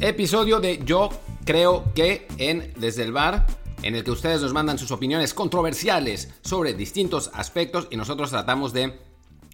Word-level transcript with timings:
Episodio 0.00 0.60
de 0.60 0.78
Yo 0.84 1.10
creo 1.44 1.92
que 1.92 2.28
en 2.38 2.72
Desde 2.76 3.02
el 3.02 3.10
Bar, 3.10 3.46
en 3.82 3.96
el 3.96 4.04
que 4.04 4.12
ustedes 4.12 4.40
nos 4.40 4.52
mandan 4.52 4.78
sus 4.78 4.92
opiniones 4.92 5.34
controversiales 5.34 6.32
sobre 6.42 6.72
distintos 6.74 7.32
aspectos 7.34 7.88
y 7.90 7.96
nosotros 7.96 8.30
tratamos 8.30 8.72
de 8.72 8.96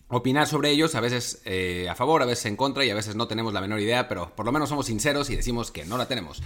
opinar 0.09 0.47
sobre 0.47 0.71
ellos, 0.71 0.95
a 0.97 1.01
veces 1.01 1.41
eh, 1.47 1.89
a 1.89 1.95
favor, 1.95 2.21
a 2.21 2.27
veces 2.27 2.45
en 2.45 2.57
contra 2.57 2.85
y 2.85 2.91
a 2.91 2.95
veces 2.95 3.17
no 3.17 3.27
tenemos 3.27 3.55
la 3.55 3.63
menor 3.63 3.81
idea, 3.81 4.07
pero 4.07 4.35
por 4.37 4.45
lo 4.45 4.53
menos 4.53 4.69
somos 4.69 4.85
sinceros 4.85 5.31
y 5.31 5.37
decimos 5.37 5.71
que 5.71 5.87
no 5.87 5.97
la 5.97 6.07
tenemos. 6.07 6.43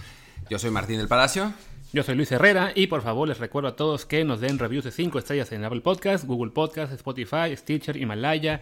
Yo 0.49 0.59
soy 0.59 0.71
Martín 0.71 0.97
del 0.97 1.09
Palacio. 1.09 1.51
Yo 1.91 2.03
soy 2.03 2.15
Luis 2.15 2.31
Herrera 2.31 2.71
y 2.73 2.87
por 2.87 3.01
favor 3.01 3.27
les 3.27 3.39
recuerdo 3.39 3.67
a 3.67 3.75
todos 3.75 4.05
que 4.05 4.23
nos 4.23 4.39
den 4.39 4.59
reviews 4.59 4.85
de 4.85 4.91
5 4.91 5.19
estrellas 5.19 5.51
en 5.51 5.65
Apple 5.65 5.81
Podcast, 5.81 6.23
Google 6.23 6.51
Podcast, 6.51 6.93
Spotify, 6.93 7.53
Stitcher, 7.57 7.97
Himalaya, 7.97 8.61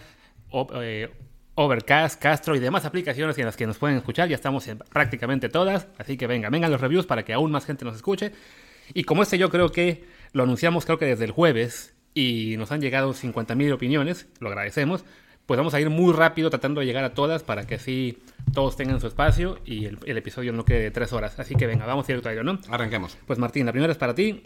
eh, 0.82 1.12
Overcast, 1.60 2.22
Castro 2.22 2.56
y 2.56 2.60
demás 2.60 2.86
aplicaciones 2.86 3.36
en 3.40 3.46
las 3.46 3.58
que 3.58 3.66
nos 3.66 3.80
pueden 3.80 3.98
escuchar. 3.98 4.30
Ya 4.30 4.36
estamos 4.36 4.68
en 4.68 4.78
prácticamente 4.78 5.50
todas, 5.50 5.88
así 5.98 6.16
que 6.16 6.28
venga, 6.28 6.50
vengan 6.50 6.72
los 6.72 6.80
reviews 6.80 7.08
para 7.08 7.26
que 7.26 7.34
aún 7.34 7.52
más 7.52 7.66
gente 7.66 7.84
nos 7.84 7.96
escuche. 7.96 8.32
Y 8.94 9.04
como 9.04 9.24
este 9.24 9.40
yo 9.40 9.50
creo 9.50 9.72
que 9.72 10.06
lo 10.34 10.44
anunciamos 10.44 10.86
creo 10.86 11.00
que 11.00 11.06
desde 11.06 11.26
el 11.26 11.32
jueves 11.32 11.96
y 12.14 12.56
nos 12.58 12.72
han 12.72 12.80
llegado 12.80 13.12
50.000 13.14 13.74
opiniones, 13.74 14.28
lo 14.40 14.50
agradecemos, 14.50 15.04
pues 15.48 15.58
vamos 15.58 15.74
a 15.74 15.82
ir 15.82 15.90
muy 15.90 16.14
rápido 16.14 16.52
tratando 16.52 16.82
de 16.82 16.86
llegar 16.86 17.04
a 17.04 17.16
todas 17.16 17.42
para 17.42 17.66
que 17.66 17.76
así 17.76 18.20
todos 18.54 18.76
tengan 18.76 19.02
su 19.02 19.08
espacio 19.08 19.58
y 19.66 19.86
el, 19.86 20.18
episodio 20.18 20.54
no 20.54 20.64
quede 20.64 20.84
de 20.84 20.92
tres 20.92 21.12
horas. 21.12 21.40
Así 21.40 21.56
que 21.56 21.66
venga, 21.66 21.88
vamos 21.88 22.08
a 22.08 22.12
ir 22.12 22.28
a 22.28 22.44
¿no? 22.44 22.60
Arranquemos. 22.70 23.18
Pues 23.26 23.40
Martín, 23.40 23.66
la 23.66 23.72
primera 23.72 23.92
es 23.92 23.98
para 23.98 24.14
ti. 24.14 24.44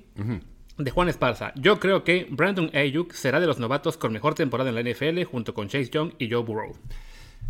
De 0.77 0.91
Juan 0.91 1.09
Esparza. 1.09 1.53
Yo 1.55 1.79
creo 1.79 2.03
que 2.03 2.27
Brandon 2.29 2.71
Ayuk 2.73 3.13
será 3.13 3.39
de 3.39 3.47
los 3.47 3.59
novatos 3.59 3.97
con 3.97 4.13
mejor 4.13 4.35
temporada 4.35 4.69
en 4.69 4.75
la 4.75 4.81
NFL 4.81 5.23
junto 5.23 5.53
con 5.53 5.67
Chase 5.67 5.89
Young 5.89 6.13
y 6.17 6.31
Joe 6.31 6.43
Burrow. 6.43 6.75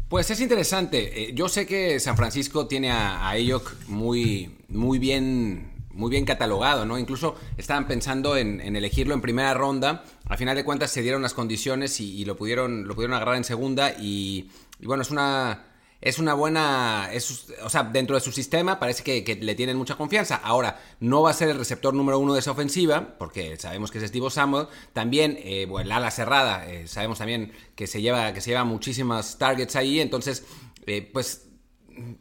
Pues 0.09 0.29
es 0.29 0.41
interesante. 0.41 1.29
Eh, 1.29 1.31
yo 1.33 1.47
sé 1.47 1.65
que 1.65 1.99
San 1.99 2.17
Francisco 2.17 2.67
tiene 2.67 2.91
a, 2.91 3.29
Ayuk 3.29 3.75
muy, 3.87 4.57
muy 4.67 4.99
bien 4.99 5.71
muy 5.93 6.09
bien 6.09 6.25
catalogado, 6.25 6.85
¿no? 6.85 6.97
Incluso 6.97 7.35
estaban 7.57 7.87
pensando 7.87 8.37
en, 8.37 8.59
elegirlo 8.75 9.13
en 9.13 9.21
primera 9.21 9.53
ronda. 9.53 10.03
Al 10.27 10.37
final 10.37 10.55
de 10.55 10.63
cuentas 10.63 10.91
se 10.91 11.01
dieron 11.01 11.21
las 11.21 11.33
condiciones 11.33 11.99
y, 11.99 12.25
lo, 12.25 12.35
pudieron, 12.35 12.87
lo 12.87 12.95
pudieron 12.95 13.15
agarrar 13.15 13.35
en 13.35 13.43
segunda. 13.43 13.91
Y, 13.99 14.49
bueno, 14.81 15.03
es 15.03 15.11
una, 15.11 15.65
es 16.01 16.17
una 16.17 16.33
buena. 16.33 17.09
o 17.63 17.69
sea, 17.69 17.83
dentro 17.83 18.15
de 18.15 18.21
su 18.21 18.31
sistema 18.31 18.79
parece 18.79 19.03
que, 19.03 19.35
le 19.35 19.55
tienen 19.55 19.77
mucha 19.77 19.95
confianza. 19.95 20.35
Ahora, 20.43 20.81
no 20.99 21.21
va 21.21 21.29
a 21.29 21.33
ser 21.33 21.49
el 21.49 21.57
receptor 21.57 21.93
número 21.93 22.17
uno 22.19 22.33
de 22.33 22.39
esa 22.39 22.51
ofensiva, 22.51 23.15
porque 23.19 23.57
sabemos 23.57 23.91
que 23.91 23.99
es 23.99 24.07
Steve 24.07 24.29
Samuel. 24.31 24.67
También, 24.93 25.37
eh, 25.43 25.65
bueno, 25.69 25.85
el 25.85 25.91
ala 25.91 26.09
cerrada, 26.11 26.67
eh, 26.69 26.87
sabemos 26.87 27.19
también 27.19 27.53
que 27.75 27.87
se 27.87 28.01
lleva, 28.01 28.33
que 28.33 28.41
se 28.41 28.49
lleva 28.49 28.63
muchísimas 28.63 29.37
targets 29.37 29.75
ahí. 29.75 29.99
Entonces, 29.99 30.43
eh, 30.87 31.07
pues 31.13 31.50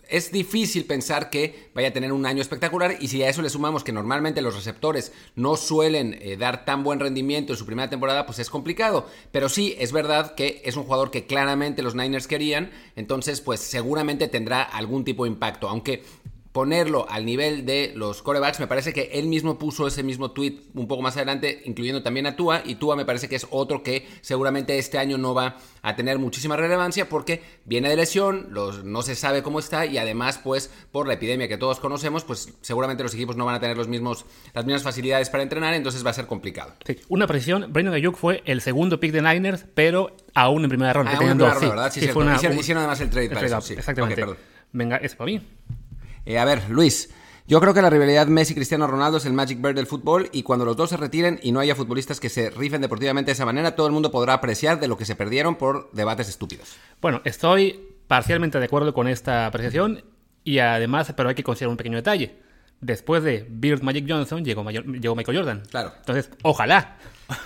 es 0.09 0.33
difícil 0.33 0.85
pensar 0.85 1.31
que 1.31 1.71
vaya 1.75 1.89
a 1.89 1.93
tener 1.93 2.13
un 2.13 2.27
año 2.27 2.41
espectacular 2.41 2.97
y 3.01 3.09
si 3.09 3.23
a 3.23 3.29
eso 3.29 3.43
le 3.43 3.51
sumamos 3.51 3.85
que 3.85 3.93
normalmente 3.93 4.43
los 4.43 4.55
receptores 4.55 5.13
no 5.37 5.57
suelen 5.57 6.19
eh, 6.21 6.37
dar 6.37 6.65
tan 6.65 6.83
buen 6.85 7.01
rendimiento 7.01 7.53
en 7.53 7.59
su 7.59 7.67
primera 7.67 7.91
temporada, 7.91 8.27
pues 8.27 8.39
es 8.39 8.51
complicado. 8.51 9.07
Pero 9.33 9.49
sí, 9.49 9.75
es 9.79 9.93
verdad 9.93 10.35
que 10.35 10.63
es 10.65 10.77
un 10.77 10.85
jugador 10.85 11.11
que 11.11 11.27
claramente 11.27 11.83
los 11.83 11.95
Niners 11.95 12.27
querían, 12.27 12.71
entonces 12.97 13.41
pues 13.41 13.61
seguramente 13.61 14.29
tendrá 14.29 14.63
algún 14.63 15.05
tipo 15.05 15.25
de 15.25 15.31
impacto, 15.31 15.69
aunque 15.69 16.05
ponerlo 16.53 17.07
al 17.09 17.25
nivel 17.25 17.65
de 17.65 17.93
los 17.95 18.23
corebacks, 18.23 18.59
me 18.59 18.67
parece 18.67 18.93
que 18.93 19.11
él 19.13 19.27
mismo 19.27 19.59
puso 19.59 19.87
ese 19.87 20.03
mismo 20.03 20.33
tweet 20.33 20.61
un 20.75 20.89
poco 20.89 21.03
más 21.03 21.17
adelante, 21.17 21.63
incluyendo 21.65 22.03
también 22.03 22.27
a 22.27 22.35
Tua, 22.35 22.63
y 22.65 22.75
Tua 22.75 22.97
me 22.97 23.05
parece 23.05 23.29
que 23.29 23.37
es 23.37 23.47
otro 23.51 23.83
que 23.83 24.09
seguramente 24.21 24.77
este 24.79 24.99
año 24.99 25.17
no 25.17 25.33
va 25.33 25.57
a 25.83 25.97
tener 25.97 26.19
muchísima 26.19 26.57
relevancia 26.57 27.09
porque 27.09 27.43
viene 27.65 27.89
de 27.89 27.97
lesión, 27.97 28.49
los, 28.51 28.85
no 28.85 29.03
se 29.03 29.15
sabe 29.15 29.43
cómo 29.43 29.61
está 29.61 29.87
y 29.87 29.99
además 29.99 30.39
pues 30.43 30.71
por 30.91 31.07
la 31.07 31.15
epidemia 31.15 31.47
que 31.47 31.57
todos 31.57 31.79
conocemos, 31.79 32.25
pues 32.25 32.53
seguramente 32.61 33.03
los 33.03 33.15
equipos 33.15 33.37
no 33.37 33.45
van 33.45 33.55
a 33.55 33.61
tener 33.61 33.77
los 33.77 33.87
mismos, 33.89 34.27
las 34.53 34.65
mismas 34.65 34.83
facilidades 34.83 35.31
para 35.31 35.45
entrenar, 35.45 35.75
entonces 35.75 36.05
va 36.05 36.11
a 36.11 36.15
ser 36.15 36.27
complicado. 36.27 36.75
Sí, 36.85 36.99
una 37.09 37.29
precisión, 37.29 37.73
Brandon 37.73 37.95
Ayuk 37.95 38.17
fue 38.17 38.43
el 38.45 38.61
segundo 38.61 38.99
pick 38.99 39.13
de 39.13 39.23
Niners, 39.23 39.67
pero 39.75 40.17
aún 40.35 40.65
en 40.65 40.69
primera 40.69 40.93
ronda. 40.93 41.13
En 41.13 41.19
primera 41.19 41.55
ronda, 41.55 41.69
¿verdad? 41.69 41.93
Sí, 41.93 42.09
fue 42.09 42.25
una, 42.25 42.35
hicieron, 42.37 42.79
además 42.79 43.01
el 43.01 43.11
trade 43.11 43.29
para 43.31 43.47
eso, 43.47 43.73
Exactamente. 43.73 44.25
Venga, 44.73 44.97
es 44.97 45.15
para 45.15 45.27
mí. 45.27 45.41
Eh, 46.27 46.39
a 46.39 46.45
ver, 46.45 46.69
Luis, 46.71 47.11
yo 47.47 47.61
creo 47.61 47.75
que 47.75 47.83
la 47.83 47.91
rivalidad 47.91 48.29
Messi-Cristiano 48.29 48.87
Ronaldo 48.87 49.19
es 49.19 49.27
el 49.27 49.33
Magic 49.33 49.61
Bird 49.61 49.75
del 49.75 49.87
fútbol 49.87 50.29
y 50.33 50.43
cuando 50.45 50.65
los 50.65 50.77
dos 50.77 50.91
se 50.91 50.97
retiren 50.97 51.41
y 51.43 51.51
no 51.51 51.61
haya 51.61 51.75
futbolistas 51.75 52.21
que 52.21 52.29
se 52.29 52.51
rifen 52.51 52.81
deportivamente 52.81 53.31
de 53.31 53.33
esa 53.33 53.45
manera, 53.45 53.75
todo 53.75 53.87
el 53.89 53.93
mundo 53.93 54.11
podrá 54.11 54.35
apreciar 54.35 54.79
de 54.79 54.87
lo 54.89 54.97
que 54.97 55.05
se 55.05 55.17
perdieron 55.17 55.57
por 55.57 55.91
debates 55.93 56.29
estúpidos. 56.29 56.77
Bueno, 57.01 57.21
estoy 57.25 57.89
parcialmente 58.07 58.59
de 58.59 58.67
acuerdo 58.67 58.95
con 58.95 59.09
esta 59.09 59.47
apreciación 59.47 60.05
y 60.45 60.59
además, 60.59 61.13
pero 61.17 61.29
hay 61.29 61.35
que 61.35 61.43
considerar 61.43 61.71
un 61.71 61.77
pequeño 61.77 61.97
detalle. 61.97 62.37
Después 62.81 63.23
de 63.23 63.47
Bird 63.49 63.83
Magic 63.83 64.07
Johnson 64.09 64.45
llegó, 64.45 64.69
llegó 64.71 65.15
Michael 65.15 65.39
Jordan. 65.39 65.63
Claro. 65.71 65.93
Entonces, 65.99 66.31
ojalá. 66.43 66.97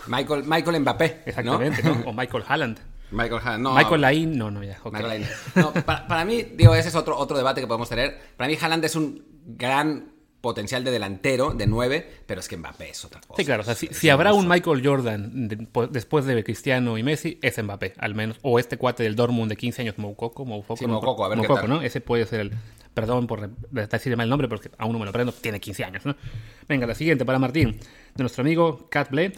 Michael, 0.06 0.44
Michael 0.44 0.80
Mbappé. 0.80 1.22
Exactamente, 1.26 1.82
¿no? 1.82 2.02
O 2.06 2.12
Michael 2.12 2.44
Halland. 2.46 2.78
Michael 3.14 3.62
no. 3.62 3.75
Michael 3.75 4.00
Lain, 4.00 4.36
no, 4.38 4.50
no, 4.50 4.62
ya. 4.62 4.78
Michael 4.91 5.26
No, 5.54 5.72
para, 5.72 6.25
mí, 6.25 6.42
digo, 6.42 6.75
ese 6.75 6.88
es 6.88 6.94
otro, 6.94 7.16
otro 7.16 7.36
debate 7.36 7.60
que 7.60 7.66
podemos 7.66 7.88
tener. 7.88 8.19
Para 8.36 8.48
mí, 8.48 8.56
Haaland 8.60 8.84
es 8.84 8.97
un 8.97 9.25
gran 9.47 10.14
potencial 10.41 10.84
de 10.84 10.91
delantero, 10.91 11.54
de 11.54 11.66
nueve, 11.66 12.06
pero 12.26 12.41
es 12.41 12.48
que 12.48 12.58
Mbappé 12.58 12.91
es 12.91 13.03
otra 13.03 13.19
cosa. 13.22 13.34
Sí, 13.38 13.47
claro, 13.47 13.62
o 13.62 13.64
sea, 13.64 13.74
si, 13.74 14.10
habrá 14.10 14.34
un 14.34 14.47
Michael 14.47 14.86
Jordan 14.86 15.48
después 15.91 16.26
de 16.26 16.44
Cristiano 16.44 16.98
y 16.98 17.03
Messi, 17.03 17.38
es 17.41 17.62
Mbappé, 17.62 17.94
al 17.98 18.14
menos. 18.14 18.36
O 18.42 18.58
este 18.58 18.76
cuate 18.76 19.04
del 19.04 19.16
Dortmund 19.16 19.48
de 19.48 19.56
15 19.56 19.80
años, 19.80 19.97
Moukoko, 19.97 20.44
Moukoko. 20.44 20.76
Sí, 20.76 20.86
Moukoko, 20.86 21.24
a 21.24 21.28
ver 21.28 21.41
qué 21.41 21.69
¿no? 21.69 21.80
Ese 21.80 22.03
puede 22.03 22.26
ser 22.26 22.41
el... 22.41 22.53
Perdón 22.92 23.26
por 23.26 23.48
decir 23.70 24.16
mal 24.16 24.24
el 24.24 24.30
nombre, 24.30 24.47
porque 24.47 24.70
aún 24.76 24.92
no 24.92 24.98
me 24.98 25.06
lo 25.06 25.12
prendo, 25.12 25.32
tiene 25.32 25.58
15 25.58 25.84
años, 25.84 26.06
¿no? 26.06 26.14
Venga, 26.69 26.86
la 26.86 26.94
siguiente 26.94 27.24
para 27.24 27.38
Martín, 27.38 27.80
de 28.14 28.22
nuestro 28.22 28.42
amigo 28.42 28.86
Cat 28.91 29.10
Blade. 29.10 29.32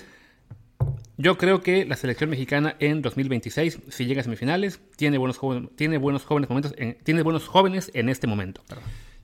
Yo 1.16 1.38
creo 1.38 1.60
que 1.62 1.84
la 1.84 1.96
selección 1.96 2.30
mexicana 2.30 2.76
en 2.78 3.02
2026, 3.02 3.80
si 3.88 4.04
llega 4.06 4.20
a 4.20 4.24
semifinales, 4.24 4.80
tiene 4.96 5.18
buenos 5.18 5.38
jóvenes, 5.38 5.70
tiene 5.76 5.98
buenos 5.98 6.24
jóvenes 6.24 6.50
momentos, 6.50 6.74
tiene 7.04 7.22
buenos 7.22 7.48
jóvenes 7.48 7.90
en 7.94 8.08
este 8.08 8.26
momento. 8.26 8.62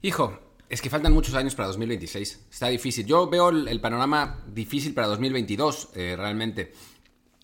Hijo, 0.00 0.38
es 0.72 0.80
que 0.80 0.88
faltan 0.88 1.12
muchos 1.12 1.34
años 1.34 1.54
para 1.54 1.68
2026. 1.68 2.46
Está 2.50 2.68
difícil. 2.68 3.04
Yo 3.04 3.28
veo 3.28 3.50
el, 3.50 3.80
panorama 3.82 4.42
difícil 4.46 4.94
para 4.94 5.06
2022, 5.08 5.90
eh, 5.94 6.14
realmente. 6.16 6.72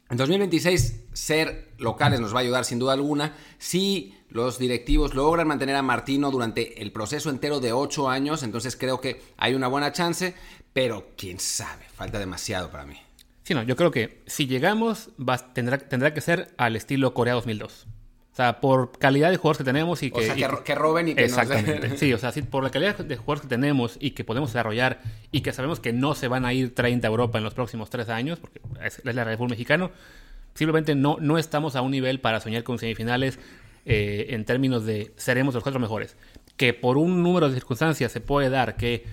En 0.08 0.16
2026, 0.16 1.08
ser 1.12 1.72
locales 1.76 2.20
nos 2.20 2.32
va 2.32 2.38
a 2.38 2.40
ayudar 2.40 2.64
sin 2.64 2.78
duda 2.78 2.94
alguna. 2.94 3.34
Si 3.58 4.14
los 4.30 4.58
directivos 4.58 5.14
logran 5.14 5.46
mantener 5.46 5.76
a 5.76 5.82
Martino 5.82 6.30
durante 6.30 6.80
el 6.80 6.90
proceso 6.90 7.28
entero 7.28 7.60
de 7.60 7.74
ocho 7.74 8.08
años, 8.08 8.42
entonces 8.42 8.76
creo 8.76 9.02
que 9.02 9.20
hay 9.36 9.54
una 9.54 9.68
buena 9.68 9.92
chance, 9.92 10.34
pero 10.72 11.10
quién 11.14 11.38
sabe, 11.38 11.84
falta 11.94 12.18
demasiado 12.18 12.70
para 12.70 12.86
mí. 12.86 12.96
Sí, 13.48 13.54
no, 13.54 13.62
yo 13.62 13.76
creo 13.76 13.90
que 13.90 14.20
si 14.26 14.46
llegamos, 14.46 15.08
tendrá, 15.54 15.78
tendrá 15.78 16.12
que 16.12 16.20
ser 16.20 16.50
al 16.58 16.76
estilo 16.76 17.14
Corea 17.14 17.32
2002. 17.32 17.86
O 18.30 18.36
sea, 18.36 18.60
por 18.60 18.92
calidad 18.98 19.30
de 19.30 19.38
jugadores 19.38 19.56
que 19.56 19.64
tenemos 19.64 20.02
y 20.02 20.10
que... 20.10 20.20
O 20.20 20.22
sea, 20.34 20.34
que, 20.62 20.74
roben 20.74 21.08
y 21.08 21.14
que 21.14 21.24
Exactamente. 21.24 21.96
sí, 21.96 22.12
o 22.12 22.18
sea, 22.18 22.30
por 22.50 22.62
la 22.62 22.68
calidad 22.68 22.98
de 22.98 23.16
jugadores 23.16 23.40
que 23.40 23.48
tenemos 23.48 23.96
y 24.00 24.10
que 24.10 24.22
podemos 24.22 24.50
desarrollar 24.50 25.00
y 25.32 25.40
que 25.40 25.54
sabemos 25.54 25.80
que 25.80 25.94
no 25.94 26.14
se 26.14 26.28
van 26.28 26.44
a 26.44 26.52
ir 26.52 26.74
30 26.74 27.08
a 27.08 27.10
Europa 27.10 27.38
en 27.38 27.44
los 27.44 27.54
próximos 27.54 27.88
tres 27.88 28.10
años, 28.10 28.38
porque 28.38 28.60
es, 28.84 29.02
la 29.02 29.24
realidad 29.24 29.38
del 29.38 29.48
mexicano, 29.48 29.92
simplemente 30.52 30.94
no, 30.94 31.16
no 31.18 31.38
estamos 31.38 31.74
a 31.74 31.80
un 31.80 31.92
nivel 31.92 32.20
para 32.20 32.40
soñar 32.40 32.64
con 32.64 32.78
semifinales 32.78 33.38
eh, 33.86 34.26
en 34.34 34.44
términos 34.44 34.84
de 34.84 35.14
seremos 35.16 35.54
los 35.54 35.62
cuatro 35.62 35.80
mejores. 35.80 36.18
Que 36.58 36.74
por 36.74 36.98
un 36.98 37.22
número 37.22 37.48
de 37.48 37.54
circunstancias 37.54 38.12
se 38.12 38.20
puede 38.20 38.50
dar 38.50 38.76
que 38.76 39.06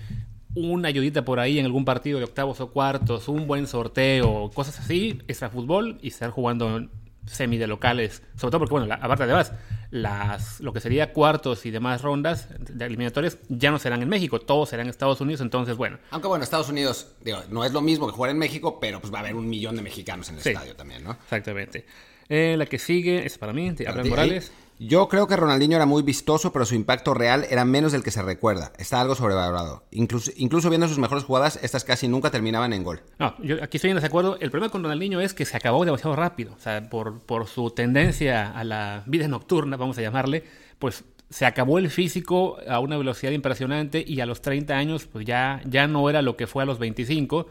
una 0.56 0.88
ayudita 0.88 1.24
por 1.24 1.38
ahí 1.38 1.58
en 1.58 1.66
algún 1.66 1.84
partido 1.84 2.18
de 2.18 2.24
octavos 2.24 2.60
o 2.60 2.72
cuartos, 2.72 3.28
un 3.28 3.46
buen 3.46 3.66
sorteo, 3.66 4.50
cosas 4.52 4.80
así, 4.80 5.20
extra 5.28 5.50
fútbol 5.50 5.98
y 6.02 6.08
estar 6.08 6.30
jugando 6.30 6.88
semi 7.26 7.58
de 7.58 7.66
locales, 7.66 8.22
sobre 8.36 8.52
todo 8.52 8.60
porque, 8.60 8.72
bueno, 8.72 8.94
aparte 8.94 9.26
de 9.26 9.32
más, 9.32 9.52
las, 9.90 10.60
lo 10.60 10.72
que 10.72 10.80
sería 10.80 11.12
cuartos 11.12 11.66
y 11.66 11.70
demás 11.70 12.02
rondas 12.02 12.48
de 12.58 12.84
eliminatorias 12.86 13.38
ya 13.48 13.70
no 13.70 13.78
serán 13.78 14.02
en 14.02 14.08
México, 14.08 14.40
todos 14.40 14.70
serán 14.70 14.86
en 14.86 14.90
Estados 14.90 15.20
Unidos, 15.20 15.40
entonces, 15.40 15.76
bueno. 15.76 15.98
Aunque, 16.10 16.28
bueno, 16.28 16.44
Estados 16.44 16.68
Unidos, 16.68 17.08
digo, 17.22 17.38
no 17.50 17.64
es 17.64 17.72
lo 17.72 17.80
mismo 17.80 18.06
que 18.06 18.12
jugar 18.12 18.30
en 18.30 18.38
México, 18.38 18.78
pero 18.80 19.00
pues 19.00 19.12
va 19.12 19.18
a 19.18 19.20
haber 19.20 19.34
un 19.34 19.48
millón 19.48 19.76
de 19.76 19.82
mexicanos 19.82 20.28
en 20.28 20.36
el 20.36 20.46
estadio 20.46 20.74
también, 20.74 21.04
¿no? 21.04 21.12
Exactamente. 21.12 21.84
Eh, 22.28 22.56
la 22.56 22.66
que 22.66 22.78
sigue 22.78 23.26
es 23.26 23.38
para 23.38 23.52
mí, 23.52 23.70
de 23.70 23.86
Abraham 23.86 24.08
Morales. 24.08 24.52
Yo 24.78 25.08
creo 25.08 25.26
que 25.26 25.36
Ronaldinho 25.36 25.76
era 25.76 25.86
muy 25.86 26.02
vistoso, 26.02 26.52
pero 26.52 26.66
su 26.66 26.74
impacto 26.74 27.14
real 27.14 27.46
era 27.48 27.64
menos 27.64 27.92
del 27.92 28.02
que 28.02 28.10
se 28.10 28.20
recuerda. 28.22 28.72
Está 28.78 29.00
algo 29.00 29.14
sobrevalorado. 29.14 29.84
Incluso, 29.90 30.68
viendo 30.68 30.86
sus 30.86 30.98
mejores 30.98 31.24
jugadas, 31.24 31.58
estas 31.62 31.84
casi 31.84 32.08
nunca 32.08 32.30
terminaban 32.30 32.74
en 32.74 32.84
gol. 32.84 33.00
No, 33.18 33.34
yo 33.42 33.62
aquí 33.62 33.78
estoy 33.78 33.90
en 33.90 33.96
desacuerdo. 33.96 34.36
El 34.38 34.50
problema 34.50 34.70
con 34.70 34.82
Ronaldinho 34.82 35.20
es 35.20 35.32
que 35.32 35.46
se 35.46 35.56
acabó 35.56 35.84
demasiado 35.84 36.14
rápido. 36.14 36.52
O 36.54 36.60
sea, 36.60 36.90
por, 36.90 37.20
por 37.20 37.46
su 37.46 37.70
tendencia 37.70 38.50
a 38.50 38.64
la 38.64 39.02
vida 39.06 39.28
nocturna, 39.28 39.78
vamos 39.78 39.96
a 39.96 40.02
llamarle, 40.02 40.44
pues 40.78 41.04
se 41.30 41.46
acabó 41.46 41.78
el 41.78 41.90
físico 41.90 42.58
a 42.68 42.78
una 42.78 42.98
velocidad 42.98 43.32
impresionante 43.32 44.04
y 44.06 44.20
a 44.20 44.26
los 44.26 44.42
30 44.42 44.74
años 44.74 45.06
pues 45.06 45.24
ya, 45.24 45.60
ya 45.64 45.88
no 45.88 46.08
era 46.08 46.22
lo 46.22 46.36
que 46.36 46.46
fue 46.46 46.62
a 46.62 46.66
los 46.66 46.78
25, 46.78 47.48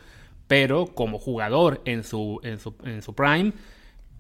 pero 0.47 0.87
como 0.87 1.19
jugador 1.19 1.81
en 1.85 2.03
su, 2.03 2.39
en 2.43 2.59
su, 2.59 2.75
en 2.83 3.01
su 3.01 3.13
prime 3.13 3.51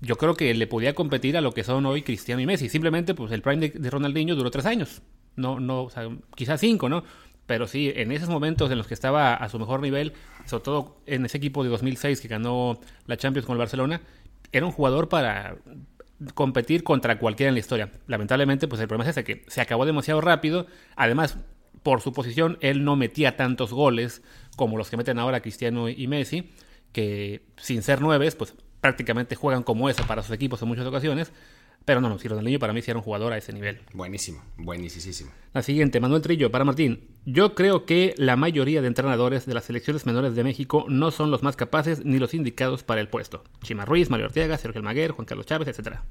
yo 0.05 0.17
creo 0.17 0.35
que 0.35 0.53
le 0.53 0.67
podía 0.67 0.93
competir 0.93 1.35
a 1.37 1.41
lo 1.41 1.53
que 1.53 1.63
son 1.63 1.85
hoy 1.85 2.03
Cristiano 2.03 2.41
y 2.41 2.45
Messi. 2.45 2.69
Simplemente, 2.69 3.13
pues 3.13 3.31
el 3.31 3.41
prime 3.41 3.69
de, 3.69 3.89
Ronaldinho 3.89 4.35
duró 4.35 4.51
tres 4.51 4.65
años. 4.65 5.01
no, 5.35 5.59
no, 5.59 5.83
o 5.83 5.89
sea, 5.89 6.07
quizás 6.35 6.59
cinco, 6.61 6.87
¿no? 6.89 7.03
Pero 7.45 7.67
sí, 7.67 7.91
en 7.95 8.11
esos 8.11 8.29
momentos 8.29 8.71
en 8.71 8.77
los 8.77 8.87
que 8.87 8.93
estaba 8.93 9.35
a 9.35 9.49
su 9.49 9.59
mejor 9.59 9.81
nivel, 9.81 10.13
sobre 10.45 10.63
todo 10.63 10.97
en 11.05 11.25
ese 11.25 11.37
equipo 11.37 11.63
de 11.63 11.69
2006 11.69 12.21
que 12.21 12.27
ganó 12.27 12.79
la 13.05 13.17
Champions 13.17 13.45
con 13.45 13.53
el 13.53 13.59
Barcelona, 13.59 14.01
era 14.51 14.65
un 14.65 14.71
jugador 14.71 15.09
para 15.09 15.57
competir 16.33 16.83
contra 16.83 17.19
cualquiera 17.19 17.49
en 17.49 17.55
la 17.55 17.59
historia. 17.59 17.91
Lamentablemente, 18.07 18.67
pues 18.67 18.81
el 18.81 18.87
problema 18.87 19.09
es 19.09 19.17
ese, 19.17 19.23
que 19.23 19.43
se 19.47 19.61
acabó 19.61 19.85
demasiado 19.85 20.21
rápido. 20.21 20.65
Además, 20.95 21.37
por 21.83 22.01
su 22.01 22.13
posición, 22.13 22.57
él 22.61 22.83
no 22.83 22.95
metía 22.95 23.35
tantos 23.35 23.71
goles 23.71 24.23
como 24.55 24.77
los 24.77 24.89
que 24.89 24.97
meten 24.97 25.19
ahora 25.19 25.41
Cristiano 25.41 25.87
y 25.89 26.07
Messi, 26.07 26.51
que 26.93 27.45
sin 27.57 27.83
ser 27.83 28.01
nueves, 28.01 28.35
pues 28.35 28.55
prácticamente 28.85 29.35
juegan 29.35 29.63
como 29.63 29.89
eso 29.89 30.05
para 30.05 30.21
sus 30.21 30.31
equipos 30.35 30.61
en 30.61 30.67
muchas 30.67 30.85
ocasiones. 30.85 31.31
Pero 31.85 32.01
no, 32.01 32.09
no, 32.09 32.19
si 32.19 32.27
Ronaldinho 32.27 32.59
para 32.59 32.71
mí 32.71 32.83
sí 32.83 32.91
era 32.91 32.99
un 32.99 33.03
jugador 33.03 33.33
a 33.33 33.37
ese 33.37 33.51
nivel. 33.51 33.79
Buenísimo, 33.93 34.43
buenísimo. 34.57 35.31
La 35.53 35.63
siguiente, 35.63 35.99
Manuel 35.99 36.21
Trillo, 36.21 36.51
para 36.51 36.65
Martín. 36.65 37.07
Yo 37.25 37.55
creo 37.55 37.85
que 37.85 38.13
la 38.17 38.35
mayoría 38.35 38.81
de 38.81 38.87
entrenadores 38.87 39.47
de 39.47 39.55
las 39.55 39.65
selecciones 39.65 40.05
menores 40.05 40.35
de 40.35 40.43
México 40.43 40.85
no 40.87 41.09
son 41.09 41.31
los 41.31 41.41
más 41.41 41.55
capaces 41.55 42.05
ni 42.05 42.19
los 42.19 42.35
indicados 42.35 42.83
para 42.83 43.01
el 43.01 43.07
puesto. 43.07 43.43
Chima 43.63 43.85
Ruiz, 43.85 44.11
Mario 44.11 44.27
Ortega, 44.27 44.57
Sergio 44.57 44.79
Almaguer, 44.79 45.11
Juan 45.11 45.25
Carlos 45.25 45.47
Chávez, 45.47 45.67
etcétera. 45.67 46.03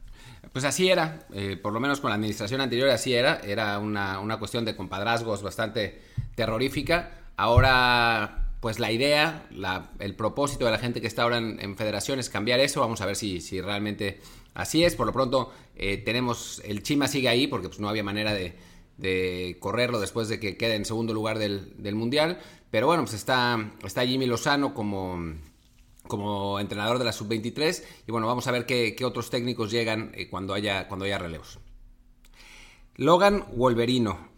Pues 0.52 0.64
así 0.64 0.88
era, 0.88 1.26
eh, 1.32 1.56
por 1.56 1.72
lo 1.72 1.78
menos 1.78 2.00
con 2.00 2.10
la 2.10 2.16
administración 2.16 2.60
anterior 2.60 2.88
así 2.88 3.14
era. 3.14 3.40
Era 3.44 3.78
una, 3.78 4.18
una 4.18 4.38
cuestión 4.40 4.64
de 4.64 4.74
compadrazgos 4.74 5.42
bastante 5.42 6.02
terrorífica. 6.34 7.18
Ahora 7.36 8.43
pues 8.64 8.78
la 8.78 8.90
idea, 8.90 9.46
el 9.98 10.16
propósito 10.16 10.64
de 10.64 10.70
la 10.70 10.78
gente 10.78 11.02
que 11.02 11.06
está 11.06 11.24
ahora 11.24 11.36
en, 11.36 11.76
federación 11.76 12.18
es 12.18 12.30
cambiar 12.30 12.60
eso. 12.60 12.80
Vamos 12.80 13.02
a 13.02 13.04
ver 13.04 13.14
si, 13.14 13.42
si 13.42 13.60
realmente 13.60 14.22
Así 14.54 14.84
es, 14.84 14.96
por 14.96 15.06
lo 15.06 15.12
pronto 15.12 15.52
eh, 15.76 15.98
tenemos, 15.98 16.62
el 16.64 16.82
Chima 16.82 17.06
sigue 17.06 17.28
ahí 17.28 17.46
porque 17.46 17.68
pues, 17.68 17.78
no 17.78 17.90
había 17.90 18.02
manera 18.02 18.32
de, 18.32 18.56
correrlo 19.60 20.00
después 20.00 20.28
de 20.30 20.40
que 20.40 20.56
quede 20.56 20.76
en 20.76 20.86
segundo 20.86 21.12
lugar 21.12 21.38
del, 21.38 21.94
Mundial. 21.94 22.40
Pero 22.70 22.86
bueno, 22.86 23.02
pues 23.02 23.12
está, 23.12 23.70
está 23.84 24.06
Jimmy 24.06 24.24
Lozano 24.24 24.72
como, 24.72 25.18
como 26.08 26.58
entrenador 26.58 26.98
de 26.98 27.04
la 27.04 27.12
sub-23 27.12 27.84
y 28.06 28.12
bueno, 28.12 28.26
vamos 28.26 28.46
a 28.46 28.50
ver 28.50 28.64
qué, 28.64 28.96
otros 29.04 29.28
técnicos 29.28 29.70
llegan 29.70 30.10
eh, 30.14 30.30
cuando, 30.30 30.54
haya, 30.54 30.88
cuando 30.88 31.04
haya 31.04 31.18
relevos. 31.18 31.58
Logan 32.96 33.44
Wolverino, 33.56 34.30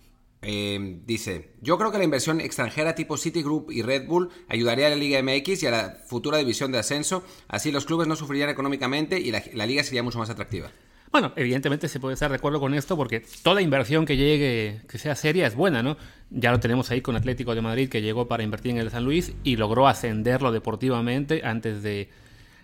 eh, 0.48 1.00
dice, 1.04 1.50
yo 1.60 1.76
creo 1.76 1.90
que 1.90 1.98
la 1.98 2.04
inversión 2.04 2.40
extranjera 2.40 2.94
tipo 2.94 3.16
Citigroup 3.16 3.72
y 3.72 3.82
Red 3.82 4.06
Bull 4.06 4.30
ayudaría 4.46 4.86
a 4.86 4.90
la 4.90 4.94
Liga 4.94 5.20
MX 5.20 5.64
y 5.64 5.66
a 5.66 5.72
la 5.72 5.96
futura 6.06 6.38
división 6.38 6.70
de 6.70 6.78
ascenso, 6.78 7.24
así 7.48 7.72
los 7.72 7.84
clubes 7.84 8.06
no 8.06 8.14
sufrirían 8.14 8.48
económicamente 8.48 9.18
y 9.18 9.32
la, 9.32 9.66
liga 9.66 9.82
sería 9.82 10.04
mucho 10.04 10.20
más 10.20 10.30
atractiva. 10.30 10.70
Bueno, 11.10 11.32
evidentemente 11.34 11.88
se 11.88 11.98
puede 11.98 12.14
estar 12.14 12.30
de 12.30 12.36
acuerdo 12.36 12.60
con 12.60 12.74
esto 12.74 12.96
porque 12.96 13.24
toda 13.42 13.60
inversión 13.60 14.06
que 14.06 14.16
llegue, 14.16 14.82
que 14.88 14.98
sea 14.98 15.16
seria, 15.16 15.48
es 15.48 15.56
buena, 15.56 15.82
¿no? 15.82 15.96
Ya 16.30 16.52
lo 16.52 16.60
tenemos 16.60 16.92
ahí 16.92 17.00
con 17.00 17.16
Atlético 17.16 17.56
de 17.56 17.62
Madrid 17.62 17.88
que 17.88 18.00
llegó 18.00 18.28
para 18.28 18.44
invertir 18.44 18.70
en 18.70 18.78
el 18.78 18.90
San 18.90 19.04
Luis 19.04 19.32
y 19.42 19.56
logró 19.56 19.88
ascenderlo 19.88 20.52
deportivamente 20.52 21.40
antes 21.44 21.82
de, 21.82 22.08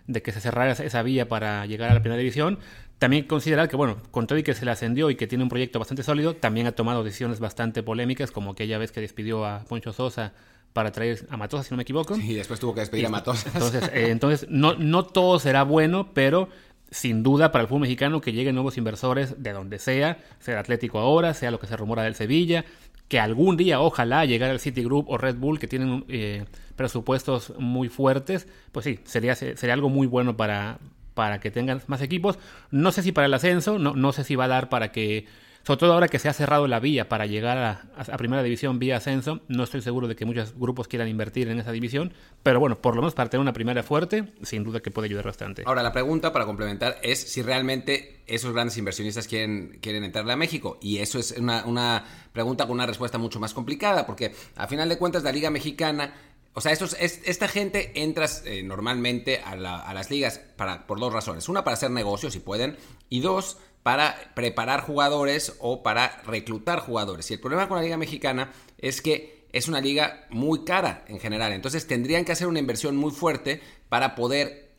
de 0.07 0.23
que 0.23 0.31
se 0.31 0.41
cerrara 0.41 0.71
esa 0.71 1.03
vía 1.03 1.27
para 1.27 1.67
llegar 1.67 1.91
a 1.91 1.95
la 1.95 2.01
primera 2.01 2.19
división. 2.19 2.61
También 3.03 3.25
considerar 3.25 3.69
que, 3.69 3.75
bueno, 3.75 3.97
con 4.13 4.29
todo 4.29 4.39
y 4.39 4.45
que 4.45 4.55
se 4.55 4.65
le 4.65 4.71
ascendió 4.71 5.11
y 5.11 5.17
que 5.17 5.27
tiene 5.27 5.43
un 5.43 5.51
proyecto 5.51 5.81
bastante 5.81 6.05
sólido, 6.05 6.37
también 6.37 6.69
ha 6.69 6.73
tomado 6.77 7.03
decisiones 7.03 7.41
bastante 7.41 7.83
polémicas, 7.83 8.31
como 8.31 8.53
aquella 8.53 8.79
vez 8.79 8.93
que 8.93 9.01
despidió 9.01 9.45
a 9.45 9.65
Poncho 9.65 9.93
Sosa 9.93 10.35
para 10.73 10.93
traer 10.93 11.27
a 11.29 11.37
Matosa, 11.37 11.65
si 11.65 11.73
no 11.73 11.79
me 11.79 11.83
equivoco. 11.83 12.17
Y 12.17 12.35
después 12.35 12.61
tuvo 12.61 12.75
que 12.75 12.83
despedir 12.83 13.07
a 13.07 13.09
Matosa. 13.09 13.51
Entonces, 13.53 13.91
eh, 13.93 14.07
entonces 14.11 14.47
no, 14.49 14.75
no 14.75 15.05
todo 15.05 15.41
será 15.41 15.65
bueno, 15.65 16.11
pero 16.15 16.49
sin 16.93 17.25
duda 17.25 17.51
para 17.51 17.63
el 17.63 17.69
fútbol 17.69 17.81
mexicano 17.81 18.21
que 18.21 18.33
lleguen 18.33 18.55
nuevos 18.55 18.79
inversores 18.79 19.43
de 19.43 19.53
donde 19.53 19.81
sea, 19.81 20.19
sea 20.39 20.55
el 20.55 20.61
Atlético 20.61 21.01
ahora, 21.01 21.35
sea 21.35 21.51
lo 21.51 21.59
que 21.59 21.67
se 21.67 21.77
rumora 21.77 22.05
del 22.05 22.15
Sevilla, 22.15 22.65
que 23.09 23.19
algún 23.19 23.57
día 23.57 23.81
ojalá 23.81 24.27
llegara 24.27 24.53
el 24.53 24.61
Citigroup 24.61 25.11
o 25.11 25.19
Red 25.19 25.39
Bull 25.39 25.59
que 25.59 25.67
tienen 25.67 26.05
eh, 26.07 26.45
presupuestos 26.77 27.53
muy 27.59 27.89
fuertes, 27.89 28.47
pues 28.71 28.85
sí, 28.85 29.01
sería, 29.03 29.35
sería 29.35 29.75
algo 29.75 29.89
muy 29.89 30.07
bueno 30.07 30.37
para, 30.37 30.79
para 31.15 31.41
que 31.41 31.51
tengan 31.51 31.83
más 31.87 32.03
equipos. 32.03 32.39
No 32.71 32.93
sé 32.93 33.03
si 33.03 33.13
para 33.13 33.27
el 33.27 33.35
ascenso, 33.35 33.79
no, 33.79 33.95
no 33.95 34.13
sé 34.13 34.25
si 34.25 34.37
va 34.37 34.45
a 34.45 34.49
dar 34.49 34.69
para 34.69 34.93
que, 34.93 35.27
sobre 35.63 35.79
todo 35.79 35.93
ahora 35.93 36.09
que 36.09 36.19
se 36.19 36.29
ha 36.29 36.33
cerrado 36.33 36.67
la 36.67 36.81
vía 36.81 37.09
para 37.09 37.27
llegar 37.27 37.59
a, 37.59 38.17
primera 38.17 38.43
división 38.43 38.79
vía 38.79 38.97
ascenso, 38.97 39.41
no 39.49 39.65
estoy 39.65 39.83
seguro 39.83 40.09
de 40.09 40.17
que 40.17 40.25
muchos 40.25 40.55
grupos 40.59 40.89
quieran 40.89 41.09
invertir 41.09 41.49
en 41.49 41.59
esa 41.59 41.73
división, 41.73 42.13
pero 42.43 42.59
bueno, 42.61 42.81
por 42.81 42.97
lo 42.97 43.03
menos 43.03 43.15
para 43.15 43.31
tener 43.31 43.43
una 43.43 43.53
primera 43.53 43.83
fuerte, 43.83 44.33
sin 44.43 44.65
duda 44.65 44.81
que 44.81 44.91
puede 44.91 45.07
ayudar 45.07 45.27
bastante. 45.27 45.63
Ahora, 45.67 45.83
la 45.83 45.93
pregunta 45.93 46.33
para 46.33 46.47
complementar 46.47 46.99
es 47.03 47.21
si 47.21 47.43
realmente 47.43 48.23
esos 48.27 48.53
grandes 48.53 48.77
inversionistas 48.79 49.29
quieren, 49.29 49.79
quieren 49.81 50.05
entrarle 50.05 50.33
a 50.33 50.37
México. 50.37 50.79
Y 50.81 50.99
eso 50.99 51.19
es 51.19 51.33
una, 51.39 51.65
una 51.67 52.05
pregunta 52.33 52.67
con 52.67 52.75
una 52.75 52.87
respuesta 52.87 53.19
mucho 53.19 53.39
más 53.39 53.53
complicada, 53.55 54.07
porque 54.07 54.35
a 54.57 54.67
final 54.67 54.89
de 54.89 54.99
cuentas 54.99 55.23
la 55.23 55.33
Liga 55.33 55.51
Mexicana 55.51 56.15
o 56.55 56.61
sea, 56.61 56.73
estos, 56.73 56.95
esta 56.99 57.49
gente 57.49 57.93
entra 57.95 58.27
eh, 58.45 58.63
normalmente 58.63 59.41
a, 59.43 59.57
las 59.57 60.11
ligas 60.11 60.41
por 60.87 61.01
dos 61.01 61.13
razones. 61.13 61.49
Una, 61.49 61.65
para 61.65 61.75
hacer 61.75 61.91
negocios, 61.91 62.35
si 62.35 62.41
pueden. 62.41 62.77
Y 63.09 63.21
dos, 63.21 63.57
para 63.83 64.33
preparar 64.35 64.83
jugadores 64.83 65.55
o 65.61 65.83
para 65.83 66.21
reclutar 66.27 66.81
jugadores. 66.81 67.31
Y 67.31 67.35
el 67.35 67.41
problema 67.41 67.69
con 67.69 67.79
la 67.79 67.83
Liga 67.83 67.97
Mexicana 67.97 68.53
es 68.77 69.01
que 69.01 69.47
es 69.53 69.69
una 69.69 69.81
liga 69.81 70.27
muy 70.31 70.65
cara 70.65 71.05
en 71.09 71.21
general. 71.21 71.53
Entonces 71.53 71.87
tendrían 71.87 72.25
que 72.25 72.33
hacer 72.33 72.47
una 72.47 72.59
inversión 72.59 72.97
muy 72.97 73.13
fuerte 73.13 73.61
para 73.89 74.15
poder 74.15 74.73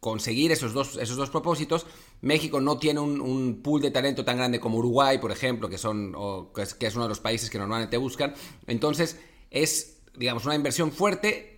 conseguir 0.00 0.52
esos 0.52 0.74
dos, 0.74 0.96
esos 0.96 1.16
dos 1.16 1.30
propósitos. 1.30 1.86
México 2.20 2.60
no 2.60 2.78
tiene 2.78 3.00
un, 3.00 3.62
pool 3.62 3.80
de 3.80 3.90
talento 3.90 4.26
tan 4.26 4.36
grande 4.36 4.60
como 4.60 4.76
Uruguay, 4.76 5.16
por 5.16 5.32
ejemplo, 5.32 5.70
que, 5.70 5.78
son, 5.78 6.14
que 6.54 6.86
es 6.86 6.94
uno 6.94 7.04
de 7.04 7.08
los 7.08 7.20
países 7.20 7.48
que 7.48 7.58
normalmente 7.58 7.96
buscan. 7.96 8.34
Entonces 8.66 9.18
es 9.50 9.93
digamos, 10.16 10.44
una 10.44 10.54
inversión 10.54 10.92
fuerte 10.92 11.54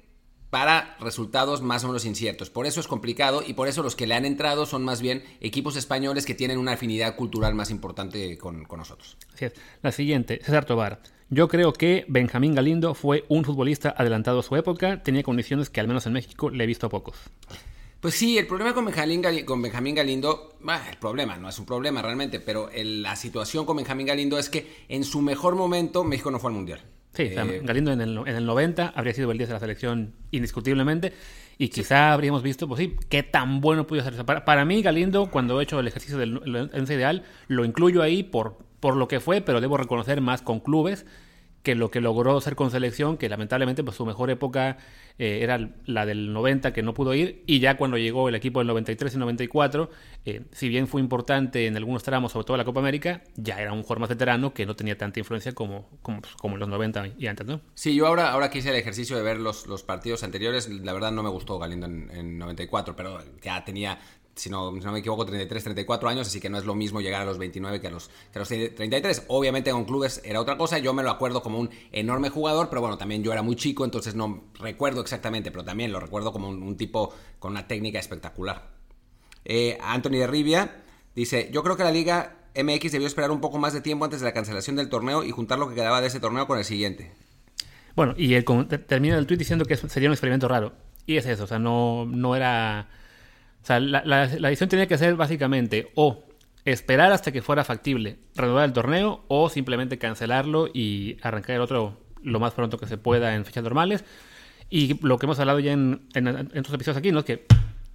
para 0.51 0.97
resultados 1.01 1.61
más 1.63 1.85
o 1.85 1.89
menos 1.89 2.05
inciertos. 2.05 2.51
Por 2.51 2.67
eso 2.67 2.81
es 2.81 2.87
complicado 2.87 3.43
y 3.47 3.55
por 3.55 3.69
eso 3.69 3.83
los 3.83 3.97
que 3.97 4.07
le 4.07 4.15
han 4.15 4.25
entrado 4.25 4.67
son 4.67 4.85
más 4.85 5.03
bien 5.03 5.25
equipos 5.41 5.77
españoles 5.77 6.25
que 6.25 6.35
tienen 6.35 6.59
una 6.59 6.73
afinidad 6.73 7.17
cultural 7.17 7.55
más 7.55 7.71
importante 7.71 8.39
con, 8.39 8.67
nosotros. 8.77 9.17
Así 9.35 9.47
es. 9.47 9.53
La 9.83 9.93
siguiente, 9.93 10.41
César 10.43 10.65
Tobar. 10.65 11.01
Yo 11.29 11.49
creo 11.49 11.73
que 11.73 12.05
Benjamín 12.09 12.55
Galindo 12.55 12.95
fue 12.95 13.25
un 13.29 13.45
futbolista 13.45 13.93
adelantado 13.97 14.41
a 14.41 14.43
su 14.45 14.55
época, 14.55 15.03
tenía 15.03 15.25
condiciones 15.25 15.71
que 15.71 15.81
al 15.81 15.89
menos 15.89 16.07
en 16.07 16.13
México 16.13 16.51
le 16.51 16.63
he 16.63 16.67
visto 16.67 16.87
a 16.87 16.91
pocos. 16.91 17.17
Pues 18.01 18.15
sí, 18.15 18.39
el 18.39 18.47
problema 18.47 18.73
con 18.73 18.85
Benjamín, 18.85 19.21
Galindo, 19.21 19.47
con 19.47 19.61
Benjamín 19.61 19.97
Galindo, 19.97 20.57
el 20.89 20.97
problema, 20.99 21.37
no 21.37 21.49
es 21.49 21.59
un 21.59 21.67
problema 21.67 22.01
realmente, 22.03 22.39
pero 22.39 22.71
la 22.73 23.17
situación 23.17 23.67
con 23.67 23.79
Benjamín 23.79 24.07
Galindo 24.07 24.39
es 24.39 24.49
que 24.49 24.85
en 24.89 25.03
su 25.03 25.21
mejor 25.21 25.57
momento 25.57 26.05
México 26.05 26.31
no 26.31 26.39
fue 26.39 26.51
al 26.51 26.55
Mundial. 26.55 26.83
Sí, 27.17 27.23
eh, 27.23 27.61
Galindo 27.65 27.93
en 27.93 28.03
el, 28.03 28.19
en 28.19 28.37
el 28.37 28.45
90 28.45 28.93
habría 28.95 29.15
sido 29.15 29.33
el 29.33 29.39
10 29.39 29.49
de 29.49 29.55
la 29.55 29.61
selección 29.61 30.13
indiscutiblemente. 30.33 31.15
Y 31.57 31.69
quizá 31.69 32.13
habríamos 32.13 32.43
visto, 32.43 32.69
pues 32.69 32.79
sí, 32.81 32.95
qué 33.09 33.23
tan 33.23 33.63
bueno 33.63 33.87
pudo 33.87 34.03
ser. 34.03 34.23
Para, 34.27 34.45
para 34.45 34.67
mí, 34.67 34.83
Galindo, 34.83 35.31
cuando 35.31 35.59
he 35.59 35.65
hecho 35.65 35.81
el 35.81 35.89
ejercicio 35.89 36.19
del 36.19 36.71
ideal, 36.75 37.23
lo 37.49 37.65
incluyo 37.65 38.03
ahí 38.03 38.23
por, 38.23 38.59
por 38.81 38.97
lo 38.97 39.09
que 39.09 39.21
fue, 39.21 39.41
pero 39.41 39.63
debo 39.63 39.79
reconocer 39.79 40.21
más 40.21 40.43
con 40.43 40.61
clubes 40.61 41.07
que 41.67 41.75
lo 41.75 41.91
que 41.91 42.01
logró 42.01 42.41
ser 42.41 42.55
con 42.55 42.71
selección, 42.71 43.17
que 43.17 43.29
lamentablemente 43.29 43.83
pues 43.83 43.97
su 43.97 44.07
mejor 44.07 44.31
época 44.31 44.79
eh, 45.19 45.41
era 45.43 45.69
la 45.85 46.07
del 46.07 46.33
90 46.33 46.73
que 46.73 46.81
no 46.81 46.95
pudo 46.95 47.13
ir 47.13 47.43
y 47.45 47.59
ya 47.59 47.77
cuando 47.77 47.99
llegó 47.99 48.29
el 48.29 48.37
equipo 48.37 48.61
del 48.61 48.69
93 48.69 49.17
y 49.17 49.19
94, 49.19 49.91
eh, 50.27 50.43
si 50.53 50.69
bien 50.69 50.87
fue 50.87 51.01
importante 51.01 51.67
en 51.67 51.77
algunos 51.77 52.05
tramos, 52.05 52.31
sobre 52.31 52.47
todo 52.47 52.57
la 52.57 52.65
Copa 52.65 52.79
América, 52.79 53.25
ya 53.35 53.61
era 53.61 53.73
un 53.73 53.83
jugador 53.83 53.99
más 53.99 54.11
veterano 54.11 54.55
que 54.55 54.65
no 54.65 54.77
tenía 54.77 54.97
tanta 54.97 55.19
influencia 55.19 55.57
como, 55.57 55.89
como, 56.03 56.21
pues, 56.21 56.37
en 56.41 56.59
los 56.61 56.69
90 56.69 57.09
y 57.19 57.27
antes, 57.27 57.45
¿no? 57.45 57.61
Sí, 57.75 57.97
yo 57.97 58.07
ahora, 58.07 58.31
ahora 58.31 58.49
que 58.49 58.59
hice 58.59 58.71
el 58.71 58.77
ejercicio 58.77 59.17
de 59.17 59.25
ver 59.25 59.41
los, 59.41 59.67
los 59.67 59.83
partidos 59.83 60.23
anteriores, 60.23 60.69
la 60.69 60.93
verdad 60.93 61.11
no 61.11 61.25
me 61.25 61.31
gustó 61.31 61.59
Galindo 61.59 61.87
en, 61.87 62.13
en 62.13 62.39
94, 62.39 62.95
pero 62.95 63.19
ya 63.43 63.65
tenía 63.65 63.99
si 64.37 64.51
no, 64.51 64.71
no, 64.71 64.93
me 64.93 64.99
equivoco, 64.99 65.25
33, 65.25 65.65
34 65.65 66.09
años, 66.11 66.29
así 66.29 66.41
que 66.41 66.51
no 66.51 66.59
es 66.59 66.67
lo 66.67 66.75
mismo 66.75 67.01
llegar 67.01 67.23
a 67.23 67.25
los 67.25 67.39
29 67.39 67.81
que 67.81 67.87
a 67.87 67.91
los, 67.91 68.11
que 68.31 68.39
los 68.39 68.49
33. 68.49 69.25
Obviamente 69.29 69.71
con 69.71 69.87
clubes 69.87 70.21
era 70.25 70.41
otra 70.41 70.59
cosa, 70.59 70.79
yo 70.79 70.93
me 70.93 71.03
lo 71.03 71.11
acuerdo 71.11 71.43
como 71.43 71.59
un 71.59 71.71
enorme 71.91 72.29
jugador, 72.29 72.69
pero 72.69 72.83
bueno, 72.83 72.99
también 72.99 73.23
yo 73.23 73.33
era 73.33 73.41
muy 73.41 73.57
chico, 73.57 73.87
entonces 73.87 74.15
no 74.15 74.45
recuerdo 74.61 75.01
exactamente, 75.01 75.51
pero 75.51 75.65
también 75.65 75.91
lo 75.91 76.01
recuerdo 76.01 76.33
como 76.33 76.49
un, 76.49 76.77
tipo 76.77 77.15
con 77.39 77.53
una 77.53 77.67
técnica 77.67 77.99
espectacular. 77.99 78.71
Eh, 79.47 79.79
Anthony 79.81 80.19
de 80.19 80.27
Rivia 80.27 80.85
dice, 81.15 81.49
yo 81.51 81.63
creo 81.63 81.79
que 81.79 81.85
la 81.85 81.91
liga 81.91 82.37
MX 82.55 82.93
debió 82.93 83.07
esperar 83.07 83.31
un 83.31 83.41
poco 83.41 83.59
más 83.59 83.73
de 83.73 83.81
tiempo 83.81 84.05
antes 84.05 84.21
de 84.21 84.27
la 84.27 84.35
cancelación 84.35 84.77
del 84.77 84.91
torneo 84.91 85.25
y 85.25 85.31
juntar 85.31 85.59
lo 85.59 85.69
que 85.69 85.75
quedaba 85.75 86.03
de 86.03 86.09
ese 86.09 86.21
torneo 86.21 86.47
con 86.47 86.59
el 86.59 86.65
siguiente. 86.65 87.11
Bueno, 87.95 88.13
y 88.19 88.39
termina 88.87 89.17
el 89.17 89.27
tweet 89.27 89.39
diciendo 89.39 89.65
que 89.65 89.77
sería 89.79 90.11
un 90.11 90.13
experimento 90.13 90.47
raro. 90.47 90.75
Y 91.07 91.17
es 91.17 91.25
eso, 91.25 91.45
o 91.45 91.47
sea, 91.47 91.59
no, 91.59 92.05
no 92.05 92.37
era 92.37 92.89
o 93.67 93.69
sea, 93.69 93.81
la, 93.81 94.05
la, 94.05 94.29
decisión 94.29 94.69
tenía 94.69 94.87
que 94.87 94.97
ser 94.97 95.17
básicamente 95.17 95.91
o 95.97 96.23
esperar 96.65 97.11
hasta 97.11 97.33
que 97.33 97.43
fuera 97.43 97.65
factible 97.65 98.17
renovar 98.37 98.65
el 98.65 98.73
torneo 98.73 99.25
o 99.27 99.49
simplemente 99.49 99.99
cancelarlo 99.99 100.69
y 100.73 101.17
arrancar 101.21 101.57
el 101.57 101.63
otro 101.63 101.99
lo 102.23 102.39
más 102.39 102.53
pronto 102.53 102.79
que 102.79 102.87
se 102.87 102.97
pueda 102.97 103.35
en 103.35 103.45
fechas 103.45 103.65
normales. 103.65 104.05
Y 104.71 105.05
lo 105.05 105.19
que 105.19 105.27
hemos 105.27 105.41
hablado 105.41 105.59
ya 105.59 105.73
en, 105.73 106.03
en, 106.15 106.29
estos 106.55 106.75
episodios 106.75 106.97
aquí, 106.97 107.11
¿no? 107.11 107.19
Es 107.19 107.25
que 107.25 107.45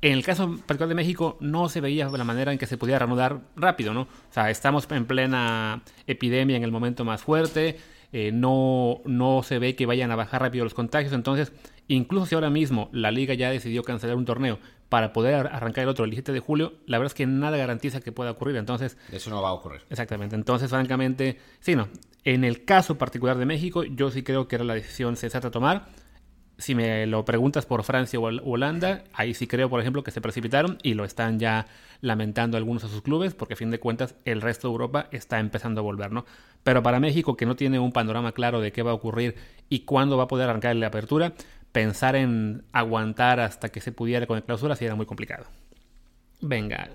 En 0.01 0.11
el 0.11 0.25
caso 0.25 0.57
particular 0.57 0.89
de 0.89 0.95
México, 0.95 1.37
no 1.39 1.69
se 1.69 1.79
veía 1.79 2.09
la 2.09 2.25
manera 2.25 2.51
en 2.51 2.57
que 2.57 2.65
se 2.65 2.77
pudiera 2.77 2.99
reanudar 2.99 3.39
rápido, 3.55 3.93
¿no? 3.93 4.01
O 4.01 4.33
sea, 4.33 4.49
estamos 4.49 4.85
en 4.91 5.05
plena 5.05 5.83
epidemia 6.05 6.57
en 6.57 6.63
el 6.63 6.71
momento 6.73 7.05
más 7.05 7.23
fuerte, 7.23 7.77
eh, 8.11 8.31
no, 8.33 8.99
no 9.05 9.41
se 9.41 9.57
ve 9.57 9.77
que 9.77 9.85
vayan 9.85 10.11
a 10.11 10.17
bajar 10.17 10.41
rápido 10.41 10.65
los 10.65 10.73
contagios, 10.73 11.13
entonces, 11.13 11.53
incluso 11.87 12.25
si 12.25 12.35
ahora 12.35 12.49
mismo 12.49 12.89
la 12.91 13.09
liga 13.09 13.35
ya 13.35 13.49
decidió 13.49 13.83
cancelar 13.83 14.17
un 14.17 14.25
torneo 14.25 14.59
para 14.91 15.13
poder 15.13 15.47
arrancar 15.47 15.83
el 15.83 15.89
otro 15.89 16.03
el 16.03 16.11
17 16.11 16.33
de 16.33 16.41
julio, 16.41 16.73
la 16.85 16.97
verdad 16.97 17.13
es 17.13 17.15
que 17.15 17.25
nada 17.25 17.55
garantiza 17.55 18.01
que 18.01 18.11
pueda 18.11 18.31
ocurrir, 18.31 18.57
entonces... 18.57 18.97
Eso 19.09 19.29
no 19.29 19.41
va 19.41 19.47
a 19.47 19.53
ocurrir. 19.53 19.83
Exactamente, 19.89 20.35
entonces, 20.35 20.69
francamente, 20.69 21.39
sí, 21.61 21.77
no. 21.77 21.87
En 22.25 22.43
el 22.43 22.65
caso 22.65 22.97
particular 22.97 23.37
de 23.37 23.45
México, 23.45 23.85
yo 23.85 24.11
sí 24.11 24.21
creo 24.21 24.49
que 24.49 24.57
era 24.57 24.65
la 24.65 24.73
decisión 24.73 25.15
sensata 25.15 25.47
a 25.47 25.51
tomar 25.51 25.87
si 26.61 26.75
me 26.75 27.07
lo 27.07 27.25
preguntas 27.25 27.65
por 27.65 27.83
Francia 27.83 28.19
o 28.19 28.23
Holanda, 28.23 29.03
ahí 29.13 29.33
sí 29.33 29.47
creo, 29.47 29.69
por 29.69 29.81
ejemplo, 29.81 30.03
que 30.03 30.11
se 30.11 30.21
precipitaron 30.21 30.77
y 30.83 30.93
lo 30.93 31.05
están 31.05 31.39
ya 31.39 31.65
lamentando 32.01 32.55
algunos 32.55 32.83
de 32.83 32.89
sus 32.89 33.01
clubes, 33.01 33.33
porque 33.33 33.55
a 33.55 33.57
fin 33.57 33.71
de 33.71 33.79
cuentas 33.79 34.15
el 34.25 34.41
resto 34.41 34.67
de 34.67 34.73
Europa 34.73 35.07
está 35.11 35.39
empezando 35.39 35.81
a 35.81 35.83
volver, 35.83 36.11
¿no? 36.11 36.25
Pero 36.63 36.83
para 36.83 36.99
México, 36.99 37.35
que 37.35 37.47
no 37.47 37.55
tiene 37.55 37.79
un 37.79 37.91
panorama 37.91 38.31
claro 38.33 38.61
de 38.61 38.71
qué 38.71 38.83
va 38.83 38.91
a 38.91 38.95
ocurrir 38.95 39.35
y 39.69 39.79
cuándo 39.79 40.17
va 40.17 40.25
a 40.25 40.27
poder 40.27 40.49
arrancar 40.49 40.75
la 40.75 40.87
apertura, 40.87 41.33
pensar 41.71 42.15
en 42.15 42.63
aguantar 42.71 43.39
hasta 43.39 43.69
que 43.69 43.81
se 43.81 43.91
pudiera 43.91 44.27
con 44.27 44.37
el 44.37 44.43
clausura 44.43 44.75
sí 44.75 44.85
era 44.85 44.95
muy 44.95 45.05
complicado. 45.05 45.45
Venga. 46.41 46.89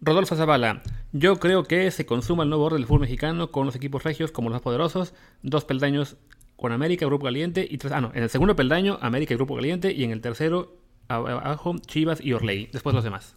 Rodolfo 0.00 0.36
Zavala, 0.36 0.82
yo 1.12 1.38
creo 1.38 1.64
que 1.64 1.90
se 1.90 2.04
consuma 2.04 2.42
el 2.42 2.50
nuevo 2.50 2.64
orden 2.64 2.78
del 2.78 2.86
fútbol 2.86 3.00
mexicano 3.00 3.50
con 3.50 3.66
los 3.66 3.74
equipos 3.74 4.04
regios 4.04 4.30
como 4.30 4.50
los 4.50 4.56
más 4.56 4.62
poderosos, 4.62 5.14
dos 5.42 5.64
peldaños 5.64 6.16
con 6.56 6.72
América, 6.72 7.06
Grupo 7.06 7.24
Caliente 7.26 7.66
y 7.68 7.78
tres. 7.78 7.92
Ah, 7.92 8.00
no, 8.00 8.10
en 8.14 8.22
el 8.22 8.30
segundo 8.30 8.56
peldaño, 8.56 8.98
América 9.00 9.34
y 9.34 9.36
Grupo 9.36 9.54
Caliente. 9.56 9.92
Y 9.92 10.04
en 10.04 10.10
el 10.10 10.20
tercero, 10.20 10.76
abajo, 11.08 11.76
Chivas 11.86 12.20
y 12.20 12.32
Orley. 12.32 12.68
Después 12.72 12.94
los 12.94 13.04
demás. 13.04 13.34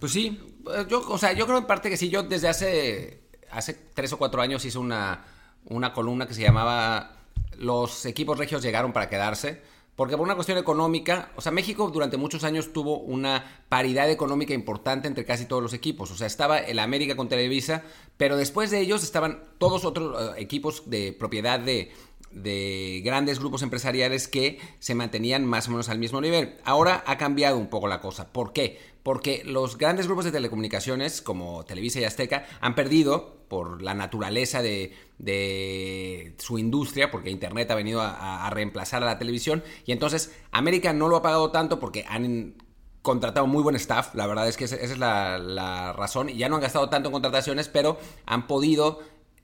Pues 0.00 0.12
sí, 0.12 0.40
yo, 0.88 1.08
o 1.08 1.18
sea, 1.18 1.32
yo 1.32 1.46
creo 1.46 1.58
en 1.58 1.66
parte 1.66 1.88
que 1.88 1.96
sí. 1.96 2.08
Yo 2.10 2.24
desde 2.24 2.48
hace, 2.48 3.22
hace 3.50 3.74
tres 3.94 4.12
o 4.12 4.18
cuatro 4.18 4.42
años 4.42 4.64
hice 4.64 4.78
una, 4.78 5.24
una 5.66 5.92
columna 5.92 6.26
que 6.26 6.34
se 6.34 6.42
llamaba 6.42 7.16
Los 7.58 8.04
equipos 8.06 8.38
regios 8.38 8.62
llegaron 8.62 8.92
para 8.92 9.08
quedarse. 9.08 9.62
Porque 9.98 10.16
por 10.16 10.26
una 10.26 10.36
cuestión 10.36 10.58
económica, 10.58 11.32
o 11.34 11.40
sea, 11.40 11.50
México 11.50 11.90
durante 11.90 12.16
muchos 12.16 12.44
años 12.44 12.72
tuvo 12.72 13.00
una 13.00 13.64
paridad 13.68 14.08
económica 14.08 14.54
importante 14.54 15.08
entre 15.08 15.24
casi 15.24 15.44
todos 15.44 15.60
los 15.60 15.74
equipos. 15.74 16.12
O 16.12 16.16
sea, 16.16 16.28
estaba 16.28 16.58
el 16.60 16.78
América 16.78 17.16
con 17.16 17.28
Televisa, 17.28 17.82
pero 18.16 18.36
después 18.36 18.70
de 18.70 18.78
ellos 18.78 19.02
estaban 19.02 19.42
todos 19.58 19.84
otros 19.84 20.36
eh, 20.36 20.40
equipos 20.40 20.88
de 20.88 21.12
propiedad 21.12 21.58
de, 21.58 21.90
de 22.30 23.00
grandes 23.04 23.38
grupos 23.38 23.62
empresariales 23.62 24.28
que 24.28 24.58
se 24.78 24.94
mantenían 24.94 25.44
más 25.44 25.68
o 25.68 25.70
menos 25.70 25.88
al 25.88 25.98
mismo 25.98 26.20
nivel. 26.20 26.56
Ahora 26.64 27.02
ha 27.06 27.18
cambiado 27.18 27.58
un 27.58 27.68
poco 27.68 27.88
la 27.88 28.00
cosa. 28.00 28.32
¿Por 28.32 28.52
qué? 28.52 28.78
Porque 29.02 29.42
los 29.44 29.78
grandes 29.78 30.06
grupos 30.06 30.24
de 30.24 30.32
telecomunicaciones 30.32 31.22
como 31.22 31.64
Televisa 31.64 32.00
y 32.00 32.04
Azteca 32.04 32.46
han 32.60 32.74
perdido 32.74 33.38
por 33.48 33.82
la 33.82 33.94
naturaleza 33.94 34.62
de, 34.62 36.34
su 36.38 36.58
industria, 36.58 37.10
porque 37.10 37.30
Internet 37.30 37.70
ha 37.70 37.74
venido 37.74 38.00
a, 38.02 38.48
reemplazar 38.50 39.02
a 39.02 39.06
la 39.06 39.18
televisión, 39.18 39.64
y 39.86 39.92
entonces 39.92 40.34
América 40.52 40.92
no 40.92 41.08
lo 41.08 41.16
ha 41.16 41.22
pagado 41.22 41.50
tanto 41.50 41.80
porque 41.80 42.04
han 42.06 42.54
contratado 43.00 43.46
muy 43.46 43.62
buen 43.62 43.76
staff, 43.76 44.14
la 44.14 44.26
verdad 44.26 44.48
es 44.48 44.58
que 44.58 44.64
esa, 44.64 44.76
es 44.76 44.98
la, 44.98 45.38
la 45.38 45.94
razón, 45.94 46.28
y 46.28 46.36
ya 46.36 46.50
no 46.50 46.56
han 46.56 46.62
gastado 46.62 46.90
tanto 46.90 47.08
en 47.08 47.12
contrataciones, 47.14 47.68
pero 47.68 47.98
han 48.26 48.46
podido 48.46 49.00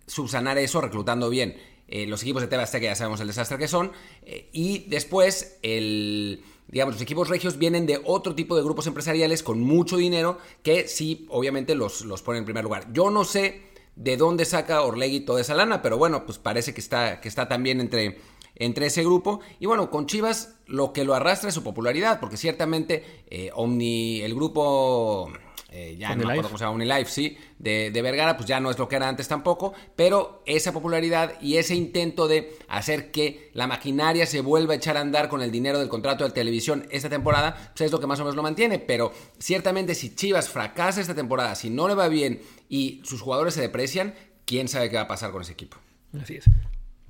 subsanar 0.07 0.59
eso 0.59 0.83
reclutando 0.83 1.31
bien. 1.31 1.57
Eh, 1.89 2.07
los 2.07 2.23
equipos 2.23 2.43
de 2.43 2.49
TV 2.49 2.65
que 2.73 2.87
ya 2.87 2.95
sabemos 2.95 3.21
el 3.21 3.27
desastre 3.27 3.59
que 3.59 3.69
son, 3.69 3.93
eh, 4.23 4.49
y 4.53 4.87
después 4.89 5.59
el, 5.63 6.43
digamos, 6.69 6.95
los 6.95 7.03
equipos 7.03 7.29
regios 7.29 7.59
vienen 7.59 7.87
de 7.87 8.01
otro 8.05 8.35
tipo 8.35 8.57
de 8.57 8.63
grupos 8.63 8.87
empresariales 8.87 9.43
con 9.43 9.61
mucho 9.61 9.97
dinero 9.97 10.39
que 10.63 10.89
sí, 10.89 11.27
obviamente 11.29 11.75
los, 11.75 12.05
los 12.05 12.23
ponen 12.23 12.41
en 12.41 12.45
primer 12.47 12.65
lugar. 12.65 12.93
Yo 12.93 13.11
no 13.11 13.25
sé 13.25 13.63
de 13.97 14.17
dónde 14.17 14.45
saca 14.45 14.83
Orlegui 14.83 15.21
toda 15.21 15.41
esa 15.41 15.55
lana, 15.55 15.83
pero 15.83 15.99
bueno, 15.99 16.27
pues 16.27 16.39
parece 16.39 16.75
que 16.75 16.81
está, 16.81 17.21
que 17.21 17.29
está 17.29 17.49
también 17.49 17.81
entre, 17.81 18.19
entre 18.57 18.87
ese 18.87 19.05
grupo. 19.05 19.41
Y 19.61 19.67
bueno, 19.67 19.91
con 19.91 20.07
Chivas 20.07 20.57
lo 20.67 20.93
que 20.93 21.05
lo 21.05 21.15
arrastra 21.15 21.49
es 21.49 21.55
su 21.55 21.63
popularidad, 21.63 22.19
porque 22.21 22.37
ciertamente 22.37 23.23
eh, 23.29 23.51
Omni, 23.55 24.23
el 24.23 24.35
grupo 24.35 25.31
eh, 25.77 25.97
ya 25.99 26.15
no 26.15 26.25
me 26.25 26.31
acuerdo 26.31 26.51
cómo 26.51 26.59
se 26.59 26.65
llama, 26.65 26.77
Unilife, 26.77 27.11
sí, 27.11 27.37
de, 27.59 27.91
de, 27.91 28.01
Vergara, 28.01 28.37
pues 28.37 28.49
ya 28.49 28.61
no 28.61 28.71
es 28.71 28.79
lo 28.79 28.87
que 28.87 28.95
era 28.95 29.09
antes 29.09 29.27
tampoco, 29.27 29.75
pero 29.97 30.41
esa 30.47 30.73
popularidad 30.73 31.33
y 31.43 31.57
ese 31.57 31.75
intento 31.75 32.29
de 32.29 32.57
hacer 32.69 33.11
que 33.11 33.51
la 33.55 33.67
maquinaria 33.67 34.25
se 34.25 34.41
vuelva 34.41 34.75
a 34.75 34.77
echar 34.77 34.97
a 34.97 35.01
andar 35.01 35.29
con 35.29 35.43
el 35.43 35.51
dinero 35.51 35.81
del 35.81 35.89
contrato 35.89 36.23
de 36.23 36.31
televisión 36.31 36.87
esta 36.93 37.09
temporada, 37.09 37.73
pues 37.75 37.81
es 37.81 37.91
lo 37.91 37.99
que 37.99 38.07
más 38.07 38.21
o 38.21 38.23
menos 38.23 38.37
lo 38.37 38.45
mantiene, 38.45 38.79
pero 38.79 39.13
ciertamente 39.41 39.97
si 39.97 40.15
Chivas 40.15 40.49
fracasa 40.49 41.01
esta 41.01 41.17
temporada, 41.17 41.57
si 41.57 41.71
no 41.71 41.89
le 41.89 41.97
va 41.97 42.07
bien 42.07 42.41
y 42.69 43.03
sus 43.03 43.21
jugadores 43.21 43.55
se 43.55 43.61
deprecian, 43.61 44.15
quién 44.45 44.69
sabe 44.69 44.91
qué 44.91 44.97
va 44.97 45.03
a 45.03 45.09
pasar 45.09 45.33
con 45.33 45.43
ese 45.43 45.55
equipo. 45.55 45.77
Así 46.23 46.37
es. 46.37 46.45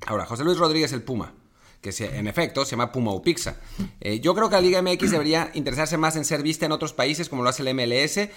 Ahora, 0.06 0.25
José 0.25 0.42
Luis 0.42 0.56
Rodríguez, 0.56 0.94
el 0.94 1.02
Puma 1.02 1.35
que 1.85 2.05
en 2.05 2.26
efecto 2.26 2.64
se 2.64 2.73
llama 2.73 2.91
Puma 2.91 3.11
o 3.11 3.23
Pizza. 3.23 3.57
Eh, 4.00 4.21
yo 4.21 4.35
creo 4.35 4.49
que 4.49 4.57
la 4.57 4.62
Liga 4.62 4.81
MX 4.81 5.11
debería 5.11 5.50
interesarse 5.53 5.99
más 5.99 6.17
en 6.17 6.25
ser 6.25 6.43
vista 6.43 6.64
en 6.64 6.73
otros 6.73 6.95
países 6.95 7.29
como 7.29 7.43
lo 7.43 7.50
hace 7.50 7.62
el 7.62 7.75
MLS. 7.75 8.31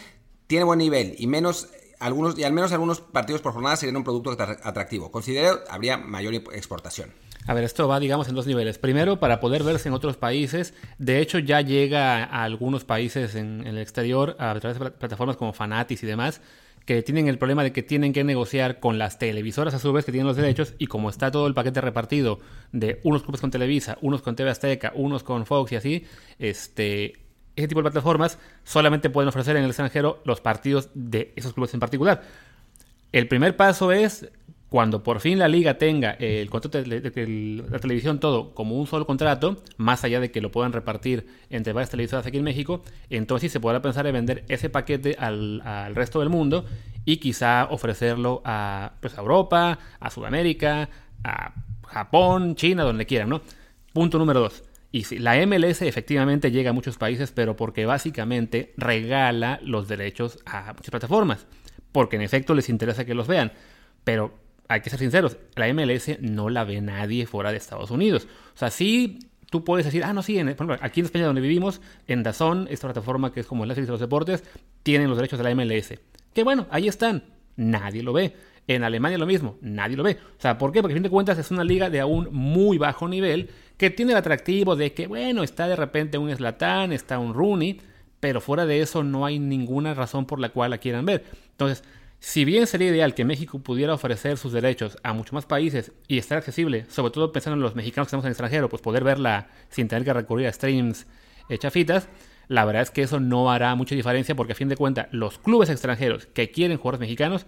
Tiene 0.48 0.66
buen 0.66 0.80
nivel 0.80 1.16
y 1.18 1.28
menos 1.28 1.70
algunos 2.00 2.38
y 2.38 2.44
al 2.44 2.52
menos 2.52 2.74
algunos 2.74 3.00
partidos 3.00 3.42
por 3.42 3.54
jornada 3.54 3.78
serían 3.78 3.96
un 3.96 4.04
producto 4.04 4.32
atractivo. 4.32 5.12
Considero 5.12 5.62
habría 5.70 5.98
mayor 5.98 6.34
exportación. 6.36 7.14
A 7.48 7.54
ver, 7.54 7.64
esto 7.64 7.88
va, 7.88 8.02
digamos, 8.02 8.28
en 8.28 8.36
dos 8.36 8.46
niveles. 8.46 8.78
Primero, 8.78 9.22
para 9.22 9.40
poder 9.40 9.64
verse 9.64 9.88
en 9.88 9.94
otros 9.94 10.18
países. 10.18 10.74
De 10.98 11.22
hecho, 11.22 11.40
ya 11.40 11.62
llega 11.62 12.26
a 12.26 12.44
algunos 12.44 12.84
países 12.84 13.36
en, 13.36 13.62
en 13.62 13.68
el 13.68 13.78
exterior 13.78 14.36
a 14.38 14.60
través 14.60 14.78
de 14.78 14.92
plataformas 14.92 15.38
como 15.38 15.54
Fanatis 15.54 16.04
y 16.04 16.06
demás 16.06 16.42
que 16.88 17.04
tienen 17.04 17.28
el 17.28 17.38
problema 17.38 17.64
de 17.64 17.74
que 17.74 17.84
tienen 17.84 18.14
que 18.14 18.24
negociar 18.24 18.80
con 18.80 18.98
las 18.98 19.20
televisoras 19.20 19.74
a 19.74 19.80
su 19.80 19.92
vez 19.92 20.06
que 20.06 20.14
tienen 20.14 20.26
los 20.26 20.38
derechos 20.38 20.74
y 20.80 20.88
como 20.88 21.10
está 21.10 21.30
todo 21.30 21.46
el 21.46 21.54
paquete 21.54 21.82
repartido 21.82 22.40
de 22.72 23.02
unos 23.04 23.24
clubes 23.24 23.42
con 23.42 23.52
Televisa, 23.52 23.98
unos 24.02 24.22
con 24.22 24.38
TV 24.38 24.50
Azteca, 24.50 24.94
unos 24.96 25.22
con 25.22 25.46
Fox 25.46 25.74
y 25.74 25.76
así, 25.76 26.06
este, 26.40 27.18
ese 27.58 27.68
tipo 27.68 27.82
de 27.82 27.92
plataformas 27.92 28.40
solamente 28.64 29.10
pueden 29.10 29.28
ofrecer 29.28 29.58
en 29.58 29.64
el 29.64 29.70
extranjero 29.70 30.22
los 30.24 30.40
partidos 30.40 30.90
de 30.94 31.34
esos 31.36 31.52
clubes 31.52 31.74
en 31.74 31.82
particular. 31.82 32.24
El 33.12 33.28
primer 33.28 33.58
paso 33.58 33.92
es 33.92 34.30
cuando 34.70 35.02
por 35.02 35.22
fin 35.22 35.40
la 35.40 35.48
liga 35.48 35.78
tenga 35.78 36.12
el 36.12 36.50
contrato 36.50 36.82
de, 36.82 37.64
la 37.70 37.80
televisión 37.80 38.20
todo 38.20 38.54
como 38.54 38.76
un 38.76 38.86
solo 38.86 39.06
contrato, 39.06 39.58
más 39.78 40.04
allá 40.04 40.20
de 40.20 40.30
que 40.30 40.42
lo 40.42 40.52
puedan 40.52 40.74
repartir 40.74 41.26
entre 41.50 41.74
varias 41.74 41.90
televisoras 41.90 42.26
aquí 42.26 42.38
en 42.38 42.44
México, 42.44 42.84
entonces 43.10 43.52
se 43.52 43.60
podrá 43.60 43.82
pensar 43.82 44.06
en 44.08 44.14
vender 44.14 44.44
ese 44.50 44.70
paquete 44.70 45.16
al, 45.18 45.62
resto 45.96 46.20
del 46.20 46.30
mundo 46.30 46.66
y 47.06 47.18
quizá 47.18 47.66
ofrecerlo 47.70 48.42
pues, 49.00 49.18
a 49.18 49.22
Europa, 49.22 49.80
a 50.00 50.10
Sudamérica, 50.10 50.90
a 51.24 51.54
Japón, 51.86 52.56
China, 52.56 52.84
donde 52.84 53.06
quieran, 53.06 53.30
¿no? 53.30 53.42
Punto 53.94 54.18
número 54.20 54.42
dos. 54.42 54.64
Y 54.92 55.04
si, 55.04 55.20
la 55.20 55.36
MLS 55.46 55.82
efectivamente 55.82 56.52
llega 56.52 56.72
a 56.72 56.74
muchos 56.74 56.98
países, 56.98 57.32
pero 57.32 57.56
porque 57.56 57.86
básicamente 57.86 58.74
regala 58.78 59.60
los 59.64 59.88
derechos 59.88 60.40
a 60.46 60.74
muchas 60.74 60.92
plataformas. 60.92 61.48
Porque 61.92 62.18
en 62.18 62.22
efecto 62.22 62.54
les 62.54 62.70
interesa 62.70 63.06
que 63.06 63.14
los 63.14 63.28
vean. 63.28 63.54
Pero 64.04 64.47
hay 64.68 64.82
que 64.82 64.90
ser 64.90 65.00
sinceros, 65.00 65.38
la 65.56 65.72
MLS 65.74 66.20
no 66.20 66.50
la 66.50 66.64
ve 66.64 66.82
nadie 66.82 67.26
fuera 67.26 67.52
de 67.52 67.58
Estados 67.58 67.92
Unidos. 67.92 68.28
O 68.54 68.58
sea, 68.58 68.70
sí 68.70 69.20
tú 69.50 69.64
puedes 69.64 69.86
decir, 69.86 70.04
ah, 70.04 70.14
no, 70.14 70.22
sí, 70.22 70.38
en, 70.38 70.56
aquí 70.82 71.00
en 71.00 71.06
España 71.06 71.26
donde 71.26 71.42
vivimos, 71.42 71.82
en 72.08 72.24
Dazón, 72.24 72.68
esta 72.70 72.88
plataforma 72.88 73.32
que 73.32 73.40
es 73.40 73.48
como 73.48 73.64
el 73.64 73.70
Netflix 73.70 73.88
de 73.88 73.92
los 73.92 74.02
deportes, 74.02 74.44
tienen 74.84 75.10
los 75.10 75.18
derechos 75.18 75.40
de 75.40 75.44
la 75.44 75.56
MLS. 75.56 75.94
Que 76.34 76.44
bueno, 76.44 76.68
ahí 76.70 76.88
están, 76.88 77.24
nadie 77.56 78.04
lo 78.04 78.14
ve. 78.14 78.36
En 78.68 78.84
Alemania 78.84 79.18
lo 79.18 79.26
mismo, 79.26 79.58
nadie 79.62 79.96
lo 79.96 80.04
ve. 80.04 80.18
O 80.38 80.42
sea, 80.42 80.58
¿por 80.58 80.74
qué? 80.74 80.82
Porque 80.82 80.94
a 80.94 80.98
fin 80.98 81.04
de 81.04 81.10
cuentas 81.10 81.38
es 81.38 81.52
una 81.52 81.64
liga 81.64 81.90
de 81.90 82.02
aún 82.02 82.28
muy 82.32 82.78
bajo 82.78 83.08
nivel 83.08 83.50
que 83.78 83.90
tiene 83.90 84.12
el 84.12 84.18
atractivo 84.18 84.76
de 84.76 84.94
que, 84.94 85.08
bueno, 85.08 85.44
está 85.44 85.70
de 85.70 85.78
repente 85.78 86.18
un 86.18 86.36
Slatán, 86.36 86.92
está 86.92 87.18
un 87.18 87.34
Rooney, 87.34 87.80
pero 88.20 88.42
fuera 88.42 88.66
de 88.66 88.82
eso 88.82 89.04
no 89.04 89.26
hay 89.26 89.40
ninguna 89.40 89.94
razón 89.94 90.26
por 90.26 90.40
la 90.40 90.50
cual 90.50 90.72
la 90.72 90.80
quieran 90.80 91.06
ver. 91.06 91.24
Entonces, 91.52 91.84
si 92.20 92.46
bien 92.46 92.66
sería 92.66 92.90
ideal 92.90 93.14
que 93.14 93.26
México 93.26 93.60
pudiera 93.60 93.94
ofrecer 93.94 94.38
sus 94.38 94.52
derechos 94.52 94.98
a 95.04 95.14
muchos 95.14 95.34
más 95.34 95.46
países 95.46 95.92
y 96.08 96.18
estar 96.18 96.38
accesible, 96.38 96.86
sobre 96.90 97.12
todo 97.12 97.32
pensando 97.32 97.56
en 97.56 97.62
los 97.62 97.76
mexicanos 97.76 98.08
que 98.08 98.10
estamos 98.10 98.26
en 98.26 98.30
el 98.30 98.32
extranjero, 98.32 98.70
pues 98.70 98.82
poder 98.82 99.04
verla 99.04 99.50
sin 99.70 99.88
tener 99.88 100.04
que 100.04 100.14
recurrir 100.14 100.48
a 100.48 100.54
streams 100.54 101.06
eh, 101.50 101.58
chafitas, 101.58 102.08
la 102.48 102.66
verdad 102.66 102.82
es 102.82 102.92
que 102.92 103.02
eso 103.02 103.20
no 103.20 103.52
hará 103.52 103.76
mucha 103.76 103.94
diferencia 103.94 104.36
porque 104.36 104.54
a 104.54 104.56
fin 104.56 104.70
de 104.70 104.78
cuentas 104.78 105.08
los 105.12 105.38
clubes 105.38 105.70
extranjeros 105.70 106.26
que 106.28 106.50
quieren 106.50 106.78
jugadores 106.78 107.02
mexicanos 107.02 107.46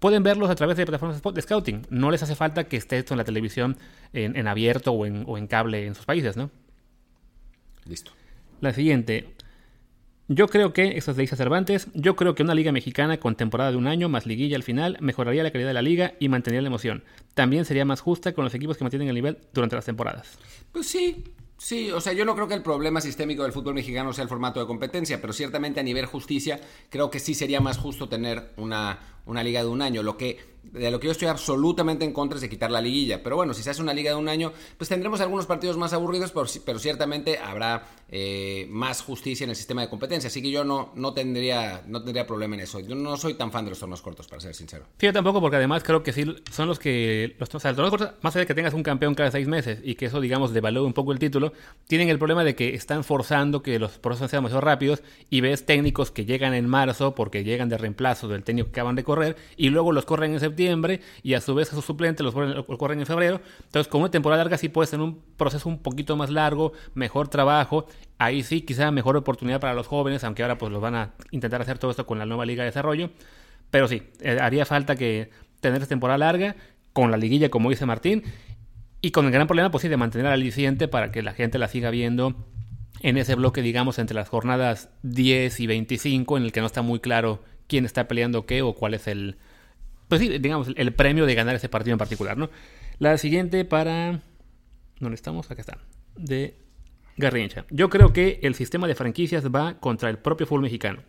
pueden 0.00 0.22
verlos 0.22 0.50
a 0.50 0.54
través 0.54 0.76
de 0.76 0.86
plataformas 0.86 1.22
de 1.22 1.42
scouting. 1.42 1.86
No 1.90 2.10
les 2.10 2.22
hace 2.22 2.34
falta 2.34 2.64
que 2.64 2.76
esté 2.76 2.98
esto 2.98 3.14
en 3.14 3.18
la 3.18 3.24
televisión 3.24 3.76
en, 4.12 4.48
abierto 4.48 4.92
o 4.92 5.06
en, 5.06 5.24
o 5.26 5.38
en, 5.38 5.46
cable 5.46 5.86
en 5.86 5.94
sus 5.94 6.06
países, 6.06 6.36
¿no? 6.36 6.50
Listo. 7.84 8.12
La 8.60 8.72
siguiente. 8.72 9.34
Yo 10.32 10.46
creo 10.46 10.72
que, 10.72 10.96
eso 10.96 11.10
le 11.10 11.22
dice 11.22 11.34
Cervantes, 11.34 11.88
yo 11.92 12.14
creo 12.14 12.36
que 12.36 12.44
una 12.44 12.54
liga 12.54 12.70
mexicana 12.70 13.18
con 13.18 13.34
temporada 13.34 13.72
de 13.72 13.76
un 13.76 13.88
año 13.88 14.08
más 14.08 14.26
liguilla 14.26 14.54
al 14.54 14.62
final 14.62 14.96
mejoraría 15.00 15.42
la 15.42 15.50
calidad 15.50 15.70
de 15.70 15.74
la 15.74 15.82
liga 15.82 16.14
y 16.20 16.28
mantendría 16.28 16.62
la 16.62 16.68
emoción. 16.68 17.02
También 17.34 17.64
sería 17.64 17.84
más 17.84 18.00
justa 18.00 18.32
con 18.32 18.44
los 18.44 18.54
equipos 18.54 18.76
que 18.76 18.84
mantienen 18.84 19.08
el 19.08 19.16
nivel 19.16 19.38
durante 19.52 19.74
las 19.74 19.86
temporadas. 19.86 20.38
Pues 20.70 20.86
sí, 20.86 21.24
Sí, 21.60 21.90
o 21.90 22.00
sea, 22.00 22.14
yo 22.14 22.24
no 22.24 22.34
creo 22.34 22.48
que 22.48 22.54
el 22.54 22.62
problema 22.62 23.02
sistémico 23.02 23.42
del 23.42 23.52
fútbol 23.52 23.74
mexicano 23.74 24.14
sea 24.14 24.22
el 24.22 24.30
formato 24.30 24.60
de 24.60 24.66
competencia, 24.66 25.20
pero 25.20 25.34
ciertamente 25.34 25.78
a 25.78 25.82
nivel 25.82 26.06
justicia 26.06 26.58
creo 26.88 27.10
que 27.10 27.20
sí 27.20 27.34
sería 27.34 27.60
más 27.60 27.76
justo 27.76 28.08
tener 28.08 28.54
una, 28.56 28.98
una 29.26 29.42
liga 29.42 29.62
de 29.62 29.68
un 29.68 29.82
año. 29.82 30.02
Lo 30.02 30.16
que 30.16 30.38
de 30.62 30.90
lo 30.90 31.00
que 31.00 31.06
yo 31.06 31.12
estoy 31.12 31.28
absolutamente 31.28 32.04
en 32.04 32.12
contra 32.12 32.36
es 32.36 32.42
de 32.42 32.48
quitar 32.48 32.70
la 32.70 32.80
liguilla. 32.80 33.22
Pero 33.22 33.36
bueno, 33.36 33.54
si 33.54 33.62
se 33.62 33.70
hace 33.70 33.82
una 33.82 33.94
liga 33.94 34.10
de 34.10 34.16
un 34.16 34.28
año, 34.28 34.52
pues 34.76 34.88
tendremos 34.88 35.20
algunos 35.20 35.46
partidos 35.46 35.76
más 35.76 35.92
aburridos, 35.92 36.32
pero, 36.64 36.78
ciertamente 36.78 37.38
habrá 37.38 37.86
eh, 38.08 38.66
más 38.70 39.02
justicia 39.02 39.44
en 39.44 39.50
el 39.50 39.56
sistema 39.56 39.82
de 39.82 39.88
competencia. 39.88 40.28
Así 40.28 40.42
que 40.42 40.50
yo 40.50 40.64
no, 40.64 40.92
no, 40.94 41.12
tendría, 41.12 41.82
no 41.86 42.02
tendría 42.02 42.26
problema 42.26 42.54
en 42.54 42.62
eso. 42.62 42.80
Yo 42.80 42.94
no 42.94 43.16
soy 43.16 43.34
tan 43.34 43.50
fan 43.50 43.64
de 43.64 43.70
los 43.70 43.78
torneos 43.78 44.02
cortos, 44.02 44.26
para 44.28 44.40
ser 44.40 44.54
sincero. 44.54 44.84
Sí, 44.98 45.06
yo 45.06 45.12
tampoco, 45.12 45.40
porque 45.40 45.56
además 45.56 45.82
creo 45.82 46.02
que 46.02 46.12
sí 46.12 46.24
son 46.50 46.68
los 46.68 46.78
que. 46.78 47.36
Los, 47.38 47.54
o 47.54 47.58
torneos 47.58 47.90
cortos, 47.90 48.10
más 48.22 48.34
allá 48.34 48.42
de 48.42 48.46
que 48.46 48.54
tengas 48.54 48.74
un 48.74 48.82
campeón 48.82 49.14
cada 49.14 49.30
seis 49.30 49.48
meses 49.48 49.80
y 49.82 49.94
que 49.94 50.06
eso, 50.06 50.20
digamos, 50.20 50.52
devalúe 50.52 50.84
un 50.84 50.92
poco 50.92 51.12
el 51.12 51.18
título, 51.18 51.52
tienen 51.86 52.08
el 52.08 52.18
problema 52.18 52.44
de 52.44 52.54
que 52.54 52.74
están 52.74 53.02
forzando 53.02 53.62
que 53.62 53.78
los 53.78 53.98
procesos 53.98 54.30
sean 54.30 54.42
más 54.42 54.52
rápidos 54.52 55.02
y 55.30 55.40
ves 55.40 55.66
técnicos 55.66 56.10
que 56.10 56.24
llegan 56.24 56.54
en 56.54 56.68
marzo 56.68 57.14
porque 57.14 57.44
llegan 57.44 57.68
de 57.68 57.78
reemplazo 57.78 58.28
del 58.28 58.44
técnico 58.44 58.70
que 58.70 58.80
acaban 58.80 58.96
de 58.96 59.04
correr 59.10 59.36
y 59.56 59.70
luego 59.70 59.92
los 59.92 60.04
corren 60.04 60.32
en 60.32 60.40
septiembre 60.40 61.00
y 61.22 61.34
a 61.34 61.40
su 61.40 61.54
vez 61.54 61.72
a 61.72 61.74
sus 61.74 61.84
suplentes 61.84 62.24
los 62.24 62.32
corren, 62.78 63.00
en 63.00 63.06
febrero. 63.06 63.40
Entonces, 63.64 63.90
con 63.90 64.00
una 64.02 64.10
temporada 64.10 64.42
larga 64.42 64.56
sí 64.56 64.68
puedes 64.68 64.90
tener 64.90 65.04
un 65.04 65.20
proceso 65.36 65.68
un 65.68 65.78
poquito 65.82 66.16
más 66.16 66.30
largo, 66.30 66.72
mejor 66.94 67.28
trabajo. 67.28 67.86
Ahí 68.18 68.42
sí, 68.42 68.62
quizá 68.62 68.90
mejor 68.90 69.16
oportunidad 69.16 69.60
para 69.60 69.74
los 69.74 69.86
jóvenes, 69.86 70.22
aunque 70.24 70.42
ahora 70.42 70.58
pues 70.58 70.70
los 70.70 70.80
van 70.80 70.94
a 70.94 71.14
intentar 71.32 71.60
hacer 71.60 71.78
todo 71.78 71.90
esto 71.90 72.06
con 72.06 72.18
la 72.18 72.26
nueva 72.26 72.46
Liga 72.46 72.62
de 72.62 72.70
Desarrollo. 72.70 73.10
Pero 73.70 73.88
sí, 73.88 74.02
eh, 74.20 74.38
haría 74.40 74.64
falta 74.64 74.96
que 74.96 75.30
tener 75.60 75.82
esta 75.82 75.88
temporada 75.88 76.18
larga 76.18 76.56
con 76.92 77.10
la 77.10 77.16
liguilla, 77.16 77.50
como 77.50 77.70
dice 77.70 77.86
Martín, 77.86 78.22
y 79.00 79.10
con 79.10 79.26
el 79.26 79.32
gran 79.32 79.46
problema, 79.46 79.70
pues 79.70 79.82
sí, 79.82 79.88
de 79.88 79.96
mantener 79.96 80.26
al 80.26 80.34
aliciente 80.34 80.88
para 80.88 81.10
que 81.10 81.22
la 81.22 81.32
gente 81.32 81.58
la 81.58 81.68
siga 81.68 81.90
viendo 81.90 82.36
en 83.00 83.16
ese 83.16 83.34
bloque, 83.34 83.62
digamos, 83.62 83.98
entre 83.98 84.14
las 84.14 84.28
jornadas 84.28 84.90
10 85.02 85.60
y 85.60 85.66
25, 85.66 86.36
en 86.36 86.44
el 86.44 86.52
que 86.52 86.60
no 86.60 86.66
está 86.66 86.82
muy 86.82 87.00
claro 87.00 87.42
quién 87.70 87.86
está 87.86 88.08
peleando 88.08 88.44
qué 88.44 88.60
o 88.60 88.74
cuál 88.74 88.92
es 88.92 89.06
el, 89.06 89.36
pues 90.08 90.20
sí, 90.20 90.28
digamos, 90.38 90.68
el 90.74 90.92
premio 90.92 91.24
de 91.24 91.34
ganar 91.36 91.54
ese 91.54 91.68
partido 91.68 91.94
en 91.94 91.98
particular, 91.98 92.36
¿no? 92.36 92.50
La 92.98 93.16
siguiente 93.16 93.64
para... 93.64 94.20
¿Dónde 94.98 95.14
estamos? 95.14 95.50
Acá 95.50 95.62
está. 95.62 95.78
De 96.16 96.58
Garrincha. 97.16 97.64
Yo 97.70 97.88
creo 97.88 98.12
que 98.12 98.40
el 98.42 98.54
sistema 98.54 98.88
de 98.88 98.94
franquicias 98.94 99.46
va 99.46 99.78
contra 99.78 100.10
el 100.10 100.18
propio 100.18 100.46
fútbol 100.46 100.62
mexicano. 100.62 101.00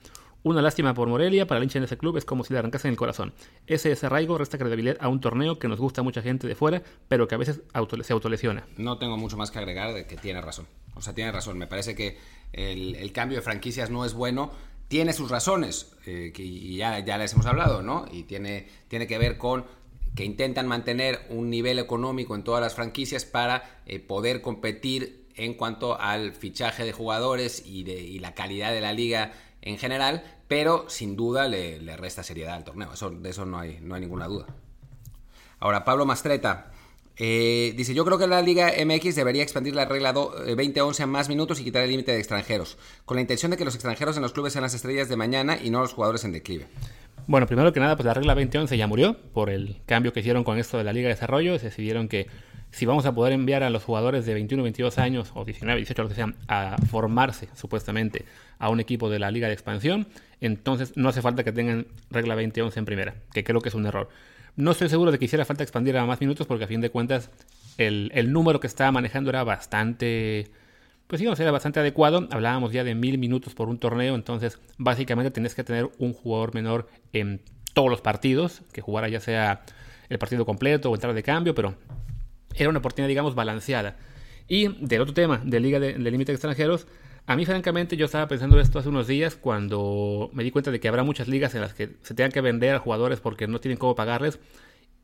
Una 0.43 0.61
lástima 0.61 0.93
por 0.93 1.07
Morelia, 1.07 1.45
para 1.45 1.57
el 1.57 1.65
hincha 1.65 1.79
en 1.79 1.83
ese 1.83 1.97
club 1.97 2.17
es 2.17 2.25
como 2.25 2.43
si 2.43 2.53
le 2.53 2.59
arrancase 2.59 2.87
en 2.87 2.93
el 2.93 2.97
corazón. 2.97 3.33
Ese 3.67 3.89
desarraigo 3.89 4.37
resta 4.37 4.57
credibilidad 4.57 4.97
a 4.99 5.07
un 5.07 5.19
torneo 5.19 5.59
que 5.59 5.67
nos 5.67 5.79
gusta 5.79 6.01
a 6.01 6.03
mucha 6.03 6.21
gente 6.21 6.47
de 6.47 6.55
fuera, 6.55 6.81
pero 7.07 7.27
que 7.27 7.35
a 7.35 7.37
veces 7.37 7.61
se 8.03 8.13
autolesiona. 8.13 8.65
No 8.77 8.97
tengo 8.97 9.17
mucho 9.17 9.35
más 9.35 9.51
que 9.51 9.59
agregar 9.59 9.93
de 9.93 10.07
que 10.07 10.15
tiene 10.15 10.41
razón. 10.41 10.67
O 10.95 11.01
sea, 11.01 11.13
tiene 11.13 11.31
razón. 11.31 11.57
Me 11.57 11.67
parece 11.67 11.95
que 11.95 12.17
el 12.53 13.11
cambio 13.11 13.37
de 13.37 13.41
franquicias 13.41 13.89
no 13.89 14.05
es 14.05 14.13
bueno 14.13 14.51
tiene 14.91 15.13
sus 15.13 15.31
razones, 15.31 15.93
eh, 16.05 16.33
que 16.35 16.75
ya, 16.75 16.99
les 16.99 17.31
hemos 17.31 17.45
hablado, 17.45 17.81
¿no? 17.81 18.07
Y 18.11 18.23
tiene, 18.23 18.67
tiene 18.89 19.07
que 19.07 19.17
ver 19.17 19.37
con 19.37 19.65
que 20.15 20.25
intentan 20.25 20.67
mantener 20.67 21.25
un 21.29 21.49
nivel 21.49 21.79
económico 21.79 22.35
en 22.35 22.43
todas 22.43 22.59
las 22.59 22.75
franquicias 22.75 23.23
para 23.23 23.79
eh, 23.85 24.01
poder 24.01 24.41
competir 24.41 25.29
en 25.35 25.53
cuanto 25.53 25.97
al 25.97 26.33
fichaje 26.33 26.83
de 26.83 26.91
jugadores 26.91 27.63
y, 27.65 27.83
de, 27.83 28.19
la 28.19 28.33
calidad 28.33 28.73
de 28.73 28.81
la 28.81 28.91
liga 28.91 29.31
en 29.61 29.77
general, 29.77 30.25
pero 30.49 30.89
sin 30.89 31.15
duda 31.15 31.47
le, 31.47 31.79
resta 31.95 32.21
seriedad 32.21 32.55
al 32.55 32.65
torneo, 32.65 32.91
eso, 32.91 33.11
de 33.11 33.29
eso 33.29 33.45
no 33.45 33.59
hay, 33.59 33.79
no 33.79 33.95
hay 33.95 34.01
ninguna 34.01 34.27
duda. 34.27 34.47
Ahora, 35.61 35.85
Pablo 35.85 36.05
Mastreta, 36.05 36.70
eh, 37.23 37.75
dice, 37.77 37.93
yo 37.93 38.03
creo 38.03 38.17
que 38.17 38.25
la 38.25 38.41
Liga 38.41 38.71
MX 38.83 39.15
debería 39.15 39.43
expandir 39.43 39.75
la 39.75 39.85
regla 39.85 40.11
2011 40.11 40.99
eh, 40.99 41.03
a 41.03 41.07
más 41.07 41.29
minutos 41.29 41.59
y 41.59 41.63
quitar 41.63 41.83
el 41.83 41.91
límite 41.91 42.11
de 42.11 42.17
extranjeros, 42.17 42.79
con 43.05 43.13
la 43.13 43.21
intención 43.21 43.51
de 43.51 43.57
que 43.57 43.63
los 43.63 43.75
extranjeros 43.75 44.15
en 44.15 44.23
los 44.23 44.33
clubes 44.33 44.53
sean 44.53 44.63
las 44.63 44.73
estrellas 44.73 45.07
de 45.07 45.15
mañana 45.17 45.55
y 45.61 45.69
no 45.69 45.81
los 45.81 45.93
jugadores 45.93 46.23
en 46.23 46.31
declive. 46.31 46.65
Bueno, 47.27 47.45
primero 47.45 47.71
que 47.71 47.79
nada, 47.79 47.95
pues 47.95 48.07
la 48.07 48.15
regla 48.15 48.33
2011 48.33 48.75
ya 48.75 48.87
murió 48.87 49.15
por 49.33 49.51
el 49.51 49.81
cambio 49.85 50.13
que 50.13 50.21
hicieron 50.21 50.43
con 50.43 50.57
esto 50.57 50.79
de 50.79 50.83
la 50.83 50.93
Liga 50.93 51.09
de 51.09 51.13
Desarrollo. 51.13 51.59
Decidieron 51.59 52.07
que 52.07 52.25
si 52.71 52.87
vamos 52.87 53.05
a 53.05 53.13
poder 53.13 53.33
enviar 53.33 53.61
a 53.61 53.69
los 53.69 53.83
jugadores 53.83 54.25
de 54.25 54.33
21, 54.33 54.63
22 54.63 54.97
años 54.97 55.31
o 55.35 55.45
19, 55.45 55.77
18, 55.77 56.01
lo 56.01 56.09
que 56.09 56.15
sean, 56.15 56.35
a 56.47 56.75
formarse 56.89 57.49
supuestamente 57.53 58.25
a 58.57 58.69
un 58.69 58.79
equipo 58.79 59.11
de 59.11 59.19
la 59.19 59.29
Liga 59.29 59.45
de 59.45 59.53
Expansión, 59.53 60.07
entonces 60.39 60.93
no 60.95 61.09
hace 61.09 61.21
falta 61.21 61.43
que 61.43 61.51
tengan 61.51 61.85
regla 62.09 62.33
2011 62.33 62.79
en 62.79 62.85
primera, 62.85 63.13
que 63.31 63.43
creo 63.43 63.61
que 63.61 63.69
es 63.69 63.75
un 63.75 63.85
error. 63.85 64.09
No 64.55 64.71
estoy 64.71 64.89
seguro 64.89 65.11
de 65.11 65.19
que 65.19 65.25
hiciera 65.25 65.45
falta 65.45 65.63
expandir 65.63 65.97
a 65.97 66.05
más 66.05 66.19
minutos 66.19 66.47
porque 66.47 66.65
a 66.65 66.67
fin 66.67 66.81
de 66.81 66.89
cuentas 66.89 67.29
el, 67.77 68.31
número 68.31 68.59
que 68.59 68.67
estaba 68.67 68.91
manejando 68.91 69.29
era 69.29 69.43
bastante, 69.43 70.51
pues 71.07 71.19
digamos, 71.19 71.39
era 71.39 71.51
bastante 71.51 71.79
adecuado. 71.79 72.27
Hablábamos 72.31 72.71
ya 72.71 72.83
de 72.83 72.95
mil 72.95 73.17
minutos 73.17 73.53
por 73.55 73.69
un 73.69 73.77
torneo, 73.77 74.15
entonces 74.15 74.59
básicamente 74.77 75.31
tenés 75.31 75.55
que 75.55 75.63
tener 75.63 75.89
un 75.97 76.13
jugador 76.13 76.53
menor 76.53 76.87
en 77.13 77.41
todos 77.73 77.89
los 77.89 78.01
partidos, 78.01 78.61
que 78.73 78.81
jugara 78.81 79.07
ya 79.07 79.19
sea 79.19 79.63
el 80.09 80.19
partido 80.19 80.45
completo 80.45 80.91
o 80.91 80.95
entrar 80.95 81.13
de 81.13 81.23
cambio, 81.23 81.55
pero 81.55 81.75
era 82.55 82.69
una 82.69 82.79
oportunidad, 82.79 83.07
digamos, 83.07 83.35
balanceada. 83.35 83.97
Y 84.47 84.67
del 84.85 85.01
otro 85.01 85.13
tema, 85.13 85.41
de 85.45 85.59
Liga 85.61 85.79
de, 85.79 85.93
de 85.93 86.11
Límite 86.11 86.33
Extranjeros, 86.33 86.87
a 87.27 87.35
mí, 87.35 87.45
francamente, 87.45 87.95
yo 87.97 88.05
estaba 88.05 88.27
pensando 88.27 88.59
esto 88.59 88.79
hace 88.79 88.89
unos 88.89 89.07
días 89.07 89.35
cuando 89.35 90.29
me 90.33 90.43
di 90.43 90.51
cuenta 90.51 90.71
de 90.71 90.79
que 90.79 90.87
habrá 90.87 91.03
muchas 91.03 91.27
ligas 91.27 91.55
en 91.55 91.61
las 91.61 91.73
que 91.73 91.91
se 92.01 92.13
tengan 92.13 92.31
que 92.31 92.41
vender 92.41 92.75
a 92.75 92.79
jugadores 92.79 93.19
porque 93.19 93.47
no 93.47 93.59
tienen 93.59 93.77
cómo 93.77 93.95
pagarles. 93.95 94.39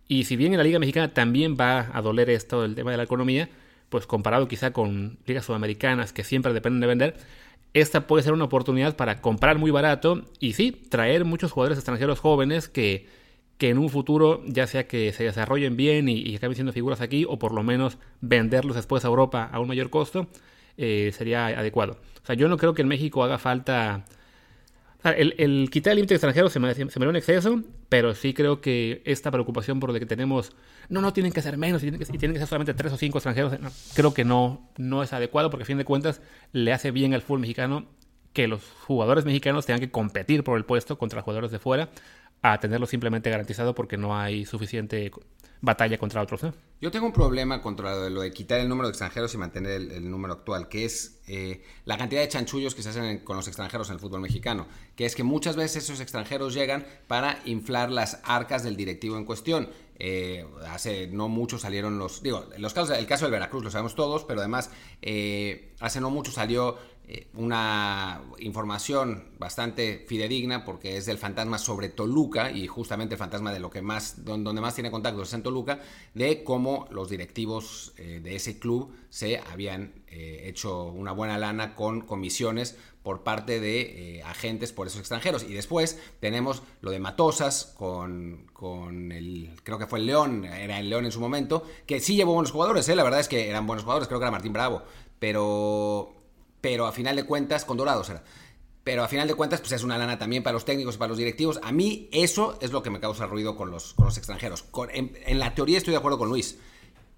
Y 0.07 0.23
si 0.23 0.35
bien 0.35 0.53
en 0.53 0.57
la 0.57 0.63
Liga 0.63 0.79
Mexicana 0.79 1.13
también 1.13 1.55
va 1.59 1.89
a 1.93 2.01
doler 2.01 2.29
esto, 2.29 2.63
el 2.65 2.75
tema 2.75 2.91
de 2.91 2.97
la 2.97 3.03
economía, 3.03 3.49
pues 3.89 4.07
comparado 4.07 4.47
quizá 4.47 4.71
con 4.71 5.19
ligas 5.25 5.45
sudamericanas 5.45 6.13
que 6.13 6.23
siempre 6.23 6.53
dependen 6.53 6.81
de 6.81 6.87
vender, 6.87 7.17
esta 7.73 8.07
puede 8.07 8.23
ser 8.23 8.33
una 8.33 8.45
oportunidad 8.45 8.95
para 8.95 9.21
comprar 9.21 9.57
muy 9.57 9.71
barato 9.71 10.23
y 10.39 10.53
sí, 10.53 10.71
traer 10.71 11.25
muchos 11.25 11.51
jugadores 11.51 11.77
extranjeros 11.77 12.19
jóvenes 12.19 12.67
que, 12.69 13.07
que 13.57 13.69
en 13.69 13.77
un 13.77 13.89
futuro, 13.89 14.41
ya 14.47 14.65
sea 14.67 14.87
que 14.87 15.13
se 15.13 15.23
desarrollen 15.23 15.77
bien 15.77 16.09
y, 16.09 16.19
y 16.21 16.35
acaben 16.35 16.55
siendo 16.55 16.73
figuras 16.73 17.01
aquí, 17.01 17.25
o 17.27 17.37
por 17.37 17.53
lo 17.53 17.63
menos 17.63 17.97
venderlos 18.21 18.75
después 18.75 19.05
a 19.05 19.09
Europa 19.09 19.49
a 19.51 19.59
un 19.59 19.67
mayor 19.67 19.89
costo, 19.89 20.27
eh, 20.77 21.11
sería 21.13 21.47
adecuado. 21.47 21.97
O 22.23 22.25
sea, 22.25 22.35
yo 22.35 22.47
no 22.47 22.57
creo 22.57 22.73
que 22.73 22.81
en 22.81 22.87
México 22.87 23.23
haga 23.23 23.37
falta... 23.37 24.05
el, 25.03 25.69
quitar 25.71 25.91
el 25.91 25.97
límite 25.97 26.13
extranjero 26.13 26.49
se 26.49 26.59
me, 26.59 26.73
se 26.73 26.85
me 26.85 27.05
da 27.05 27.09
un 27.09 27.15
exceso, 27.15 27.61
pero 27.89 28.13
sí 28.13 28.33
creo 28.33 28.61
que 28.61 29.01
esta 29.05 29.31
preocupación 29.31 29.79
por 29.79 29.93
de 29.93 29.99
que 29.99 30.05
tenemos, 30.05 30.53
no, 30.89 31.01
no, 31.01 31.13
tienen 31.13 31.31
que 31.31 31.41
ser 31.41 31.57
menos 31.57 31.81
y 31.81 31.89
tienen 31.89 31.99
que, 31.99 32.05
tienen 32.17 32.33
que 32.33 32.39
ser 32.39 32.47
solamente 32.47 32.73
tres 32.73 32.93
o 32.93 32.97
cinco 32.97 33.17
extranjeros, 33.17 33.53
creo 33.93 34.13
que 34.13 34.25
no, 34.25 34.69
no 34.77 35.03
es 35.03 35.13
adecuado 35.13 35.49
porque 35.49 35.63
a 35.63 35.65
fin 35.65 35.77
de 35.77 35.85
cuentas 35.85 36.21
le 36.51 36.73
hace 36.73 36.91
bien 36.91 37.13
al 37.13 37.21
fútbol 37.21 37.39
mexicano 37.39 37.85
que 38.33 38.47
los 38.47 38.63
jugadores 38.85 39.25
mexicanos 39.25 39.65
tengan 39.65 39.79
que 39.79 39.89
competir 39.89 40.43
por 40.43 40.57
el 40.57 40.65
puesto 40.65 40.97
contra 40.97 41.23
jugadores 41.23 41.49
de 41.49 41.59
fuera 41.59 41.89
a 42.41 42.59
tenerlo 42.59 42.85
simplemente 42.85 43.29
garantizado 43.29 43.73
porque 43.73 43.97
no 43.97 44.17
hay 44.17 44.45
suficiente 44.45 45.11
batalla 45.61 45.97
contra 45.97 46.21
otros. 46.21 46.41
Yo 46.79 46.91
tengo 46.91 47.07
un 47.07 47.13
problema 47.13 47.61
contra 47.61 48.09
lo 48.09 48.21
de, 48.21 48.31
quitar 48.31 48.59
el 48.59 48.69
número 48.69 48.87
de 48.87 48.91
extranjeros 48.91 49.33
y 49.33 49.37
mantener 49.37 49.71
el, 49.71 50.09
número 50.09 50.33
actual, 50.33 50.69
que 50.69 50.85
es 50.85 51.19
eh, 51.27 51.63
la 51.85 51.97
cantidad 51.97 52.21
de 52.21 52.27
chanchullos 52.27 52.75
que 52.75 52.83
se 52.83 52.89
hacen 52.89 53.19
con 53.19 53.35
los 53.35 53.47
extranjeros 53.47 53.89
en 53.89 53.95
el 53.95 53.99
fútbol 53.99 54.21
mexicano, 54.21 54.67
que 54.95 55.05
es 55.05 55.15
que 55.15 55.23
muchas 55.23 55.55
veces 55.55 55.85
esos 55.85 55.99
extranjeros 55.99 56.53
llegan 56.53 56.85
para 57.07 57.39
inflar 57.45 57.89
las 57.89 58.21
arcas 58.23 58.63
del 58.63 58.77
directivo 58.77 59.17
en 59.17 59.25
cuestión. 59.25 59.69
Eh, 59.99 60.45
hace 60.69 61.07
no 61.07 61.27
mucho 61.27 61.57
salieron 61.57 61.97
los, 61.97 62.21
digo, 62.21 62.45
los 62.59 62.75
casos, 62.75 62.95
el 62.95 63.07
caso 63.07 63.25
del 63.25 63.31
Veracruz 63.31 63.63
lo 63.63 63.71
sabemos 63.71 63.95
todos, 63.95 64.23
pero 64.25 64.41
además 64.41 64.69
eh, 65.01 65.73
hace 65.79 65.99
no 65.99 66.11
mucho 66.11 66.31
salió 66.31 66.77
una 67.33 68.21
información 68.39 69.29
bastante 69.39 70.03
fidedigna 70.07 70.65
porque 70.65 70.97
es 70.97 71.05
del 71.05 71.17
fantasma 71.17 71.57
sobre 71.57 71.87
Toluca 71.87 72.51
y 72.51 72.67
justamente 72.67 73.15
el 73.15 73.19
fantasma 73.19 73.53
de 73.53 73.59
lo 73.59 73.69
que 73.69 73.81
más, 73.81 74.25
donde 74.25 74.59
más 74.59 74.75
tiene 74.75 74.91
contacto 74.91 75.21
es 75.21 75.33
en 75.33 75.43
Toluca, 75.43 75.79
de 76.13 76.43
cómo 76.43 76.87
los 76.91 77.09
directivos 77.09 77.93
eh, 77.97 78.19
de 78.21 78.35
ese 78.35 78.59
club 78.59 78.93
se 79.09 79.39
habían 79.39 80.03
eh, 80.07 80.43
hecho 80.47 80.85
una 80.85 81.13
buena 81.13 81.37
lana 81.37 81.75
con 81.75 82.01
comisiones 82.01 82.77
por 83.03 83.23
parte 83.23 83.61
de 83.61 84.21
agentes 84.25 84.73
por 84.73 84.87
esos 84.87 84.99
extranjeros. 84.99 85.43
Y 85.43 85.53
después 85.53 85.97
tenemos 86.19 86.61
lo 86.81 86.91
de 86.91 86.99
Matosas 86.99 87.73
con, 87.77 88.47
con, 88.51 89.13
el, 89.13 89.51
creo 89.63 89.77
que 89.77 89.87
fue 89.87 89.99
el 89.99 90.07
León, 90.07 90.43
era 90.43 90.77
el 90.77 90.89
León 90.89 91.05
en 91.05 91.13
su 91.13 91.21
momento, 91.21 91.63
que 91.85 92.01
sí 92.01 92.17
llevó 92.17 92.33
buenos 92.33 92.51
jugadores, 92.51 92.85
la 92.89 93.03
verdad 93.03 93.21
es 93.21 93.29
que 93.29 93.47
eran 93.47 93.65
buenos 93.65 93.83
jugadores, 93.83 94.09
creo 94.09 94.19
que 94.19 94.25
era 94.25 94.31
Martín 94.31 94.51
Bravo, 94.51 94.83
pero 95.19 96.16
pero 96.67 96.85
a 96.85 96.91
final 96.91 97.15
de 97.15 97.23
cuentas, 97.23 97.63
con 97.63 97.77
Dorados 97.77 98.09
era. 98.09 98.25
Pero 98.83 99.01
a 99.01 99.07
final 99.07 99.25
de 99.25 99.35
cuentas, 99.35 99.61
pues 99.61 99.71
es 99.71 99.83
una 99.83 99.97
lana 99.97 100.19
también 100.19 100.43
para 100.43 100.51
los 100.51 100.65
técnicos 100.65 100.95
y 100.95 100.97
para 100.97 101.07
los 101.07 101.17
directivos. 101.17 101.61
A 101.63 101.71
mí 101.71 102.09
eso 102.11 102.57
es 102.59 102.73
lo 102.73 102.83
que 102.83 102.89
me 102.89 102.99
causa 102.99 103.25
ruido 103.25 103.55
con 103.55 103.71
los, 103.71 103.93
con 103.93 104.07
los 104.07 104.17
extranjeros. 104.17 104.65
en, 104.91 105.39
la 105.39 105.55
teoría 105.55 105.77
estoy 105.77 105.91
de 105.91 105.99
acuerdo 105.99 106.17
con 106.17 106.27
Luis. 106.27 106.59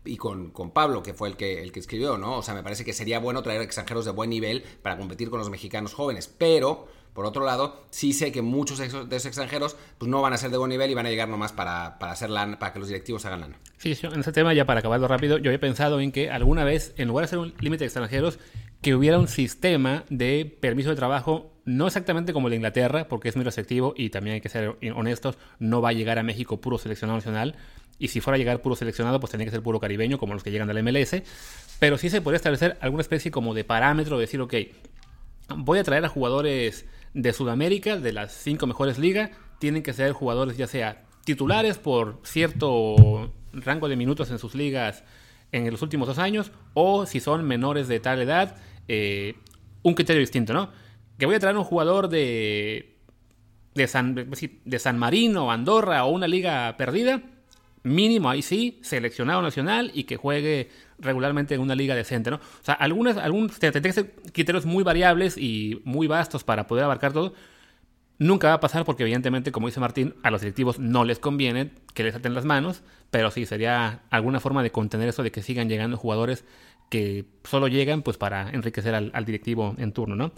y 0.05 0.17
con, 0.17 0.51
con, 0.51 0.69
Pablo, 0.69 1.01
que 1.01 1.15
fue 1.15 1.29
el 1.29 1.35
que, 1.35 1.63
el 1.63 1.71
que 1.71 1.79
escribió, 1.79 2.15
¿no? 2.15 2.37
O 2.37 2.43
sea, 2.43 2.53
me 2.53 2.61
parece 2.61 2.85
que 2.85 2.93
sería 2.93 3.17
bueno 3.17 3.41
traer 3.41 3.63
extranjeros 3.63 4.05
de 4.05 4.11
buen 4.11 4.29
nivel 4.29 4.61
para 4.83 4.99
competir 4.99 5.31
con 5.31 5.39
los 5.39 5.49
mexicanos 5.49 5.95
jóvenes, 5.95 6.27
pero 6.27 6.87
por 7.13 7.25
otro 7.25 7.43
lado, 7.43 7.83
sí 7.89 8.13
sé 8.13 8.31
que 8.31 8.41
muchos 8.41 8.77
de 8.77 8.85
esos, 8.85 9.25
extranjeros 9.25 9.75
pues 9.97 10.09
no 10.09 10.21
van 10.21 10.33
a 10.33 10.37
ser 10.37 10.51
de 10.51 10.57
buen 10.57 10.69
nivel 10.69 10.91
y 10.91 10.93
van 10.93 11.05
a 11.05 11.09
llegar 11.09 11.27
nomás 11.27 11.51
para, 11.51 11.97
para 11.97 12.11
hacer 12.11 12.29
para 12.29 12.71
que 12.71 12.79
los 12.79 12.87
directivos 12.87 13.25
hagan 13.25 13.41
lana. 13.41 13.59
Sí, 13.77 13.97
en 14.01 14.19
ese 14.19 14.31
tema, 14.31 14.53
ya 14.53 14.65
para 14.65 14.79
acabarlo 14.79 15.07
rápido, 15.07 15.37
yo 15.37 15.51
he 15.51 15.59
pensado 15.59 15.99
en 15.99 16.11
que 16.11 16.29
alguna 16.29 16.63
vez, 16.63 16.93
en 16.97 17.07
lugar 17.07 17.23
de 17.23 17.25
hacer 17.25 17.39
un 17.39 17.53
límite 17.59 17.83
de 17.83 17.87
extranjeros, 17.87 18.39
que 18.81 18.95
hubiera 18.95 19.19
un 19.19 19.27
sistema 19.27 20.05
de 20.09 20.57
permiso 20.59 20.89
de 20.89 20.95
trabajo, 20.95 21.53
no 21.65 21.87
exactamente 21.87 22.33
como 22.33 22.47
el 22.47 22.51
de 22.51 22.55
Inglaterra, 22.57 23.07
porque 23.07 23.29
es 23.29 23.35
muy 23.35 23.43
restrictivo 23.43 23.93
y 23.95 24.09
también 24.09 24.35
hay 24.35 24.41
que 24.41 24.49
ser 24.49 24.77
honestos, 24.95 25.37
no 25.59 25.81
va 25.81 25.89
a 25.89 25.93
llegar 25.93 26.17
a 26.17 26.23
México 26.23 26.61
puro 26.61 26.77
seleccionado 26.77 27.17
nacional. 27.17 27.55
Y 28.01 28.07
si 28.07 28.21
fuera 28.21 28.35
a 28.35 28.37
llegar 28.37 28.61
puro 28.61 28.77
seleccionado, 28.77 29.19
pues 29.19 29.31
tendría 29.31 29.47
que 29.47 29.51
ser 29.51 29.61
puro 29.61 29.79
caribeño, 29.81 30.17
como 30.17 30.33
los 30.33 30.41
que 30.41 30.51
llegan 30.51 30.69
del 30.69 30.81
MLS. 30.81 31.21
Pero 31.79 31.97
sí 31.97 32.09
se 32.09 32.21
podría 32.21 32.37
establecer 32.37 32.77
alguna 32.79 33.01
especie 33.01 33.29
como 33.29 33.53
de 33.53 33.65
parámetro, 33.65 34.17
de 34.17 34.21
decir, 34.21 34.39
ok, 34.39 34.53
voy 35.57 35.79
a 35.79 35.83
traer 35.83 36.05
a 36.05 36.09
jugadores 36.09 36.85
de 37.13 37.33
Sudamérica, 37.33 37.97
de 37.97 38.13
las 38.13 38.31
cinco 38.31 38.67
mejores 38.67 38.97
ligas, 38.97 39.31
tienen 39.59 39.83
que 39.83 39.91
ser 39.91 40.13
jugadores 40.13 40.55
ya 40.55 40.67
sea 40.67 41.03
titulares 41.25 41.77
por 41.77 42.19
cierto 42.23 43.33
rango 43.51 43.89
de 43.89 43.95
minutos 43.95 44.31
en 44.31 44.39
sus 44.39 44.55
ligas 44.55 45.03
en 45.51 45.69
los 45.71 45.81
últimos 45.81 46.07
dos 46.07 46.19
años, 46.19 46.51
o 46.73 47.05
si 47.05 47.19
son 47.19 47.45
menores 47.45 47.87
de 47.87 47.99
tal 47.99 48.21
edad, 48.21 48.55
eh, 48.89 49.35
un 49.83 49.93
criterio 49.93 50.19
distinto, 50.19 50.51
¿no? 50.51 50.71
Que 51.17 51.25
voy 51.25 51.35
a 51.35 51.39
traer 51.39 51.55
un 51.55 51.63
jugador 51.63 52.09
de, 52.09 52.97
de, 53.75 53.87
San, 53.87 54.15
de 54.15 54.79
San 54.79 54.97
Marino, 54.97 55.51
Andorra 55.51 56.03
o 56.05 56.09
una 56.09 56.27
liga 56.27 56.75
perdida, 56.75 57.21
mínimo 57.83 58.29
ahí 58.29 58.41
sí, 58.41 58.79
seleccionado 58.81 59.41
nacional 59.41 59.91
y 59.93 60.03
que 60.03 60.17
juegue 60.17 60.69
regularmente 60.97 61.53
en 61.55 61.61
una 61.61 61.75
liga 61.75 61.95
decente, 61.95 62.31
¿no? 62.31 62.37
O 62.37 62.63
sea, 62.63 62.73
algunas, 62.73 63.17
algunos 63.17 63.57
criterios 64.33 64.65
muy 64.65 64.83
variables 64.83 65.37
y 65.37 65.81
muy 65.85 66.07
vastos 66.07 66.43
para 66.43 66.67
poder 66.67 66.83
abarcar 66.83 67.13
todo. 67.13 67.33
Nunca 68.17 68.49
va 68.49 68.55
a 68.55 68.59
pasar 68.59 68.83
porque 68.83 69.03
evidentemente, 69.03 69.51
como 69.51 69.67
dice 69.67 69.79
Martín, 69.79 70.15
a 70.23 70.31
los 70.31 70.41
directivos 70.41 70.77
no 70.77 71.05
les 71.05 71.19
conviene 71.19 71.71
que 71.93 72.03
les 72.03 72.15
aten 72.15 72.33
las 72.33 72.43
manos, 72.43 72.81
pero 73.11 73.31
sí 73.31 73.45
sería 73.45 74.01
alguna 74.09 74.41
forma 74.41 74.61
de 74.61 74.71
contener 74.71 75.07
eso 75.07 75.23
de 75.23 75.31
que 75.31 75.41
sigan 75.41 75.69
llegando 75.69 75.95
jugadores 75.95 76.43
que 76.89 77.25
solo 77.43 77.67
llegan 77.67 78.01
pues 78.01 78.17
para 78.17 78.49
enriquecer 78.49 78.95
al, 78.95 79.25
directivo 79.25 79.75
en 79.77 79.93
turno, 79.93 80.15
¿no? 80.15 80.31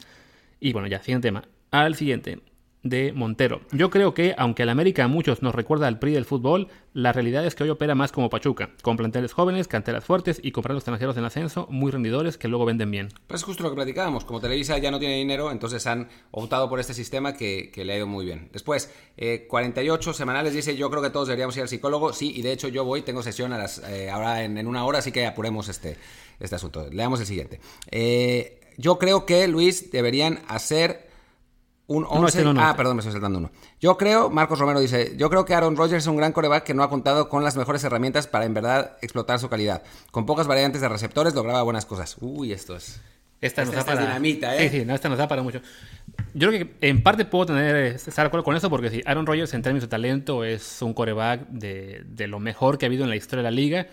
Y 0.59 0.73
bueno, 0.73 0.87
ya, 0.87 1.01
siguiente 1.01 1.29
tema. 1.29 1.43
Al 1.71 1.95
siguiente 1.95 2.39
de 2.83 3.13
Montero. 3.13 3.61
Yo 3.71 3.89
creo 3.89 4.13
que, 4.13 4.33
aunque 4.37 4.63
el 4.63 4.69
América 4.69 5.03
a 5.03 5.07
muchos 5.07 5.41
nos 5.41 5.53
recuerda 5.53 5.87
al 5.87 5.99
PRI 5.99 6.13
del 6.13 6.25
fútbol, 6.25 6.67
la 6.93 7.13
realidad 7.13 7.45
es 7.45 7.55
que 7.55 7.63
hoy 7.63 7.69
opera 7.69 7.95
más 7.95 8.11
como 8.11 8.29
Pachuca, 8.29 8.71
con 8.81 8.97
planteles 8.97 9.33
jóvenes, 9.33 9.67
canteras 9.67 10.03
fuertes 10.03 10.39
y 10.43 10.51
comprando 10.51 10.79
extranjeros 10.79 11.15
en 11.17 11.23
ascenso, 11.23 11.67
muy 11.69 11.91
rendidores 11.91 12.37
que 12.37 12.47
luego 12.47 12.65
venden 12.65 12.89
bien. 12.89 13.09
Pues 13.27 13.41
es 13.41 13.45
justo 13.45 13.63
lo 13.63 13.69
que 13.69 13.75
platicábamos, 13.75 14.25
como 14.25 14.41
Televisa 14.41 14.77
ya 14.79 14.91
no 14.91 14.99
tiene 14.99 15.15
dinero, 15.15 15.51
entonces 15.51 15.85
han 15.85 16.09
optado 16.31 16.69
por 16.69 16.79
este 16.79 16.93
sistema 16.93 17.33
que, 17.33 17.71
le 17.75 17.93
ha 17.93 17.97
ido 17.97 18.07
muy 18.07 18.25
bien. 18.25 18.49
Después, 18.51 18.91
48 19.47 20.09
eh, 20.09 20.13
semanales 20.13 20.53
dice, 20.53 20.75
yo 20.75 20.89
creo 20.89 21.01
que 21.01 21.11
todos 21.11 21.27
deberíamos 21.27 21.55
ir 21.57 21.63
al 21.63 21.69
psicólogo, 21.69 22.13
sí, 22.13 22.33
y 22.35 22.41
de 22.41 22.51
hecho 22.51 22.67
yo 22.67 22.83
voy, 22.83 23.03
tengo 23.03 23.21
sesión 23.21 23.53
a 23.53 23.57
las, 23.57 23.79
eh, 23.87 24.09
ahora 24.09 24.43
en, 24.43 24.67
una 24.67 24.85
hora, 24.85 24.99
así 24.99 25.11
que 25.11 25.25
apuremos 25.25 25.69
este, 25.69 25.97
este 26.41 26.55
asunto. 26.55 26.87
Leamos 26.91 27.19
el 27.19 27.25
siguiente. 27.25 27.59
Eh, 27.89 28.59
yo 28.77 28.97
creo 28.99 29.25
que, 29.25 29.47
Luis, 29.47 29.91
deberían 29.91 30.39
hacer 30.47 31.09
un 31.87 32.05
11. 32.07 32.45
ah, 32.57 32.73
perdón, 32.77 32.95
me 32.95 33.01
estoy 33.01 33.11
saltando 33.11 33.39
uno. 33.39 33.51
Yo 33.79 33.97
creo, 33.97 34.29
Marcos 34.29 34.59
Romero 34.59 34.79
dice, 34.79 35.13
yo 35.17 35.29
creo 35.29 35.43
que 35.43 35.53
Aaron 35.53 35.75
Rodgers 35.75 36.03
es 36.03 36.07
un 36.07 36.15
gran 36.15 36.31
coreback 36.31 36.63
que 36.63 36.73
no 36.73 36.83
ha 36.83 36.89
contado 36.89 37.27
con 37.27 37.43
las 37.43 37.57
mejores 37.57 37.83
herramientas 37.83 38.27
para 38.27 38.45
en 38.45 38.53
verdad 38.53 38.97
explotar 39.01 39.39
su 39.39 39.49
calidad. 39.49 39.83
Con 40.11 40.25
pocas 40.25 40.47
variantes 40.47 40.81
de 40.81 40.87
receptores 40.87 41.35
lograba 41.35 41.63
buenas 41.63 41.85
cosas. 41.85 42.15
Uy, 42.21 42.53
esto 42.53 42.75
es... 42.75 43.01
Esta, 43.41 43.65
nos 43.65 43.73
da 43.73 43.83
para... 43.83 44.01
dinamita, 44.01 44.55
¿eh? 44.55 44.69
Sí, 44.69 44.79
sí, 44.79 44.85
no, 44.85 44.93
esta 44.93 45.09
nos 45.09 45.17
da 45.17 45.27
para 45.27 45.41
mucho. 45.41 45.61
Yo 46.35 46.47
creo 46.49 46.59
que 46.59 46.87
en 46.87 47.01
parte 47.01 47.25
puedo 47.25 47.47
tener, 47.47 47.75
estar 47.75 48.23
de 48.23 48.27
acuerdo 48.27 48.43
con 48.43 48.55
eso, 48.55 48.69
porque 48.69 48.91
si 48.91 49.01
Aaron 49.03 49.25
Rodgers 49.25 49.53
en 49.55 49.63
términos 49.63 49.81
de 49.81 49.89
talento 49.89 50.43
es 50.43 50.81
un 50.83 50.93
coreback 50.93 51.47
de, 51.49 52.03
de 52.05 52.27
lo 52.27 52.39
mejor 52.39 52.77
que 52.77 52.85
ha 52.85 52.87
habido 52.87 53.03
en 53.03 53.09
la 53.09 53.15
historia 53.15 53.43
de 53.43 53.49
la 53.49 53.55
liga, 53.55 53.87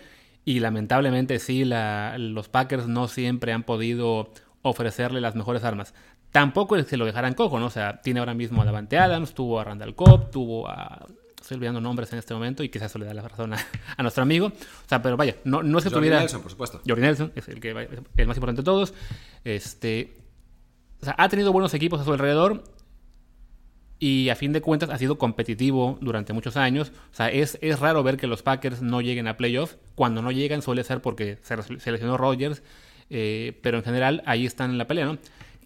y 0.49 0.61
lamentablemente 0.61 1.37
sí, 1.37 1.63
la, 1.63 2.17
los 2.17 2.49
Packers 2.49 2.87
no 2.87 3.07
siempre 3.07 3.53
han 3.53 3.61
podido 3.61 4.31
ofrecerle 4.63 5.21
las 5.21 5.35
mejores 5.35 5.63
armas. 5.63 5.93
Tampoco 6.31 6.75
es 6.75 6.87
que 6.87 6.97
lo 6.97 7.05
dejaran 7.05 7.35
cojo, 7.35 7.59
¿no? 7.59 7.67
O 7.67 7.69
sea, 7.69 8.01
tiene 8.01 8.19
ahora 8.19 8.33
mismo 8.33 8.63
a 8.63 8.65
Davante 8.65 8.97
Adams, 8.97 9.35
tuvo 9.35 9.59
a 9.59 9.63
Randall 9.63 9.93
Cobb, 9.93 10.31
tuvo 10.31 10.67
a. 10.67 11.05
Estoy 11.39 11.57
olvidando 11.57 11.81
nombres 11.81 12.11
en 12.13 12.17
este 12.17 12.33
momento 12.33 12.63
y 12.63 12.69
quizás 12.69 12.89
eso 12.89 12.97
le 12.97 13.05
da 13.05 13.13
la 13.13 13.27
razón 13.27 13.53
a, 13.53 14.01
nuestro 14.01 14.23
amigo. 14.23 14.47
O 14.47 14.89
sea, 14.89 15.03
pero 15.03 15.17
vaya, 15.17 15.35
no, 15.43 15.61
no 15.61 15.77
es 15.77 15.83
que 15.83 15.91
tuviera. 15.91 16.17
Nelson, 16.17 16.41
por 16.41 16.49
supuesto. 16.49 16.81
Jordi 16.83 17.03
Nelson 17.03 17.31
es 17.35 17.47
el, 17.47 17.59
que, 17.59 17.69
el 18.17 18.27
más 18.27 18.35
importante 18.35 18.63
de 18.63 18.65
todos. 18.65 18.95
Este. 19.43 20.17
O 20.99 21.05
sea, 21.05 21.13
ha 21.15 21.29
tenido 21.29 21.53
buenos 21.53 21.75
equipos 21.75 22.01
a 22.01 22.05
su 22.05 22.11
alrededor 22.11 22.63
y 23.99 24.29
a 24.29 24.35
fin 24.35 24.53
de 24.53 24.61
cuentas 24.61 24.89
ha 24.89 24.97
sido 24.97 25.17
competitivo 25.17 25.97
durante 26.01 26.33
muchos 26.33 26.55
años. 26.57 26.91
O 27.11 27.15
sea, 27.15 27.29
es, 27.29 27.57
es 27.61 27.79
raro 27.79 28.01
ver 28.01 28.17
que 28.17 28.27
los 28.27 28.41
Packers 28.41 28.81
no 28.81 29.01
lleguen 29.01 29.27
a 29.27 29.37
playoffs. 29.37 29.77
Cuando 29.95 30.21
no 30.21 30.31
llegan 30.31 30.61
suele 30.61 30.83
ser 30.83 31.01
porque 31.01 31.37
se 31.41 31.79
seleccionó 31.79 32.17
Rodgers, 32.17 32.63
eh, 33.09 33.59
pero 33.61 33.77
en 33.77 33.83
general 33.83 34.23
ahí 34.25 34.45
están 34.45 34.71
en 34.71 34.77
la 34.77 34.87
pelea, 34.87 35.05
¿no? 35.05 35.17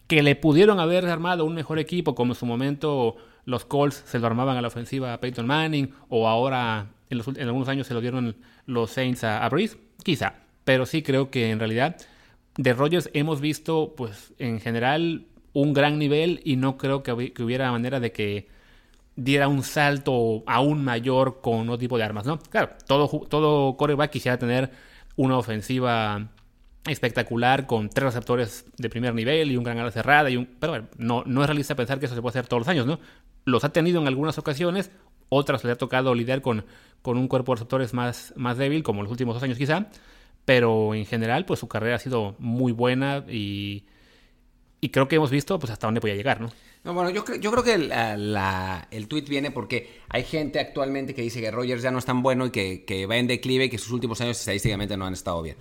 que 0.08 0.22
le 0.22 0.36
pudieron 0.36 0.80
haber 0.80 1.06
armado 1.06 1.46
un 1.46 1.56
mejor 1.56 1.80
equipo, 1.80 2.15
como 2.15 2.34
en 2.34 2.39
su 2.39 2.46
momento 2.46 3.15
los 3.46 3.65
Colts 3.65 4.04
se 4.06 4.19
lo 4.19 4.28
armaban 4.28 4.58
a 4.58 4.62
la 4.62 4.67
ofensiva 4.67 5.13
a 5.13 5.19
Peyton 5.19 5.48
Manning, 5.48 5.91
o 6.10 6.28
ahora 6.28 6.88
en, 7.10 7.17
los, 7.17 7.28
en 7.28 7.41
algunos 7.41 7.67
años 7.67 7.88
se 7.88 7.93
lo 7.93 8.02
dieron 8.02 8.36
los 8.65 8.91
Saints 8.91 9.24
a, 9.24 9.46
a 9.46 9.52
quizá. 10.04 10.36
Pero 10.63 10.86
sí 10.86 11.02
creo 11.02 11.30
que 11.30 11.52
en 11.52 11.60
realidad 11.60 11.98
de 12.58 12.74
Rodgers 12.74 13.10
hemos 13.13 13.41
visto, 13.41 13.96
pues 13.98 14.34
en 14.39 14.60
general, 14.60 15.26
un 15.54 15.74
gran 15.74 16.00
nivel 16.00 16.42
y 16.44 16.56
no 16.56 16.78
creo 16.78 17.04
que, 17.04 17.12
hubiera 17.12 17.72
manera 17.72 18.00
de 18.00 18.12
que 18.12 18.48
diera 19.16 19.48
un 19.48 19.63
salto 19.63 20.44
aún 20.48 20.84
mayor 20.84 21.39
con 21.42 21.62
otro 21.70 21.78
tipo 21.78 21.98
de 21.98 22.04
armas, 22.04 22.26
¿no? 22.26 22.39
Claro, 22.39 22.70
todo, 22.88 23.08
todo 23.28 23.78
coreback 23.78 24.12
quisiera 24.12 24.38
tener 24.38 24.72
una 25.16 25.38
ofensiva 25.38 26.30
espectacular 26.88 27.68
con 27.68 27.89
tres 27.89 28.06
receptores 28.06 28.66
de 28.78 28.89
primer 28.89 29.13
nivel 29.13 29.52
y 29.52 29.58
un 29.58 29.63
gran 29.63 29.78
ala 29.78 29.92
cerrada 29.92 30.30
pero 30.60 30.88
no, 30.98 31.24
no 31.26 31.42
es 31.42 31.48
realista 31.48 31.76
pensar 31.76 32.00
que 32.00 32.08
eso 32.08 32.16
se 32.16 32.22
puede 32.22 32.32
hacer 32.32 32.48
todos 32.48 32.62
los 32.62 32.68
años, 32.68 32.86
¿no? 32.88 33.00
Los 33.46 33.63
ha 33.63 33.70
tenido 33.70 34.02
en 34.02 34.08
algunas 34.08 34.38
ocasiones, 34.38 34.92
otras 35.30 35.63
le 35.63 35.72
ha 35.72 35.78
tocado 35.78 36.16
lidiar 36.16 36.42
con, 36.42 36.66
con 37.02 37.18
un 37.18 37.28
cuerpo 37.28 37.52
de 37.52 37.58
receptores 37.58 37.94
más, 37.94 38.34
más 38.36 38.58
débil, 38.58 38.84
como 38.84 39.04
los 39.04 39.12
últimos 39.12 39.36
dos 39.36 39.44
años 39.44 39.58
quizá, 39.58 39.88
pero 40.46 40.96
en 40.96 41.06
general 41.06 41.46
pues 41.46 41.60
su 41.60 41.68
carrera 41.68 41.98
ha 41.98 42.00
sido 42.00 42.36
muy 42.39 42.72
buena 42.72 43.24
y, 43.30 43.86
y 44.84 44.89
creo 44.89 45.08
que 45.08 45.15
hemos 45.15 45.32
visto 45.32 45.58
pues 45.60 45.72
hasta 45.72 45.88
dónde 45.88 46.02
podía 46.02 46.15
llegar, 46.15 46.41
¿no? 46.41 46.52
No, 46.84 46.93
bueno, 46.93 47.10
yo, 47.10 47.24
yo 47.39 47.52
creo 47.52 47.63
que 47.63 47.78
la, 47.78 48.86
el 48.91 49.08
tweet 49.08 49.22
viene 49.22 49.50
porque 49.50 50.02
hay 50.10 50.26
gente 50.26 50.60
actualmente 50.60 51.15
que 51.15 51.22
dice 51.22 51.39
que 51.39 51.52
Rogers 51.52 51.82
ya 51.82 51.89
no 51.89 52.00
es 52.00 52.06
tan 52.06 52.22
bueno 52.22 52.48
y 52.48 52.50
que, 52.52 52.84
que 52.84 53.06
va 53.06 53.15
en 53.15 53.28
declive 53.28 53.63
y 53.63 53.69
que 53.69 53.78
sus 53.78 53.93
últimos 53.93 54.19
años 54.19 54.38
estadísticamente 54.38 54.98
no 54.98 55.06
han 55.06 55.13
estado 55.13 55.41
bien. 55.41 55.56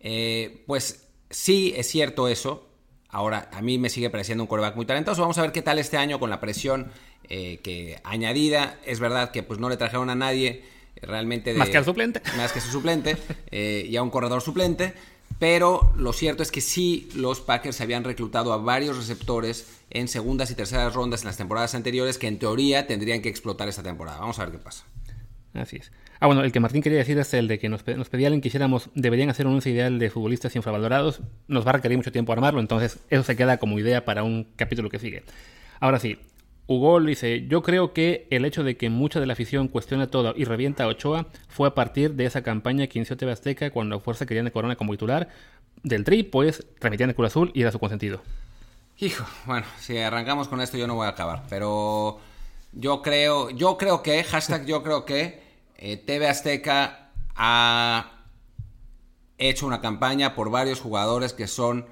Eh, 0.00 0.64
pues 0.66 1.06
sí, 1.28 1.74
es 1.76 1.86
cierto 1.86 2.28
eso. 2.28 2.66
Ahora, 3.10 3.50
a 3.52 3.60
mí 3.60 3.76
me 3.76 3.90
sigue 3.90 4.08
pareciendo 4.08 4.44
un 4.44 4.48
quarterback 4.48 4.76
muy 4.76 4.86
talentoso. 4.86 5.20
Vamos 5.20 5.36
a 5.36 5.42
ver 5.42 5.52
qué 5.52 5.60
tal 5.60 5.78
este 5.78 5.98
año 5.98 6.18
con 6.18 6.30
la 6.30 6.40
presión 6.40 6.90
eh, 7.28 7.58
que 7.62 8.00
añadida. 8.04 8.78
Es 8.86 9.00
verdad 9.00 9.32
que 9.32 9.42
pues 9.42 9.60
no 9.60 9.68
le 9.68 9.76
trajeron 9.76 10.08
a 10.08 10.14
nadie 10.14 10.64
realmente... 11.02 11.52
más 11.52 11.68
que 11.68 11.76
al 11.76 11.84
suplente. 11.84 12.22
Más 12.38 12.52
que 12.52 12.62
su 12.62 12.70
suplente 12.70 13.18
eh, 13.50 13.86
y 13.86 13.96
a 13.96 14.02
un 14.02 14.08
corredor 14.08 14.40
suplente. 14.40 14.94
Pero 15.38 15.92
lo 15.96 16.12
cierto 16.12 16.42
es 16.42 16.52
que 16.52 16.60
sí, 16.60 17.08
los 17.14 17.40
Packers 17.40 17.80
habían 17.80 18.04
reclutado 18.04 18.52
a 18.52 18.58
varios 18.58 18.96
receptores 18.96 19.80
en 19.90 20.08
segundas 20.08 20.50
y 20.50 20.54
terceras 20.54 20.94
rondas 20.94 21.22
en 21.22 21.26
las 21.26 21.36
temporadas 21.36 21.74
anteriores 21.74 22.18
que 22.18 22.28
en 22.28 22.38
teoría 22.38 22.86
tendrían 22.86 23.22
que 23.22 23.28
explotar 23.28 23.68
esta 23.68 23.82
temporada. 23.82 24.18
Vamos 24.18 24.38
a 24.38 24.44
ver 24.44 24.52
qué 24.52 24.58
pasa. 24.58 24.84
Así 25.54 25.76
es. 25.76 25.92
Ah, 26.20 26.26
bueno, 26.26 26.44
el 26.44 26.52
que 26.52 26.60
Martín 26.60 26.82
quería 26.82 26.98
decir 26.98 27.18
es 27.18 27.34
el 27.34 27.48
de 27.48 27.58
que 27.58 27.68
nos, 27.68 27.84
nos 27.86 28.08
pedía 28.08 28.28
alguien 28.28 28.40
que 28.40 28.48
hiciéramos, 28.48 28.90
deberían 28.94 29.28
hacer 29.28 29.46
un 29.46 29.54
once 29.54 29.70
ideal 29.70 29.98
de 29.98 30.08
futbolistas 30.08 30.54
infravalorados. 30.54 31.20
Nos 31.48 31.66
va 31.66 31.70
a 31.70 31.72
requerir 31.74 31.98
mucho 31.98 32.12
tiempo 32.12 32.32
armarlo, 32.32 32.60
entonces 32.60 33.00
eso 33.10 33.24
se 33.24 33.36
queda 33.36 33.58
como 33.58 33.78
idea 33.78 34.04
para 34.04 34.22
un 34.22 34.46
capítulo 34.56 34.88
que 34.88 35.00
sigue. 35.00 35.24
Ahora 35.80 35.98
sí, 35.98 36.18
Hugo 36.66 37.00
dice, 37.00 37.46
yo 37.48 37.62
creo 37.62 37.92
que 37.92 38.26
el 38.30 38.44
hecho 38.44 38.62
de 38.62 38.76
que 38.76 38.88
mucha 38.88 39.20
de 39.20 39.26
la 39.26 39.32
afición 39.32 39.68
cuestiona 39.68 40.06
todo 40.06 40.32
y 40.36 40.44
revienta 40.44 40.84
a 40.84 40.86
Ochoa 40.86 41.26
fue 41.48 41.68
a 41.68 41.74
partir 41.74 42.14
de 42.14 42.24
esa 42.24 42.42
campaña 42.42 42.86
que 42.86 42.98
inició 42.98 43.16
TV 43.16 43.32
Azteca 43.32 43.70
cuando 43.70 44.00
Fuerza 44.00 44.26
querían 44.26 44.44
de 44.44 44.52
Corona 44.52 44.76
como 44.76 44.92
titular 44.92 45.28
del 45.82 46.04
Tri, 46.04 46.22
pues 46.22 46.64
remitían 46.80 47.10
el 47.10 47.16
culo 47.16 47.28
azul 47.28 47.50
y 47.54 47.62
era 47.62 47.72
su 47.72 47.78
consentido. 47.78 48.22
Hijo, 48.98 49.24
bueno, 49.46 49.66
si 49.80 49.98
arrancamos 49.98 50.48
con 50.48 50.60
esto 50.60 50.76
yo 50.76 50.86
no 50.86 50.94
voy 50.94 51.06
a 51.06 51.10
acabar, 51.10 51.42
pero 51.48 52.20
yo 52.72 53.02
creo, 53.02 53.50
yo 53.50 53.76
creo 53.76 54.02
que, 54.02 54.22
hashtag 54.22 54.64
yo 54.64 54.82
creo 54.82 55.04
que 55.04 55.42
eh, 55.76 55.96
TV 55.96 56.28
Azteca 56.28 57.10
ha 57.34 58.12
hecho 59.38 59.66
una 59.66 59.80
campaña 59.80 60.36
por 60.36 60.50
varios 60.50 60.80
jugadores 60.80 61.32
que 61.32 61.48
son 61.48 61.86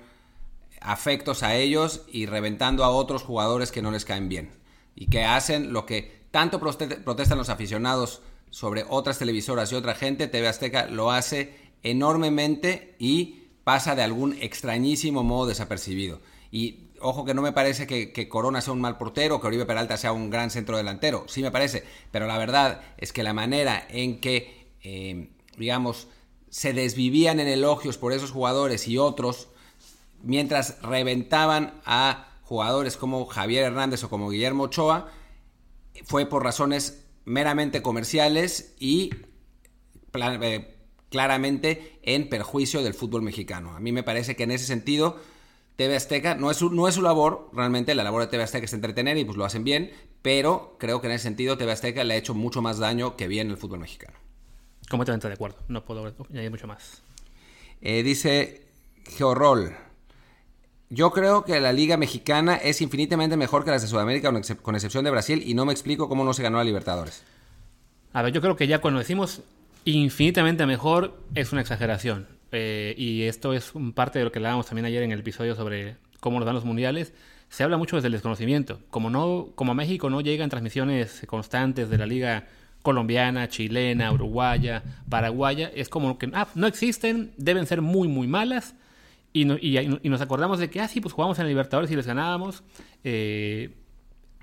afectos 0.80 1.42
a 1.42 1.56
ellos 1.56 2.02
y 2.08 2.26
reventando 2.26 2.84
a 2.84 2.90
otros 2.90 3.22
jugadores 3.22 3.72
que 3.72 3.82
no 3.82 3.90
les 3.90 4.04
caen 4.04 4.28
bien. 4.28 4.59
Y 4.94 5.06
que 5.06 5.24
hacen 5.24 5.72
lo 5.72 5.86
que 5.86 6.20
tanto 6.30 6.60
protestan 6.60 7.38
los 7.38 7.48
aficionados 7.48 8.22
sobre 8.50 8.84
otras 8.88 9.18
televisoras 9.18 9.72
y 9.72 9.74
otra 9.74 9.94
gente, 9.94 10.28
TV 10.28 10.48
Azteca 10.48 10.86
lo 10.86 11.10
hace 11.10 11.54
enormemente 11.82 12.94
y 12.98 13.44
pasa 13.64 13.94
de 13.94 14.02
algún 14.02 14.36
extrañísimo 14.40 15.22
modo 15.22 15.48
desapercibido. 15.48 16.20
Y 16.50 16.90
ojo 17.00 17.24
que 17.24 17.34
no 17.34 17.42
me 17.42 17.52
parece 17.52 17.86
que, 17.86 18.28
Corona 18.28 18.60
sea 18.60 18.72
un 18.72 18.80
mal 18.80 18.98
portero, 18.98 19.40
que 19.40 19.46
Oribe 19.46 19.66
Peralta 19.66 19.96
sea 19.96 20.12
un 20.12 20.30
gran 20.30 20.50
centro 20.50 20.76
delantero, 20.76 21.24
sí 21.28 21.42
me 21.42 21.50
parece, 21.50 21.84
pero 22.10 22.26
la 22.26 22.38
verdad 22.38 22.82
es 22.98 23.12
que 23.12 23.22
la 23.22 23.32
manera 23.32 23.86
en 23.88 24.20
que, 24.20 24.68
eh, 24.82 25.30
digamos, 25.56 26.08
se 26.48 26.72
desvivían 26.72 27.40
en 27.40 27.48
elogios 27.48 27.96
por 27.96 28.12
esos 28.12 28.32
jugadores 28.32 28.88
y 28.88 28.98
otros, 28.98 29.48
mientras 30.22 30.82
reventaban 30.82 31.80
a 31.84 32.29
jugadores 32.50 32.96
como 32.96 33.26
Javier 33.26 33.62
Hernández 33.62 34.02
o 34.02 34.10
como 34.10 34.28
Guillermo 34.28 34.64
Ochoa, 34.64 35.08
fue 36.04 36.26
por 36.26 36.42
razones 36.42 37.06
meramente 37.24 37.80
comerciales 37.80 38.74
y 38.80 39.14
eh, 40.14 40.76
claramente 41.10 42.00
en 42.02 42.28
perjuicio 42.28 42.82
del 42.82 42.94
fútbol 42.94 43.22
mexicano. 43.22 43.76
A 43.76 43.78
mí 43.78 43.92
me 43.92 44.02
parece 44.02 44.34
que 44.34 44.42
en 44.42 44.50
ese 44.50 44.66
sentido 44.66 45.20
TV 45.76 45.94
Azteca 45.94 46.34
no 46.34 46.50
es, 46.50 46.56
su, 46.56 46.70
no 46.70 46.88
es 46.88 46.96
su 46.96 47.02
labor, 47.02 47.50
realmente 47.52 47.94
la 47.94 48.02
labor 48.02 48.22
de 48.22 48.26
TV 48.26 48.42
Azteca 48.42 48.64
es 48.64 48.72
entretener 48.72 49.16
y 49.16 49.24
pues 49.24 49.38
lo 49.38 49.44
hacen 49.44 49.62
bien, 49.62 49.92
pero 50.20 50.74
creo 50.80 51.00
que 51.00 51.06
en 51.06 51.12
ese 51.12 51.22
sentido 51.22 51.56
TV 51.56 51.70
Azteca 51.70 52.02
le 52.02 52.14
ha 52.14 52.16
hecho 52.16 52.34
mucho 52.34 52.62
más 52.62 52.78
daño 52.78 53.14
que 53.14 53.28
bien 53.28 53.48
el 53.48 53.58
fútbol 53.58 53.78
mexicano. 53.78 54.18
Completamente 54.90 55.28
de 55.28 55.34
acuerdo, 55.34 55.58
no 55.68 55.84
puedo 55.84 56.04
añadir 56.04 56.50
mucho 56.50 56.66
más. 56.66 57.00
Eh, 57.80 58.02
dice 58.02 58.66
Georrol. 59.06 59.89
Yo 60.92 61.12
creo 61.12 61.44
que 61.44 61.60
la 61.60 61.72
Liga 61.72 61.96
Mexicana 61.96 62.56
es 62.56 62.80
infinitamente 62.80 63.36
mejor 63.36 63.64
que 63.64 63.70
las 63.70 63.80
de 63.80 63.86
Sudamérica, 63.86 64.32
con 64.60 64.74
excepción 64.74 65.04
de 65.04 65.10
Brasil, 65.12 65.40
y 65.46 65.54
no 65.54 65.64
me 65.64 65.72
explico 65.72 66.08
cómo 66.08 66.24
no 66.24 66.34
se 66.34 66.42
ganó 66.42 66.58
a 66.58 66.64
Libertadores. 66.64 67.22
A 68.12 68.22
ver, 68.22 68.32
yo 68.32 68.40
creo 68.40 68.56
que 68.56 68.66
ya 68.66 68.80
cuando 68.80 68.98
decimos 68.98 69.42
infinitamente 69.84 70.66
mejor 70.66 71.16
es 71.36 71.52
una 71.52 71.60
exageración. 71.60 72.26
Eh, 72.50 72.96
y 72.98 73.22
esto 73.22 73.52
es 73.52 73.72
parte 73.94 74.18
de 74.18 74.24
lo 74.24 74.32
que 74.32 74.40
hablábamos 74.40 74.66
también 74.66 74.84
ayer 74.84 75.04
en 75.04 75.12
el 75.12 75.20
episodio 75.20 75.54
sobre 75.54 75.96
cómo 76.18 76.40
nos 76.40 76.46
dan 76.46 76.56
los 76.56 76.64
mundiales. 76.64 77.12
Se 77.50 77.62
habla 77.62 77.76
mucho 77.76 77.94
desde 77.94 78.08
el 78.08 78.12
desconocimiento. 78.12 78.80
Como, 78.90 79.10
no, 79.10 79.50
como 79.54 79.70
a 79.70 79.74
México 79.76 80.10
no 80.10 80.20
llegan 80.20 80.50
transmisiones 80.50 81.22
constantes 81.28 81.88
de 81.88 81.98
la 81.98 82.06
Liga 82.06 82.48
colombiana, 82.82 83.48
chilena, 83.48 84.10
uruguaya, 84.10 84.82
paraguaya, 85.08 85.70
es 85.72 85.88
como 85.88 86.18
que 86.18 86.30
ah, 86.32 86.48
no 86.56 86.66
existen, 86.66 87.30
deben 87.36 87.66
ser 87.66 87.80
muy, 87.80 88.08
muy 88.08 88.26
malas 88.26 88.74
y, 89.32 89.44
nos 89.44 90.20
acordamos 90.20 90.58
de 90.58 90.70
que, 90.70 90.80
ah, 90.80 90.88
sí, 90.88 91.00
pues 91.00 91.14
jugamos 91.14 91.38
en 91.38 91.46
Libertadores 91.46 91.90
y 91.90 91.96
les 91.96 92.06
ganábamos, 92.06 92.62
eh, 93.04 93.76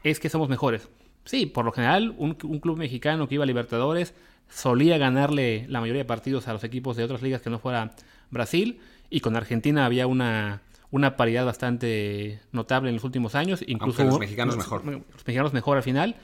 es 0.04 0.20
que 0.20 0.30
somos 0.30 0.50
mejores. 0.50 0.88
Sí, 1.26 1.46
por 1.46 1.66
lo 1.66 1.72
general, 1.74 2.16
un, 2.18 2.36
club 2.36 2.78
mexicano 2.78 3.28
que 3.28 3.36
iba 3.36 3.44
a 3.44 3.48
Libertadores 3.48 4.14
solía 4.50 4.98
ganarle 4.98 5.66
la 5.68 5.82
mayoría 5.82 6.04
de 6.04 6.06
partidos 6.06 6.48
a 6.48 6.54
los 6.54 6.64
equipos 6.64 6.96
de 6.96 7.04
otras 7.04 7.22
ligas 7.22 7.42
que 7.42 7.50
no 7.50 7.60
fuera 7.60 7.92
Brasil, 8.32 8.80
y 9.10 9.20
con 9.20 9.36
Argentina 9.36 9.86
había 9.86 10.08
una, 10.08 10.62
una 10.90 11.18
paridad 11.18 11.46
bastante 11.46 12.40
notable 12.54 12.90
en 12.90 12.96
los 12.96 13.04
últimos 13.04 13.36
años. 13.36 13.64
Incluso 13.68 14.04
los 14.06 14.20
mexicanos 14.20 14.56
mejor. 14.56 14.86
Los 14.86 15.26
mexicanos 15.26 15.54
mejor 15.54 15.78
al 15.78 15.84
final, 15.84 16.16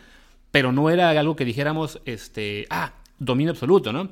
pero 0.51 0.71
no 0.71 0.89
era 0.89 1.09
algo 1.09 1.35
que 1.35 1.43
dijéramos, 1.43 2.01
este, 2.05 2.65
ah, 2.69 2.93
dominio 3.19 3.51
absoluto, 3.51 3.91
¿no? 3.91 4.07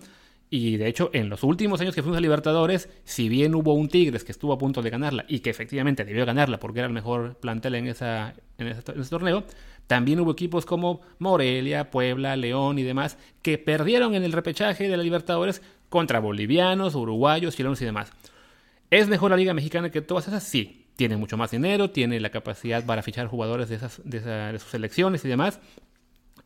Y 0.53 0.75
de 0.75 0.89
hecho, 0.89 1.09
en 1.13 1.29
los 1.29 1.43
últimos 1.43 1.79
años 1.79 1.95
que 1.95 2.03
fuimos 2.03 2.17
a 2.17 2.21
Libertadores, 2.21 2.89
si 3.05 3.29
bien 3.29 3.55
hubo 3.55 3.73
un 3.73 3.87
Tigres 3.87 4.25
que 4.25 4.33
estuvo 4.33 4.51
a 4.51 4.57
punto 4.57 4.81
de 4.81 4.89
ganarla 4.89 5.23
y 5.29 5.39
que 5.39 5.49
efectivamente 5.49 6.03
debió 6.03 6.25
ganarla 6.25 6.59
porque 6.59 6.79
era 6.79 6.87
el 6.87 6.93
mejor 6.93 7.35
plantel 7.35 7.75
en, 7.75 7.87
esa, 7.87 8.33
en, 8.57 8.67
ese, 8.67 8.81
torneo, 9.09 9.45
también 9.87 10.19
hubo 10.19 10.33
equipos 10.33 10.65
como 10.65 10.99
Morelia, 11.19 11.89
Puebla, 11.89 12.35
León 12.35 12.79
y 12.79 12.83
demás 12.83 13.17
que 13.41 13.57
perdieron 13.59 14.13
en 14.13 14.25
el 14.25 14.33
repechaje 14.33 14.89
de 14.89 14.97
la 14.97 15.03
Libertadores 15.03 15.61
contra 15.87 16.19
bolivianos, 16.19 16.95
uruguayos, 16.95 17.55
chilenos 17.55 17.81
y 17.81 17.85
demás. 17.85 18.11
¿Es 18.89 19.07
mejor 19.07 19.31
la 19.31 19.37
Liga 19.37 19.53
Mexicana 19.53 19.89
que 19.89 20.01
todas 20.01 20.27
esas? 20.27 20.43
Sí. 20.43 20.89
Tiene 20.97 21.15
mucho 21.15 21.37
más 21.37 21.49
dinero, 21.51 21.91
tiene 21.91 22.19
la 22.19 22.29
capacidad 22.29 22.85
para 22.85 23.01
fichar 23.01 23.27
jugadores 23.27 23.69
de, 23.69 23.75
esas, 23.75 24.01
de, 24.03 24.19
de 24.19 24.59
sus 24.59 24.69
selecciones 24.69 25.23
y 25.23 25.29
demás 25.29 25.61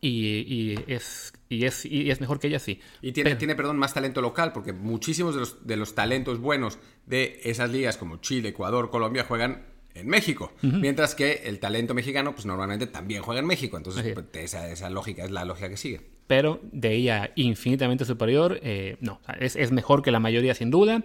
y, 0.00 0.74
es, 0.86 1.32
y, 1.48 1.64
es, 1.64 1.84
y 1.84 2.10
es 2.10 2.20
mejor 2.20 2.38
que 2.38 2.48
ella, 2.48 2.58
sí. 2.58 2.80
Y 3.02 3.12
tiene, 3.12 3.36
tiene, 3.36 3.54
perdón, 3.54 3.78
más 3.78 3.94
talento 3.94 4.20
local, 4.20 4.52
porque 4.52 4.72
muchísimos 4.72 5.34
de 5.34 5.40
los, 5.40 5.66
de 5.66 5.76
los 5.76 5.94
talentos 5.94 6.38
buenos 6.38 6.78
de 7.06 7.40
esas 7.44 7.70
ligas 7.70 7.96
como 7.96 8.18
Chile, 8.18 8.50
Ecuador, 8.50 8.90
Colombia 8.90 9.24
juegan 9.24 9.76
en 9.96 10.08
México, 10.08 10.52
mientras 10.60 11.14
que 11.14 11.42
el 11.46 11.58
talento 11.58 11.94
mexicano 11.94 12.34
pues 12.34 12.44
normalmente 12.44 12.86
también 12.86 13.22
juega 13.22 13.40
en 13.40 13.46
México, 13.46 13.78
entonces 13.78 14.12
pues, 14.12 14.26
esa, 14.34 14.70
esa, 14.70 14.90
lógica 14.90 15.24
es 15.24 15.30
la 15.30 15.46
lógica 15.46 15.70
que 15.70 15.78
sigue. 15.78 16.00
Pero 16.26 16.60
de 16.70 16.92
ella 16.92 17.30
infinitamente 17.34 18.04
superior, 18.04 18.60
eh, 18.62 18.98
no, 19.00 19.20
es, 19.40 19.56
es 19.56 19.72
mejor 19.72 20.02
que 20.02 20.10
la 20.10 20.20
mayoría 20.20 20.54
sin 20.54 20.70
duda. 20.70 21.02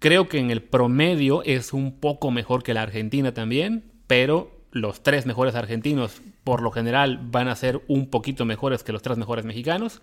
Creo 0.00 0.28
que 0.28 0.38
en 0.38 0.50
el 0.50 0.62
promedio 0.62 1.44
es 1.44 1.72
un 1.72 2.00
poco 2.00 2.30
mejor 2.30 2.64
que 2.64 2.74
la 2.74 2.82
Argentina 2.82 3.32
también, 3.32 3.84
pero 4.06 4.59
los 4.72 5.02
tres 5.02 5.26
mejores 5.26 5.54
argentinos 5.54 6.22
por 6.44 6.62
lo 6.62 6.70
general 6.70 7.18
van 7.22 7.48
a 7.48 7.56
ser 7.56 7.82
un 7.88 8.08
poquito 8.08 8.44
mejores 8.44 8.82
que 8.82 8.92
los 8.92 9.02
tres 9.02 9.18
mejores 9.18 9.44
mexicanos. 9.44 10.00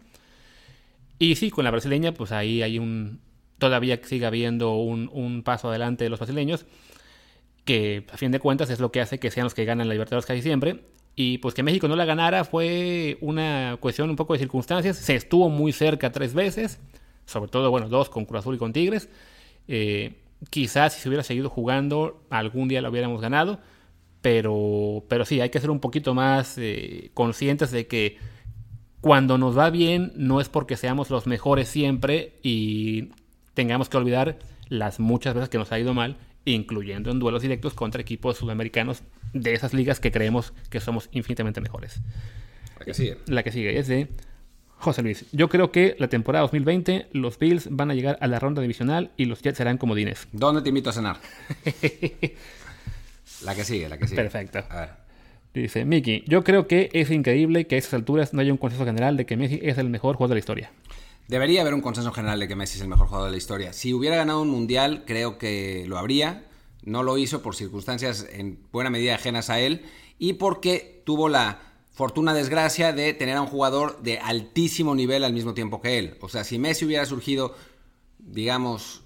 Y 1.19 1.36
sí, 1.36 1.49
con 1.49 1.63
la 1.63 1.71
brasileña, 1.71 2.13
pues 2.13 2.32
ahí 2.32 2.62
hay 2.62 2.80
un. 2.80 3.21
Todavía 3.58 3.99
sigue 4.03 4.25
habiendo 4.25 4.75
un, 4.75 5.41
paso 5.43 5.69
adelante 5.69 6.03
de 6.03 6.12
los 6.12 6.19
brasileños, 6.19 6.65
que 7.65 8.06
a 8.12 8.17
fin 8.17 8.32
de 8.32 8.39
cuentas 8.39 8.69
es 8.69 8.80
lo 8.80 8.91
que 8.91 9.01
hace 9.01 9.19
que 9.19 9.32
sean 9.32 9.45
los 9.45 9.56
que 9.56 9.65
ganan 9.65 9.88
la 9.88 9.93
Libertadores 9.93 10.25
casi 10.25 10.41
siempre. 10.41 10.82
Y 11.15 11.39
pues 11.39 11.56
que 11.56 11.63
México 11.63 11.88
no 11.88 11.95
la 11.95 12.06
ganara 12.06 12.43
fue 12.43 13.17
una 13.21 13.77
cuestión 13.80 14.12
un 14.12 14.15
poco 14.15 14.34
de 14.34 14.39
circunstancias. 14.39 14.97
Se 14.97 15.15
estuvo 15.15 15.49
muy 15.49 15.71
cerca 15.71 16.12
tres 16.12 16.36
veces, 16.36 16.80
sobre 17.25 17.49
todo, 17.49 17.71
bueno, 17.71 17.89
dos 17.89 18.10
con 18.10 18.25
Cruz 18.25 18.41
Azul 18.41 18.56
y 18.56 18.58
con 18.60 18.71
Tigres. 18.71 19.10
Eh, 19.67 20.21
quizás 20.51 20.93
si 20.93 21.01
se 21.01 21.10
hubiera 21.10 21.23
seguido 21.23 21.49
jugando, 21.49 22.21
algún 22.30 22.67
día 22.67 22.84
lo 22.84 22.91
hubiéramos 22.91 23.19
ganado 23.19 23.60
pero, 24.28 25.06
pero 25.08 25.24
sí, 25.24 25.40
hay 25.40 25.50
que 25.52 25.62
ser 25.62 25.72
un 25.72 25.80
poquito 25.80 26.13
más 26.13 26.58
eh, 26.58 27.12
conscientes 27.13 27.72
de 27.72 27.88
que 27.88 28.18
cuando 29.00 29.38
nos 29.38 29.58
va 29.58 29.70
bien 29.70 30.12
no 30.18 30.42
es 30.42 30.50
porque 30.50 30.76
seamos 30.76 31.10
los 31.10 31.28
mejores 31.28 31.70
siempre 31.70 32.34
y 32.44 33.12
tengamos 33.54 33.88
que 33.88 33.96
olvidar 33.96 34.38
las 34.68 35.00
muchas 35.00 35.34
veces 35.34 35.48
que 35.48 35.58
nos 35.58 35.72
ha 35.72 35.80
ido 35.80 35.94
mal, 35.94 36.18
incluyendo 36.44 37.10
en 37.10 37.20
duelos 37.20 37.42
directos 37.42 37.74
contra 37.74 38.02
equipos 38.02 38.36
sudamericanos 38.36 39.02
de 39.32 39.54
esas 39.54 39.74
ligas 39.74 40.02
que 40.02 40.12
creemos 40.12 40.52
que 40.70 40.82
somos 40.82 41.08
infinitamente 41.13 41.62
mejores. 41.62 42.02
La 42.80 42.84
que 42.86 42.94
sigue. 42.94 43.18
La 43.28 43.44
que 43.44 43.54
sigue 43.54 43.80
es 43.80 43.88
de 43.88 44.10
José 44.76 45.04
Luis. 45.04 45.26
Yo 45.32 45.48
creo 45.48 45.72
que 45.72 45.96
la 46.00 46.10
temporada 46.10 46.42
2020 46.42 47.08
los 47.13 47.40
Bills 47.40 47.70
van 47.72 47.92
a 47.92 47.94
llegar 47.94 48.18
a 48.20 48.28
la 48.28 48.40
ronda 48.40 48.62
divisional 48.62 49.10
y 49.16 49.24
los 49.24 49.42
Jets 49.42 49.58
serán 49.58 49.78
comodines. 49.78 50.28
¿Dónde 50.34 50.62
te 50.63 50.68
invito 50.68 50.90
a 50.90 50.94
cenar? 50.94 51.16
La 53.43 53.56
que 53.56 53.63
sigue, 53.63 53.89
la 53.89 53.97
que 53.97 54.08
sigue. 54.08 54.21
Perfecto. 54.21 54.63
A 54.69 54.80
ver. 54.80 55.08
Dice, 55.54 55.86
Miki, 55.86 56.23
yo 56.28 56.43
creo 56.43 56.67
que 56.67 56.89
es 56.93 57.10
increíble 57.10 57.65
que 57.65 57.76
a 57.76 57.78
estas 57.78 57.95
alturas 57.95 58.34
no 58.34 58.41
haya 58.41 58.52
un 58.52 58.58
consenso 58.58 58.86
general 58.86 59.17
de 59.17 59.26
que 59.26 59.38
Messi 59.38 59.60
es 59.63 59.78
el 59.78 59.89
mejor 59.89 60.15
jugador 60.15 60.30
de 60.30 60.36
la 60.36 60.39
historia. 60.39 60.71
Debería 61.28 61.62
haber 61.62 61.73
un 61.73 61.82
consenso 61.82 62.12
general 62.12 62.39
de 62.39 62.47
que 62.47 62.56
Messi 62.56 62.78
es 62.78 62.82
el 62.82 62.88
mejor 62.88 63.08
jugador 63.08 63.30
de 63.30 63.32
la 63.32 63.38
historia. 63.38 63.73
Si 63.73 63.93
hubiera 63.93 64.15
ganado 64.15 64.41
un 64.41 64.50
mundial, 64.50 65.04
creo 65.06 65.38
que 65.38 65.86
lo 65.88 65.97
habría. 65.97 66.45
No 66.84 67.04
lo 67.04 67.17
hizo 67.17 67.41
por 67.41 67.56
circunstancias 67.56 68.28
en 68.32 68.60
buena 68.71 68.89
medida 68.89 69.15
ajenas 69.15 69.50
a 69.50 69.60
él 69.60 69.84
y 70.19 70.34
porque 70.34 71.02
tuvo 71.06 71.28
la 71.28 71.60
fortuna 71.91 72.34
desgracia 72.34 72.93
de 72.93 73.13
tener 73.13 73.36
a 73.36 73.41
un 73.41 73.47
jugador 73.47 74.02
de 74.04 74.19
altísimo 74.19 74.95
nivel 74.95 75.23
al 75.23 75.34
mismo 75.34 75.54
tiempo 75.54 75.82
que 75.82 75.97
él. 75.97 76.17
O 76.21 76.30
sea, 76.30 76.43
si 76.43 76.60
Messi 76.60 76.86
hubiera 76.86 77.06
surgido, 77.06 77.56
digamos, 78.19 79.02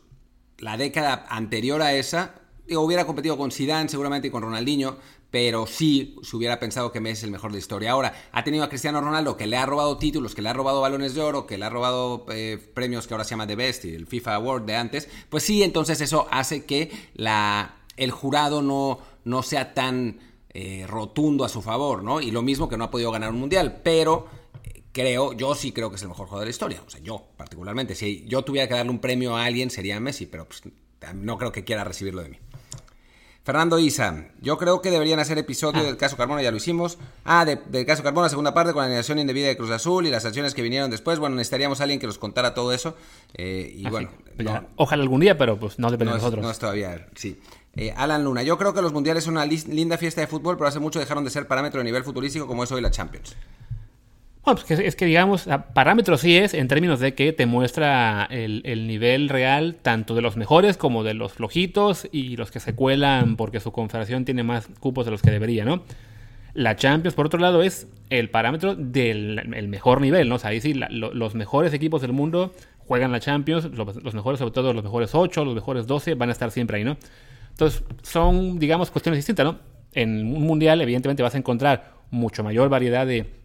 la 0.60 0.78
década 0.78 1.26
anterior 1.30 1.82
a 1.82 1.94
esa, 1.94 2.41
hubiera 2.78 3.06
competido 3.06 3.38
con 3.38 3.52
Zidane 3.52 3.90
seguramente 3.90 4.28
y 4.28 4.32
con 4.32 4.44
Ronaldinho, 4.44 4.98
pero 5.32 5.66
sí 5.66 6.16
se 6.22 6.36
hubiera 6.36 6.60
pensado 6.60 6.92
que 6.92 7.00
Messi 7.00 7.20
es 7.20 7.24
el 7.24 7.32
mejor 7.32 7.52
de 7.52 7.56
la 7.56 7.60
historia. 7.60 7.92
Ahora, 7.92 8.14
ha 8.32 8.44
tenido 8.44 8.64
a 8.64 8.70
Cristiano 8.70 9.00
Ronaldo 9.00 9.38
que 9.38 9.48
le 9.48 9.58
ha 9.58 9.66
robado 9.66 9.98
títulos, 9.98 10.36
que 10.36 10.42
le 10.42 10.50
ha 10.50 10.54
robado 10.54 10.82
balones 10.82 11.16
de 11.16 11.22
oro, 11.22 11.48
que 11.48 11.58
le 11.58 11.66
ha 11.66 11.70
robado 11.70 12.26
eh, 12.32 12.60
premios 12.74 13.08
que 13.08 13.14
ahora 13.14 13.24
se 13.24 13.32
llama 13.32 13.48
The 13.48 13.56
Best 13.56 13.86
y 13.86 13.96
el 13.96 14.08
FIFA 14.08 14.36
Award 14.36 14.64
de 14.64 14.76
antes. 14.76 15.10
Pues 15.30 15.44
sí, 15.44 15.64
entonces 15.64 16.02
eso 16.02 16.28
hace 16.32 16.66
que 16.66 16.92
la, 17.14 17.76
el 17.96 18.12
jurado 18.12 18.62
no, 18.62 19.00
no 19.24 19.42
sea 19.42 19.74
tan 19.74 20.20
eh, 20.54 20.86
rotundo 20.86 21.46
a 21.46 21.50
su 21.50 21.62
favor, 21.62 22.04
¿no? 22.04 22.20
Y 22.20 22.32
lo 22.32 22.42
mismo 22.42 22.68
que 22.68 22.76
no 22.76 22.84
ha 22.84 22.92
podido 22.92 23.10
ganar 23.10 23.30
un 23.30 23.40
mundial, 23.40 23.80
pero 23.84 24.28
eh, 24.66 24.84
creo, 24.92 25.32
yo 25.32 25.56
sí 25.56 25.72
creo 25.72 25.90
que 25.90 25.96
es 25.96 26.02
el 26.02 26.10
mejor 26.10 26.28
jugador 26.28 26.42
de 26.42 26.48
la 26.48 26.52
historia. 26.52 26.84
O 26.86 26.90
sea, 26.90 27.00
yo 27.00 27.28
particularmente. 27.38 27.96
Si 27.96 28.26
yo 28.28 28.42
tuviera 28.42 28.68
que 28.68 28.74
darle 28.74 28.92
un 28.92 29.00
premio 29.00 29.38
a 29.38 29.46
alguien 29.46 29.70
sería 29.70 29.98
Messi, 30.02 30.26
pero 30.26 30.46
pues, 30.46 30.64
no 31.16 31.38
creo 31.38 31.54
que 31.54 31.64
quiera 31.64 31.86
recibirlo 31.86 32.22
de 32.22 32.30
mí. 32.30 32.38
Fernando 33.44 33.80
Isa, 33.80 34.26
yo 34.40 34.60
creo 34.60 34.82
que 34.84 34.92
deberían 34.92 35.20
hacer 35.20 35.40
episodio 35.40 35.82
ah. 35.82 35.84
del 35.84 35.98
caso 35.98 36.16
Carmona, 36.16 36.44
ya 36.44 36.52
lo 36.52 36.58
hicimos. 36.58 37.00
Ah, 37.26 37.44
del 37.44 37.86
caso 37.88 38.04
Carmona, 38.04 38.30
segunda 38.30 38.54
parte, 38.54 38.72
con 38.72 38.82
la 38.82 38.88
animación 38.88 39.18
indebida 39.18 39.48
de 39.48 39.58
Cruz 39.58 39.72
Azul 39.72 40.06
y 40.06 40.12
las 40.12 40.26
acciones 40.26 40.54
que 40.54 40.62
vinieron 40.62 40.92
después. 40.92 41.18
Bueno, 41.18 41.36
necesitaríamos 41.36 41.80
a 41.80 41.84
alguien 41.84 42.00
que 42.00 42.06
nos 42.06 42.20
contara 42.20 42.54
todo 42.54 42.72
eso. 42.72 42.96
Eh, 43.34 43.74
y 43.76 43.88
ah, 43.88 43.90
bueno, 43.90 44.10
pues 44.36 44.48
ojalá 44.76 45.02
algún 45.02 45.22
día, 45.22 45.38
pero 45.38 45.60
pues 45.60 45.80
no 45.80 45.90
depende 45.90 46.14
de 46.14 46.20
nosotros. 46.20 46.44
No 46.44 46.52
es 46.52 46.60
todavía, 46.60 47.08
sí. 47.16 47.40
Eh, 47.76 47.94
Alan 47.96 48.24
Luna, 48.24 48.44
yo 48.44 48.58
creo 48.60 48.74
que 48.74 48.82
los 48.82 48.94
mundiales 48.94 49.24
son 49.24 49.34
una 49.34 49.46
linda 49.46 49.98
fiesta 49.98 50.22
de 50.22 50.28
fútbol, 50.28 50.58
pero 50.58 50.68
hace 50.68 50.80
mucho 50.80 51.00
dejaron 51.00 51.24
de 51.24 51.32
ser 51.32 51.48
parámetro 51.48 51.80
de 51.80 51.86
nivel 51.86 52.04
futbolístico 52.04 52.46
como 52.46 52.64
es 52.64 52.72
hoy 52.72 52.82
la 52.82 52.92
Champions. 52.92 53.36
Bueno, 54.44 54.60
pues 54.66 54.80
es 54.80 54.96
que 54.96 55.06
digamos, 55.06 55.48
parámetro 55.74 56.18
sí 56.18 56.36
es 56.36 56.56
en 56.56 56.68
términos 56.68 57.00
de 57.00 57.14
que 57.14 57.32
te 57.32 57.46
muestra 57.46 58.28
el, 58.32 58.64
el, 58.66 58.88
nivel 58.88 59.30
real 59.30 59.76
tanto 59.80 60.16
de 60.16 60.24
los 60.24 60.36
mejores 60.36 60.78
como 60.78 61.04
de 61.04 61.14
los 61.14 61.34
flojitos 61.34 62.08
y 62.12 62.38
los 62.38 62.50
que 62.50 62.60
se 62.60 62.74
cuelan 62.74 63.36
porque 63.36 63.60
su 63.60 63.72
confederación 63.72 64.26
tiene 64.26 64.42
más 64.42 64.68
cupos 64.80 65.06
de 65.06 65.12
los 65.12 65.22
que 65.22 65.30
debería, 65.30 65.64
¿no? 65.64 65.84
La 66.54 66.76
Champions, 66.76 67.16
por 67.16 67.28
otro 67.28 67.40
lado, 67.40 67.62
es 67.62 67.88
el 68.10 68.30
parámetro 68.30 68.76
del 68.76 69.54
el 69.54 69.68
mejor 69.68 70.02
nivel, 70.02 70.28
¿no? 70.28 70.36
O 70.36 70.40
sea, 70.40 70.50
ahí 70.50 70.60
sí, 70.60 70.74
los 70.74 71.36
mejores 71.36 71.74
equipos 71.74 72.02
del 72.02 72.12
mundo 72.12 72.54
juegan 72.80 73.12
la 73.12 73.20
Champions, 73.20 73.66
los, 73.72 74.04
los, 74.04 74.14
mejores, 74.14 74.40
sobre 74.40 74.52
todo 74.52 74.74
los 74.74 74.84
mejores 74.84 75.16
8, 75.16 75.46
los 75.46 75.56
mejores 75.56 75.88
12, 75.88 76.16
van 76.16 76.30
a 76.30 76.32
estar 76.34 76.52
siempre 76.52 76.78
ahí, 76.78 76.84
¿no? 76.84 76.98
Entonces, 77.52 77.84
son, 78.02 78.60
digamos, 78.60 78.92
cuestiones 78.92 79.20
distintas, 79.20 79.46
¿no? 79.46 79.60
En 79.94 80.36
un 80.36 80.44
mundial, 80.44 80.82
evidentemente, 80.82 81.24
vas 81.24 81.36
a 81.36 81.38
encontrar 81.38 81.94
mucho 82.10 82.44
mayor 82.44 82.68
variedad 82.68 83.08
de 83.08 83.41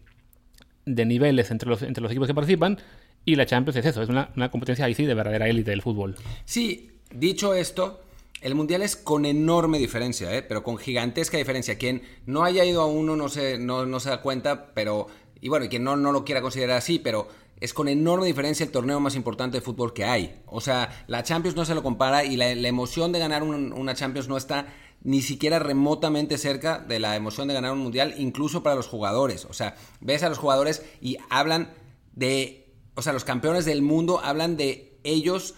de 0.87 1.05
niveles 1.05 1.51
entre 1.51 1.69
los, 1.69 1.81
entre 1.83 2.01
los 2.01 2.11
equipos 2.11 2.27
que 2.27 2.33
participan. 2.33 2.79
Y 3.25 3.35
la 3.35 3.45
Champions 3.45 3.75
es 3.75 3.85
eso, 3.85 4.01
es 4.01 4.09
una, 4.09 4.31
competencia 4.49 4.85
ahí 4.85 4.95
sí 4.95 5.05
de 5.05 5.13
verdadera 5.13 5.49
élite 5.49 5.71
del 5.71 5.81
fútbol. 5.81 6.15
Sí, 6.45 6.91
dicho 7.13 7.53
esto, 7.53 8.01
el 8.41 8.55
Mundial 8.55 8.81
es 8.81 8.95
con 8.95 9.25
enorme 9.25 9.79
diferencia, 9.79 10.33
¿eh? 10.33 10.41
pero 10.41 10.63
con 10.63 10.77
gigantesca 10.77 11.37
diferencia. 11.37 11.77
Quien 11.77 12.03
no 12.25 12.45
haya 12.45 12.63
ido 12.63 12.81
a 12.81 12.85
uno 12.85 13.17
no 13.17 13.27
se, 13.27 13.57
no, 13.57 13.99
se 13.99 14.09
da 14.09 14.21
cuenta, 14.21 14.73
pero. 14.73 15.07
Y 15.41 15.49
bueno, 15.49 15.65
y 15.65 15.69
quien 15.69 15.83
no, 15.83 15.97
no 15.97 16.13
lo 16.13 16.23
quiera 16.23 16.41
considerar 16.41 16.77
así, 16.77 16.99
pero 16.99 17.27
es 17.59 17.73
con 17.73 17.89
enorme 17.89 18.27
diferencia 18.27 18.63
el 18.63 18.71
torneo 18.71 18.99
más 18.99 19.15
importante 19.15 19.57
de 19.57 19.61
fútbol 19.61 19.93
que 19.93 20.05
hay. 20.05 20.41
O 20.45 20.61
sea, 20.61 21.05
la 21.07 21.23
Champions 21.23 21.57
no 21.57 21.65
se 21.65 21.75
lo 21.75 21.83
compara 21.83 22.23
y 22.23 22.37
la, 22.37 22.49
emoción 22.51 23.11
de 23.11 23.19
ganar 23.19 23.43
una 23.43 23.93
Champions 23.93 24.29
no 24.29 24.37
está 24.37 24.67
ni 25.07 25.21
siquiera 25.21 25.57
remotamente 25.57 26.37
cerca 26.37 26.79
de 26.79 26.99
la 26.99 27.15
emoción 27.15 27.47
de 27.47 27.53
ganar 27.53 27.71
un 27.71 27.79
mundial, 27.79 28.15
incluso 28.17 28.61
para 28.61 28.75
los 28.75 28.87
jugadores. 28.87 29.45
O 29.45 29.53
sea, 29.53 29.77
ves 30.01 30.21
a 30.21 30.27
los 30.27 30.37
jugadores 30.37 30.83
y 30.99 31.15
hablan 31.29 31.71
de, 32.11 32.73
o 32.93 33.01
sea, 33.01 33.13
los 33.13 33.23
campeones 33.23 33.63
del 33.63 33.81
mundo 33.81 34.19
hablan 34.21 34.57
de 34.57 34.99
ellos 35.05 35.55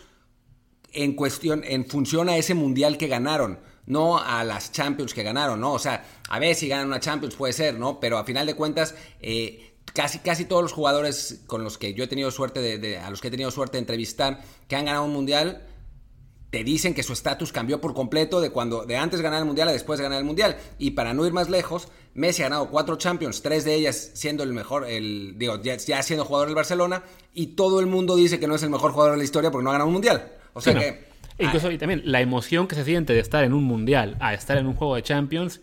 en 0.93 1.15
cuestión, 1.15 1.63
en 1.65 1.87
función 1.87 2.29
a 2.29 2.37
ese 2.37 2.53
mundial 2.53 2.99
que 2.99 3.07
ganaron, 3.07 3.59
no 3.87 4.19
a 4.19 4.43
las 4.43 4.71
Champions 4.71 5.15
que 5.15 5.23
ganaron, 5.23 5.59
¿no? 5.59 5.73
O 5.73 5.79
sea, 5.79 6.05
a 6.29 6.37
ver 6.37 6.53
si 6.53 6.67
ganan 6.67 6.85
una 6.85 6.99
Champions 6.99 7.33
puede 7.33 7.53
ser, 7.53 7.79
¿no? 7.79 7.99
Pero 7.99 8.19
a 8.19 8.25
final 8.25 8.45
de 8.45 8.53
cuentas, 8.53 8.93
eh, 9.19 9.73
casi, 9.95 10.19
casi 10.19 10.45
todos 10.45 10.61
los 10.61 10.73
jugadores 10.73 11.41
con 11.47 11.63
los 11.63 11.79
que 11.79 11.95
yo 11.95 12.03
he 12.03 12.07
tenido 12.07 12.29
suerte 12.29 12.61
de, 12.77 12.99
a 12.99 13.09
los 13.09 13.19
que 13.19 13.29
he 13.29 13.31
tenido 13.31 13.49
suerte 13.49 13.77
de 13.77 13.79
entrevistar 13.79 14.43
que 14.67 14.75
han 14.75 14.85
ganado 14.85 15.05
un 15.05 15.13
mundial 15.13 15.65
te 16.49 16.63
dicen 16.63 16.93
que 16.93 17.03
su 17.03 17.13
estatus 17.13 17.51
cambió 17.51 17.79
por 17.79 17.93
completo 17.93 18.41
de 18.41 18.49
cuando 18.49 18.85
de 18.85 18.97
antes 18.97 19.21
ganar 19.21 19.39
el 19.39 19.45
mundial 19.45 19.69
a 19.69 19.71
después 19.71 19.99
de 19.99 20.03
ganar 20.03 20.19
el 20.19 20.25
mundial. 20.25 20.57
Y 20.77 20.91
para 20.91 21.13
no 21.13 21.25
ir 21.25 21.33
más 21.33 21.49
lejos, 21.49 21.89
Messi 22.15 22.41
ha 22.41 22.45
ganado 22.45 22.69
cuatro 22.69 22.97
Champions, 22.97 23.41
tres 23.41 23.65
de 23.65 23.75
ellas 23.75 24.11
siendo 24.13 24.43
el 24.43 24.53
mejor, 24.53 24.87
el, 24.87 25.35
digo, 25.37 25.61
ya, 25.61 26.01
siendo 26.01 26.25
jugador 26.25 26.47
del 26.47 26.55
Barcelona, 26.55 27.03
y 27.33 27.47
todo 27.47 27.79
el 27.79 27.85
mundo 27.85 28.15
dice 28.15 28.39
que 28.39 28.47
no 28.47 28.55
es 28.55 28.63
el 28.63 28.69
mejor 28.69 28.91
jugador 28.91 29.13
de 29.13 29.19
la 29.19 29.23
historia 29.23 29.51
porque 29.51 29.63
no 29.63 29.69
ha 29.69 29.73
ganado 29.73 29.87
un 29.87 29.93
mundial. 29.93 30.31
O 30.53 30.61
sea 30.61 30.73
que. 30.73 31.07
Incluso 31.37 31.71
y 31.71 31.77
también 31.77 32.01
la 32.03 32.19
emoción 32.19 32.67
que 32.67 32.75
se 32.75 32.83
siente 32.83 33.13
de 33.13 33.19
estar 33.19 33.45
en 33.45 33.53
un 33.53 33.63
mundial 33.63 34.17
a 34.19 34.33
estar 34.33 34.57
en 34.57 34.67
un 34.67 34.73
juego 34.73 34.95
de 34.95 35.03
Champions 35.03 35.61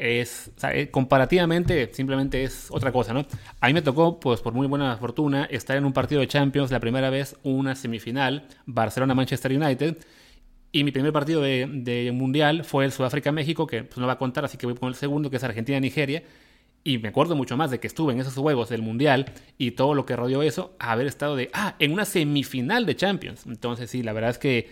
es, 0.00 0.50
eh, 0.72 0.88
comparativamente, 0.90 1.90
simplemente 1.92 2.42
es 2.42 2.68
otra 2.70 2.90
cosa, 2.90 3.12
¿no? 3.12 3.26
A 3.60 3.66
mí 3.66 3.74
me 3.74 3.82
tocó, 3.82 4.18
pues 4.18 4.40
por 4.40 4.54
muy 4.54 4.66
buena 4.66 4.96
fortuna, 4.96 5.44
estar 5.44 5.76
en 5.76 5.84
un 5.84 5.92
partido 5.92 6.22
de 6.22 6.26
Champions 6.26 6.70
la 6.70 6.80
primera 6.80 7.10
vez, 7.10 7.36
una 7.42 7.74
semifinal, 7.74 8.48
Barcelona-Manchester 8.64 9.52
United, 9.52 9.98
y 10.72 10.84
mi 10.84 10.92
primer 10.92 11.12
partido 11.12 11.40
de, 11.42 12.10
mundial 12.14 12.64
fue 12.64 12.84
el 12.84 12.92
Sudáfrica-México, 12.92 13.66
que 13.66 13.84
pues, 13.84 13.98
no 13.98 14.06
va 14.06 14.14
a 14.14 14.18
contar, 14.18 14.44
así 14.44 14.56
que 14.56 14.66
voy 14.66 14.76
con 14.76 14.88
el 14.88 14.94
segundo, 14.94 15.30
que 15.30 15.36
es 15.36 15.44
Argentina-Nigeria. 15.44 16.22
Y 16.82 16.98
me 16.98 17.08
acuerdo 17.08 17.36
mucho 17.36 17.56
más 17.56 17.70
de 17.70 17.78
que 17.78 17.86
estuve 17.86 18.12
en 18.12 18.20
esos 18.20 18.34
juegos 18.34 18.70
del 18.70 18.80
mundial 18.80 19.26
y 19.58 19.72
todo 19.72 19.94
lo 19.94 20.06
que 20.06 20.16
rodeó 20.16 20.42
eso, 20.42 20.74
haber 20.78 21.06
estado 21.06 21.36
de, 21.36 21.50
ah, 21.52 21.74
en 21.78 21.92
una 21.92 22.04
semifinal 22.04 22.86
de 22.86 22.96
Champions. 22.96 23.44
Entonces, 23.46 23.90
sí, 23.90 24.02
la 24.02 24.12
verdad 24.12 24.30
es 24.30 24.38
que 24.38 24.70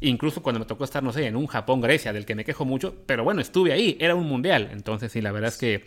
incluso 0.00 0.42
cuando 0.42 0.58
me 0.58 0.66
tocó 0.66 0.84
estar, 0.84 1.02
no 1.02 1.12
sé, 1.12 1.26
en 1.26 1.36
un 1.36 1.46
Japón-Grecia, 1.46 2.12
del 2.12 2.26
que 2.26 2.34
me 2.34 2.44
quejo 2.44 2.64
mucho, 2.64 2.96
pero 3.06 3.22
bueno, 3.22 3.40
estuve 3.40 3.72
ahí, 3.72 3.96
era 4.00 4.14
un 4.14 4.26
mundial. 4.26 4.70
Entonces, 4.72 5.12
sí, 5.12 5.20
la 5.20 5.32
verdad 5.32 5.48
es 5.48 5.58
que 5.58 5.84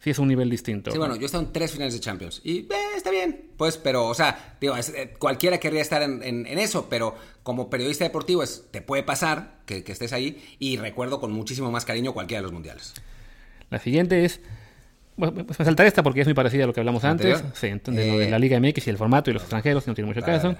sí 0.00 0.10
es 0.10 0.18
un 0.18 0.28
nivel 0.28 0.50
distinto. 0.50 0.90
Sí, 0.90 0.98
bueno, 0.98 1.14
yo 1.16 1.22
he 1.22 1.26
estado 1.26 1.44
en 1.44 1.52
tres 1.52 1.72
finales 1.72 1.94
de 1.94 2.00
Champions 2.00 2.40
y 2.42 2.60
eh, 2.60 2.68
está 2.96 3.10
bien, 3.10 3.50
pues, 3.56 3.76
pero, 3.76 4.06
o 4.06 4.14
sea, 4.14 4.56
digo, 4.60 4.74
eh, 4.76 5.14
cualquiera 5.18 5.58
querría 5.58 5.82
estar 5.82 6.02
en, 6.02 6.46
eso, 6.46 6.88
pero 6.88 7.14
como 7.42 7.70
periodista 7.70 8.04
deportivo 8.04 8.42
es, 8.42 8.64
te 8.70 8.80
puede 8.80 9.02
pasar 9.02 9.60
que, 9.66 9.84
estés 9.86 10.12
ahí 10.12 10.42
y 10.58 10.78
recuerdo 10.78 11.20
con 11.20 11.32
muchísimo 11.32 11.70
más 11.70 11.84
cariño 11.84 12.12
cualquiera 12.14 12.40
de 12.40 12.44
los 12.44 12.52
mundiales. 12.52 12.94
La 13.70 13.78
siguiente 13.78 14.24
es... 14.24 14.40
Pues 15.16 15.58
saltar 15.58 15.84
esta 15.84 16.02
porque 16.02 16.22
es 16.22 16.26
muy 16.26 16.32
parecida 16.32 16.64
a 16.64 16.66
lo 16.66 16.72
que 16.72 16.80
hablamos 16.80 17.04
antes. 17.04 17.44
Sí, 17.52 17.66
entonces 17.66 18.06
lo 18.06 18.18
de 18.18 18.28
eh, 18.28 18.30
la 18.30 18.38
Liga 18.38 18.58
MX 18.58 18.86
y 18.86 18.90
el 18.90 18.96
formato 18.96 19.30
y 19.30 19.34
los 19.34 19.42
extranjeros, 19.42 19.86
no 19.86 19.94
tiene 19.94 20.08
mucho 20.08 20.22
caso. 20.22 20.56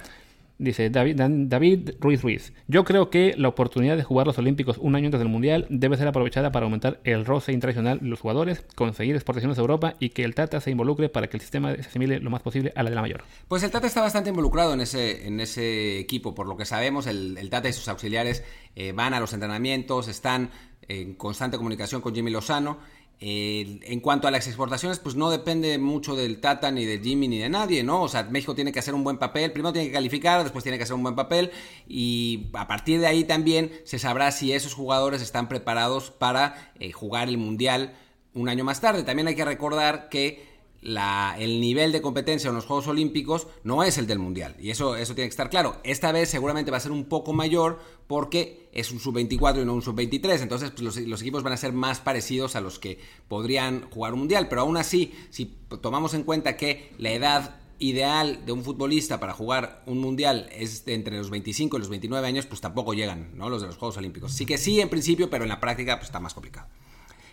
Dice 0.61 0.91
David, 0.91 1.15
David 1.17 1.89
Ruiz 1.99 2.21
Ruiz. 2.21 2.53
Yo 2.67 2.83
creo 2.83 3.09
que 3.09 3.33
la 3.35 3.47
oportunidad 3.47 3.97
de 3.97 4.03
jugar 4.03 4.27
los 4.27 4.37
Olímpicos 4.37 4.77
un 4.77 4.95
año 4.95 5.07
antes 5.07 5.19
del 5.19 5.27
Mundial 5.27 5.65
debe 5.71 5.97
ser 5.97 6.07
aprovechada 6.07 6.51
para 6.51 6.65
aumentar 6.65 6.99
el 7.03 7.25
roce 7.25 7.51
internacional 7.51 7.99
de 7.99 8.07
los 8.07 8.19
jugadores, 8.19 8.63
conseguir 8.75 9.15
exportaciones 9.15 9.57
a 9.57 9.61
Europa 9.61 9.95
y 9.99 10.09
que 10.09 10.23
el 10.23 10.35
Tata 10.35 10.61
se 10.61 10.69
involucre 10.69 11.09
para 11.09 11.27
que 11.27 11.37
el 11.37 11.41
sistema 11.41 11.73
se 11.73 11.81
asimile 11.81 12.19
lo 12.19 12.29
más 12.29 12.43
posible 12.43 12.71
a 12.75 12.83
la 12.83 12.91
de 12.91 12.95
la 12.95 13.01
mayor. 13.01 13.23
Pues 13.47 13.63
el 13.63 13.71
Tata 13.71 13.87
está 13.87 14.01
bastante 14.01 14.29
involucrado 14.29 14.75
en 14.75 14.81
ese, 14.81 15.25
en 15.25 15.39
ese 15.39 15.97
equipo. 15.97 16.35
Por 16.35 16.45
lo 16.45 16.55
que 16.55 16.65
sabemos, 16.65 17.07
el, 17.07 17.49
Tata 17.49 17.67
y 17.67 17.73
sus 17.73 17.87
auxiliares 17.87 18.43
eh, 18.75 18.91
van 18.91 19.15
a 19.15 19.19
los 19.19 19.33
entrenamientos, 19.33 20.07
están 20.09 20.51
en 20.87 21.15
constante 21.15 21.57
comunicación 21.57 22.01
con 22.01 22.13
Jimmy 22.13 22.29
Lozano 22.29 22.77
en 23.23 23.99
cuanto 23.99 24.27
a 24.27 24.31
las 24.31 24.47
exportaciones, 24.47 24.97
pues 24.97 25.15
no 25.15 25.29
depende 25.29 25.77
mucho 25.77 26.15
del 26.15 26.41
Tata, 26.41 26.71
ni 26.71 26.85
de 26.85 26.99
Jimmy, 26.99 27.27
ni 27.27 27.37
de 27.37 27.49
nadie, 27.49 27.83
¿no? 27.83 28.01
O 28.01 28.07
sea, 28.07 28.23
México 28.23 28.55
tiene 28.55 28.71
que 28.71 28.79
hacer 28.79 28.95
un 28.95 29.03
buen 29.03 29.19
papel, 29.19 29.51
primero 29.51 29.71
tiene 29.71 29.89
que 29.89 29.93
calificar, 29.93 30.41
después 30.41 30.63
tiene 30.63 30.79
que 30.79 30.85
hacer 30.85 30.95
un 30.95 31.03
buen 31.03 31.15
papel, 31.15 31.51
y 31.87 32.47
a 32.53 32.67
partir 32.67 32.99
de 32.99 33.05
ahí 33.05 33.23
también 33.23 33.71
se 33.83 33.99
sabrá 33.99 34.31
si 34.31 34.53
esos 34.53 34.73
jugadores 34.73 35.21
están 35.21 35.47
preparados 35.47 36.09
para 36.09 36.73
eh, 36.79 36.91
jugar 36.91 37.29
el 37.29 37.37
Mundial 37.37 37.93
un 38.33 38.49
año 38.49 38.63
más 38.63 38.81
tarde. 38.81 39.03
También 39.03 39.27
hay 39.27 39.35
que 39.35 39.45
recordar 39.45 40.09
que 40.09 40.50
la, 40.81 41.35
el 41.37 41.61
nivel 41.61 41.91
de 41.91 42.01
competencia 42.01 42.49
en 42.49 42.55
los 42.55 42.65
Juegos 42.65 42.87
Olímpicos 42.87 43.47
no 43.63 43.83
es 43.83 43.97
el 43.97 44.07
del 44.07 44.19
Mundial. 44.19 44.55
Y 44.59 44.71
eso, 44.71 44.95
eso 44.95 45.13
tiene 45.13 45.27
que 45.27 45.33
estar 45.33 45.49
claro. 45.49 45.77
Esta 45.83 46.11
vez 46.11 46.29
seguramente 46.29 46.71
va 46.71 46.77
a 46.77 46.81
ser 46.81 46.91
un 46.91 47.05
poco 47.05 47.33
mayor 47.33 47.79
porque 48.07 48.69
es 48.73 48.91
un 48.91 48.99
sub-24 48.99 49.61
y 49.61 49.65
no 49.65 49.73
un 49.73 49.83
sub-23. 49.83 50.41
Entonces 50.41 50.71
pues, 50.71 51.07
los, 51.07 51.21
equipos 51.21 51.43
van 51.43 51.53
a 51.53 51.57
ser 51.57 51.71
más 51.71 51.99
parecidos 51.99 52.55
a 52.55 52.61
los 52.61 52.79
que 52.79 52.99
podrían 53.27 53.89
jugar 53.91 54.13
un 54.13 54.19
Mundial. 54.19 54.47
Pero 54.49 54.61
aún 54.61 54.77
así, 54.77 55.13
si 55.29 55.45
tomamos 55.81 56.15
en 56.15 56.23
cuenta 56.23 56.57
que 56.57 56.91
la 56.97 57.11
edad 57.11 57.61
ideal 57.77 58.45
de 58.45 58.51
un 58.51 58.63
futbolista 58.63 59.19
para 59.19 59.33
jugar 59.33 59.81
un 59.87 59.99
mundial 59.99 60.47
es 60.51 60.83
entre 60.85 61.17
los 61.17 61.31
25 61.31 61.77
y 61.77 61.79
los 61.79 61.89
29 61.89 62.27
años, 62.27 62.45
pues 62.45 62.61
tampoco 62.61 62.93
llegan, 62.93 63.31
¿no? 63.35 63.49
Los 63.49 63.61
de 63.61 63.67
los 63.67 63.77
Juegos 63.77 63.97
Olímpicos. 63.97 64.33
Sí 64.33 64.45
que 64.45 64.59
sí 64.59 64.79
en 64.79 64.89
principio, 64.89 65.31
pero 65.31 65.45
en 65.45 65.49
la 65.49 65.59
práctica 65.59 65.95
pues 65.95 66.09
está 66.09 66.19
más 66.19 66.35
complicado. 66.35 66.67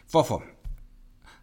Fofo, 0.07 0.43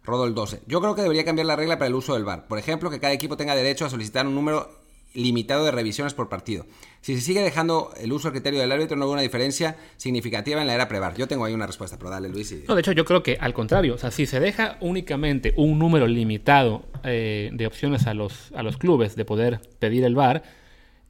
Rodol 0.06 0.34
12. 0.34 0.62
Yo 0.66 0.80
creo 0.80 0.94
que 0.94 1.02
debería 1.02 1.24
cambiar 1.24 1.46
la 1.46 1.56
regla 1.56 1.78
para 1.78 1.88
el 1.88 1.94
uso 1.94 2.14
del 2.14 2.24
VAR. 2.24 2.46
Por 2.46 2.58
ejemplo, 2.58 2.90
que 2.90 3.00
cada 3.00 3.12
equipo 3.12 3.36
tenga 3.36 3.54
derecho 3.54 3.84
a 3.84 3.90
solicitar 3.90 4.26
un 4.26 4.34
número 4.34 4.70
limitado 5.16 5.64
de 5.64 5.70
revisiones 5.70 6.14
por 6.14 6.28
partido. 6.28 6.66
Si 7.00 7.14
se 7.14 7.20
sigue 7.22 7.40
dejando 7.40 7.92
el 7.98 8.12
uso 8.12 8.28
del 8.28 8.34
criterio 8.34 8.60
del 8.60 8.70
árbitro, 8.70 8.96
no 8.96 9.06
hay 9.06 9.12
una 9.12 9.22
diferencia 9.22 9.76
significativa 9.96 10.60
en 10.60 10.66
la 10.66 10.74
era 10.74 10.88
prevar. 10.88 11.16
Yo 11.16 11.26
tengo 11.26 11.44
ahí 11.44 11.54
una 11.54 11.66
respuesta, 11.66 11.96
pero 11.96 12.10
dale, 12.10 12.28
Luis. 12.28 12.54
No, 12.68 12.74
de 12.74 12.80
hecho, 12.80 12.92
yo 12.92 13.04
creo 13.04 13.22
que 13.22 13.38
al 13.40 13.54
contrario. 13.54 13.94
O 13.94 13.98
sea, 13.98 14.10
si 14.10 14.26
se 14.26 14.40
deja 14.40 14.76
únicamente 14.80 15.54
un 15.56 15.78
número 15.78 16.06
limitado 16.06 16.84
eh, 17.02 17.50
de 17.52 17.66
opciones 17.66 18.06
a 18.06 18.14
los, 18.14 18.52
a 18.54 18.62
los 18.62 18.76
clubes 18.76 19.16
de 19.16 19.24
poder 19.24 19.60
pedir 19.78 20.04
el 20.04 20.14
VAR, 20.14 20.42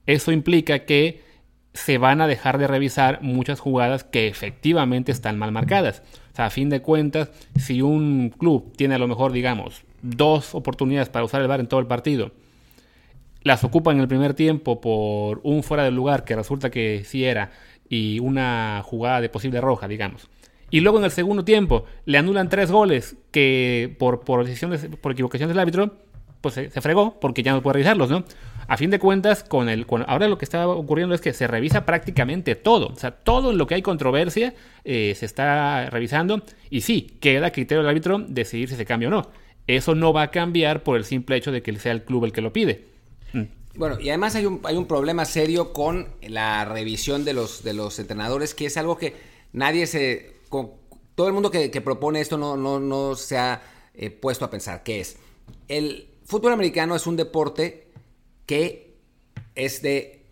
eso 0.07 0.31
implica 0.31 0.85
que 0.85 1.25
se 1.75 1.99
van 1.99 2.21
a 2.21 2.27
dejar 2.27 2.59
de 2.59 2.67
revisar 2.67 3.21
muchas 3.23 3.61
jugadas 3.61 4.05
que 4.05 4.29
efectivamente 4.29 5.13
están 5.13 5.39
mal 5.39 5.53
marcadas. 5.53 6.03
Sea, 6.37 6.47
a 6.47 6.51
fin 6.51 6.69
de 6.69 6.83
cuentas, 6.83 7.31
si 7.59 7.81
un 7.81 8.29
club 8.29 8.71
tiene 8.77 8.95
a 8.95 8.99
lo 8.99 9.09
mejor, 9.09 9.33
digamos, 9.33 9.85
dos 10.03 10.55
oportunidades 10.55 11.09
para 11.09 11.25
usar 11.25 11.41
el 11.41 11.49
VAR 11.49 11.61
en 11.61 11.67
todo 11.67 11.81
el 11.81 11.87
partido, 11.87 12.31
las 13.43 13.65
ocupa 13.65 13.91
en 13.91 14.01
el 14.01 14.07
primer 14.07 14.35
tiempo 14.35 14.79
por 14.79 15.41
un 15.45 15.63
fuera 15.63 15.85
del 15.85 15.95
lugar 15.95 16.25
que 16.25 16.37
resulta 16.37 16.69
que 16.69 17.05
sí 17.07 17.25
era 17.25 17.53
y 17.89 18.19
una 18.19 18.83
jugada 18.85 19.23
de 19.23 19.31
posible 19.31 19.63
roja, 19.63 19.89
digamos. 19.89 20.29
Y 20.71 20.81
luego 20.81 20.99
en 20.99 21.05
el 21.05 21.11
segundo 21.11 21.43
tiempo 21.43 21.87
le 22.05 22.19
anulan 22.19 22.51
tres 22.51 22.71
goles 22.71 23.17
que 23.31 23.97
por, 23.99 24.21
por, 24.21 24.45
decisiones, 24.45 24.91
por 25.01 25.13
equivocación 25.13 25.49
del 25.49 25.59
árbitro, 25.59 25.97
pues 26.47 26.55
se, 26.55 26.71
se, 26.71 26.81
fregó 26.81 27.19
porque 27.21 27.43
ya 27.43 27.53
no 27.53 27.63
puede 27.63 27.75
revisarlos, 27.75 28.11
¿no? 28.11 28.25
a 28.69 28.77
fin 28.77 28.91
de 28.91 28.99
cuentas, 28.99 29.45
con 29.45 29.69
el, 29.69 29.87
ahora 30.07 30.29
lo 30.29 30.39
que 30.39 30.45
está 30.45 30.67
ocurriendo 30.69 31.15
es 31.15 31.21
que 31.21 31.33
se 31.33 31.47
revisa 31.47 31.87
prácticamente 31.87 32.57
todo. 32.57 32.89
O 32.89 32.97
sea, 32.97 33.13
todo 33.13 33.53
en 33.53 33.59
lo 33.59 33.67
que 33.67 33.77
hay 33.77 33.83
controversia 33.83 34.55
eh, 34.85 35.15
se 35.17 35.27
está 35.27 35.89
revisando. 35.91 36.43
Y 36.69 36.81
sí, 36.81 37.17
queda 37.21 37.53
criterio 37.53 37.83
del 37.83 37.91
árbitro 37.91 38.19
decidir 38.19 38.69
si 38.69 38.77
se 38.77 38.85
cambia 38.85 39.09
o 39.09 39.13
no. 39.13 39.31
Eso 39.67 39.95
no 39.95 40.13
va 40.13 40.23
a 40.23 40.31
cambiar 40.31 40.83
por 40.83 40.97
el 40.97 41.05
simple 41.05 41.37
hecho 41.37 41.53
de 41.53 41.63
que 41.63 41.77
sea 41.79 41.93
el 41.93 42.03
club 42.05 42.25
el 42.25 42.33
que 42.33 42.41
lo 42.41 42.53
pide. 42.53 42.85
Mm. 43.33 43.43
Bueno, 43.77 44.01
y 44.01 44.09
además 44.09 44.35
hay 44.35 44.47
un, 44.47 44.61
hay 44.65 44.77
un 44.77 44.87
problema 44.87 45.25
serio 45.25 45.73
con 45.73 46.09
la 46.23 46.65
revisión 46.65 47.25
de 47.25 47.35
los, 47.35 47.63
de 47.63 47.75
los 47.75 47.99
entrenadores, 47.99 48.55
que 48.55 48.67
es 48.67 48.77
algo 48.77 48.97
que 48.97 49.15
nadie 49.53 49.87
se... 49.87 50.35
todo 51.15 51.29
el 51.29 51.35
mundo 51.35 51.51
que, 51.51 51.69
propone 51.83 52.21
esto 52.21 52.39
no, 52.39 52.57
no, 52.57 52.81
no 52.81 53.15
se 53.15 53.37
ha 53.37 53.63
eh, 53.95 54.11
puesto 54.11 54.45
a 54.45 54.51
pensar, 54.51 54.83
que 54.83 55.01
es 55.01 55.19
el 55.69 56.09
fútbol 56.27 56.53
americano 56.53 56.97
es 56.97 57.07
un 57.07 57.17
deporte 57.17 57.89
que 58.45 58.97
es 59.55 59.83
de 59.83 60.27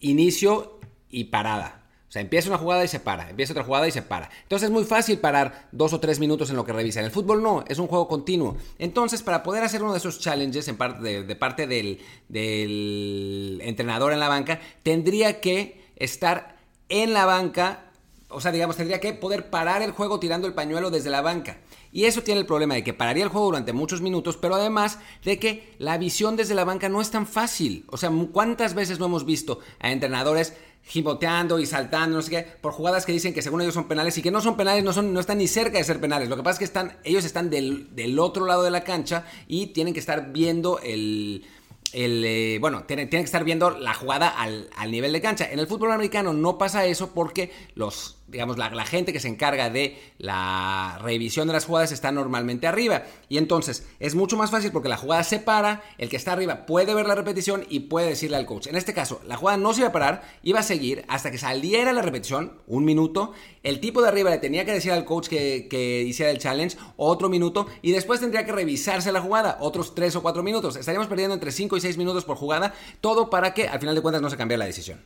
inicio 0.00 0.78
y 1.10 1.24
parada. 1.24 1.82
O 2.08 2.12
sea, 2.14 2.22
empieza 2.22 2.48
una 2.48 2.58
jugada 2.58 2.84
y 2.84 2.88
se 2.88 3.00
para, 3.00 3.28
empieza 3.28 3.52
otra 3.52 3.64
jugada 3.64 3.88
y 3.88 3.90
se 3.90 4.02
para. 4.02 4.30
Entonces 4.44 4.68
es 4.68 4.72
muy 4.72 4.84
fácil 4.84 5.18
parar 5.18 5.68
dos 5.72 5.92
o 5.92 5.98
tres 5.98 6.20
minutos 6.20 6.48
en 6.48 6.54
lo 6.54 6.64
que 6.64 6.72
revisa. 6.72 7.00
En 7.00 7.06
el 7.06 7.10
fútbol 7.10 7.42
no, 7.42 7.64
es 7.66 7.78
un 7.80 7.88
juego 7.88 8.06
continuo. 8.06 8.56
Entonces, 8.78 9.22
para 9.22 9.42
poder 9.42 9.64
hacer 9.64 9.82
uno 9.82 9.92
de 9.92 9.98
esos 9.98 10.20
challenges 10.20 10.68
en 10.68 10.76
parte 10.76 11.24
de, 11.24 11.36
parte 11.36 11.66
del, 11.66 12.00
del 12.28 13.58
entrenador 13.64 14.12
en 14.12 14.20
la 14.20 14.28
banca, 14.28 14.60
tendría 14.84 15.40
que 15.40 15.82
estar 15.96 16.56
en 16.88 17.14
la 17.14 17.24
banca, 17.24 17.90
o 18.28 18.40
sea, 18.40 18.52
digamos, 18.52 18.76
tendría 18.76 19.00
que 19.00 19.12
poder 19.14 19.50
parar 19.50 19.82
el 19.82 19.90
juego 19.90 20.20
tirando 20.20 20.46
el 20.46 20.54
pañuelo 20.54 20.92
desde 20.92 21.10
la 21.10 21.20
banca. 21.20 21.58
Y 21.94 22.06
eso 22.06 22.24
tiene 22.24 22.40
el 22.40 22.46
problema 22.46 22.74
de 22.74 22.82
que 22.82 22.92
pararía 22.92 23.22
el 23.22 23.30
juego 23.30 23.46
durante 23.46 23.72
muchos 23.72 24.02
minutos, 24.02 24.36
pero 24.36 24.56
además 24.56 24.98
de 25.24 25.38
que 25.38 25.76
la 25.78 25.96
visión 25.96 26.34
desde 26.34 26.56
la 26.56 26.64
banca 26.64 26.88
no 26.88 27.00
es 27.00 27.12
tan 27.12 27.24
fácil. 27.24 27.84
O 27.88 27.96
sea, 27.96 28.10
¿cuántas 28.32 28.74
veces 28.74 28.98
no 28.98 29.06
hemos 29.06 29.24
visto 29.24 29.60
a 29.78 29.92
entrenadores 29.92 30.54
giboteando 30.82 31.60
y 31.60 31.66
saltando, 31.66 32.16
no 32.16 32.22
sé 32.22 32.30
qué, 32.30 32.42
por 32.42 32.72
jugadas 32.72 33.06
que 33.06 33.12
dicen 33.12 33.32
que 33.32 33.42
según 33.42 33.60
ellos 33.60 33.74
son 33.74 33.86
penales 33.86 34.18
y 34.18 34.22
que 34.22 34.32
no 34.32 34.40
son 34.40 34.56
penales, 34.56 34.82
no, 34.82 34.92
son, 34.92 35.12
no 35.12 35.20
están 35.20 35.38
ni 35.38 35.46
cerca 35.46 35.78
de 35.78 35.84
ser 35.84 36.00
penales. 36.00 36.28
Lo 36.28 36.36
que 36.36 36.42
pasa 36.42 36.54
es 36.54 36.58
que 36.58 36.64
están, 36.64 36.98
ellos 37.04 37.24
están 37.24 37.48
del, 37.48 37.94
del 37.94 38.18
otro 38.18 38.44
lado 38.44 38.64
de 38.64 38.72
la 38.72 38.82
cancha 38.82 39.24
y 39.46 39.68
tienen 39.68 39.94
que 39.94 40.00
estar 40.00 40.32
viendo 40.32 40.80
el, 40.80 41.46
el, 41.92 42.24
eh, 42.24 42.58
bueno, 42.60 42.82
tiene, 42.84 43.06
tiene, 43.06 43.22
que 43.22 43.26
estar 43.26 43.44
viendo 43.44 43.70
la 43.70 43.94
jugada 43.94 44.28
al, 44.28 44.68
al, 44.76 44.90
nivel 44.90 45.12
de 45.12 45.20
cancha. 45.20 45.48
En 45.48 45.60
el 45.60 45.68
fútbol 45.68 45.92
americano 45.92 46.32
no 46.32 46.58
pasa 46.58 46.84
eso 46.86 47.14
porque 47.14 47.52
los 47.76 48.18
digamos, 48.34 48.58
la, 48.58 48.84
gente 48.84 49.12
que 49.12 49.20
se 49.20 49.28
encarga 49.28 49.70
de 49.70 49.96
la 50.18 50.98
revisión 51.00 51.46
de 51.46 51.52
las 51.52 51.64
jugadas 51.64 51.92
está 51.92 52.10
normalmente 52.10 52.66
arriba. 52.66 53.04
Y 53.28 53.38
entonces 53.38 53.86
es 54.00 54.14
mucho 54.14 54.36
más 54.36 54.50
fácil 54.50 54.72
porque 54.72 54.88
la 54.88 54.96
jugada 54.96 55.22
se 55.22 55.38
para, 55.38 55.82
el 55.98 56.08
que 56.08 56.16
está 56.16 56.32
arriba 56.32 56.66
puede 56.66 56.94
ver 56.94 57.06
la 57.06 57.14
repetición 57.14 57.64
y 57.70 57.80
puede 57.80 58.08
decirle 58.08 58.36
al 58.36 58.44
coach. 58.44 58.66
En 58.66 58.76
este 58.76 58.92
caso, 58.92 59.20
la 59.26 59.36
jugada 59.36 59.56
no 59.56 59.72
se 59.72 59.80
iba 59.80 59.88
a 59.88 59.92
parar, 59.92 60.22
iba 60.42 60.60
a 60.60 60.64
seguir 60.64 61.04
hasta 61.06 61.30
que 61.30 61.38
saliera 61.38 61.92
la 61.92 62.02
repetición, 62.02 62.54
un 62.66 62.84
minuto. 62.84 63.32
El 63.62 63.78
tipo 63.78 64.02
de 64.02 64.08
arriba 64.08 64.30
le 64.30 64.38
tenía 64.38 64.64
que 64.64 64.72
decir 64.72 64.90
al 64.90 65.04
coach 65.04 65.28
que, 65.28 65.68
que 65.70 66.02
hiciera 66.02 66.32
el 66.32 66.38
challenge, 66.38 66.76
otro 66.96 67.28
minuto, 67.28 67.68
y 67.82 67.92
después 67.92 68.20
tendría 68.20 68.44
que 68.44 68.52
revisarse 68.52 69.12
la 69.12 69.20
jugada, 69.20 69.58
otros 69.60 69.94
tres 69.94 70.16
o 70.16 70.22
cuatro 70.22 70.42
minutos. 70.42 70.76
Estaríamos 70.76 71.06
perdiendo 71.06 71.34
entre 71.34 71.52
5 71.52 71.76
y 71.76 71.80
6 71.80 71.96
minutos 71.96 72.24
por 72.24 72.36
jugada, 72.36 72.74
todo 73.00 73.30
para 73.30 73.54
que 73.54 73.68
al 73.68 73.78
final 73.78 73.94
de 73.94 74.02
cuentas 74.02 74.20
no 74.20 74.28
se 74.28 74.36
cambie 74.36 74.58
la 74.58 74.66
decisión. 74.66 75.00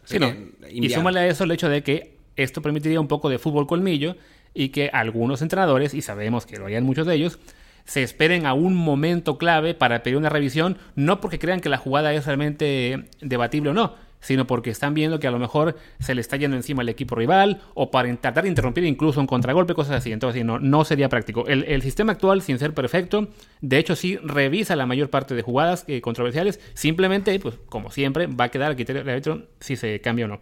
Y 0.70 0.88
súmale 0.88 1.20
a 1.20 1.26
eso 1.26 1.44
el 1.44 1.50
hecho 1.50 1.68
de 1.68 1.82
que 1.82 2.17
esto 2.42 2.62
permitiría 2.62 3.00
un 3.00 3.08
poco 3.08 3.28
de 3.28 3.38
fútbol 3.38 3.66
colmillo 3.66 4.16
y 4.54 4.70
que 4.70 4.90
algunos 4.92 5.42
entrenadores, 5.42 5.94
y 5.94 6.02
sabemos 6.02 6.46
que 6.46 6.58
lo 6.58 6.66
hayan 6.66 6.84
muchos 6.84 7.06
de 7.06 7.14
ellos, 7.14 7.38
se 7.84 8.02
esperen 8.02 8.44
a 8.44 8.52
un 8.52 8.74
momento 8.74 9.38
clave 9.38 9.74
para 9.74 10.02
pedir 10.02 10.18
una 10.18 10.28
revisión, 10.28 10.76
no 10.94 11.20
porque 11.20 11.38
crean 11.38 11.60
que 11.60 11.68
la 11.68 11.78
jugada 11.78 12.12
es 12.12 12.26
realmente 12.26 13.04
debatible 13.20 13.70
o 13.70 13.74
no, 13.74 13.94
sino 14.20 14.46
porque 14.46 14.70
están 14.70 14.94
viendo 14.94 15.18
que 15.20 15.26
a 15.26 15.30
lo 15.30 15.38
mejor 15.38 15.76
se 15.98 16.14
le 16.14 16.20
está 16.20 16.36
yendo 16.36 16.56
encima 16.56 16.82
al 16.82 16.88
equipo 16.88 17.14
rival 17.14 17.60
o 17.74 17.90
para 17.90 18.14
tratar 18.16 18.44
de 18.44 18.50
interrumpir 18.50 18.84
incluso 18.84 19.20
un 19.20 19.26
contragolpe, 19.26 19.74
cosas 19.74 19.96
así. 19.96 20.12
Entonces, 20.12 20.44
no, 20.44 20.58
no 20.58 20.84
sería 20.84 21.08
práctico. 21.08 21.46
El, 21.46 21.80
sistema 21.82 22.12
actual, 22.12 22.42
sin 22.42 22.58
ser 22.58 22.74
perfecto, 22.74 23.28
de 23.60 23.78
hecho 23.78 23.96
sí 23.96 24.18
revisa 24.22 24.76
la 24.76 24.84
mayor 24.84 25.08
parte 25.08 25.34
de 25.34 25.42
jugadas 25.42 25.84
eh, 25.86 26.00
controversiales, 26.00 26.60
simplemente, 26.74 27.38
pues 27.40 27.54
como 27.68 27.90
siempre, 27.90 28.26
va 28.26 28.44
a 28.44 28.48
quedar 28.50 28.72
a 28.72 28.74
criterio 28.74 29.04
de 29.04 29.10
árbitro 29.10 29.46
si 29.60 29.76
se 29.76 30.00
cambia 30.00 30.26
o 30.26 30.28
no. 30.28 30.40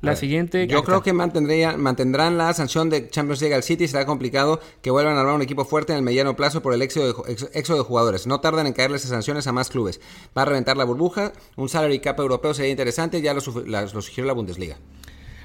La 0.00 0.16
siguiente. 0.16 0.66
Yo 0.66 0.82
creo 0.82 1.02
que 1.02 1.12
mantendrán 1.12 2.38
la 2.38 2.52
sanción 2.52 2.90
de 2.90 3.08
Champions 3.08 3.40
League 3.40 3.54
al 3.54 3.62
City. 3.62 3.88
Será 3.88 4.06
complicado 4.06 4.60
que 4.82 4.90
vuelvan 4.90 5.16
a 5.16 5.20
armar 5.20 5.34
un 5.34 5.42
equipo 5.42 5.64
fuerte 5.64 5.92
en 5.92 5.98
el 5.98 6.04
mediano 6.04 6.36
plazo 6.36 6.62
por 6.62 6.74
el 6.74 6.82
éxodo 6.82 7.24
de, 7.24 7.82
jugadores. 7.82 8.26
No 8.26 8.40
tardan 8.40 8.66
en 8.66 8.72
caerles 8.72 9.02
esas 9.02 9.12
sanciones 9.12 9.46
a 9.46 9.52
más 9.52 9.70
clubes. 9.70 10.00
Va 10.36 10.42
a 10.42 10.44
reventar 10.44 10.76
la 10.76 10.84
burbuja. 10.84 11.32
Un 11.56 11.68
salary 11.68 12.00
cap 12.00 12.18
europeo 12.18 12.54
sería 12.54 12.70
interesante. 12.70 13.20
Ya 13.22 13.34
lo, 13.34 13.40
sugirió 13.40 14.24
la 14.24 14.32
Bundesliga. 14.32 14.76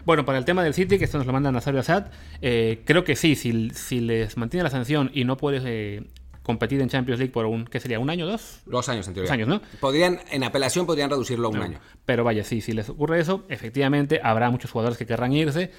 Bueno, 0.06 0.26
para 0.26 0.40
el 0.40 0.46
tema 0.46 0.64
del 0.64 0.74
City, 0.74 0.98
que 0.98 1.06
esto 1.06 1.20
nos 1.20 1.28
lo 1.28 1.34
manda 1.34 1.52
Nazario 1.52 1.80
Assad, 1.80 2.08
eh, 2.42 2.82
creo 2.86 3.04
que 3.04 3.16
sí, 3.16 3.36
si, 3.36 3.70
si, 3.70 4.00
les 4.00 4.36
mantiene 4.36 4.64
la 4.64 4.72
sanción 4.72 5.12
y 5.14 5.26
no 5.26 5.38
puedes 5.38 5.62
eh, 5.64 6.08
competir 6.44 6.82
en 6.82 6.90
Champions 6.90 7.20
League 7.20 7.32
por 7.32 7.46
un, 7.46 7.66
¿qué 7.66 7.80
sería? 7.80 8.00
¿Un 8.00 8.10
año, 8.10 8.26
dos? 8.26 8.62
Dos 8.66 8.90
años 8.90 9.08
en 9.08 9.14
teoría. 9.14 9.28
Dos 9.30 9.34
años, 9.34 9.48
¿no? 9.48 9.62
Podrían, 9.80 10.20
en 10.32 10.44
apelación 10.44 10.86
podrían 10.86 11.10
reducirlo 11.10 11.48
a 11.48 11.52
un 11.52 11.62
año. 11.62 11.80
Pero 12.06 12.24
vaya, 12.24 12.44
sí, 12.44 12.62
si 12.62 12.74
les 12.74 12.90
ocurre 12.90 13.20
eso, 13.20 13.46
efectivamente 13.50 14.20
habrá 14.24 14.50
muchos 14.50 14.72
jugadores 14.72 14.98
que 14.98 15.06
querrán 15.06 15.34
irse 15.34 15.72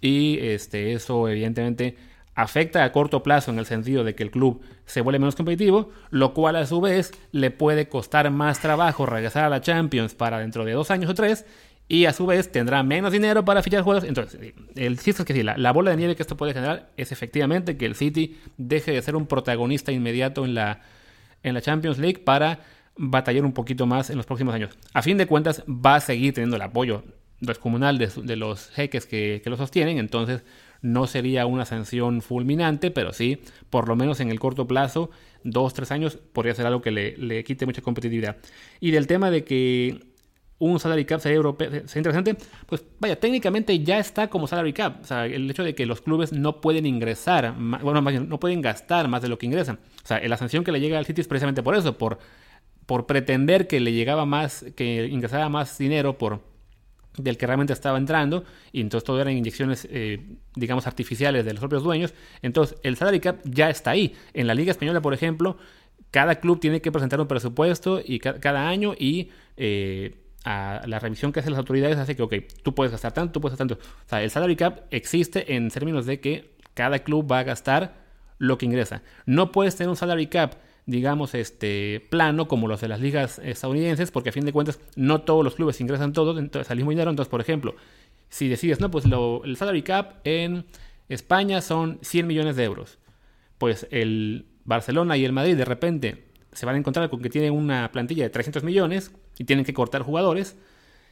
y 0.00 0.38
este, 0.40 0.92
eso 0.92 1.28
evidentemente 1.28 1.96
afecta 2.34 2.84
a 2.84 2.92
corto 2.92 3.22
plazo 3.22 3.50
en 3.50 3.58
el 3.58 3.66
sentido 3.66 4.04
de 4.04 4.14
que 4.14 4.22
el 4.22 4.30
club 4.30 4.62
se 4.86 5.00
vuelve 5.00 5.18
menos 5.18 5.36
competitivo, 5.36 5.90
lo 6.10 6.32
cual 6.32 6.56
a 6.56 6.66
su 6.66 6.80
vez 6.80 7.12
le 7.32 7.50
puede 7.50 7.88
costar 7.88 8.30
más 8.30 8.60
trabajo 8.60 9.04
regresar 9.04 9.44
a 9.44 9.50
la 9.50 9.60
Champions 9.60 10.14
para 10.14 10.38
dentro 10.38 10.64
de 10.64 10.72
dos 10.72 10.90
años 10.90 11.10
o 11.10 11.14
tres 11.14 11.44
y 11.90 12.06
a 12.06 12.12
su 12.12 12.24
vez 12.24 12.52
tendrá 12.52 12.84
menos 12.84 13.10
dinero 13.10 13.44
para 13.44 13.64
fichar 13.64 13.82
jugadores. 13.82 14.08
Entonces, 14.08 14.54
el 14.76 14.96
chiste 14.96 15.22
es 15.22 15.26
que 15.26 15.34
sí, 15.34 15.42
la, 15.42 15.72
bola 15.72 15.90
de 15.90 15.96
nieve 15.96 16.14
que 16.14 16.22
esto 16.22 16.36
puede 16.36 16.52
generar 16.54 16.88
es 16.96 17.10
efectivamente 17.10 17.76
que 17.76 17.84
el 17.84 17.96
City 17.96 18.38
deje 18.56 18.92
de 18.92 19.02
ser 19.02 19.16
un 19.16 19.26
protagonista 19.26 19.90
inmediato 19.90 20.44
en 20.44 20.54
la, 20.54 20.82
en 21.42 21.52
la 21.52 21.60
Champions 21.60 21.98
League 21.98 22.20
para 22.20 22.60
batallar 22.96 23.44
un 23.44 23.52
poquito 23.52 23.86
más 23.86 24.08
en 24.08 24.18
los 24.18 24.24
próximos 24.24 24.54
años. 24.54 24.78
A 24.94 25.02
fin 25.02 25.18
de 25.18 25.26
cuentas, 25.26 25.64
va 25.66 25.96
a 25.96 26.00
seguir 26.00 26.32
teniendo 26.32 26.54
el 26.54 26.62
apoyo 26.62 27.02
descomunal 27.40 27.98
de, 27.98 28.06
de 28.22 28.36
los 28.36 28.70
jeques 28.70 29.04
que, 29.04 29.40
que 29.42 29.50
lo 29.50 29.56
sostienen, 29.56 29.98
entonces 29.98 30.44
no 30.82 31.08
sería 31.08 31.44
una 31.46 31.64
sanción 31.64 32.22
fulminante, 32.22 32.92
pero 32.92 33.12
sí, 33.12 33.40
por 33.68 33.88
lo 33.88 33.96
menos 33.96 34.20
en 34.20 34.30
el 34.30 34.38
corto 34.38 34.68
plazo, 34.68 35.10
dos, 35.42 35.74
tres 35.74 35.90
años, 35.90 36.18
podría 36.32 36.54
ser 36.54 36.66
algo 36.66 36.82
que 36.82 36.92
le, 36.92 37.16
le 37.16 37.42
quite 37.42 37.66
mucha 37.66 37.82
competitividad. 37.82 38.36
Y 38.78 38.92
del 38.92 39.08
tema 39.08 39.32
de 39.32 39.42
que 39.42 40.09
un 40.60 40.78
salary 40.78 41.06
cap 41.06 41.20
sería, 41.20 41.36
europeo, 41.36 41.70
interesante, 41.96 42.36
pues 42.66 42.84
vaya, 43.00 43.18
técnicamente 43.18 43.76
ya 43.80 43.98
está 43.98 44.28
como 44.28 44.46
salary 44.46 44.74
cap. 44.74 45.00
O 45.02 45.04
sea, 45.04 45.24
el 45.24 45.50
hecho 45.50 45.64
de 45.64 45.74
que 45.74 45.86
los 45.86 46.02
clubes 46.02 46.32
no 46.32 46.60
pueden 46.60 46.84
ingresar, 46.86 47.54
bueno, 47.56 48.02
no 48.02 48.38
pueden 48.38 48.60
gastar 48.60 49.08
más 49.08 49.22
de 49.22 49.28
lo 49.28 49.38
que 49.38 49.46
ingresan. 49.46 49.80
O 50.04 50.06
sea, 50.06 50.20
la 50.20 50.36
sanción 50.36 50.62
que 50.62 50.70
le 50.70 50.78
llega 50.78 50.98
al 50.98 51.06
City 51.06 51.22
es 51.22 51.28
precisamente 51.28 51.62
por 51.62 51.74
eso, 51.74 51.96
por, 51.96 52.18
por 52.84 53.06
pretender 53.06 53.66
que 53.66 53.80
le 53.80 53.92
llegaba 53.92 54.26
más, 54.26 54.66
que 54.76 55.06
ingresaba 55.06 55.48
más 55.48 55.78
dinero 55.78 56.18
por 56.18 56.48
del 57.16 57.36
que 57.36 57.46
realmente 57.46 57.72
estaba 57.72 57.98
entrando, 57.98 58.44
y 58.70 58.80
entonces 58.80 59.04
todo 59.04 59.20
eran 59.20 59.36
inyecciones, 59.36 59.88
eh, 59.90 60.20
digamos, 60.54 60.86
artificiales 60.86 61.44
de 61.44 61.52
los 61.52 61.60
propios 61.60 61.82
dueños. 61.82 62.14
Entonces, 62.40 62.78
el 62.82 62.96
salary 62.96 63.18
cap 63.18 63.40
ya 63.44 63.68
está 63.68 63.90
ahí. 63.90 64.14
En 64.32 64.46
la 64.46 64.54
Liga 64.54 64.70
Española, 64.70 65.00
por 65.00 65.12
ejemplo, 65.12 65.56
cada 66.10 66.36
club 66.36 66.60
tiene 66.60 66.80
que 66.80 66.92
presentar 66.92 67.20
un 67.20 67.26
presupuesto 67.26 68.00
y 68.04 68.18
cada 68.20 68.68
año 68.68 68.94
y 68.98 69.30
eh, 69.56 70.14
la 70.44 70.98
revisión 71.00 71.32
que 71.32 71.40
hacen 71.40 71.52
las 71.52 71.58
autoridades 71.58 71.98
hace 71.98 72.16
que, 72.16 72.22
ok, 72.22 72.34
tú 72.62 72.74
puedes 72.74 72.92
gastar 72.92 73.12
tanto, 73.12 73.32
tú 73.32 73.40
puedes 73.40 73.58
gastar 73.58 73.68
tanto. 73.68 73.84
O 73.84 74.08
sea, 74.08 74.22
el 74.22 74.30
salary 74.30 74.56
cap 74.56 74.80
existe 74.90 75.54
en 75.54 75.68
términos 75.70 76.06
de 76.06 76.20
que 76.20 76.54
cada 76.74 77.00
club 77.00 77.30
va 77.30 77.40
a 77.40 77.42
gastar 77.42 77.94
lo 78.38 78.56
que 78.56 78.66
ingresa. 78.66 79.02
No 79.26 79.52
puedes 79.52 79.76
tener 79.76 79.90
un 79.90 79.96
salary 79.96 80.28
cap, 80.28 80.54
digamos, 80.86 81.34
este 81.34 82.06
plano 82.10 82.48
como 82.48 82.68
los 82.68 82.80
de 82.80 82.88
las 82.88 83.00
ligas 83.00 83.38
estadounidenses, 83.44 84.10
porque 84.10 84.30
a 84.30 84.32
fin 84.32 84.46
de 84.46 84.52
cuentas 84.52 84.80
no 84.96 85.20
todos 85.20 85.44
los 85.44 85.54
clubes 85.54 85.80
ingresan 85.80 86.12
todos 86.12 86.38
entonces, 86.38 86.70
al 86.70 86.78
mismo 86.78 86.90
dinero. 86.90 87.10
Entonces, 87.10 87.30
por 87.30 87.40
ejemplo, 87.40 87.74
si 88.30 88.48
decides, 88.48 88.80
no, 88.80 88.90
pues 88.90 89.04
el 89.04 89.56
salary 89.56 89.82
cap 89.82 90.20
en 90.24 90.64
España 91.08 91.60
son 91.60 91.98
100 92.00 92.26
millones 92.26 92.56
de 92.56 92.64
euros. 92.64 92.98
Pues 93.58 93.86
el 93.90 94.46
Barcelona 94.64 95.16
y 95.18 95.24
el 95.24 95.32
Madrid 95.32 95.56
de 95.56 95.64
repente 95.66 96.24
se 96.52 96.64
van 96.64 96.76
a 96.76 96.78
encontrar 96.78 97.10
con 97.10 97.20
que 97.20 97.28
tienen 97.28 97.52
una 97.52 97.92
plantilla 97.92 98.24
de 98.24 98.30
300 98.30 98.64
millones 98.64 99.12
y 99.38 99.44
tienen 99.44 99.64
que 99.64 99.74
cortar 99.74 100.02
jugadores, 100.02 100.56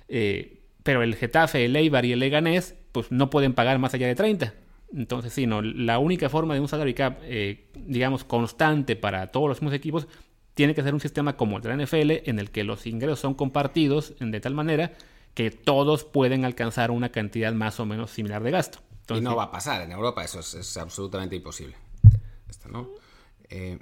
eh, 0.09 0.61
pero 0.83 1.03
el 1.03 1.15
Getafe, 1.17 1.65
el 1.65 1.77
Eibar 1.77 2.05
y 2.05 2.13
el 2.13 2.21
Leganés 2.21 2.75
pues 2.93 3.11
no 3.11 3.31
pueden 3.31 3.55
pagar 3.55 3.79
más 3.79 3.95
allá 3.95 4.07
de 4.07 4.15
30. 4.15 4.55
Entonces, 4.95 5.33
sí, 5.33 5.47
no, 5.47 5.61
la 5.61 5.99
única 5.99 6.29
forma 6.29 6.55
de 6.55 6.61
un 6.61 6.69
salary 6.69 6.95
cap, 6.95 7.19
eh, 7.23 7.71
digamos, 7.77 8.25
constante 8.25 8.97
para 8.97 9.27
todos 9.31 9.49
los 9.49 9.61
mismos 9.61 9.75
equipos, 9.75 10.09
tiene 10.55 10.75
que 10.75 10.83
ser 10.83 10.95
un 10.95 11.01
sistema 11.01 11.37
como 11.37 11.59
el 11.59 11.63
de 11.63 11.69
la 11.69 11.85
NFL, 11.85 12.29
en 12.29 12.39
el 12.39 12.51
que 12.51 12.65
los 12.65 12.87
ingresos 12.87 13.21
son 13.21 13.35
compartidos 13.35 14.15
de 14.19 14.41
tal 14.41 14.55
manera 14.55 14.93
que 15.35 15.51
todos 15.51 16.05
pueden 16.05 16.45
alcanzar 16.45 16.91
una 16.91 17.11
cantidad 17.11 17.53
más 17.53 17.79
o 17.81 17.87
menos 17.87 18.11
similar 18.11 18.43
de 18.43 18.51
gasto. 18.51 18.79
y 19.11 19.21
no 19.21 19.37
va 19.37 19.45
a 19.45 19.51
pasar 19.51 19.83
en 19.83 19.93
Europa, 19.93 20.25
eso 20.25 20.41
es, 20.41 20.77
absolutamente 20.79 21.37
imposible. 21.37 21.77
¿no? 22.71 22.89
Eh, 23.51 23.79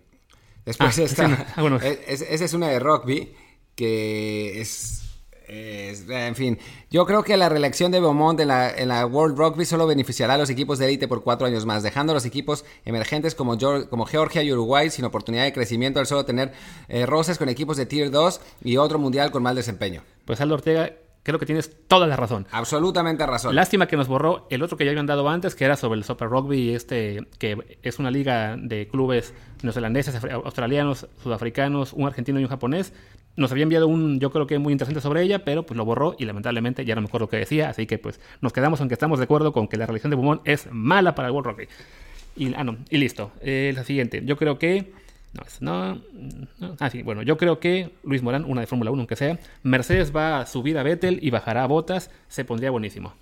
Después 0.66 0.98
ah, 0.98 1.02
esta, 1.02 1.46
ah, 1.56 1.78
esa 2.08 2.44
es 2.44 2.52
una 2.52 2.66
de 2.68 2.80
rugby 2.80 3.32
que 3.76 4.60
es, 4.60 5.06
en 5.48 6.34
fin, 6.34 6.58
yo 6.90 7.06
creo 7.06 7.22
que 7.22 7.36
la 7.36 7.48
reelección 7.48 7.92
de 7.92 8.00
Beaumont 8.00 8.40
en 8.40 8.48
la, 8.48 8.70
en 8.70 8.88
la, 8.88 9.06
World 9.06 9.38
Rugby 9.38 9.64
solo 9.64 9.86
beneficiará 9.86 10.34
a 10.34 10.38
los 10.38 10.50
equipos 10.50 10.78
de 10.78 10.86
élite 10.86 11.06
por 11.06 11.22
cuatro 11.22 11.46
años 11.46 11.66
más, 11.66 11.82
dejando 11.82 12.12
a 12.12 12.14
los 12.14 12.24
equipos 12.24 12.64
emergentes 12.84 13.34
como, 13.34 13.56
como 13.88 14.06
Georgia 14.06 14.42
y 14.42 14.52
Uruguay 14.52 14.90
sin 14.90 15.04
oportunidad 15.04 15.44
de 15.44 15.52
crecimiento 15.52 16.00
al 16.00 16.06
solo 16.06 16.24
tener 16.24 16.52
eh, 16.88 17.06
roces 17.06 17.38
con 17.38 17.48
equipos 17.48 17.76
de 17.76 17.86
Tier 17.86 18.10
2 18.10 18.40
y 18.64 18.76
otro 18.78 18.98
mundial 18.98 19.30
con 19.30 19.42
mal 19.42 19.54
desempeño. 19.54 20.02
Pues 20.24 20.40
Aldo 20.40 20.54
Ortega, 20.54 20.90
creo 21.26 21.38
que 21.38 21.46
tienes 21.46 21.70
toda 21.88 22.06
la 22.06 22.16
razón. 22.16 22.46
Absolutamente 22.52 23.26
razón. 23.26 23.54
Lástima 23.54 23.86
que 23.86 23.96
nos 23.96 24.08
borró 24.08 24.46
el 24.48 24.62
otro 24.62 24.76
que 24.76 24.84
ya 24.84 24.92
habían 24.92 25.06
dado 25.06 25.28
antes, 25.28 25.54
que 25.54 25.64
era 25.64 25.76
sobre 25.76 25.98
el 25.98 26.04
Super 26.04 26.28
Rugby, 26.28 26.74
este, 26.74 27.26
que 27.38 27.78
es 27.82 27.98
una 27.98 28.10
liga 28.10 28.56
de 28.56 28.86
clubes 28.88 29.34
neozelandeses, 29.62 30.16
australianos, 30.32 31.08
sudafricanos, 31.22 31.92
un 31.92 32.06
argentino 32.06 32.38
y 32.38 32.44
un 32.44 32.48
japonés. 32.48 32.92
Nos 33.36 33.52
había 33.52 33.64
enviado 33.64 33.86
un, 33.86 34.18
yo 34.18 34.30
creo 34.30 34.46
que 34.46 34.58
muy 34.58 34.72
interesante 34.72 35.00
sobre 35.00 35.22
ella, 35.22 35.44
pero 35.44 35.64
pues 35.64 35.76
lo 35.76 35.84
borró 35.84 36.16
y 36.18 36.24
lamentablemente 36.24 36.84
ya 36.84 36.94
no 36.94 37.02
me 37.02 37.08
acuerdo 37.08 37.24
lo 37.26 37.30
que 37.30 37.36
decía, 37.36 37.68
así 37.68 37.86
que 37.86 37.98
pues 37.98 38.20
nos 38.40 38.52
quedamos 38.52 38.80
aunque 38.80 38.94
estamos 38.94 39.18
de 39.18 39.24
acuerdo 39.24 39.52
con 39.52 39.68
que 39.68 39.76
la 39.76 39.86
religión 39.86 40.10
de 40.10 40.16
Bumón 40.16 40.40
es 40.44 40.68
mala 40.70 41.14
para 41.14 41.28
el 41.28 41.34
World 41.34 41.50
Rugby. 41.50 41.68
Y, 42.36 42.54
ah, 42.54 42.64
no, 42.64 42.76
y 42.90 42.98
listo. 42.98 43.32
Eh, 43.40 43.72
la 43.74 43.84
siguiente. 43.84 44.22
Yo 44.24 44.36
creo 44.36 44.58
que 44.58 44.92
no, 45.60 46.00
no, 46.58 46.76
Ah, 46.78 46.90
sí, 46.90 47.02
bueno, 47.02 47.22
yo 47.22 47.36
creo 47.36 47.60
que 47.60 47.90
Luis 48.04 48.22
Morán, 48.22 48.44
una 48.44 48.60
de 48.60 48.66
Fórmula 48.66 48.90
1, 48.90 49.00
aunque 49.00 49.16
sea, 49.16 49.38
Mercedes 49.62 50.14
va 50.14 50.40
a 50.40 50.46
subir 50.46 50.78
a 50.78 50.82
Vettel 50.82 51.18
y 51.22 51.30
bajará 51.30 51.64
a 51.64 51.66
Botas, 51.66 52.10
se 52.28 52.44
pondría 52.44 52.70
buenísimo. 52.70 53.14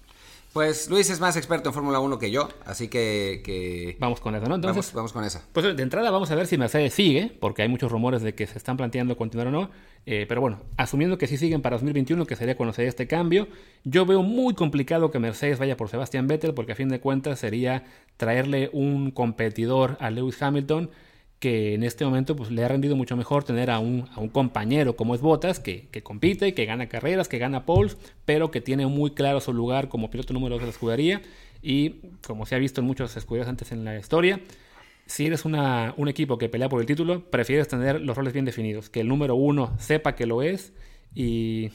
Pues 0.55 0.88
Luis 0.88 1.11
es 1.11 1.18
más 1.18 1.36
experto 1.36 1.70
en 1.70 1.74
Fórmula 1.74 1.98
1 1.98 2.16
que 2.20 2.30
yo, 2.30 2.48
así 2.64 2.86
que, 2.86 3.96
Vamos 3.98 4.20
con 4.20 4.36
eso, 4.36 4.46
¿no? 4.46 4.55
Entonces, 4.55 4.92
vamos, 4.94 5.12
con 5.12 5.24
esa. 5.24 5.44
Pues 5.52 5.76
de 5.76 5.82
entrada 5.82 6.12
vamos 6.12 6.30
a 6.30 6.36
ver 6.36 6.46
si 6.46 6.57
Mercedes 6.57 6.94
sigue, 6.94 7.36
porque 7.40 7.62
hay 7.62 7.68
muchos 7.68 7.90
rumores 7.90 8.22
de 8.22 8.36
que 8.36 8.46
se 8.46 8.57
están 8.57 8.76
planteando 8.76 9.16
continuar 9.16 9.48
o 9.48 9.50
no. 9.50 9.70
Eh, 10.07 10.26
pero 10.28 10.40
bueno, 10.40 10.61
asumiendo 10.76 11.18
que 11.18 11.26
sí 11.26 11.38
siguen 11.38 11.61
para 11.61 11.74
2021, 11.74 12.24
que 12.24 12.36
sería 12.36 12.57
conocer 12.57 12.86
este 12.86 13.09
cambio, 13.09 13.48
yo 13.82 14.07
veo 14.07 14.22
muy 14.22 14.55
complicado 14.55 15.11
que 15.11 15.18
Mercedes 15.18 15.59
vaya 15.59 15.76
por 15.76 15.88
Sebastián 15.88 16.28
Vettel, 16.28 16.55
porque 16.55 16.70
a 16.70 16.76
fin 16.76 16.88
de 16.88 17.00
cuentas 17.00 17.40
sería 17.40 17.82
traerle 18.16 18.70
un 18.72 19.11
competidor 19.11 19.96
a 19.98 20.11
Lewis 20.11 20.40
Hamilton 20.40 20.88
que 21.45 21.74
en 21.74 21.82
este 21.82 22.07
momento 22.07 22.36
pues, 22.36 22.51
le 22.51 22.64
ha 22.64 22.68
rendido 22.68 22.97
mucho 22.97 23.18
mejor 23.18 23.45
tener 23.45 23.70
a 23.70 23.78
un, 23.78 24.07
compañero 24.32 24.97
como 24.97 25.14
es 25.14 25.20
Bottas, 25.20 25.61
que, 25.61 25.88
que, 25.90 26.03
compite, 26.03 26.55
que 26.55 26.64
gana 26.64 26.88
carreras, 26.88 27.28
que 27.28 27.36
gana 27.36 27.66
poles, 27.66 27.99
pero 28.24 28.51
que 28.51 28.62
tiene 28.62 28.86
muy 28.86 29.11
claro 29.11 29.42
su 29.42 29.53
lugar 29.53 29.90
como 29.90 30.11
piloto 30.11 30.32
número 30.32 30.55
2 30.55 30.62
de 30.62 30.66
la 30.68 30.70
escudería. 30.70 31.20
Y 31.61 31.97
como 32.26 32.47
se 32.47 32.55
ha 32.55 32.59
visto 32.59 32.80
en 32.80 32.86
muchos 32.86 33.14
escuderías 33.18 33.47
antes 33.47 33.72
en 33.72 33.84
la 33.84 33.99
historia, 33.99 34.40
si 35.05 35.26
eres 35.26 35.45
un 35.45 36.09
equipo 36.09 36.38
que 36.38 36.49
pelea 36.49 36.70
por 36.70 36.80
el 36.80 36.86
título, 36.86 37.28
prefieres 37.28 37.68
tener 37.68 38.01
los 38.01 38.16
roles 38.16 38.32
bien 38.32 38.47
definidos, 38.47 38.88
que 38.88 39.01
el 39.01 39.09
número 39.09 39.34
uno 39.34 39.76
sepa 39.78 40.14
que 40.14 40.24
lo 40.24 40.40
es 40.40 40.72
y, 41.14 41.72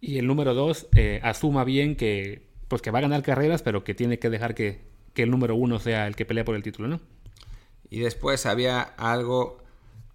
el 0.00 0.28
número 0.28 0.54
dos 0.54 0.86
eh, 0.94 1.18
asuma 1.24 1.64
bien 1.64 1.96
que, 1.96 2.42
pues 2.68 2.82
que 2.82 2.92
va 2.92 3.00
a 3.00 3.02
ganar 3.02 3.24
carreras, 3.24 3.62
pero 3.62 3.82
que 3.82 3.94
tiene 3.94 4.20
que 4.20 4.30
dejar 4.30 4.54
que, 4.54 4.78
que 5.12 5.24
el 5.24 5.30
número 5.32 5.56
uno 5.56 5.80
sea 5.80 6.06
el 6.06 6.14
que 6.14 6.24
pelea 6.24 6.44
por 6.44 6.54
el 6.54 6.62
título, 6.62 6.86
¿no? 6.86 7.00
Y 7.92 8.00
después 8.00 8.46
había 8.46 8.80
algo 8.80 9.58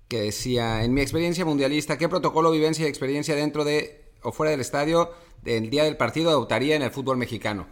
que 0.08 0.20
decía, 0.20 0.84
en 0.84 0.96
mi 0.96 1.02
experiencia 1.02 1.46
mundialista, 1.46 2.00
¿qué 2.00 2.10
protocolo, 2.10 2.50
vivencia 2.50 2.88
y 2.88 2.90
experiencia 2.90 3.36
dentro 3.36 3.64
de 3.64 4.04
o 4.24 4.32
fuera 4.32 4.50
del 4.50 4.62
estadio 4.62 5.12
del 5.44 5.70
día 5.70 5.84
del 5.84 5.96
partido 5.96 6.32
adoptaría 6.32 6.76
en 6.76 6.82
el 6.82 6.90
fútbol 6.90 7.18
mexicano? 7.18 7.68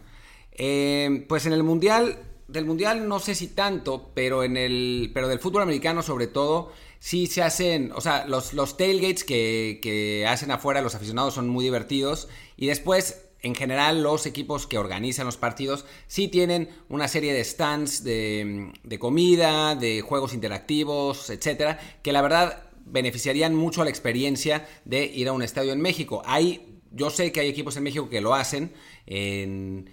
Eh, 0.52 1.26
pues 1.28 1.46
en 1.46 1.52
el 1.52 1.64
mundial, 1.64 2.20
del 2.46 2.66
mundial 2.66 3.08
no 3.08 3.18
sé 3.18 3.34
si 3.34 3.48
tanto, 3.48 4.12
pero 4.14 4.44
en 4.44 4.56
el, 4.56 5.10
pero 5.12 5.26
del 5.26 5.40
fútbol 5.40 5.62
americano 5.62 6.04
sobre 6.04 6.28
todo, 6.28 6.70
sí 7.00 7.26
se 7.26 7.42
hacen, 7.42 7.90
o 7.90 8.00
sea, 8.00 8.28
los, 8.28 8.54
los 8.54 8.76
tailgates 8.76 9.24
que, 9.24 9.80
que 9.82 10.24
hacen 10.24 10.52
afuera 10.52 10.82
los 10.82 10.94
aficionados 10.94 11.34
son 11.34 11.48
muy 11.48 11.64
divertidos 11.64 12.28
y 12.56 12.68
después 12.68 13.25
en 13.46 13.54
general 13.54 14.02
los 14.02 14.26
equipos 14.26 14.66
que 14.66 14.76
organizan 14.76 15.24
los 15.24 15.36
partidos 15.36 15.84
sí 16.08 16.26
tienen 16.26 16.68
una 16.88 17.06
serie 17.06 17.32
de 17.32 17.44
stands 17.44 18.02
de, 18.02 18.72
comida, 18.98 19.76
de 19.76 20.00
juegos 20.00 20.34
interactivos, 20.34 21.30
etcétera, 21.30 21.78
que 22.02 22.12
la 22.12 22.22
verdad 22.22 22.64
beneficiarían 22.84 23.54
mucho 23.54 23.82
a 23.82 23.84
la 23.84 23.90
experiencia 23.90 24.66
de 24.84 25.04
ir 25.04 25.28
a 25.28 25.32
un 25.32 25.42
estadio 25.42 25.72
en 25.72 25.80
México. 25.80 26.22
Hay, 26.26 26.80
yo 26.90 27.08
sé 27.10 27.30
que 27.30 27.40
hay 27.40 27.48
equipos 27.48 27.76
en 27.76 27.84
México 27.84 28.10
que 28.10 28.20
lo 28.20 28.34
hacen 28.34 28.72
en 29.06 29.90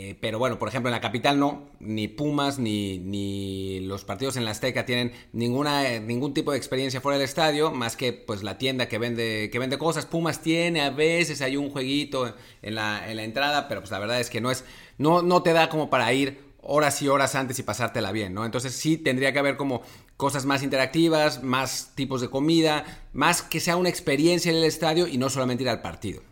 eh, 0.00 0.16
pero 0.20 0.38
bueno, 0.38 0.60
por 0.60 0.68
ejemplo, 0.68 0.90
en 0.90 0.92
la 0.92 1.00
capital 1.00 1.40
no, 1.40 1.70
ni 1.80 2.06
Pumas 2.06 2.60
ni, 2.60 2.98
ni 2.98 3.80
los 3.80 4.04
partidos 4.04 4.36
en 4.36 4.44
la 4.44 4.52
Azteca 4.52 4.86
tienen 4.86 5.10
ninguna, 5.32 5.88
eh, 5.92 5.98
ningún 5.98 6.34
tipo 6.34 6.52
de 6.52 6.56
experiencia 6.56 7.00
fuera 7.00 7.18
del 7.18 7.24
estadio, 7.24 7.72
más 7.72 7.96
que 7.96 8.12
pues 8.12 8.44
la 8.44 8.58
tienda 8.58 8.86
que 8.86 8.96
vende, 8.98 9.50
que 9.50 9.58
vende 9.58 9.76
cosas. 9.76 10.06
Pumas 10.06 10.40
tiene, 10.40 10.82
a 10.82 10.90
veces 10.90 11.42
hay 11.42 11.56
un 11.56 11.70
jueguito 11.70 12.32
en 12.62 12.76
la, 12.76 13.10
en 13.10 13.16
la 13.16 13.24
entrada, 13.24 13.66
pero 13.66 13.80
pues 13.80 13.90
la 13.90 13.98
verdad 13.98 14.20
es 14.20 14.30
que 14.30 14.40
no 14.40 14.52
es, 14.52 14.64
no, 14.98 15.22
no 15.22 15.42
te 15.42 15.52
da 15.52 15.68
como 15.68 15.90
para 15.90 16.12
ir 16.12 16.46
horas 16.62 17.02
y 17.02 17.08
horas 17.08 17.34
antes 17.34 17.58
y 17.58 17.64
pasártela 17.64 18.12
bien, 18.12 18.34
¿no? 18.34 18.44
Entonces 18.44 18.74
sí 18.74 18.98
tendría 18.98 19.32
que 19.32 19.40
haber 19.40 19.56
como 19.56 19.82
cosas 20.16 20.46
más 20.46 20.62
interactivas, 20.62 21.42
más 21.42 21.90
tipos 21.96 22.20
de 22.20 22.30
comida, 22.30 22.84
más 23.12 23.42
que 23.42 23.58
sea 23.58 23.76
una 23.76 23.88
experiencia 23.88 24.52
en 24.52 24.58
el 24.58 24.64
estadio 24.64 25.08
y 25.08 25.18
no 25.18 25.28
solamente 25.28 25.64
ir 25.64 25.70
al 25.70 25.82
partido. 25.82 26.22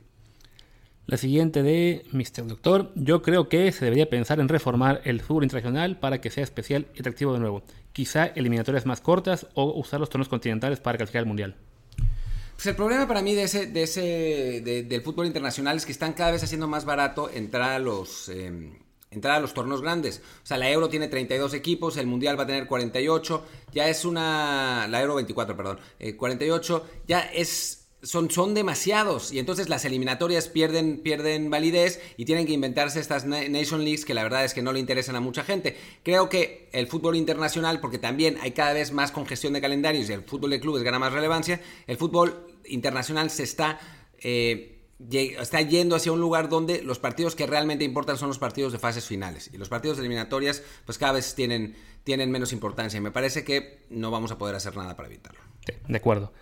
La 1.06 1.16
siguiente 1.16 1.62
de 1.62 2.04
Mr. 2.10 2.48
Doctor, 2.48 2.90
yo 2.96 3.22
creo 3.22 3.48
que 3.48 3.70
se 3.70 3.84
debería 3.84 4.10
pensar 4.10 4.40
en 4.40 4.48
reformar 4.48 5.02
el 5.04 5.20
fútbol 5.20 5.44
internacional 5.44 6.00
para 6.00 6.20
que 6.20 6.30
sea 6.30 6.42
especial 6.42 6.88
y 6.96 6.98
atractivo 6.98 7.32
de 7.32 7.38
nuevo. 7.38 7.62
Quizá 7.92 8.26
eliminatorias 8.26 8.86
más 8.86 9.00
cortas 9.00 9.46
o 9.54 9.72
usar 9.78 10.00
los 10.00 10.10
torneos 10.10 10.28
continentales 10.28 10.80
para 10.80 10.98
calificar 10.98 11.20
el 11.20 11.26
mundial. 11.26 11.54
Pues 12.56 12.66
el 12.66 12.74
problema 12.74 13.06
para 13.06 13.22
mí 13.22 13.34
de 13.34 13.44
ese, 13.44 13.66
de 13.66 13.84
ese, 13.84 14.62
del 14.88 15.02
fútbol 15.02 15.26
internacional 15.26 15.76
es 15.76 15.86
que 15.86 15.92
están 15.92 16.12
cada 16.12 16.32
vez 16.32 16.42
haciendo 16.42 16.66
más 16.66 16.84
barato 16.84 17.30
entrar 17.30 17.70
a 17.70 17.78
los, 17.78 18.28
em, 18.28 18.76
entrar 19.12 19.36
a 19.36 19.40
los 19.40 19.54
torneos 19.54 19.82
grandes. 19.82 20.20
O 20.42 20.46
sea, 20.46 20.56
la 20.56 20.68
Euro 20.72 20.88
tiene 20.88 21.06
32 21.06 21.54
equipos, 21.54 21.98
el 21.98 22.08
Mundial 22.08 22.36
va 22.36 22.42
a 22.42 22.46
tener 22.46 22.66
48, 22.66 23.44
ya 23.72 23.88
es 23.88 24.04
una, 24.04 24.88
la 24.88 25.00
Euro 25.02 25.14
24, 25.14 25.56
perdón, 25.56 25.78
48, 26.16 26.84
eh, 26.84 27.00
ya 27.06 27.20
es 27.20 27.85
son, 28.06 28.30
son 28.30 28.54
demasiados 28.54 29.32
y 29.32 29.38
entonces 29.38 29.68
las 29.68 29.84
eliminatorias 29.84 30.48
pierden, 30.48 31.00
pierden 31.00 31.50
validez 31.50 32.00
y 32.16 32.24
tienen 32.24 32.46
que 32.46 32.52
inventarse 32.52 33.00
estas 33.00 33.26
Nation 33.26 33.84
Leagues 33.84 34.04
que 34.04 34.14
la 34.14 34.22
verdad 34.22 34.44
es 34.44 34.54
que 34.54 34.62
no 34.62 34.72
le 34.72 34.80
interesan 34.80 35.16
a 35.16 35.20
mucha 35.20 35.42
gente. 35.42 35.76
Creo 36.02 36.28
que 36.28 36.68
el 36.72 36.86
fútbol 36.86 37.16
internacional, 37.16 37.80
porque 37.80 37.98
también 37.98 38.38
hay 38.40 38.52
cada 38.52 38.72
vez 38.72 38.92
más 38.92 39.10
congestión 39.10 39.52
de 39.52 39.60
calendarios 39.60 40.08
y 40.08 40.12
el 40.12 40.22
fútbol 40.22 40.50
de 40.50 40.60
clubes 40.60 40.82
gana 40.82 40.98
más 40.98 41.12
relevancia, 41.12 41.60
el 41.86 41.96
fútbol 41.96 42.46
internacional 42.64 43.30
se 43.30 43.42
está... 43.42 43.78
Eh, 44.20 44.72
está 44.98 45.60
yendo 45.60 45.94
hacia 45.94 46.10
un 46.10 46.20
lugar 46.20 46.48
donde 46.48 46.82
los 46.82 46.98
partidos 46.98 47.36
que 47.36 47.46
realmente 47.46 47.84
importan 47.84 48.16
son 48.16 48.28
los 48.28 48.38
partidos 48.38 48.72
de 48.72 48.78
fases 48.78 49.04
finales 49.04 49.50
y 49.52 49.58
los 49.58 49.68
partidos 49.68 49.98
eliminatorias 49.98 50.62
pues 50.86 50.96
cada 50.96 51.12
vez 51.12 51.34
tienen, 51.34 51.76
tienen 52.02 52.30
menos 52.30 52.50
importancia 52.54 52.96
y 52.96 53.02
me 53.02 53.10
parece 53.10 53.44
que 53.44 53.84
no 53.90 54.10
vamos 54.10 54.30
a 54.30 54.38
poder 54.38 54.56
hacer 54.56 54.74
nada 54.74 54.96
para 54.96 55.08
evitarlo. 55.08 55.42
de 55.86 55.96
acuerdo. 55.98 56.32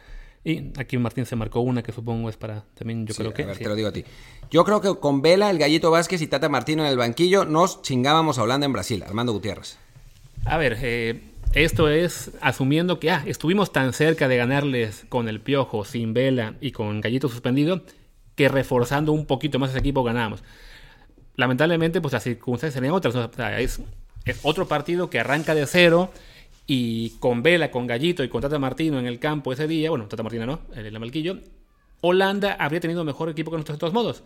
Y 0.44 0.72
aquí 0.76 0.98
Martín 0.98 1.24
se 1.24 1.36
marcó 1.36 1.60
una 1.60 1.82
que 1.82 1.90
supongo 1.90 2.28
es 2.28 2.36
para 2.36 2.64
también, 2.74 3.06
yo 3.06 3.14
creo 3.14 3.32
que. 3.32 3.44
A 3.44 3.46
ver, 3.46 3.58
te 3.58 3.64
lo 3.66 3.74
digo 3.74 3.88
a 3.88 3.92
ti. 3.92 4.04
Yo 4.50 4.62
creo 4.64 4.82
que 4.82 5.00
con 5.00 5.22
Vela, 5.22 5.48
el 5.48 5.58
Gallito 5.58 5.90
Vázquez 5.90 6.20
y 6.20 6.26
Tata 6.26 6.50
Martino 6.50 6.84
en 6.84 6.90
el 6.90 6.98
banquillo 6.98 7.46
nos 7.46 7.80
chingábamos 7.80 8.38
a 8.38 8.42
Holanda 8.42 8.66
en 8.66 8.72
Brasil, 8.74 9.02
Armando 9.02 9.32
Gutiérrez. 9.32 9.78
A 10.44 10.58
ver, 10.58 10.76
eh, 10.82 11.22
esto 11.54 11.88
es 11.88 12.32
asumiendo 12.42 13.00
que 13.00 13.10
ah, 13.10 13.22
estuvimos 13.26 13.72
tan 13.72 13.94
cerca 13.94 14.28
de 14.28 14.36
ganarles 14.36 15.06
con 15.08 15.30
el 15.30 15.40
Piojo, 15.40 15.86
sin 15.86 16.12
Vela 16.12 16.54
y 16.60 16.72
con 16.72 17.00
Gallito 17.00 17.28
suspendido, 17.30 17.82
que 18.34 18.50
reforzando 18.50 19.12
un 19.12 19.24
poquito 19.24 19.58
más 19.58 19.70
ese 19.70 19.78
equipo 19.78 20.04
ganamos. 20.04 20.44
Lamentablemente, 21.36 22.02
pues 22.02 22.12
las 22.12 22.22
circunstancias 22.22 22.74
serían 22.74 22.92
otras. 22.92 23.14
es, 23.58 23.80
es 24.26 24.40
otro 24.42 24.68
partido 24.68 25.08
que 25.08 25.20
arranca 25.20 25.54
de 25.54 25.66
cero 25.66 26.10
y 26.66 27.10
con 27.20 27.42
Vela, 27.42 27.70
con 27.70 27.86
Gallito 27.86 28.24
y 28.24 28.28
con 28.28 28.40
Tata 28.40 28.58
Martino 28.58 28.98
en 28.98 29.06
el 29.06 29.18
campo 29.18 29.52
ese 29.52 29.66
día, 29.66 29.90
bueno, 29.90 30.06
Tata 30.06 30.22
Martino 30.22 30.46
no, 30.46 30.60
el 30.74 30.98
Malquillo, 30.98 31.38
Holanda 32.00 32.56
habría 32.58 32.80
tenido 32.80 33.04
mejor 33.04 33.28
equipo 33.28 33.50
que 33.50 33.56
nosotros 33.56 33.76
de 33.76 33.80
todos 33.80 33.94
modos. 33.94 34.24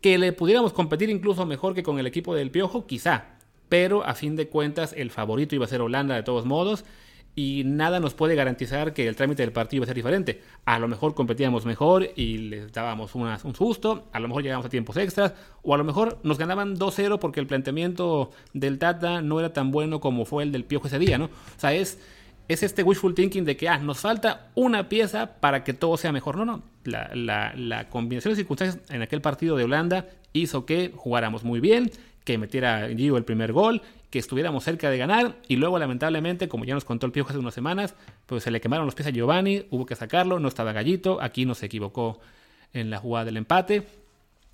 Que 0.00 0.18
le 0.18 0.32
pudiéramos 0.32 0.72
competir 0.72 1.08
incluso 1.10 1.46
mejor 1.46 1.74
que 1.74 1.82
con 1.82 1.98
el 1.98 2.06
equipo 2.06 2.34
del 2.34 2.50
Piojo, 2.50 2.86
quizá. 2.86 3.38
Pero 3.68 4.04
a 4.04 4.14
fin 4.14 4.36
de 4.36 4.48
cuentas, 4.48 4.92
el 4.96 5.10
favorito 5.10 5.54
iba 5.54 5.64
a 5.64 5.68
ser 5.68 5.80
Holanda 5.80 6.14
de 6.14 6.22
todos 6.22 6.44
modos 6.44 6.84
y 7.36 7.62
nada 7.64 7.98
nos 7.98 8.14
puede 8.14 8.34
garantizar 8.34 8.92
que 8.92 9.08
el 9.08 9.16
trámite 9.16 9.42
del 9.42 9.52
partido 9.52 9.80
va 9.80 9.84
a 9.84 9.86
ser 9.88 9.96
diferente. 9.96 10.42
A 10.64 10.78
lo 10.78 10.86
mejor 10.86 11.14
competíamos 11.14 11.66
mejor 11.66 12.08
y 12.14 12.38
les 12.38 12.72
dábamos 12.72 13.14
un 13.14 13.54
susto, 13.54 14.08
a 14.12 14.20
lo 14.20 14.28
mejor 14.28 14.42
llegamos 14.42 14.66
a 14.66 14.68
tiempos 14.68 14.96
extras, 14.96 15.34
o 15.62 15.74
a 15.74 15.78
lo 15.78 15.84
mejor 15.84 16.18
nos 16.22 16.38
ganaban 16.38 16.76
2-0 16.76 17.18
porque 17.18 17.40
el 17.40 17.46
planteamiento 17.46 18.30
del 18.52 18.78
Tata 18.78 19.20
no 19.20 19.40
era 19.40 19.52
tan 19.52 19.70
bueno 19.70 20.00
como 20.00 20.24
fue 20.24 20.44
el 20.44 20.52
del 20.52 20.64
Piojo 20.64 20.86
ese 20.86 20.98
día, 20.98 21.18
¿no? 21.18 21.24
O 21.24 21.58
sea, 21.58 21.72
es, 21.72 21.98
es 22.46 22.62
este 22.62 22.82
wishful 22.82 23.14
thinking 23.14 23.44
de 23.44 23.56
que 23.56 23.68
ah, 23.68 23.78
nos 23.78 23.98
falta 23.98 24.50
una 24.54 24.88
pieza 24.88 25.40
para 25.40 25.64
que 25.64 25.74
todo 25.74 25.96
sea 25.96 26.12
mejor. 26.12 26.36
No, 26.36 26.44
no. 26.44 26.62
La, 26.84 27.52
la 27.56 27.88
combinación 27.88 28.32
de 28.32 28.36
circunstancias 28.36 28.82
en 28.90 29.02
aquel 29.02 29.20
partido 29.20 29.56
de 29.56 29.64
Holanda 29.64 30.06
hizo 30.34 30.66
que 30.66 30.92
jugáramos 30.94 31.44
muy 31.44 31.60
bien, 31.60 31.90
que 32.24 32.38
metiera 32.38 32.88
Gio 32.88 33.16
el 33.16 33.24
primer 33.24 33.52
gol 33.52 33.82
que 34.10 34.18
estuviéramos 34.18 34.64
cerca 34.64 34.90
de 34.90 34.98
ganar 34.98 35.36
y 35.48 35.56
luego 35.56 35.78
lamentablemente, 35.78 36.48
como 36.48 36.64
ya 36.64 36.74
nos 36.74 36.84
contó 36.84 37.06
el 37.06 37.12
Piojo 37.12 37.30
hace 37.30 37.38
unas 37.38 37.54
semanas, 37.54 37.94
pues 38.26 38.44
se 38.44 38.50
le 38.50 38.60
quemaron 38.60 38.86
los 38.86 38.94
pies 38.94 39.08
a 39.08 39.10
Giovanni, 39.10 39.66
hubo 39.70 39.86
que 39.86 39.96
sacarlo, 39.96 40.38
no 40.38 40.48
estaba 40.48 40.72
Gallito, 40.72 41.20
aquí 41.20 41.44
no 41.44 41.54
se 41.54 41.66
equivocó 41.66 42.20
en 42.72 42.90
la 42.90 42.98
jugada 42.98 43.26
del 43.26 43.36
empate 43.36 43.86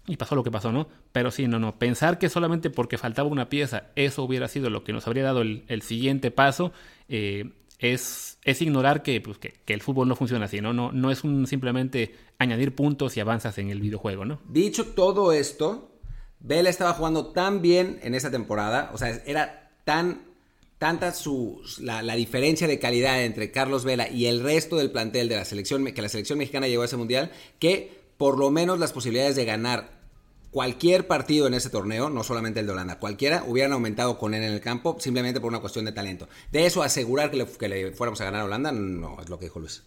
y 0.07 0.17
pasó 0.17 0.35
lo 0.35 0.43
que 0.43 0.51
pasó, 0.51 0.73
¿no? 0.73 0.89
Pero 1.13 1.31
sí, 1.31 1.47
no, 1.47 1.59
no, 1.59 1.79
pensar 1.79 2.19
que 2.19 2.29
solamente 2.29 2.71
porque 2.71 2.99
faltaba 2.99 3.29
una 3.29 3.49
pieza 3.49 3.89
eso 3.97 4.25
hubiera 4.25 4.49
sido 4.49 4.71
lo 4.71 4.83
que 4.83 4.93
nos 4.93 5.07
habría 5.07 5.25
dado 5.25 5.43
el, 5.43 5.83
siguiente 5.83 6.31
paso, 6.31 6.73
eh, 7.09 7.51
es, 7.79 8.39
es 8.45 8.63
ignorar 8.63 9.03
que, 9.03 9.21
pues, 9.21 9.39
que, 9.39 9.55
que 9.65 9.75
el 9.75 9.83
fútbol 9.83 10.09
no 10.09 10.17
funciona 10.17 10.47
así, 10.47 10.61
¿no? 10.61 10.73
No, 10.73 10.91
no 10.93 11.11
es 11.11 11.23
simplemente 11.47 12.15
añadir 12.39 12.75
puntos 12.75 13.17
y 13.17 13.21
avanzas 13.21 13.59
en 13.59 13.71
el 13.71 13.81
videojuego, 13.81 14.25
¿no? 14.25 14.41
Dicho 14.49 14.87
todo 14.87 15.33
esto, 15.33 15.90
Vela 16.41 16.71
estaba 16.71 16.95
jugando 16.95 17.27
tan 17.29 17.63
bien 17.63 18.01
en 18.03 18.15
esa 18.15 18.31
temporada, 18.31 18.91
o 18.95 18.99
sea, 18.99 19.21
era 19.27 19.71
tan 19.85 20.31
tanta 20.79 21.13
su, 21.13 21.61
la, 21.81 22.01
la, 22.01 22.17
diferencia 22.17 22.67
de 22.67 22.79
calidad 22.79 23.23
entre 23.23 23.51
Carlos 23.51 23.85
Vela 23.85 24.09
y 24.09 24.25
el 24.27 24.43
resto 24.43 24.77
del 24.77 24.91
plantel 24.91 25.29
de 25.29 25.37
la 25.37 25.45
selección, 25.45 25.85
que 25.85 26.01
la 26.01 26.09
selección 26.09 26.39
mexicana 26.39 26.69
llegó 26.69 26.81
a 26.81 26.87
ese 26.87 26.97
mundial, 26.97 27.31
que 27.59 28.01
por 28.17 28.39
lo 28.39 28.51
menos 28.51 28.79
las 28.79 28.93
posibilidades 28.93 29.37
de 29.37 29.45
ganar 29.45 30.01
cualquier 30.51 31.07
partido 31.07 31.47
en 31.47 31.53
ese 31.53 31.69
torneo, 31.69 32.09
no 32.09 32.25
solamente 32.25 32.61
el 32.61 32.67
de 32.67 32.73
Holanda, 32.73 32.99
cualquiera, 32.99 33.45
hubieran 33.47 33.73
aumentado 33.73 34.19
con 34.19 34.33
él 34.33 34.43
en 34.43 34.53
el 34.53 34.61
campo 34.63 34.97
simplemente 34.99 35.39
por 35.39 35.51
una 35.51 35.61
cuestión 35.61 35.85
de 35.85 35.93
talento. 35.93 36.31
De 36.51 36.65
eso 36.65 36.83
asegurar 36.83 37.31
que 37.31 37.37
le, 37.37 37.47
que 37.47 37.69
le 37.69 37.93
fuéramos 37.93 38.21
a 38.23 38.25
ganar 38.25 38.41
a 38.41 38.45
Holanda, 38.47 38.73
no 38.73 39.21
es 39.21 39.29
lo 39.29 39.39
que 39.39 39.47
dijo 39.47 39.61
Luis. 39.61 39.83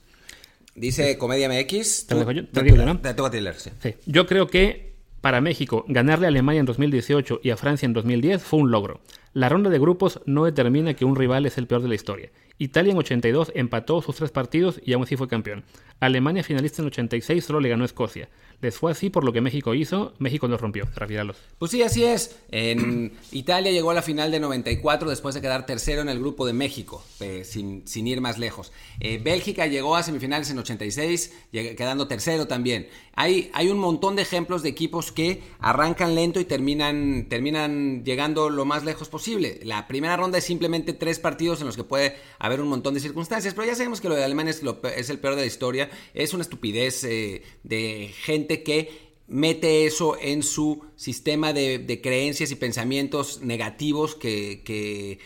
Dice 0.76 1.18
Comedia 1.18 1.50
MX. 1.50 2.08
¿Te, 2.08 2.16
yo, 2.16 2.48
te, 2.48 2.64
digo, 2.64 2.78
¿no? 2.78 3.00
te 3.00 3.14
toca 3.14 3.30
a 3.30 3.32
ti 3.32 3.40
leer, 3.40 3.60
sí. 3.60 3.72
sí. 3.82 3.96
Yo 4.06 4.26
creo 4.26 4.48
que 4.48 4.93
para 5.24 5.40
México, 5.40 5.86
ganarle 5.88 6.26
a 6.26 6.28
Alemania 6.28 6.60
en 6.60 6.66
2018 6.66 7.40
y 7.42 7.52
a 7.52 7.56
Francia 7.56 7.86
en 7.86 7.94
2010 7.94 8.44
fue 8.44 8.60
un 8.60 8.72
logro. 8.72 9.00
La 9.34 9.50
ronda 9.50 9.72
de 9.72 9.80
grupos 9.80 10.22
no 10.26 10.46
determina 10.46 10.94
que 10.94 11.06
un 11.06 11.16
rival 11.16 11.48
es 11.48 11.58
el 11.58 11.66
peor 11.66 11.82
de 11.82 11.88
la 11.88 11.96
historia. 11.96 12.30
Italia 12.60 12.92
en 12.92 13.00
82 13.00 13.52
empató 13.56 14.02
sus 14.04 14.16
tres 14.16 14.30
partidos 14.30 14.80
y 14.86 14.94
aún 14.94 15.04
así 15.04 15.18
fue 15.18 15.28
campeón. 15.28 15.64
Alemania 16.00 16.44
finalista 16.44 16.82
en 16.82 16.90
86 16.90 17.44
solo 17.44 17.60
le 17.60 17.70
ganó 17.70 17.84
a 17.84 17.86
Escocia. 17.86 18.30
Les 18.62 18.78
fue 18.78 18.92
así 18.92 19.10
por 19.10 19.24
lo 19.24 19.34
que 19.34 19.42
México 19.42 19.74
hizo, 19.74 20.14
México 20.20 20.48
los 20.48 20.62
rompió. 20.62 20.88
Retiralos. 20.96 21.38
Pues 21.58 21.72
sí, 21.72 21.82
así 21.82 22.04
es. 22.04 22.38
En 22.52 23.12
Italia 23.32 23.72
llegó 23.72 23.92
a 23.92 23.94
la 23.94 24.02
final 24.02 24.32
de 24.32 24.40
94 24.40 25.10
después 25.10 25.34
de 25.36 25.42
quedar 25.42 25.66
tercero 25.66 26.02
en 26.02 26.10
el 26.10 26.20
grupo 26.20 26.46
de 26.46 26.54
México, 26.54 27.04
eh, 27.20 27.44
sin, 27.44 27.88
sin, 27.88 28.08
ir 28.08 28.22
más 28.22 28.38
lejos. 28.38 28.72
Eh, 29.00 29.20
Bélgica 29.22 29.66
llegó 29.68 29.96
a 29.96 30.04
semifinales 30.04 30.50
en 30.50 30.60
86, 30.60 31.34
quedando 31.52 32.08
tercero 32.08 32.48
también. 32.48 32.88
Hay, 33.16 33.50
hay 33.54 33.68
un 33.70 33.80
montón 33.80 34.16
de 34.16 34.22
ejemplos 34.22 34.64
de 34.64 34.70
equipos 34.70 35.12
que 35.12 35.42
arrancan 35.60 36.16
lento 36.16 36.40
y 36.40 36.46
terminan, 36.46 37.28
terminan 37.30 38.06
llegando 38.06 38.50
lo 38.50 38.66
más 38.66 38.86
lejos 38.86 39.10
posible. 39.10 39.23
La 39.64 39.88
primera 39.88 40.18
ronda 40.18 40.38
es 40.38 40.44
simplemente 40.44 40.94
tres 40.94 41.20
partidos 41.20 41.62
en 41.62 41.68
los 41.68 41.76
que 41.76 41.84
puede 41.84 42.16
haber 42.40 42.62
un 42.62 42.68
montón 42.68 42.94
de 42.94 43.00
circunstancias, 43.00 43.54
pero 43.54 43.68
ya 43.68 43.76
sabemos 43.76 44.02
que 44.02 44.10
lo 44.10 44.16
de 44.16 44.24
Alemania 44.24 44.52
es, 44.52 45.10
el 45.10 45.20
peor 45.20 45.36
de 45.36 45.42
la 45.42 45.48
historia. 45.48 45.90
Es 46.14 46.34
una 46.34 46.44
estupidez 46.44 47.04
eh, 47.04 47.44
de 47.64 48.14
gente 48.14 48.64
que 48.64 49.14
mete 49.28 49.86
eso 49.86 50.18
en 50.22 50.44
su 50.44 50.84
sistema 50.96 51.54
de, 51.54 52.00
creencias 52.04 52.52
y 52.52 52.56
pensamientos 52.56 53.42
negativos 53.42 54.16
que, 54.16 54.62
que, 54.64 55.20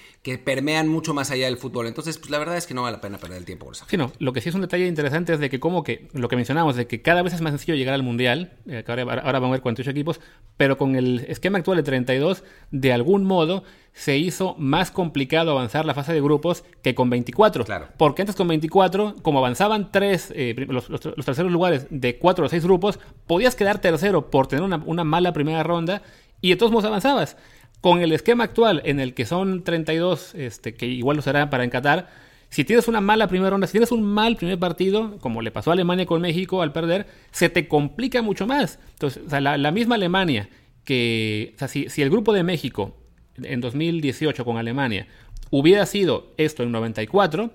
permean 0.43 0.89
mucho 0.89 1.13
más 1.13 1.31
allá 1.31 1.45
del 1.45 1.57
fútbol. 1.57 1.87
Entonces, 1.87 2.17
pues 2.17 2.29
la 2.29 2.37
verdad 2.37 2.57
es 2.57 2.67
que 2.67 2.73
no 2.73 2.83
vale 2.83 2.97
la 2.97 3.01
pena 3.01 3.17
perder 3.17 3.37
el 3.37 3.45
tiempo 3.45 3.65
por 3.65 3.75
eso. 3.75 3.85
Sí, 3.89 3.95
no. 3.95 4.11
Lo 4.19 4.33
que 4.33 4.41
sí 4.41 4.49
es 4.49 4.55
un 4.55 4.61
detalle 4.61 4.85
interesante 4.85 5.33
es 5.33 5.39
de 5.39 5.49
que 5.49 5.59
como 5.59 5.83
que, 5.83 6.09
lo 6.11 6.27
que 6.27 6.35
mencionamos, 6.35 6.75
de 6.75 6.85
que 6.85 7.01
cada 7.01 7.21
vez 7.21 7.33
es 7.33 7.41
más 7.41 7.51
sencillo 7.51 7.75
llegar 7.75 7.93
al 7.93 8.03
Mundial, 8.03 8.53
eh, 8.67 8.83
ahora, 8.87 9.03
ahora 9.03 9.39
van 9.39 9.49
a 9.49 9.51
ver 9.53 9.61
48 9.61 9.89
equipos, 9.89 10.19
pero 10.57 10.77
con 10.77 10.97
el 10.97 11.25
esquema 11.29 11.57
actual 11.57 11.77
de 11.77 11.83
32, 11.83 12.43
de 12.71 12.91
algún 12.91 13.23
modo 13.23 13.63
se 13.97 14.15
hizo 14.15 14.53
más 14.59 14.91
complicado 14.91 15.49
avanzar 15.49 15.83
la 15.83 15.95
fase 15.95 16.13
de 16.13 16.21
grupos 16.21 16.63
que 16.83 16.93
con 16.93 17.09
24. 17.09 17.65
Claro. 17.65 17.87
Porque 17.97 18.21
antes 18.21 18.35
con 18.35 18.47
24, 18.47 19.15
como 19.23 19.39
avanzaban 19.39 19.91
tres, 19.91 20.31
eh, 20.35 20.53
los, 20.69 20.87
los, 20.89 21.03
los, 21.03 21.25
terceros 21.25 21.51
lugares 21.51 21.87
de 21.89 22.19
4 22.19 22.45
o 22.45 22.49
6 22.49 22.63
grupos, 22.63 22.99
podías 23.25 23.55
quedar 23.55 23.79
tercero 23.79 24.29
por 24.29 24.45
tener 24.45 24.63
una, 24.63 24.83
una, 24.85 25.03
mala 25.03 25.33
primera 25.33 25.63
ronda 25.63 26.03
y 26.41 26.51
de 26.51 26.57
todos 26.57 26.71
modos 26.71 26.85
avanzabas. 26.85 27.37
Con 27.81 28.01
el 28.01 28.11
esquema 28.11 28.43
actual 28.43 28.83
en 28.85 28.99
el 28.99 29.15
que 29.15 29.25
son 29.25 29.63
32, 29.63 30.35
este, 30.35 30.75
que 30.75 30.85
igual 30.85 31.15
lo 31.15 31.23
será 31.23 31.49
para 31.49 31.63
encatar, 31.63 32.07
si 32.49 32.63
tienes 32.65 32.87
una 32.87 33.01
mala 33.01 33.27
primera 33.27 33.49
ronda, 33.49 33.65
si 33.65 33.71
tienes 33.71 33.91
un 33.91 34.03
mal 34.03 34.35
primer 34.35 34.59
partido, 34.59 35.17
como 35.21 35.41
le 35.41 35.49
pasó 35.49 35.71
a 35.71 35.73
Alemania 35.73 36.05
con 36.05 36.21
México 36.21 36.61
al 36.61 36.71
perder, 36.71 37.07
se 37.31 37.49
te 37.49 37.67
complica 37.67 38.21
mucho 38.21 38.45
más. 38.45 38.77
Entonces, 38.91 39.23
o 39.25 39.29
sea, 39.31 39.41
la, 39.41 39.57
la 39.57 39.71
misma 39.71 39.95
Alemania, 39.95 40.49
que, 40.83 41.53
o 41.55 41.57
sea, 41.57 41.67
si, 41.67 41.89
si 41.89 42.03
el 42.03 42.11
grupo 42.11 42.31
de 42.31 42.43
México 42.43 42.95
en 43.43 43.61
2018 43.61 44.45
con 44.45 44.57
Alemania 44.57 45.07
hubiera 45.49 45.85
sido 45.85 46.33
esto 46.37 46.63
en 46.63 46.71
94, 46.71 47.51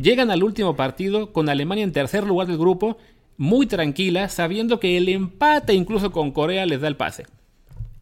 llegan 0.00 0.30
al 0.30 0.42
último 0.42 0.76
partido 0.76 1.32
con 1.32 1.48
Alemania 1.48 1.84
en 1.84 1.92
tercer 1.92 2.24
lugar 2.24 2.46
del 2.46 2.58
grupo, 2.58 2.98
muy 3.36 3.66
tranquila, 3.66 4.28
sabiendo 4.28 4.78
que 4.78 4.96
el 4.96 5.08
empate 5.08 5.74
incluso 5.74 6.12
con 6.12 6.30
Corea 6.30 6.66
les 6.66 6.80
da 6.80 6.88
el 6.88 6.96
pase. 6.96 7.26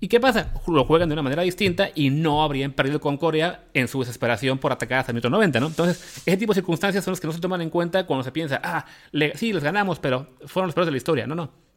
¿Y 0.03 0.09
qué 0.09 0.19
pasa? 0.19 0.55
Lo 0.67 0.87
juegan 0.87 1.11
de 1.11 1.13
una 1.13 1.23
manera 1.23 1.43
distinta 1.43 1.91
y 1.95 2.09
no 2.09 2.43
habrían 2.43 2.73
perdido 2.73 3.01
con 3.01 3.19
Corea 3.19 3.65
en 3.75 3.87
su 3.87 4.01
desesperación 4.01 4.57
por 4.59 4.73
atacar 4.73 5.01
hasta 5.01 5.13
el 5.13 5.15
minuto 5.15 5.29
90, 5.29 5.61
¿no? 5.61 5.67
Entonces, 5.67 6.23
ese 6.25 6.39
tipo 6.39 6.55
de 6.55 6.61
circunstancias 6.61 7.05
son 7.05 7.13
las 7.13 7.21
que 7.21 7.27
no 7.27 7.35
se 7.35 7.41
toman 7.41 7.61
en 7.61 7.69
cuenta 7.69 8.07
cuando 8.07 8.25
se 8.25 8.33
piensa, 8.33 8.61
ah, 8.65 8.87
sí, 9.35 9.53
les 9.53 9.63
ganamos, 9.63 9.99
pero 9.99 10.27
fueron 10.47 10.69
los 10.69 10.75
peores 10.75 10.87
de 10.87 10.93
la 10.93 10.97
historia. 10.97 11.27
No, 11.27 11.35
no 11.35 11.70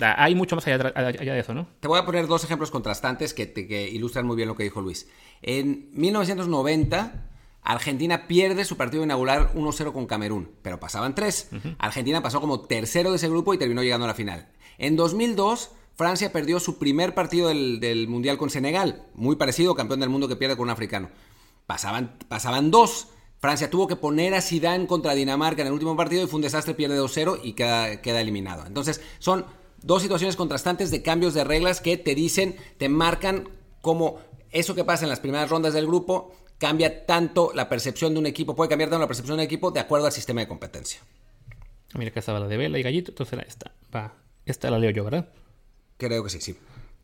hay 0.00 0.34
mucho 0.34 0.56
más 0.56 0.66
allá, 0.66 0.92
allá, 0.94 1.32
de 1.34 1.40
eso, 1.40 1.54
¿no? 1.54 1.66
Te 1.80 1.88
voy 1.88 1.98
a 1.98 2.04
poner 2.04 2.26
dos 2.26 2.44
ejemplos 2.44 2.70
contrastantes 2.70 3.34
que, 3.34 3.46
te, 3.46 3.66
que 3.66 3.88
ilustran 3.88 4.26
muy 4.26 4.36
bien 4.36 4.48
lo 4.48 4.56
que 4.56 4.62
dijo 4.62 4.80
Luis. 4.80 5.08
En 5.42 5.88
1990, 5.92 7.26
Argentina 7.62 8.26
pierde 8.26 8.64
su 8.64 8.76
partido 8.76 9.02
inaugural 9.02 9.52
1-0 9.54 9.92
con 9.92 10.06
Camerún, 10.06 10.50
pero 10.62 10.80
pasaban 10.80 11.14
tres. 11.14 11.48
Uh 11.52 11.56
-huh. 11.56 11.76
Argentina 11.78 12.22
pasó 12.22 12.40
como 12.40 12.60
tercero 12.60 13.10
de 13.10 13.16
ese 13.16 13.28
grupo 13.28 13.54
y 13.54 13.58
terminó 13.58 13.82
llegando 13.82 14.04
a 14.04 14.08
la 14.08 14.14
final. 14.14 14.48
En 14.78 14.96
2002, 14.96 15.70
Francia 15.94 16.32
perdió 16.32 16.60
su 16.60 16.78
primer 16.78 17.14
partido 17.14 17.48
del, 17.48 17.80
del 17.80 18.08
Mundial 18.08 18.38
con 18.38 18.48
Senegal, 18.48 19.02
muy 19.14 19.36
parecido, 19.36 19.74
campeón 19.74 20.00
del 20.00 20.08
mundo 20.08 20.28
que 20.28 20.36
pierde 20.36 20.56
con 20.56 20.64
un 20.64 20.70
africano. 20.70 21.10
Pasaban, 21.66 22.16
pasaban 22.28 22.70
dos. 22.70 23.08
Francia 23.38 23.70
tuvo 23.70 23.86
que 23.86 23.96
poner 23.96 24.34
a 24.34 24.42
Zidane 24.42 24.86
contra 24.86 25.14
Dinamarca 25.14 25.62
en 25.62 25.68
el 25.68 25.72
último 25.72 25.96
partido 25.96 26.24
y 26.24 26.26
fue 26.26 26.36
un 26.36 26.42
desastre, 26.42 26.74
pierde 26.74 26.98
2-0 26.98 27.40
y 27.42 27.54
queda, 27.54 28.02
queda 28.02 28.20
eliminado. 28.20 28.66
Entonces, 28.66 29.00
son 29.18 29.46
dos 29.82 30.02
situaciones 30.02 30.36
contrastantes 30.36 30.90
de 30.90 31.02
cambios 31.02 31.34
de 31.34 31.44
reglas 31.44 31.80
que 31.80 31.96
te 31.96 32.14
dicen, 32.14 32.56
te 32.78 32.88
marcan 32.88 33.48
como 33.80 34.18
eso 34.50 34.74
que 34.74 34.84
pasa 34.84 35.04
en 35.04 35.10
las 35.10 35.20
primeras 35.20 35.48
rondas 35.50 35.74
del 35.74 35.86
grupo 35.86 36.32
cambia 36.58 37.06
tanto 37.06 37.52
la 37.54 37.68
percepción 37.68 38.12
de 38.12 38.20
un 38.20 38.26
equipo, 38.26 38.54
puede 38.54 38.68
cambiar 38.68 38.90
tanto 38.90 39.00
la 39.00 39.08
percepción 39.08 39.38
de 39.38 39.42
un 39.42 39.46
equipo 39.46 39.70
de 39.70 39.80
acuerdo 39.80 40.06
al 40.06 40.12
sistema 40.12 40.42
de 40.42 40.48
competencia. 40.48 41.00
Mira, 41.94 42.10
acá 42.10 42.20
estaba 42.20 42.38
la 42.38 42.48
de 42.48 42.56
Vela 42.56 42.78
y 42.78 42.82
Gallito, 42.82 43.10
entonces 43.10 43.38
esta, 43.48 43.72
va, 43.94 44.14
esta 44.44 44.70
la 44.70 44.78
leo 44.78 44.90
yo, 44.90 45.02
¿verdad? 45.02 45.28
Creo 45.96 46.22
que 46.22 46.30
sí, 46.30 46.40
sí. 46.40 46.56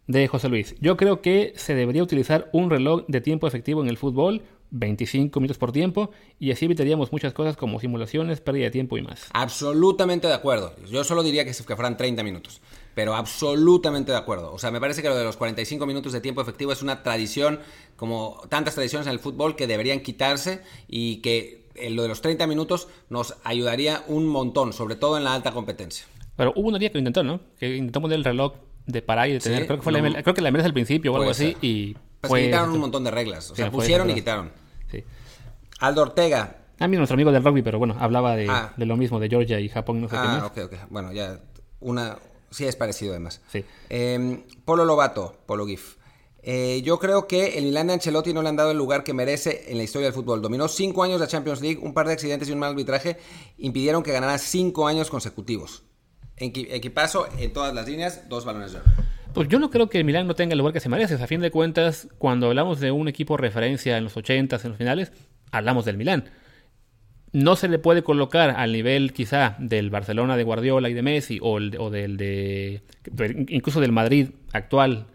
De 0.06 0.28
José 0.28 0.48
Luis, 0.48 0.76
yo 0.80 0.96
creo 0.96 1.20
que 1.22 1.54
se 1.56 1.74
debería 1.74 2.02
utilizar 2.02 2.48
un 2.52 2.70
reloj 2.70 3.04
de 3.08 3.20
tiempo 3.20 3.48
efectivo 3.48 3.82
en 3.82 3.88
el 3.88 3.96
fútbol 3.96 4.42
25 4.70 5.40
minutos 5.40 5.58
por 5.58 5.72
tiempo 5.72 6.10
y 6.38 6.50
así 6.50 6.64
evitaríamos 6.64 7.12
muchas 7.12 7.32
cosas 7.32 7.56
como 7.56 7.80
simulaciones, 7.80 8.40
pérdida 8.40 8.64
de 8.64 8.70
tiempo 8.70 8.98
y 8.98 9.02
más. 9.02 9.28
Absolutamente 9.32 10.26
de 10.26 10.34
acuerdo. 10.34 10.74
Yo 10.90 11.04
solo 11.04 11.22
diría 11.22 11.44
que, 11.44 11.52
que 11.52 11.76
fueran 11.76 11.96
30 11.96 12.22
minutos, 12.22 12.60
pero 12.94 13.14
absolutamente 13.14 14.12
de 14.12 14.18
acuerdo. 14.18 14.52
O 14.52 14.58
sea, 14.58 14.70
me 14.70 14.80
parece 14.80 15.02
que 15.02 15.08
lo 15.08 15.16
de 15.16 15.24
los 15.24 15.36
45 15.36 15.86
minutos 15.86 16.12
de 16.12 16.20
tiempo 16.20 16.40
efectivo 16.40 16.72
es 16.72 16.82
una 16.82 17.02
tradición, 17.02 17.60
como 17.96 18.40
tantas 18.48 18.74
tradiciones 18.74 19.06
en 19.06 19.12
el 19.12 19.18
fútbol, 19.18 19.56
que 19.56 19.66
deberían 19.66 20.00
quitarse 20.00 20.62
y 20.88 21.16
que 21.16 21.66
lo 21.90 22.02
de 22.02 22.08
los 22.08 22.20
30 22.22 22.46
minutos 22.46 22.88
nos 23.10 23.36
ayudaría 23.44 24.02
un 24.08 24.26
montón, 24.26 24.72
sobre 24.72 24.96
todo 24.96 25.16
en 25.16 25.24
la 25.24 25.34
alta 25.34 25.52
competencia. 25.52 26.06
Pero 26.36 26.52
hubo 26.56 26.68
un 26.68 26.78
día 26.78 26.90
que 26.90 26.94
lo 26.94 27.00
intentó, 27.00 27.22
¿no? 27.22 27.40
Que 27.58 27.76
intentó 27.76 28.00
poner 28.00 28.18
el 28.18 28.24
reloj 28.24 28.54
de 28.86 29.02
parar 29.02 29.28
y 29.28 29.32
de 29.32 29.40
tener. 29.40 29.60
¿Sí? 29.60 29.66
Creo, 29.66 29.78
que 29.78 29.82
fue 29.82 29.92
no, 29.92 30.08
la, 30.08 30.22
creo 30.22 30.34
que 30.34 30.42
la 30.42 30.50
MLS 30.50 30.64
al 30.64 30.72
principio 30.72 31.12
o 31.12 31.16
algo 31.16 31.30
así. 31.30 31.52
Ser. 31.52 31.64
Y 31.64 31.96
pues 32.20 32.28
fue, 32.28 32.44
quitaron 32.44 32.70
un 32.70 32.80
montón 32.80 33.04
de 33.04 33.10
reglas. 33.10 33.50
O 33.50 33.54
sea, 33.54 33.66
sí, 33.66 33.70
pusieron 33.70 34.10
y 34.10 34.14
quitaron. 34.14 34.50
Sí. 34.90 35.04
Aldo 35.80 36.02
Ortega. 36.02 36.58
A 36.78 36.88
mí 36.88 36.96
nuestro 36.96 37.14
amigo 37.14 37.32
del 37.32 37.42
rugby, 37.42 37.62
pero 37.62 37.78
bueno, 37.78 37.96
hablaba 37.98 38.36
de, 38.36 38.48
ah. 38.48 38.72
de 38.76 38.86
lo 38.86 38.96
mismo, 38.96 39.18
de 39.18 39.28
Georgia 39.28 39.60
y 39.60 39.68
Japón, 39.68 40.00
no 40.00 40.08
sé 40.08 40.16
ah, 40.16 40.22
qué 40.22 40.28
más. 40.28 40.44
ok, 40.44 40.58
ok. 40.72 40.90
Bueno, 40.90 41.12
ya 41.12 41.40
una... 41.80 42.18
Sí 42.50 42.64
es 42.64 42.76
parecido 42.76 43.12
además. 43.12 43.40
Sí. 43.50 43.64
Eh, 43.90 44.44
Polo 44.64 44.84
Lobato, 44.84 45.36
Polo 45.46 45.66
GIF. 45.66 45.96
Eh, 46.48 46.80
yo 46.84 47.00
creo 47.00 47.26
que 47.26 47.58
el 47.58 47.64
Milan 47.64 47.88
de 47.88 47.94
Ancelotti 47.94 48.32
no 48.32 48.40
le 48.40 48.48
han 48.48 48.54
dado 48.54 48.70
el 48.70 48.78
lugar 48.78 49.02
que 49.02 49.12
merece 49.12 49.64
en 49.66 49.78
la 49.78 49.82
historia 49.82 50.06
del 50.06 50.14
fútbol. 50.14 50.40
Dominó 50.40 50.68
cinco 50.68 51.02
años 51.02 51.18
la 51.18 51.26
Champions 51.26 51.60
League, 51.60 51.80
un 51.82 51.92
par 51.92 52.06
de 52.06 52.12
accidentes 52.12 52.48
y 52.48 52.52
un 52.52 52.60
mal 52.60 52.70
arbitraje 52.70 53.18
impidieron 53.58 54.04
que 54.04 54.12
ganara 54.12 54.38
cinco 54.38 54.86
años 54.86 55.10
consecutivos. 55.10 55.82
Equipazo 56.36 57.26
en 57.38 57.52
todas 57.52 57.74
las 57.74 57.88
líneas, 57.88 58.28
dos 58.28 58.44
balones 58.44 58.72
de 58.72 58.78
oro. 58.78 58.86
Pues 59.36 59.48
yo 59.48 59.58
no 59.58 59.68
creo 59.68 59.90
que 59.90 59.98
el 59.98 60.04
Milan 60.04 60.26
no 60.26 60.34
tenga 60.34 60.54
el 60.54 60.58
lugar 60.58 60.72
que 60.72 60.80
se 60.80 60.88
merece. 60.88 61.22
A 61.22 61.26
fin 61.26 61.42
de 61.42 61.50
cuentas, 61.50 62.08
cuando 62.16 62.46
hablamos 62.46 62.80
de 62.80 62.90
un 62.90 63.06
equipo 63.06 63.36
referencia 63.36 63.98
en 63.98 64.04
los 64.04 64.16
80s, 64.16 64.64
en 64.64 64.70
los 64.70 64.78
finales, 64.78 65.12
hablamos 65.52 65.84
del 65.84 65.98
Milan. 65.98 66.24
No 67.32 67.54
se 67.54 67.68
le 67.68 67.78
puede 67.78 68.02
colocar 68.02 68.48
al 68.48 68.72
nivel 68.72 69.12
quizá 69.12 69.54
del 69.58 69.90
Barcelona 69.90 70.38
de 70.38 70.42
Guardiola 70.42 70.88
y 70.88 70.94
de 70.94 71.02
Messi 71.02 71.38
o, 71.42 71.58
el, 71.58 71.76
o 71.78 71.90
del 71.90 72.16
de 72.16 72.80
incluso 73.48 73.82
del 73.82 73.92
Madrid 73.92 74.30
actual 74.54 75.08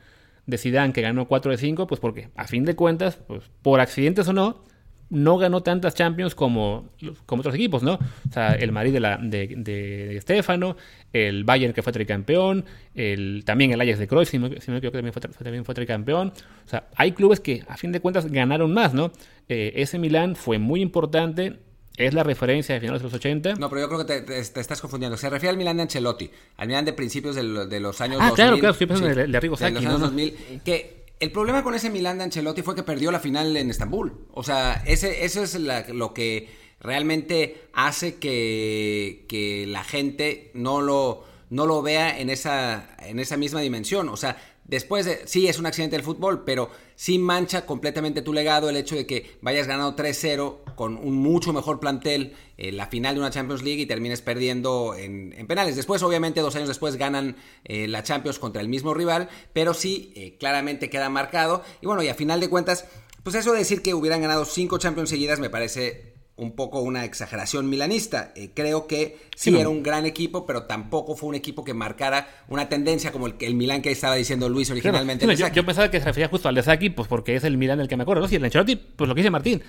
de 0.46 0.60
Zidane 0.60 0.94
que 0.94 1.02
ganó 1.02 1.28
4 1.28 1.54
de 1.54 1.58
5, 1.58 1.88
pues 1.88 2.00
porque 2.00 2.30
a 2.36 2.46
fin 2.46 2.64
de 2.64 2.76
cuentas, 2.76 3.18
pues 3.26 3.50
por 3.64 3.80
accidentes 3.80 4.28
o 4.28 4.34
no, 4.34 4.64
no 5.12 5.38
ganó 5.38 5.62
tantas 5.62 5.94
Champions 5.94 6.34
como, 6.34 6.90
como 7.26 7.42
otros 7.42 7.54
equipos, 7.54 7.84
¿no? 7.84 7.96
O 7.96 8.34
sea, 8.34 8.54
el 8.56 8.72
Madrid 8.72 8.94
de, 8.94 9.00
la, 9.02 9.18
de, 9.18 9.48
de 9.58 10.20
Stefano, 10.22 10.78
el 11.12 11.44
Bayern 11.44 11.74
que 11.74 11.84
fue 11.84 11.92
tricampeón, 11.92 12.66
el, 12.96 13.44
también 13.46 13.72
el 13.72 13.82
Ajax 13.82 14.00
de 14.00 14.08
Cruyff, 14.08 14.30
si 14.30 14.40
no, 14.40 14.50
si 14.60 14.72
me 14.72 14.78
equivoco, 14.78 14.98
también 14.98 15.14
fue, 15.14 15.22
también 15.22 15.66
fue 15.66 15.76
tricampeón. 15.76 16.30
O 16.66 16.68
sea, 16.68 16.88
hay 16.96 17.12
clubes 17.12 17.42
que 17.42 17.64
a 17.68 17.78
fin 17.78 17.92
de 17.92 18.00
cuentas 18.00 18.32
ganaron 18.32 18.74
más, 18.74 18.94
¿no? 18.94 19.12
Eh, 19.50 19.74
ese 19.76 20.00
Milán 20.00 20.36
fue 20.36 20.58
muy 20.58 20.82
importante 20.82 21.60
es 21.98 22.14
la 22.14 22.24
referencia 22.24 22.74
de 22.74 22.82
finales 22.82 23.02
de 23.02 23.08
los 23.08 23.14
80. 23.14 23.56
No, 23.56 23.70
pero 23.70 23.82
yo 23.82 23.90
creo 23.90 24.06
que 24.06 24.22
te, 24.22 24.40
estás 24.40 24.80
confundiendo. 24.80 25.18
Se 25.18 25.30
refiere 25.30 25.52
al 25.52 25.58
Milan 25.58 25.76
de 25.76 25.84
Ancelotti, 25.84 26.32
al 26.58 26.68
Milan 26.68 26.86
de 26.86 26.94
principios 26.94 27.36
de, 27.36 27.44
los 27.44 28.02
años 28.02 28.20
ah, 28.22 28.30
2000. 28.30 28.36
claro, 28.36 28.58
claro, 28.60 28.72
estoy 28.72 28.88
pensando 28.88 29.14
de, 29.14 29.28
de 29.28 29.38
Arrigo 29.38 29.56
de 29.58 29.70
los 29.70 29.84
años 29.84 30.00
2000, 30.00 30.62
que 30.64 31.01
el 31.22 31.32
problema 31.32 31.64
con 31.64 31.76
ese 31.76 31.92
Milan 31.92 32.18
de 32.18 32.26
Ancelotti 32.26 32.64
fue 32.64 32.76
que 32.76 32.82
perdió 32.82 33.12
la 33.12 33.20
final 33.20 33.56
en 33.56 33.70
Estambul. 33.70 34.26
O 34.34 34.42
sea, 34.44 34.84
ese, 34.88 35.24
eso 35.24 35.44
es 35.44 35.54
lo 35.56 36.14
que 36.16 36.50
realmente 36.80 37.68
hace 37.74 38.16
que, 38.16 39.26
que 39.30 39.68
la 39.68 39.84
gente 39.84 40.50
no 40.56 40.82
lo, 40.82 41.24
no 41.52 41.68
lo 41.68 41.84
vea 41.84 42.20
en 42.20 42.32
esa, 42.32 42.96
en 43.02 43.20
esa 43.20 43.38
misma 43.38 43.62
dimensión. 43.62 44.10
O 44.10 44.18
sea, 44.18 44.36
después 44.72 45.06
de, 45.06 45.28
sí 45.28 45.48
es 45.48 45.60
un 45.60 45.68
accidente 45.68 45.98
del 45.98 46.04
fútbol, 46.04 46.44
pero 46.46 46.72
sí 46.96 47.20
mancha 47.20 47.66
completamente 47.66 48.22
tu 48.22 48.34
legado 48.34 48.70
el 48.70 48.78
hecho 48.78 48.96
de 48.96 49.06
que 49.06 49.38
vayas 49.42 49.68
ganando 49.68 50.02
3-0 50.02 50.76
con 50.76 50.96
un 50.96 51.18
mucho 51.18 51.52
mejor 51.52 51.80
plantel 51.80 52.34
en 52.58 52.78
la 52.78 52.88
final 52.88 53.16
de 53.16 53.20
una 53.20 53.30
Champions 53.30 53.64
League 53.64 53.82
y 53.82 53.86
termines 53.86 54.22
perdiendo 54.22 54.96
en, 54.96 55.46
penales. 55.46 55.76
Después, 55.76 56.02
obviamente, 56.04 56.40
dos 56.40 56.56
años 56.56 56.70
después 56.70 56.96
ganan 56.96 57.36
eh, 57.66 57.88
la 57.90 58.02
Champions 58.02 58.40
contra 58.40 58.62
el 58.62 58.70
mismo 58.70 58.94
rival, 58.94 59.30
pero 59.52 59.74
sí, 59.74 60.14
eh, 60.16 60.38
claramente 60.40 60.90
queda 60.90 61.10
marcado. 61.10 61.64
Y 61.82 61.86
bueno, 61.86 62.02
y 62.02 62.08
a 62.08 62.16
final 62.16 62.40
de 62.40 62.50
cuentas, 62.50 62.86
pues 63.24 63.36
eso 63.36 63.52
de 63.52 63.60
decir 63.60 63.82
que 63.82 63.94
hubieran 63.94 64.22
ganado 64.22 64.46
cinco 64.46 64.78
Champions 64.78 65.10
seguidas 65.10 65.40
me 65.42 65.50
parece 65.50 66.11
un 66.42 66.54
poco 66.54 66.82
una 66.82 67.06
exageración 67.06 67.70
milanista. 67.70 68.32
Eh, 68.36 68.50
creo 68.56 68.88
que 68.88 69.18
sí, 69.36 69.56
era 69.56 69.70
un 69.70 69.84
gran 69.84 70.08
equipo, 70.08 70.48
pero 70.48 70.64
tampoco 70.64 71.16
fue 71.16 71.30
un 71.30 71.36
equipo 71.36 71.64
que 71.64 71.76
marcara 71.76 72.28
una 72.48 72.68
tendencia 72.68 73.12
como 73.12 73.28
el, 73.28 73.36
el 73.40 73.54
Milan 73.54 73.84
que 73.84 73.92
estaba 73.92 74.16
diciendo 74.16 74.50
Luis 74.50 74.72
originalmente. 74.72 75.28
yo, 75.36 75.66
pensaba 75.66 75.92
que 75.92 76.00
se 76.00 76.06
refería 76.06 76.30
justo 76.30 76.50
al 76.50 76.56
de 76.56 76.64
Saki, 76.64 76.90
pues 76.90 77.08
porque 77.08 77.36
es 77.36 77.44
el 77.44 77.58
Milan 77.58 77.78
del 77.78 77.88
que 77.88 77.96
me 77.96 78.02
acuerdo. 78.02 78.24
¿no? 78.24 78.28
Sí, 78.28 78.38
el 78.38 78.44
Ancelotti, 78.44 78.76
pues 78.76 79.08
lo 79.08 79.14
que 79.14 79.22
dice 79.22 79.30
Martín, 79.30 79.62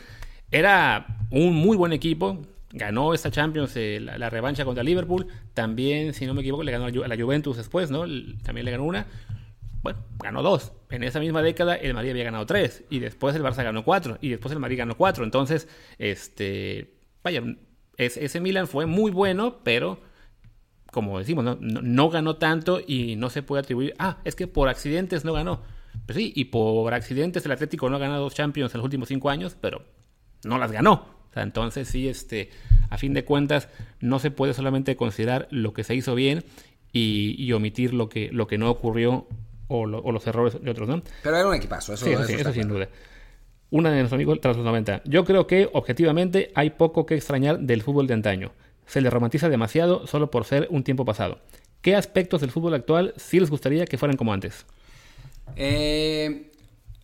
era 0.50 1.18
un 1.30 1.54
muy 1.54 1.76
buen 1.76 1.92
equipo. 1.92 2.40
Ganó 2.70 3.12
esta 3.12 3.30
Champions, 3.30 3.72
eh, 3.76 4.00
la, 4.00 4.30
revancha 4.30 4.64
contra 4.64 4.82
Liverpool. 4.82 5.26
También, 5.52 6.14
si 6.14 6.24
no 6.24 6.32
me 6.32 6.40
equivoco, 6.40 6.62
le 6.62 6.72
ganó 6.72 6.86
a 6.86 7.08
la 7.08 7.22
Juventus 7.22 7.58
después, 7.58 7.90
¿no? 7.90 8.06
También 8.42 8.64
le 8.64 8.70
ganó 8.70 8.84
una 8.84 9.06
bueno, 9.82 9.98
ganó 10.22 10.42
dos. 10.42 10.72
En 10.92 11.02
esa 11.02 11.20
misma 11.20 11.40
década 11.40 11.74
el 11.74 11.94
Madrid 11.94 12.10
había 12.10 12.24
ganado 12.24 12.44
tres 12.44 12.84
y 12.90 12.98
después 12.98 13.34
el 13.34 13.42
Barça 13.42 13.64
ganó 13.64 13.82
cuatro 13.82 14.18
y 14.20 14.28
después 14.28 14.52
el 14.52 14.58
Madrid 14.58 14.76
ganó 14.76 14.94
cuatro. 14.94 15.24
Entonces, 15.24 15.66
este, 15.96 16.98
vaya, 17.24 17.42
ese 17.96 18.40
Milan 18.40 18.68
fue 18.68 18.84
muy 18.84 19.10
bueno, 19.10 19.60
pero 19.64 20.00
como 20.90 21.18
decimos, 21.18 21.56
no, 21.60 22.10
ganó 22.10 22.36
tanto 22.36 22.78
y 22.86 23.16
no 23.16 23.30
se 23.30 23.42
puede 23.42 23.60
atribuir, 23.60 23.94
ah, 23.98 24.18
es 24.24 24.36
que 24.36 24.46
por 24.46 24.68
accidentes 24.68 25.24
no 25.24 25.32
ganó. 25.32 25.62
Pues 26.04 26.18
sí, 26.18 26.30
y 26.36 26.46
por 26.46 26.92
accidentes 26.92 27.46
el 27.46 27.52
Atlético 27.52 27.88
no 27.88 27.96
ha 27.96 27.98
ganado 27.98 28.24
dos 28.24 28.34
Champions 28.34 28.74
en 28.74 28.80
los 28.80 28.84
últimos 28.84 29.08
cinco 29.08 29.30
años, 29.30 29.56
pero 29.58 29.82
no 30.44 30.58
las 30.58 30.72
ganó. 30.72 31.06
entonces 31.34 31.88
sí, 31.88 32.06
este, 32.06 32.50
a 32.90 32.98
fin 32.98 33.14
de 33.14 33.24
cuentas, 33.24 33.70
no 34.00 34.18
se 34.18 34.30
puede 34.30 34.52
solamente 34.52 34.94
considerar 34.94 35.48
lo 35.50 35.72
que 35.72 35.84
se 35.84 35.94
hizo 35.94 36.14
bien 36.14 36.44
y, 36.92 37.50
omitir 37.52 37.94
lo 37.94 38.10
que 38.10 38.58
no 38.58 38.70
ocurrió 38.70 39.26
o, 39.72 40.12
los 40.12 40.26
errores 40.26 40.62
de 40.62 40.70
otros, 40.70 40.88
¿no? 40.88 41.02
Pero 41.22 41.36
era 41.36 41.48
un 41.48 41.54
equipazo, 41.54 41.94
eso, 41.94 42.04
sí, 42.04 42.34
eso, 42.34 42.52
sin 42.52 42.68
duda. 42.68 42.88
Una 43.70 43.90
de 43.90 43.96
nuestros 43.96 44.18
amigos 44.18 44.40
tras 44.40 44.56
los 44.56 44.64
90. 44.64 45.02
Yo 45.06 45.24
creo 45.24 45.46
que, 45.46 45.68
objetivamente, 45.72 46.52
hay 46.54 46.70
poco 46.70 47.06
que 47.06 47.14
extrañar 47.14 47.58
del 47.60 47.82
fútbol 47.82 48.06
de 48.06 48.14
antaño. 48.14 48.52
Se 48.86 49.00
le 49.00 49.08
romantiza 49.08 49.48
demasiado 49.48 50.06
solo 50.06 50.30
por 50.30 50.44
ser 50.44 50.68
un 50.70 50.84
tiempo 50.84 51.04
pasado. 51.04 51.40
¿Qué 51.80 51.96
aspectos 51.96 52.42
del 52.42 52.50
fútbol 52.50 52.74
actual 52.74 53.14
sí 53.16 53.40
les 53.40 53.50
gustaría 53.50 53.86
que 53.86 53.98
fueran 53.98 54.16
como 54.16 54.32
antes? 54.32 54.66
Eh, 55.56 56.50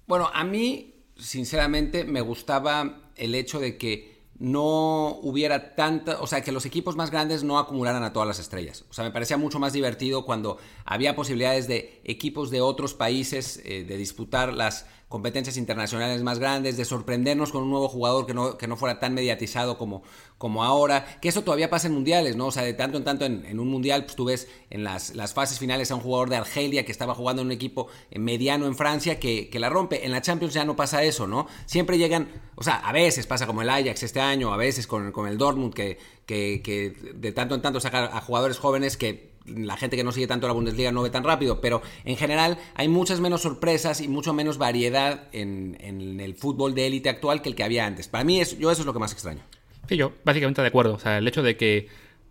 bueno, 0.07 0.31
a 0.33 0.45
mí, 0.45 0.95
sinceramente, 1.17 2.05
me 2.05 2.21
gustaba 2.21 3.01
el 3.17 3.35
hecho 3.35 3.61
de 3.61 3.77
que 3.77 4.18
no 4.39 5.19
hubiera 5.23 5.75
tanta, 5.75 6.21
o 6.21 6.27
sea, 6.27 6.43
que 6.43 6.53
los 6.53 6.65
equipos 6.65 6.95
más 6.95 7.11
grandes 7.11 7.43
no 7.43 7.59
acumularan 7.59 8.05
a 8.05 8.13
todas 8.13 8.29
las 8.29 8.39
estrellas. 8.39 8.85
O 8.89 8.93
sea, 8.93 9.05
me 9.05 9.11
parecía 9.11 9.37
mucho 9.37 9.59
más 9.59 9.73
divertido 9.73 10.25
cuando 10.25 10.59
había 10.85 11.17
posibilidades 11.17 11.67
de 11.67 12.01
equipos 12.05 12.51
de 12.51 12.61
otros 12.61 12.95
países 12.95 13.61
eh, 13.65 13.85
de 13.85 13.97
disputar 13.97 14.53
las 14.53 14.87
competencias 15.09 15.57
internacionales 15.57 16.23
más 16.23 16.39
grandes, 16.39 16.77
de 16.77 16.85
sorprendernos 16.85 17.51
con 17.51 17.63
un 17.63 17.71
nuevo 17.71 17.89
jugador 17.89 18.27
que 18.27 18.35
no, 18.35 18.59
que 18.59 18.67
no 18.67 18.77
fuera 18.77 19.01
tan 19.01 19.15
mediatizado 19.15 19.79
como, 19.79 20.03
como 20.37 20.65
ahora, 20.65 21.19
que 21.21 21.29
eso 21.29 21.43
todavía 21.43 21.71
pasa 21.71 21.87
en 21.87 21.95
mundiales, 21.95 22.37
¿no? 22.37 22.47
O 22.47 22.53
sea, 22.53 22.63
de 22.63 22.75
tanto 22.75 22.99
en 22.99 23.05
tanto 23.05 23.25
en, 23.25 23.59
un 23.59 23.69
mundial, 23.69 24.05
pues 24.05 24.17
tú 24.17 24.27
ves 24.27 24.49
en 24.69 24.85
las, 24.85 25.15
las, 25.15 25.33
fases 25.33 25.59
finales 25.59 25.91
a 25.91 25.95
un 25.95 26.03
jugador 26.03 26.29
de 26.29 26.37
Argelia 26.37 26.85
que 26.85 26.93
estaba 26.93 27.15
jugando 27.15 27.41
en 27.41 27.49
un 27.49 27.53
equipo 27.53 27.89
mediano 28.15 28.67
en 28.67 28.77
Francia 28.77 29.19
que, 29.19 29.49
que, 29.49 29.59
la 29.59 29.71
rompe. 29.71 30.05
En 30.05 30.13
la 30.13 30.21
Champions 30.21 30.53
ya 30.53 30.65
no 30.65 30.77
pasa 30.77 31.03
eso, 31.03 31.27
¿no? 31.27 31.47
Siempre 31.65 31.97
llegan, 31.97 32.29
o 32.55 32.63
sea, 32.63 32.77
a 32.77 32.93
veces 32.93 33.27
pasa 33.27 33.47
como 33.47 33.63
el 33.63 33.71
Ajax 33.71 34.03
este 34.03 34.21
año, 34.21 34.53
a 34.53 34.59
veces 34.59 34.87
con, 34.87 35.11
con 35.13 35.27
el 35.27 35.39
Dortmund 35.39 35.73
que, 35.73 35.99
que, 36.27 36.61
que 36.63 36.91
de 37.15 37.33
tanto 37.33 37.55
en 37.55 37.63
tanto 37.63 37.81
saca 37.81 38.17
a 38.17 38.21
jugadores 38.21 38.59
jóvenes 38.59 38.99
que 38.99 39.38
la 39.57 39.77
gente 39.77 39.97
que 39.97 40.05
no 40.05 40.13
sigue 40.13 40.27
tanto 40.27 40.47
la 40.47 40.53
Bundesliga 40.53 40.93
no 40.93 41.03
ve 41.03 41.11
tan 41.11 41.25
rápido, 41.25 41.61
pero 41.61 41.83
en 42.05 42.17
general 42.17 42.59
hay 42.75 42.89
muchas 42.89 43.21
menos 43.21 43.43
sorpresas 43.43 44.01
y 44.01 44.09
mucho 44.09 44.33
menos 44.33 44.59
variedad 44.59 45.29
en, 45.33 45.77
el 46.21 46.35
fútbol 46.35 46.75
de 46.75 46.87
élite 46.87 47.09
actual 47.09 47.43
que 47.43 47.49
el 47.49 47.55
que 47.55 47.65
había 47.65 47.87
antes. 47.87 48.09
Para 48.09 48.25
mí, 48.25 48.39
yo 48.59 48.71
eso 48.71 48.83
es 48.83 48.87
lo 48.87 48.93
que 48.93 48.99
más 48.99 49.13
extraño. 49.13 49.41
Sí, 49.89 49.97
yo 49.97 50.13
básicamente 50.25 50.61
de 50.61 50.69
acuerdo. 50.69 50.95
O 50.95 50.99
sea, 50.99 51.19
el 51.19 51.27
hecho 51.27 51.43
de 51.43 51.57
que 51.57 51.89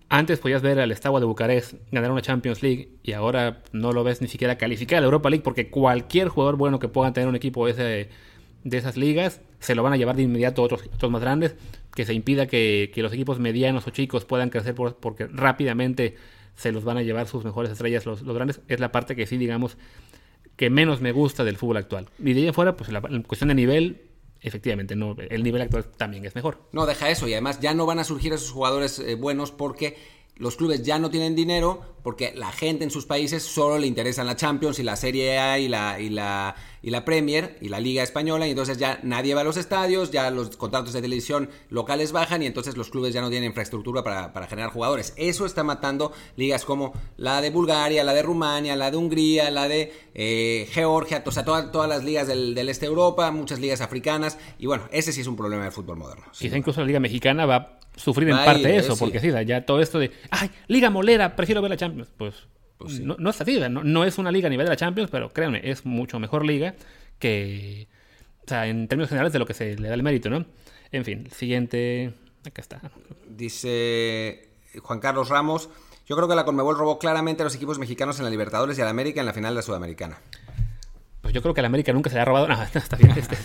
antes 0.09 0.39
podías 0.39 0.61
ver 0.61 0.80
al 0.80 0.91
Estado 0.91 1.20
de 1.20 1.26
Bucarest 1.26 1.74
ganar 1.91 2.11
una 2.11 2.22
Champions 2.22 2.61
League 2.61 2.89
y 3.03 3.13
ahora 3.13 3.63
no 3.72 3.91
lo 3.91 4.03
ves 4.03 4.22
ni 4.22 4.28
siquiera 4.28 4.57
calificar 4.57 4.99
a 4.99 5.01
la 5.01 5.05
Europa 5.05 5.30
League 5.30 5.43
porque 5.43 5.70
cualquier 5.70 6.30
jugador 6.30 6.55
bueno 6.55 6.80
que 6.80 6.88
pueda 6.88 7.11
tener 7.13 7.28
un 7.28 7.36
equipo 7.36 7.68
de 7.68 8.09
esas 8.63 8.95
ligas 8.95 9.41
se 9.59 9.76
lo 9.76 9.84
van 9.84 9.93
a 9.93 9.97
llevar 9.97 10.15
de 10.15 10.24
inmediato 10.24 10.61
a 10.61 10.65
otros 10.65 11.11
más 11.11 11.22
grandes, 11.22 11.55
que 11.95 12.05
se 12.05 12.13
impida 12.13 12.47
que, 12.47 12.91
los 12.95 13.13
equipos 13.13 13.39
medianos 13.39 13.88
o 13.88 13.89
chicos 13.89 14.26
puedan 14.26 14.49
crecer 14.49 14.76
porque 14.76 15.28
rápidamente 15.28 16.15
se 16.58 16.72
los 16.72 16.84
van 16.84 16.97
a 16.97 17.03
llevar 17.03 17.28
sus 17.28 17.45
mejores 17.45 17.72
estrellas 17.72 18.05
los, 18.05 18.24
grandes, 18.24 18.60
es 18.68 18.80
la 18.80 18.91
parte 18.91 19.16
que 19.16 19.26
sí, 19.26 19.38
digamos, 19.38 19.78
que 20.55 20.70
menos 20.70 20.99
me 20.99 21.12
gusta 21.12 21.43
del 21.43 21.55
fútbol 21.55 21.78
actual. 21.78 22.10
Y 22.20 22.34
de 22.34 22.41
ahí 22.41 22.47
afuera, 22.47 22.76
pues 22.76 22.91
la, 22.91 22.99
cuestión 23.01 23.49
de 23.49 23.55
nivel, 23.55 24.01
efectivamente, 24.41 24.95
no, 24.95 25.16
el 25.18 25.43
nivel 25.43 25.62
actual 25.62 25.86
también 25.86 26.26
es 26.26 26.36
mejor. 26.36 26.68
No, 26.74 26.86
deja 26.88 27.10
eso, 27.10 27.28
y 27.28 27.34
además 27.34 27.60
ya 27.62 27.74
no 27.76 27.86
van 27.86 27.99
a 27.99 28.03
surgir 28.03 28.34
esos 28.34 28.51
jugadores 28.51 28.99
eh, 28.99 29.16
buenos 29.16 29.51
porque 29.51 29.97
los 30.39 30.55
clubes 30.55 30.83
ya 30.83 30.99
no 30.99 31.09
tienen 31.09 31.35
dinero 31.35 31.81
porque 32.03 32.33
la 32.35 32.51
gente 32.51 32.83
en 32.83 32.91
sus 32.91 33.05
países 33.05 33.43
solo 33.43 33.77
le 33.77 33.88
interesan 33.88 34.27
la 34.27 34.35
Champions 34.35 34.79
y 34.79 34.83
la 34.83 34.95
Serie 34.95 35.39
A 35.39 35.59
y 35.59 35.67
la, 35.67 35.99
y 35.99 36.09
la, 36.09 36.55
y 36.81 36.89
la 36.89 37.03
Premier 37.03 37.57
y 37.59 37.69
la 37.69 37.79
Liga 37.79 38.01
Española 38.01 38.47
y 38.47 38.51
entonces 38.51 38.77
ya 38.77 38.99
nadie 39.03 39.33
va 39.33 39.41
a 39.41 39.43
los 39.43 39.57
estadios, 39.57 40.11
ya 40.11 40.31
los 40.31 40.55
contratos 40.55 40.93
de 40.93 41.01
televisión 41.01 41.49
locales 41.69 42.13
bajan 42.13 42.43
y 42.43 42.45
entonces 42.45 42.77
los 42.77 42.89
clubes 42.89 43.13
ya 43.13 43.21
no 43.21 43.29
tienen 43.29 43.49
infraestructura 43.49 44.03
para, 44.03 44.47
generar 44.47 44.71
jugadores. 44.71 45.13
Eso 45.17 45.45
está 45.45 45.63
matando 45.63 46.13
ligas 46.38 46.63
como 46.63 46.93
la 47.17 47.41
de 47.41 47.49
Bulgaria, 47.49 48.03
la 48.03 48.13
de 48.13 48.21
Rumania, 48.21 48.75
la 48.75 48.89
de 48.89 48.97
Hungría, 48.97 49.51
la 49.51 49.67
de 49.67 49.91
eh, 50.13 50.67
Georgia, 50.71 51.23
o 51.25 51.31
sea, 51.31 51.43
todas, 51.43 51.71
todas 51.71 51.89
las 51.89 52.05
ligas 52.05 52.27
del, 52.27 52.55
del, 52.55 52.69
este 52.69 52.85
de 52.85 52.91
Europa, 52.91 53.31
muchas 53.31 53.59
ligas 53.59 53.81
africanas 53.81 54.38
y 54.59 54.65
bueno, 54.65 54.88
ese 54.91 55.11
sí 55.11 55.21
es 55.21 55.27
un 55.27 55.35
problema 55.35 55.63
del 55.63 55.73
fútbol 55.73 55.97
moderno. 55.97 56.25
Quizá 56.31 56.57
incluso 56.57 56.79
la 56.79 56.88
Liga 56.88 57.01
Mexicana 57.01 57.45
va 57.45 57.79
sufrir 57.97 58.29
en 58.29 58.37
parte 58.37 58.77
eso, 58.77 58.95
porque 58.97 59.19
sí, 59.19 59.29
ya 59.45 59.65
todo 59.65 59.81
esto 59.81 59.99
de, 59.99 60.11
ay, 60.31 60.49
Liga 60.67 60.89
Molera, 60.89 61.35
prefiero 61.35 61.61
ver 61.61 61.71
la 61.71 61.77
Champions, 61.77 62.09
pues, 62.15 62.47
pues 62.77 62.99
no, 63.01 63.15
no, 63.19 63.29
es 63.29 63.41
así, 63.41 63.59
no, 63.59 63.83
no, 63.83 64.03
es 64.05 64.17
una 64.17 64.31
liga 64.31 64.47
a 64.47 64.49
nivel 64.49 64.65
de 64.65 64.71
la 64.71 64.77
Champions, 64.77 65.09
pero 65.11 65.33
créanme, 65.33 65.61
es 65.63 65.85
mucho 65.85 66.19
mejor 66.19 66.45
liga 66.45 66.75
que, 67.19 67.87
o 68.45 68.47
sea, 68.47 68.67
en 68.67 68.87
términos 68.87 69.09
generales 69.09 69.33
de 69.33 69.39
lo 69.39 69.45
que 69.45 69.53
se 69.53 69.75
le 69.75 69.89
da 69.89 69.95
el 69.95 70.03
mérito, 70.03 70.29
¿no? 70.29 70.45
En 70.91 71.03
fin, 71.03 71.29
siguiente, 71.31 72.13
acá 72.45 72.61
está. 72.61 72.81
Dice 73.27 74.47
Juan 74.81 74.99
Carlos 74.99 75.29
Ramos, 75.29 75.69
yo 76.05 76.15
creo 76.15 76.27
que 76.29 76.35
la 76.35 76.45
Conmebol 76.45 76.77
robó 76.77 76.99
claramente 76.99 77.43
a 77.43 77.45
los 77.45 77.55
equipos 77.55 77.79
mexicanos 77.79 78.19
en 78.19 78.25
la 78.25 78.31
Libertadores 78.31 78.77
y 78.77 78.81
a 78.81 78.85
la 78.85 78.91
América 78.91 79.19
en 79.19 79.25
la 79.25 79.33
final 79.33 79.51
de 79.51 79.55
la 79.55 79.61
Sudamericana. 79.61 80.19
Pues 81.28 81.34
yo 81.34 81.41
creo 81.41 81.53
que 81.53 81.61
la 81.61 81.67
América 81.67 81.91
nunca 81.91 82.09
se 82.09 82.15
le 82.15 82.21
ha 82.21 82.25
robado. 82.25 82.47
nada 82.47 82.69
está 82.73 82.95
bien. 82.95 83.11
Este, 83.17 83.36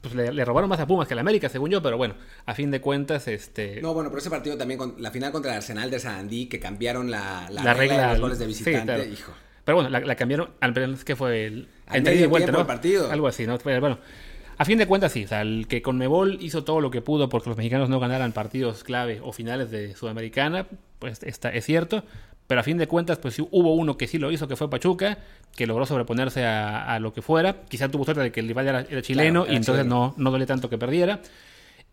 pues 0.00 0.14
le, 0.14 0.44
robaron 0.44 0.70
más 0.70 0.78
a 0.78 0.86
Pumas 0.86 1.08
que 1.08 1.14
a 1.14 1.16
la 1.16 1.22
América, 1.22 1.48
según 1.48 1.68
yo, 1.68 1.82
pero 1.82 1.96
bueno, 1.96 2.14
a 2.46 2.54
fin 2.54 2.70
de 2.70 2.80
cuentas, 2.80 3.26
este. 3.26 3.82
No, 3.82 3.92
bueno, 3.92 4.08
pero 4.08 4.20
ese 4.20 4.30
partido 4.30 4.56
también, 4.56 4.78
con 4.78 4.94
la 4.98 5.10
final 5.10 5.32
contra 5.32 5.50
el 5.50 5.56
Arsenal 5.56 5.90
de 5.90 5.98
Sandí, 5.98 6.46
que 6.46 6.60
cambiaron 6.60 7.10
la, 7.10 7.48
regla, 7.74 8.02
de 8.02 8.08
los 8.12 8.20
goles 8.20 8.38
de 8.38 8.46
visitante, 8.46 9.08
hijo. 9.08 9.32
Pero 9.64 9.74
bueno, 9.74 9.90
la, 9.90 10.14
cambiaron, 10.14 10.50
al 10.60 10.74
menos 10.74 11.04
que 11.04 11.16
fue 11.16 11.46
el. 11.46 11.68
Entre 11.90 12.14
y 12.14 12.26
vuelta, 12.26 12.52
¿no? 12.52 12.64
partido. 12.68 13.10
Algo 13.10 13.26
así, 13.26 13.48
¿no? 13.48 13.58
Bueno. 13.58 13.98
A 14.56 14.64
fin 14.64 14.78
de 14.78 14.86
cuentas, 14.86 15.12
sí, 15.12 15.24
o 15.24 15.28
sea, 15.28 15.42
el 15.42 15.66
que 15.68 15.82
Conmebol 15.82 16.38
hizo 16.40 16.64
todo 16.64 16.80
lo 16.80 16.90
que 16.90 17.00
pudo 17.00 17.28
porque 17.28 17.48
los 17.48 17.56
mexicanos 17.56 17.88
no 17.88 17.98
ganaran 18.00 18.32
partidos 18.32 18.84
clave 18.84 19.20
o 19.22 19.32
finales 19.32 19.70
de 19.70 19.94
Sudamericana, 19.96 20.66
pues 20.98 21.22
está, 21.22 21.50
es 21.50 21.64
cierto, 21.64 22.04
pero 22.46 22.60
a 22.60 22.64
fin 22.64 22.76
de 22.76 22.86
cuentas, 22.86 23.18
pues 23.18 23.38
hubo 23.38 23.74
uno 23.74 23.96
que 23.96 24.06
sí 24.06 24.18
lo 24.18 24.30
hizo, 24.30 24.46
que 24.46 24.56
fue 24.56 24.68
Pachuca, 24.68 25.18
que 25.56 25.66
logró 25.66 25.86
sobreponerse 25.86 26.44
a, 26.44 26.98
lo 27.00 27.12
que 27.12 27.22
fuera. 27.22 27.62
Quizá 27.68 27.88
tuvo 27.88 28.04
suerte 28.04 28.22
de 28.22 28.32
que 28.32 28.40
el 28.40 28.48
rival 28.48 28.68
era, 28.68 29.02
chileno 29.02 29.46
y 29.48 29.56
entonces 29.56 29.86
no, 29.86 30.14
no 30.18 30.30
duele 30.30 30.46
tanto 30.46 30.68
que 30.68 30.76
perdiera. 30.76 31.20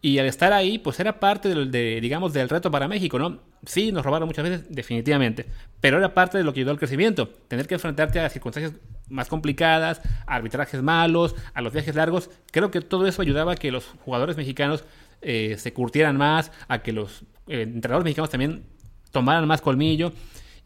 Y 0.02 0.18
al 0.18 0.26
estar 0.26 0.52
ahí, 0.52 0.80
pues 0.80 1.00
era 1.00 1.20
parte 1.20 1.50
del, 1.50 1.70
de, 1.70 2.00
digamos, 2.02 2.34
del 2.34 2.50
reto 2.50 2.72
para 2.72 2.88
México, 2.88 3.20
¿no? 3.20 3.40
Sí, 3.66 3.92
nos 3.92 4.04
robaron 4.04 4.28
muchas 4.28 4.44
veces, 4.44 4.66
definitivamente, 4.70 5.46
pero 5.80 6.00
era 6.00 6.14
parte 6.16 6.40
de 6.40 6.44
lo 6.44 6.54
que 6.54 6.62
ayudó 6.62 6.72
al 6.72 6.80
crecimiento. 6.80 7.30
Tener 7.48 7.68
que 7.68 7.76
enfrentarte 7.76 8.20
a 8.20 8.28
circunstancias 8.30 8.74
más 9.10 9.28
complicadas, 9.28 10.02
a 10.26 10.36
arbitrajes 10.36 10.82
malos, 10.82 11.36
a 11.54 11.62
los 11.62 11.72
viajes 11.72 11.94
largos. 11.94 12.32
Creo 12.52 12.72
que 12.72 12.82
todo 12.82 13.06
eso 13.06 13.22
ayudaba 13.22 13.54
a 13.54 13.56
que 13.56 13.72
los 13.72 13.86
jugadores 14.04 14.38
mexicanos 14.38 14.84
eh, 15.22 15.56
se 15.60 15.72
curtieran 15.74 16.18
más, 16.18 16.52
a 16.68 16.82
que 16.82 16.94
los 16.94 17.22
eh, 17.48 17.62
entrenadores 17.62 18.06
mexicanos 18.06 18.32
también 18.32 18.64
tomaran 19.12 19.48
más 19.48 19.62
colmillo. 19.62 20.14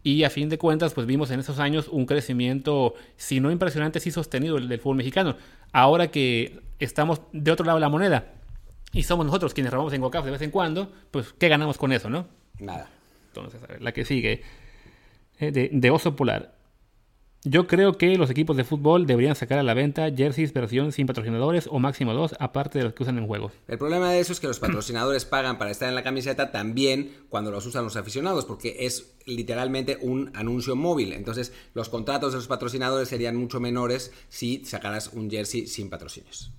Y 0.02 0.24
a 0.24 0.30
fin 0.30 0.50
de 0.50 0.58
cuentas, 0.58 0.94
pues 0.94 1.08
vimos 1.08 1.32
en 1.32 1.40
esos 1.40 1.60
años 1.60 1.88
un 1.90 2.06
crecimiento, 2.06 2.94
si 3.18 3.40
no 3.40 3.52
impresionante, 3.52 4.00
sí 4.00 4.12
sostenido 4.12 4.56
del, 4.56 4.80
fútbol 4.80 4.98
mexicano. 4.98 5.36
Ahora 5.74 6.08
que 6.10 6.62
estamos 6.80 7.22
de 7.34 7.52
otro 7.52 7.66
lado 7.66 7.80
de 7.80 7.82
la 7.82 7.90
moneda 7.90 8.32
y 8.96 9.04
somos 9.04 9.26
nosotros 9.26 9.54
quienes 9.54 9.74
robamos 9.74 9.94
en 9.94 10.02
GOCAF 10.02 10.26
de 10.26 10.32
vez 10.32 10.42
en 10.42 10.52
cuando, 10.52 10.92
pues 11.12 11.34
¿qué 11.38 11.50
ganamos 11.50 11.78
con 11.78 11.92
eso, 11.92 12.10
no? 12.10 12.28
Nada. 12.60 12.90
Entonces, 13.28 13.62
a 13.62 13.68
ver, 13.68 13.82
la 13.82 13.92
que 13.92 14.06
sigue. 14.06 14.42
Eh, 15.38 15.52
de, 15.52 15.70
de 15.72 15.92
Oso 15.92 16.16
Polar. 16.16 16.56
Yo 17.44 17.68
creo 17.68 17.98
que 17.98 18.18
los 18.18 18.32
equipos 18.32 18.58
de 18.58 18.64
fútbol 18.64 19.06
deberían 19.06 19.36
sacar 19.36 19.60
a 19.60 19.64
la 19.64 19.76
venta 19.76 20.10
jerseys 20.10 20.52
versión 20.52 20.94
sin 20.94 21.06
patrocinadores 21.06 21.68
o 21.70 21.78
máximo 21.78 22.14
dos, 22.14 22.34
aparte 22.40 22.80
de 22.80 22.86
los 22.86 22.94
que 22.94 23.04
usan 23.04 23.20
en 23.20 23.28
juegos. 23.28 23.52
El 23.68 23.78
problema 23.78 24.12
de 24.12 24.20
eso 24.20 24.34
es 24.34 24.40
que 24.40 24.48
los 24.48 24.60
patrocinadores 24.60 25.26
pagan 25.26 25.60
para 25.60 25.70
estar 25.70 25.88
en 25.88 25.94
la 25.94 26.02
camiseta 26.02 26.52
también 26.52 27.12
cuando 27.30 27.52
los 27.52 27.66
usan 27.66 27.84
los 27.84 27.98
aficionados, 27.98 28.46
porque 28.46 28.78
es 28.80 29.14
literalmente 29.26 30.00
un 30.02 30.32
anuncio 30.34 30.76
móvil. 30.76 31.14
Entonces, 31.14 31.54
los 31.74 31.90
contratos 31.90 32.32
de 32.32 32.38
los 32.38 32.48
patrocinadores 32.48 33.10
serían 33.10 33.36
mucho 33.36 33.60
menores 33.60 34.12
si 34.30 34.66
sacaras 34.66 35.12
un 35.14 35.30
jersey 35.30 35.68
sin 35.68 35.92
patrocinios. 35.92 36.52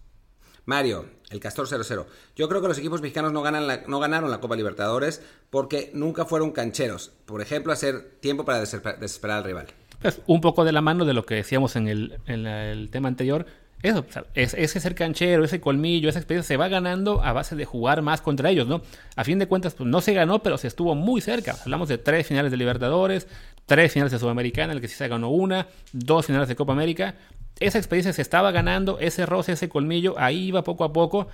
Mario, 0.66 1.06
el 1.30 1.40
Castor 1.40 1.66
00. 1.68 2.06
Yo 2.36 2.48
creo 2.48 2.60
que 2.60 2.68
los 2.68 2.78
equipos 2.78 3.00
mexicanos 3.00 3.32
no, 3.32 3.40
ganan 3.42 3.66
la- 3.66 3.82
no 3.86 3.98
ganaron 4.00 4.30
la 4.30 4.40
Copa 4.40 4.56
Libertadores 4.56 5.22
porque 5.48 5.90
nunca 5.94 6.24
fueron 6.26 6.50
cancheros. 6.50 7.12
Por 7.24 7.40
ejemplo, 7.40 7.72
hacer 7.72 8.16
tiempo 8.20 8.44
para 8.44 8.60
desesper- 8.62 8.98
desesperar 8.98 9.38
al 9.38 9.44
rival. 9.44 9.66
Pues 10.02 10.20
un 10.26 10.40
poco 10.40 10.64
de 10.64 10.72
la 10.72 10.80
mano 10.82 11.04
de 11.04 11.14
lo 11.14 11.24
que 11.24 11.36
decíamos 11.36 11.76
en 11.76 11.88
el, 11.88 12.88
tema 12.90 13.08
anterior. 13.08 13.46
Eso, 13.82 14.00
o 14.00 14.20
ese 14.34 14.80
ser 14.80 14.94
canchero, 14.94 15.44
ese 15.44 15.60
colmillo, 15.60 16.08
esa 16.08 16.18
experiencia 16.18 16.48
se 16.48 16.56
va 16.56 16.66
ganando 16.68 17.22
a 17.22 17.32
base 17.32 17.54
de 17.56 17.64
jugar 17.66 18.02
más 18.02 18.20
contra 18.20 18.50
ellos, 18.50 18.66
¿no? 18.66 18.82
A 19.14 19.22
fin 19.22 19.38
de 19.38 19.46
cuentas, 19.46 19.74
pues 19.74 19.88
no 19.88 20.00
se 20.00 20.14
ganó, 20.14 20.42
pero 20.42 20.58
se 20.58 20.66
estuvo 20.66 20.94
muy 20.94 21.20
cerca. 21.20 21.56
Hablamos 21.62 21.88
de 21.88 21.98
tres 21.98 22.26
finales 22.26 22.50
de 22.50 22.56
Libertadores, 22.56 23.28
tres 23.66 23.92
finales 23.92 24.12
de 24.12 24.18
Sudamericana, 24.18 24.72
en 24.72 24.76
el 24.78 24.80
que 24.80 24.88
sí 24.88 24.96
se 24.96 25.06
ganó 25.08 25.28
una, 25.30 25.68
dos 25.92 26.26
finales 26.26 26.48
de 26.48 26.56
Copa 26.56 26.72
América. 26.72 27.14
Esa 27.58 27.78
experiencia 27.78 28.12
se 28.12 28.22
estaba 28.22 28.50
ganando, 28.50 28.98
ese 28.98 29.24
roce, 29.24 29.52
ese 29.52 29.68
colmillo, 29.68 30.14
ahí 30.18 30.48
iba 30.48 30.62
poco 30.62 30.84
a 30.84 30.92
poco. 30.92 31.28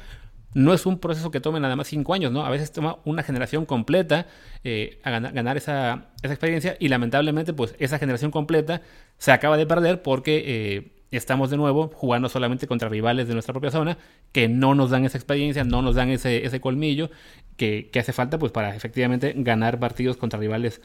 No 0.55 0.75
es 0.75 0.85
un 0.85 0.99
proceso 0.99 1.31
que 1.31 1.41
tome 1.41 1.61
nada 1.61 1.77
más 1.77 1.89
cinco 1.89 2.13
años, 2.13 2.31
¿no? 2.31 2.45
A 2.45 2.51
veces 2.51 2.71
toma 2.73 2.99
una 3.05 3.23
generación 3.23 3.65
completa 3.65 4.27
eh, 4.65 5.01
a 5.03 5.11
ganar, 5.11 5.33
ganar 5.33 5.57
esa, 5.57 6.09
esa 6.23 6.35
experiencia 6.35 6.77
y 6.79 6.89
lamentablemente 6.89 7.55
pues 7.55 7.75
esa 7.79 7.99
generación 7.99 8.31
completa 8.31 8.83
se 9.17 9.33
acaba 9.33 9.57
de 9.57 9.67
perder 9.67 10.03
porque 10.03 10.45
eh, 10.47 10.93
estamos 11.11 11.51
de 11.51 11.57
nuevo 11.57 11.91
jugando 11.95 12.29
solamente 12.29 12.67
contra 12.67 12.91
rivales 12.91 13.29
de 13.29 13.35
nuestra 13.35 13.55
propia 13.55 13.71
zona 13.71 13.97
que 14.31 14.49
no 14.49 14.75
nos 14.75 14.91
dan 14.91 15.07
esa 15.07 15.17
experiencia, 15.17 15.65
no 15.65 15.81
nos 15.81 15.95
dan 15.95 16.11
ese, 16.11 16.45
ese 16.45 16.61
colmillo 16.61 17.11
que, 17.57 17.89
que 17.91 17.99
hace 17.99 18.13
falta 18.13 18.39
pues 18.39 18.53
para 18.53 18.77
efectivamente 18.77 19.33
ganar 19.37 19.81
partidos 19.81 20.19
contra 20.19 20.39
rivales 20.39 20.83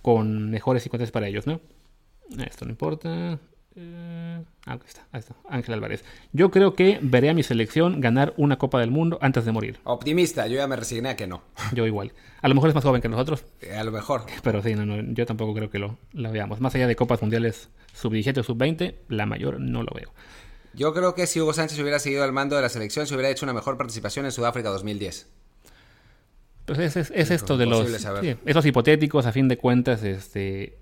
con 0.00 0.50
mejores 0.50 0.84
circunstancias 0.84 1.12
para 1.12 1.26
ellos, 1.26 1.46
¿no? 1.46 1.60
Esto 2.44 2.64
no 2.66 2.70
importa. 2.70 3.38
Eh, 3.80 4.42
aquí 4.66 4.82
está, 4.88 5.06
ahí 5.12 5.20
está. 5.20 5.36
Ángel 5.48 5.74
Álvarez. 5.74 6.04
Yo 6.32 6.50
creo 6.50 6.74
que 6.74 6.98
veré 7.00 7.30
a 7.30 7.34
mi 7.34 7.44
selección 7.44 8.00
ganar 8.00 8.34
una 8.36 8.58
Copa 8.58 8.80
del 8.80 8.90
Mundo 8.90 9.18
antes 9.22 9.44
de 9.44 9.52
morir. 9.52 9.78
Optimista, 9.84 10.48
yo 10.48 10.56
ya 10.56 10.66
me 10.66 10.74
resigné 10.74 11.10
a 11.10 11.16
que 11.16 11.28
no. 11.28 11.42
Yo 11.72 11.86
igual. 11.86 12.12
A 12.42 12.48
lo 12.48 12.54
mejor 12.56 12.70
es 12.70 12.74
más 12.74 12.82
joven 12.84 13.00
que 13.00 13.08
nosotros, 13.08 13.44
Eh, 13.60 13.76
A 13.76 13.84
lo 13.84 13.92
mejor. 13.92 14.22
pero 14.42 14.62
sí, 14.62 14.74
no, 14.74 14.84
no, 14.84 15.00
yo 15.14 15.26
tampoco 15.26 15.54
creo 15.54 15.70
que 15.70 15.78
lo, 15.78 15.96
la 16.12 16.30
veamos. 16.32 16.60
Más 16.60 16.74
allá 16.74 16.86
de 16.88 16.96
Copas 16.96 17.20
Mundiales 17.22 17.68
sub-17 17.94 18.38
o 18.38 18.42
sub-20, 18.42 18.94
la 19.08 19.26
mayor 19.26 19.60
no 19.60 19.82
lo 19.84 19.92
veo. 19.94 20.12
Yo 20.74 20.92
creo 20.92 21.14
que 21.14 21.26
si 21.26 21.40
Hugo 21.40 21.52
Sánchez 21.52 21.78
hubiera 21.80 21.98
seguido 22.00 22.24
al 22.24 22.32
mando 22.32 22.56
de 22.56 22.62
la 22.62 22.68
selección, 22.68 23.06
se 23.06 23.14
hubiera 23.14 23.30
hecho 23.30 23.46
una 23.46 23.52
mejor 23.52 23.76
participación 23.76 24.24
en 24.26 24.32
Sudáfrica 24.32 24.68
2010. 24.70 25.28
Pues 26.66 26.78
es, 26.80 26.96
es- 26.96 27.12
es 27.14 27.30
esto 27.30 27.56
de 27.56 27.66
los... 27.66 27.88
sí, 28.20 28.36
esos 28.44 28.66
hipotéticos, 28.66 29.24
a 29.26 29.32
fin 29.32 29.48
de 29.48 29.56
cuentas, 29.56 30.02
este... 30.02 30.78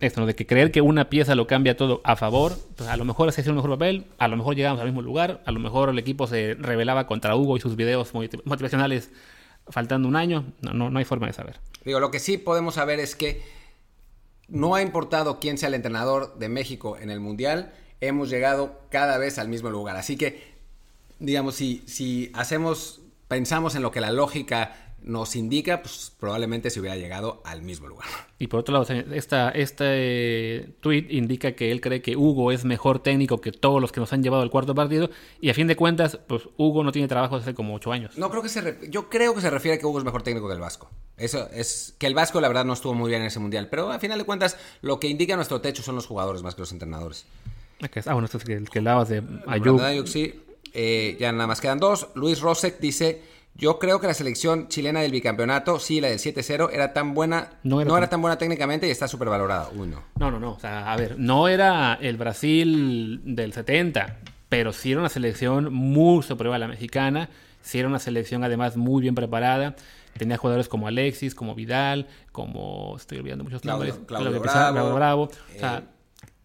Esto, 0.00 0.26
de 0.26 0.34
que 0.34 0.46
creer 0.46 0.70
que 0.72 0.80
una 0.80 1.08
pieza 1.08 1.34
lo 1.34 1.46
cambia 1.46 1.76
todo 1.76 2.00
a 2.04 2.16
favor, 2.16 2.58
pues 2.76 2.88
a 2.90 2.96
lo 2.96 3.04
mejor 3.04 3.30
se 3.32 3.40
hizo 3.40 3.50
un 3.50 3.56
mejor 3.56 3.70
papel, 3.70 4.06
a 4.18 4.28
lo 4.28 4.36
mejor 4.36 4.56
llegamos 4.56 4.80
al 4.80 4.86
mismo 4.86 5.02
lugar, 5.02 5.42
a 5.46 5.52
lo 5.52 5.60
mejor 5.60 5.88
el 5.88 5.98
equipo 5.98 6.26
se 6.26 6.54
rebelaba 6.58 7.06
contra 7.06 7.36
Hugo 7.36 7.56
y 7.56 7.60
sus 7.60 7.76
videos 7.76 8.12
motiv- 8.12 8.42
motivacionales 8.44 9.10
faltando 9.68 10.08
un 10.08 10.16
año, 10.16 10.52
no, 10.60 10.74
no, 10.74 10.90
no 10.90 10.98
hay 10.98 11.04
forma 11.04 11.28
de 11.28 11.32
saber. 11.32 11.60
Digo, 11.84 12.00
lo 12.00 12.10
que 12.10 12.18
sí 12.18 12.36
podemos 12.38 12.74
saber 12.74 13.00
es 13.00 13.14
que 13.14 13.42
no 14.48 14.74
ha 14.74 14.82
importado 14.82 15.40
quién 15.40 15.56
sea 15.56 15.68
el 15.68 15.74
entrenador 15.74 16.36
de 16.38 16.48
México 16.50 16.98
en 16.98 17.08
el 17.10 17.20
Mundial, 17.20 17.72
hemos 18.00 18.28
llegado 18.28 18.80
cada 18.90 19.16
vez 19.16 19.38
al 19.38 19.48
mismo 19.48 19.70
lugar. 19.70 19.96
Así 19.96 20.16
que, 20.16 20.52
digamos, 21.18 21.54
si, 21.54 21.82
si 21.86 22.30
hacemos, 22.34 23.00
pensamos 23.28 23.74
en 23.74 23.82
lo 23.82 23.90
que 23.90 24.02
la 24.02 24.12
lógica 24.12 24.83
nos 25.04 25.36
indica, 25.36 25.82
pues 25.82 26.12
probablemente 26.18 26.70
se 26.70 26.80
hubiera 26.80 26.96
llegado 26.96 27.42
al 27.44 27.62
mismo 27.62 27.88
lugar. 27.88 28.08
Y 28.38 28.46
por 28.46 28.60
otro 28.60 28.72
lado, 28.72 28.86
esta, 29.12 29.50
este 29.50 30.74
tweet 30.80 31.06
indica 31.10 31.52
que 31.52 31.70
él 31.70 31.80
cree 31.80 32.02
que 32.02 32.16
Hugo 32.16 32.50
es 32.52 32.64
mejor 32.64 32.98
técnico 33.00 33.40
que 33.40 33.52
todos 33.52 33.80
los 33.80 33.92
que 33.92 34.00
nos 34.00 34.12
han 34.12 34.22
llevado 34.22 34.42
al 34.42 34.50
cuarto 34.50 34.74
partido. 34.74 35.10
Y 35.40 35.50
a 35.50 35.54
fin 35.54 35.66
de 35.66 35.76
cuentas, 35.76 36.18
pues 36.26 36.48
Hugo 36.56 36.82
no 36.82 36.90
tiene 36.90 37.06
trabajo 37.06 37.36
desde 37.36 37.50
hace 37.50 37.54
como 37.54 37.74
ocho 37.74 37.92
años. 37.92 38.16
No 38.18 38.30
creo 38.30 38.42
que 38.42 38.48
se 38.48 38.60
re- 38.60 38.78
yo 38.90 39.08
creo 39.08 39.34
que 39.34 39.40
se 39.40 39.50
refiere 39.50 39.76
a 39.76 39.80
que 39.80 39.86
Hugo 39.86 39.98
es 39.98 40.04
mejor 40.04 40.22
técnico 40.22 40.48
que 40.48 40.54
el 40.54 40.60
Vasco. 40.60 40.90
Eso 41.16 41.48
es 41.52 41.94
que 41.98 42.06
el 42.06 42.14
Vasco 42.14 42.40
la 42.40 42.48
verdad 42.48 42.64
no 42.64 42.72
estuvo 42.72 42.94
muy 42.94 43.10
bien 43.10 43.20
en 43.20 43.28
ese 43.28 43.38
mundial, 43.40 43.68
pero 43.70 43.90
al 43.90 44.00
final 44.00 44.18
de 44.18 44.24
cuentas 44.24 44.56
lo 44.80 44.98
que 44.98 45.06
indica 45.08 45.36
nuestro 45.36 45.60
techo 45.60 45.82
son 45.82 45.94
los 45.94 46.06
jugadores 46.06 46.42
más 46.42 46.54
que 46.54 46.62
los 46.62 46.72
entrenadores. 46.72 47.26
Está. 47.78 48.10
Ah, 48.10 48.14
bueno, 48.14 48.24
esto 48.26 48.38
es 48.38 48.48
el 48.48 48.70
que 48.70 48.78
hablabas 48.78 49.10
de 49.10 49.18
Hablando 49.18 49.48
Ayub. 49.50 49.80
de 49.80 49.86
Ayuk, 49.86 50.06
sí. 50.06 50.40
Eh, 50.72 51.16
ya 51.20 51.30
nada 51.30 51.46
más 51.46 51.60
quedan 51.60 51.78
dos. 51.78 52.08
Luis 52.14 52.40
Rosek 52.40 52.80
dice, 52.80 53.22
yo 53.56 53.78
creo 53.78 54.00
que 54.00 54.06
la 54.06 54.14
selección 54.14 54.68
chilena 54.68 55.00
del 55.00 55.12
bicampeonato, 55.12 55.78
sí, 55.78 56.00
la 56.00 56.08
del 56.08 56.18
7-0, 56.18 56.70
era 56.72 56.92
tan 56.92 57.14
buena, 57.14 57.50
No 57.62 57.76
no 57.76 57.80
era 57.82 57.98
era, 57.98 58.08
tan- 58.10 58.20
buena 58.20 58.36
técnicamente 58.38 58.86
y 58.88 58.90
está 58.90 59.06
súper 59.08 59.28
valorada. 59.28 59.68
Uy, 59.76 59.86
no. 59.88 60.02
No, 60.18 60.30
no, 60.30 60.40
no. 60.40 60.52
O 60.52 60.58
sea, 60.60 60.92
a 60.92 60.96
ver, 60.96 61.16
no 61.18 61.46
era 61.48 61.94
el 62.00 62.16
Brasil 62.16 63.20
del 63.24 63.52
70, 63.52 64.18
pero 64.48 64.72
sí 64.72 64.90
era 64.92 65.00
una 65.00 65.08
selección 65.08 65.72
muy 65.72 66.22
superior 66.22 66.54
a 66.54 66.58
la 66.58 66.68
mexicana. 66.68 67.28
Sí 67.62 67.78
era 67.78 67.88
una 67.88 67.98
selección 67.98 68.44
además 68.44 68.76
muy 68.76 69.00
bien 69.02 69.14
preparada. 69.14 69.74
Tenía 70.18 70.36
jugadores 70.36 70.68
como 70.68 70.86
Alexis, 70.86 71.34
como 71.34 71.54
Vidal, 71.56 72.06
como... 72.30 72.94
Estoy 72.96 73.18
olvidando 73.18 73.42
muchos 73.44 73.62
Claudio- 73.62 73.94
nombres. 73.94 74.06
Claudio 74.06 74.40
Bravo, 74.40 74.72
Claudio 74.72 74.94
Bravo. 74.94 75.22
O 75.24 75.58
sea, 75.58 75.78
eh, 75.78 75.82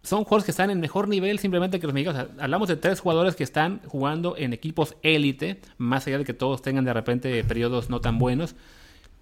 son 0.10 0.24
jugadores 0.24 0.46
que 0.46 0.52
están 0.52 0.72
en 0.72 0.80
mejor 0.80 1.08
nivel 1.08 1.38
simplemente 1.38 1.80
que 1.80 1.86
los 1.86 1.94
mexicanos. 1.94 2.32
Hablamos 2.40 2.68
de 2.68 2.78
tres 2.78 3.00
jugadores 3.00 3.36
que 3.36 3.44
están 3.44 3.80
jugando 3.86 4.36
en 4.38 4.54
equipos 4.54 4.96
élite, 5.04 5.62
más 5.78 6.08
allá 6.08 6.18
de 6.18 6.26
que 6.26 6.34
todos 6.34 6.64
tengan 6.64 6.84
de 6.84 6.94
repente 6.94 7.44
periodos 7.44 7.92
no 7.92 8.02
tan 8.02 8.18
buenos 8.18 8.56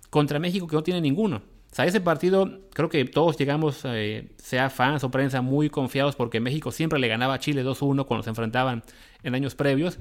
contra 0.10 0.40
México 0.40 0.66
que 0.66 0.78
no 0.78 0.84
tiene 0.84 1.02
ninguno. 1.02 1.42
O 1.70 1.76
sea, 1.76 1.84
ese 1.84 2.00
partido 2.00 2.62
creo 2.74 2.88
que 2.88 3.04
todos 3.04 3.38
llegamos, 3.38 3.82
eh, 3.84 4.30
sea 4.38 4.70
fans 4.70 5.04
o 5.04 5.12
prensa, 5.12 5.42
muy 5.42 5.70
confiados 5.70 6.16
porque 6.16 6.40
México 6.40 6.72
siempre 6.72 7.00
le 7.00 7.10
ganaba 7.10 7.34
a 7.34 7.40
Chile 7.40 7.66
2-1 7.66 8.06
cuando 8.06 8.24
se 8.24 8.30
enfrentaban 8.30 8.84
en 9.24 9.36
años 9.36 9.56
previos. 9.56 10.00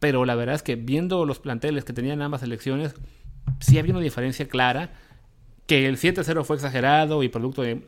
Pero 0.00 0.24
la 0.24 0.34
verdad 0.34 0.56
es 0.56 0.64
que 0.64 0.74
viendo 0.74 1.24
los 1.24 1.38
planteles 1.38 1.84
que 1.84 1.92
tenían 1.92 2.20
ambas 2.20 2.40
selecciones, 2.40 2.96
sí 3.60 3.78
había 3.78 3.92
una 3.92 4.02
diferencia 4.02 4.48
clara. 4.48 4.90
Que 5.66 5.86
el 5.86 5.98
7-0 5.98 6.44
fue 6.44 6.56
exagerado 6.56 7.22
y 7.22 7.28
producto 7.28 7.62
de 7.62 7.86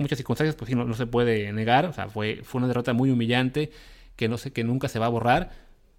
muchas 0.00 0.16
circunstancias, 0.16 0.56
pues 0.56 0.68
sí, 0.68 0.74
no, 0.74 0.84
no 0.84 0.94
se 0.94 1.06
puede 1.06 1.52
negar. 1.52 1.86
O 1.86 1.92
sea, 1.92 2.08
fue, 2.08 2.40
fue 2.42 2.58
una 2.58 2.68
derrota 2.68 2.92
muy 2.92 3.10
humillante 3.10 3.70
que 4.16 4.28
no 4.28 4.36
sé, 4.36 4.52
que 4.52 4.64
nunca 4.64 4.88
se 4.88 4.98
va 4.98 5.06
a 5.06 5.10
borrar. 5.10 5.50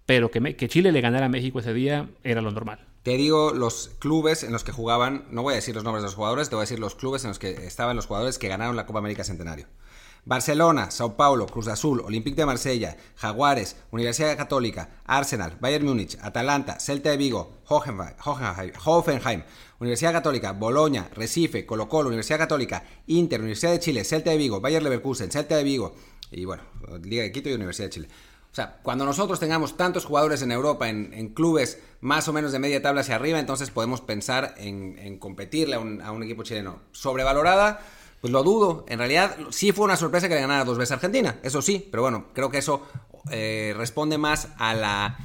Pero 0.06 0.30
que, 0.30 0.56
que 0.56 0.68
Chile 0.68 0.92
le 0.92 1.00
ganara 1.00 1.26
a 1.26 1.28
México 1.28 1.60
ese 1.60 1.72
día 1.72 2.08
era 2.24 2.40
lo 2.40 2.50
normal. 2.50 2.86
Te 3.02 3.16
digo 3.16 3.52
los 3.52 3.90
clubes 3.98 4.44
en 4.44 4.52
los 4.52 4.62
que 4.62 4.70
jugaban, 4.70 5.26
no 5.30 5.42
voy 5.42 5.54
a 5.54 5.56
decir 5.56 5.74
los 5.74 5.82
nombres 5.82 6.02
de 6.02 6.06
los 6.06 6.14
jugadores, 6.14 6.48
te 6.48 6.54
voy 6.54 6.62
a 6.62 6.66
decir 6.66 6.78
los 6.78 6.94
clubes 6.94 7.24
en 7.24 7.28
los 7.28 7.40
que 7.40 7.50
estaban 7.66 7.96
los 7.96 8.06
jugadores 8.06 8.38
que 8.38 8.46
ganaron 8.46 8.76
la 8.76 8.86
Copa 8.86 9.00
América 9.00 9.24
Centenario. 9.24 9.66
Barcelona, 10.24 10.92
Sao 10.92 11.16
Paulo, 11.16 11.46
Cruz 11.46 11.66
Azul, 11.66 12.00
Olympique 12.00 12.36
de 12.36 12.46
Marsella, 12.46 12.96
Jaguares, 13.16 13.76
Universidad 13.90 14.36
Católica, 14.36 14.90
Arsenal, 15.04 15.56
Bayern 15.60 15.84
Múnich, 15.84 16.16
Atalanta, 16.22 16.78
Celta 16.78 17.10
de 17.10 17.16
Vigo, 17.16 17.58
Hoffenheim, 17.66 18.14
Hoffenheim, 18.24 18.72
Hoffenheim, 18.84 19.42
Universidad 19.82 20.12
Católica, 20.12 20.52
Boloña, 20.52 21.08
Recife, 21.12 21.66
Colo 21.66 21.88
Colo, 21.88 22.06
Universidad 22.06 22.38
Católica, 22.38 22.84
Inter, 23.08 23.40
Universidad 23.40 23.72
de 23.72 23.80
Chile, 23.80 24.04
Celta 24.04 24.30
de 24.30 24.36
Vigo, 24.36 24.60
Bayer 24.60 24.80
Leverkusen, 24.80 25.30
Celta 25.32 25.56
de 25.56 25.64
Vigo 25.64 25.92
y 26.30 26.44
bueno, 26.44 26.62
Liga 27.02 27.24
de 27.24 27.32
Quito 27.32 27.48
y 27.48 27.54
Universidad 27.54 27.86
de 27.86 27.90
Chile. 27.90 28.08
O 28.52 28.54
sea, 28.54 28.78
cuando 28.82 29.04
nosotros 29.04 29.40
tengamos 29.40 29.76
tantos 29.76 30.04
jugadores 30.04 30.40
en 30.42 30.52
Europa, 30.52 30.88
en, 30.88 31.28
clubes 31.34 31.80
más 32.00 32.28
o 32.28 32.32
menos 32.32 32.52
de 32.52 32.60
media 32.60 32.80
tabla 32.80 33.00
hacia 33.00 33.16
arriba, 33.16 33.40
entonces 33.40 33.70
podemos 33.70 34.00
pensar 34.00 34.54
en, 34.56 35.18
competirle 35.18 35.74
a 35.74 35.80
un, 35.80 36.00
a 36.00 36.12
un 36.12 36.22
equipo 36.22 36.44
chileno. 36.44 36.78
Sobrevalorada, 36.92 37.80
pues 38.20 38.32
lo 38.32 38.44
dudo. 38.44 38.84
En 38.88 39.00
realidad, 39.00 39.36
sí 39.50 39.72
fue 39.72 39.84
una 39.84 39.96
sorpresa 39.96 40.28
que 40.28 40.36
le 40.36 40.42
ganara 40.42 40.64
dos 40.64 40.78
veces 40.78 40.92
a 40.92 40.94
Argentina, 40.94 41.40
eso 41.42 41.60
sí, 41.60 41.88
pero 41.90 42.02
bueno, 42.02 42.26
creo 42.34 42.50
que 42.50 42.58
eso 42.58 42.86
eh, 43.32 43.74
responde 43.76 44.16
más 44.16 44.48
a 44.58 44.74
la. 44.74 45.18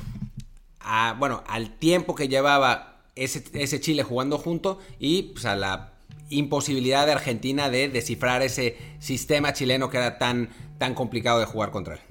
a, 0.80 1.16
bueno, 1.20 1.44
al 1.48 1.78
tiempo 1.78 2.16
que 2.16 2.28
llevaba 2.28 2.97
ese, 3.18 3.44
ese 3.54 3.80
Chile 3.80 4.04
jugando 4.04 4.38
junto 4.38 4.80
y 5.00 5.24
pues, 5.24 5.46
a 5.46 5.56
la 5.56 5.94
imposibilidad 6.30 7.06
de 7.06 7.14
Argentina 7.14 7.70
de 7.70 7.90
descifrar 7.90 8.42
ese 8.42 8.78
sistema 9.00 9.54
chileno 9.54 9.90
que 9.90 9.98
era 9.98 10.18
tan, 10.18 10.50
tan 10.78 10.94
complicado 10.94 11.40
de 11.40 11.46
jugar 11.46 11.72
contra 11.72 11.96
él. 11.96 12.02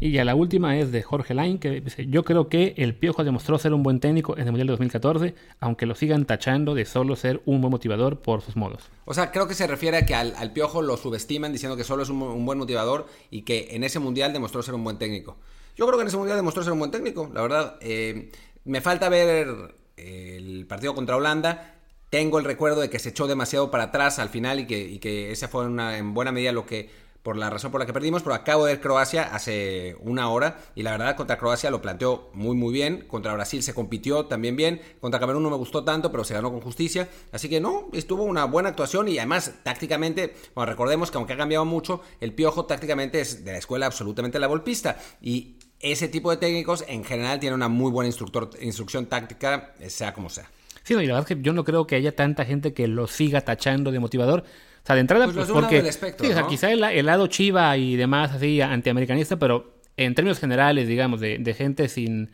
Y 0.00 0.12
ya 0.12 0.24
la 0.24 0.36
última 0.36 0.76
es 0.78 0.92
de 0.92 1.02
Jorge 1.02 1.34
Lain, 1.34 1.58
que 1.58 1.80
dice, 1.80 2.06
yo 2.06 2.22
creo 2.22 2.48
que 2.48 2.74
el 2.76 2.94
Piojo 2.94 3.24
demostró 3.24 3.58
ser 3.58 3.74
un 3.74 3.82
buen 3.82 3.98
técnico 3.98 4.34
en 4.36 4.44
el 4.44 4.52
Mundial 4.52 4.68
de 4.68 4.72
2014, 4.72 5.34
aunque 5.58 5.86
lo 5.86 5.96
sigan 5.96 6.24
tachando 6.24 6.76
de 6.76 6.84
solo 6.84 7.16
ser 7.16 7.42
un 7.46 7.60
buen 7.60 7.72
motivador 7.72 8.20
por 8.20 8.40
sus 8.40 8.54
modos. 8.54 8.90
O 9.06 9.14
sea, 9.14 9.32
creo 9.32 9.48
que 9.48 9.54
se 9.54 9.66
refiere 9.66 9.96
a 9.96 10.06
que 10.06 10.14
al, 10.14 10.52
Piojo 10.52 10.82
lo 10.82 10.96
subestiman 10.96 11.52
diciendo 11.52 11.76
que 11.76 11.82
solo 11.82 12.04
es 12.04 12.10
un, 12.10 12.46
buen 12.46 12.58
motivador 12.58 13.08
y 13.32 13.42
que 13.42 13.70
en 13.72 13.82
ese 13.82 13.98
Mundial 13.98 14.32
demostró 14.32 14.62
ser 14.62 14.74
un 14.74 14.84
buen 14.84 14.98
técnico. 14.98 15.36
Yo 15.76 15.84
creo 15.86 15.98
que 15.98 16.02
en 16.02 16.08
ese 16.08 16.16
Mundial 16.16 16.36
demostró 16.36 16.62
ser 16.62 16.72
un 16.72 16.78
buen 16.78 16.92
técnico, 16.92 17.28
la 17.34 17.42
verdad. 17.42 17.76
Eh, 17.80 18.30
me 18.64 18.80
falta 18.80 19.08
ver 19.08 19.74
el 19.98 20.66
partido 20.66 20.94
contra 20.94 21.16
Holanda. 21.16 21.74
Tengo 22.10 22.38
el 22.38 22.44
recuerdo 22.44 22.80
de 22.80 22.88
que 22.88 22.98
se 22.98 23.10
echó 23.10 23.26
demasiado 23.26 23.70
para 23.70 23.84
atrás 23.84 24.18
al 24.18 24.30
final 24.30 24.60
y 24.60 24.66
que, 24.66 25.30
esa 25.30 25.48
fue 25.48 25.66
una, 25.66 25.98
en 25.98 26.14
buena 26.14 26.32
medida 26.32 26.52
lo 26.52 26.64
que 26.64 26.90
por 27.22 27.36
la 27.36 27.50
razón 27.50 27.70
por 27.70 27.80
la 27.80 27.86
que 27.86 27.92
perdimos, 27.92 28.22
pero 28.22 28.34
acabo 28.34 28.64
de 28.64 28.72
ver 28.72 28.80
Croacia 28.80 29.34
hace 29.34 29.96
una 30.00 30.30
hora 30.30 30.60
y 30.74 30.82
la 30.82 30.92
verdad 30.92 31.14
contra 31.14 31.36
Croacia 31.36 31.70
lo 31.70 31.82
planteó 31.82 32.30
muy 32.32 32.56
muy 32.56 32.72
bien, 32.72 33.04
contra 33.06 33.34
Brasil 33.34 33.62
se 33.62 33.74
compitió 33.74 34.24
también 34.24 34.56
bien, 34.56 34.80
contra 35.00 35.20
Camerún 35.20 35.42
no 35.42 35.50
me 35.50 35.56
gustó 35.56 35.84
tanto, 35.84 36.10
pero 36.10 36.24
se 36.24 36.32
ganó 36.32 36.50
con 36.50 36.62
justicia, 36.62 37.08
así 37.30 37.50
que 37.50 37.60
no, 37.60 37.88
estuvo 37.92 38.22
una 38.22 38.44
buena 38.46 38.70
actuación 38.70 39.08
y 39.08 39.18
además 39.18 39.52
tácticamente, 39.62 40.34
bueno, 40.54 40.70
recordemos 40.70 41.10
que 41.10 41.18
aunque 41.18 41.34
ha 41.34 41.36
cambiado 41.36 41.66
mucho, 41.66 42.00
el 42.20 42.32
Piojo 42.32 42.64
tácticamente 42.64 43.20
es 43.20 43.44
de 43.44 43.52
la 43.52 43.58
escuela 43.58 43.84
absolutamente 43.84 44.38
la 44.38 44.46
golpista. 44.46 44.96
Y 45.20 45.57
ese 45.80 46.08
tipo 46.08 46.30
de 46.30 46.36
técnicos 46.36 46.84
en 46.88 47.04
general 47.04 47.40
tiene 47.40 47.54
una 47.54 47.68
muy 47.68 47.90
buena 47.90 48.08
instructor, 48.08 48.50
instrucción 48.60 49.06
táctica, 49.06 49.74
sea 49.88 50.12
como 50.12 50.28
sea. 50.28 50.50
Sí, 50.82 50.94
y 50.94 50.96
la 50.96 51.14
verdad 51.14 51.20
es 51.30 51.36
que 51.36 51.42
yo 51.42 51.52
no 51.52 51.64
creo 51.64 51.86
que 51.86 51.96
haya 51.96 52.16
tanta 52.16 52.44
gente 52.44 52.72
que 52.72 52.88
lo 52.88 53.06
siga 53.06 53.42
tachando 53.42 53.92
de 53.92 53.98
motivador 53.98 54.44
sea, 54.88 54.94
de 54.94 55.00
entrada, 55.02 55.28
pues, 55.30 55.50
porque. 55.50 55.92
sí, 55.92 56.30
o 56.30 56.32
sea, 56.32 56.46
quizá 56.46 56.72
el, 56.72 57.06
lado 57.06 57.26
chiva 57.26 57.76
y 57.76 57.96
demás, 57.96 58.32
así, 58.32 58.60
antiamericanista, 58.60 59.38
pero 59.38 59.74
en 59.96 60.14
términos 60.14 60.38
generales, 60.38 60.88
digamos, 60.88 61.20
de, 61.20 61.54
gente 61.56 61.88
sin. 61.88 62.30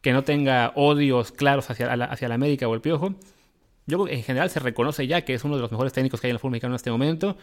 que 0.00 0.12
no 0.12 0.24
tenga 0.24 0.72
odios 0.74 1.30
claros 1.30 1.70
hacia 1.70 1.94
la, 1.96 2.06
hacia 2.06 2.28
la 2.28 2.34
América 2.34 2.66
o 2.66 2.74
el 2.74 2.80
Piojo. 2.80 3.14
Yo 3.86 3.98
creo 3.98 4.06
que 4.06 4.14
en 4.14 4.22
general 4.22 4.50
se 4.50 4.60
reconoce 4.60 5.06
ya 5.06 5.22
que 5.22 5.34
es 5.34 5.44
uno 5.44 5.56
de 5.56 5.62
los 5.62 5.70
mejores 5.70 5.92
técnicos 5.92 6.20
que 6.20 6.28
hay 6.28 6.30
en 6.30 6.36
el 6.36 6.40
fútbol 6.40 6.52
mexicano 6.52 6.74
en 6.74 6.76
este 6.76 6.90
momento. 6.90 7.36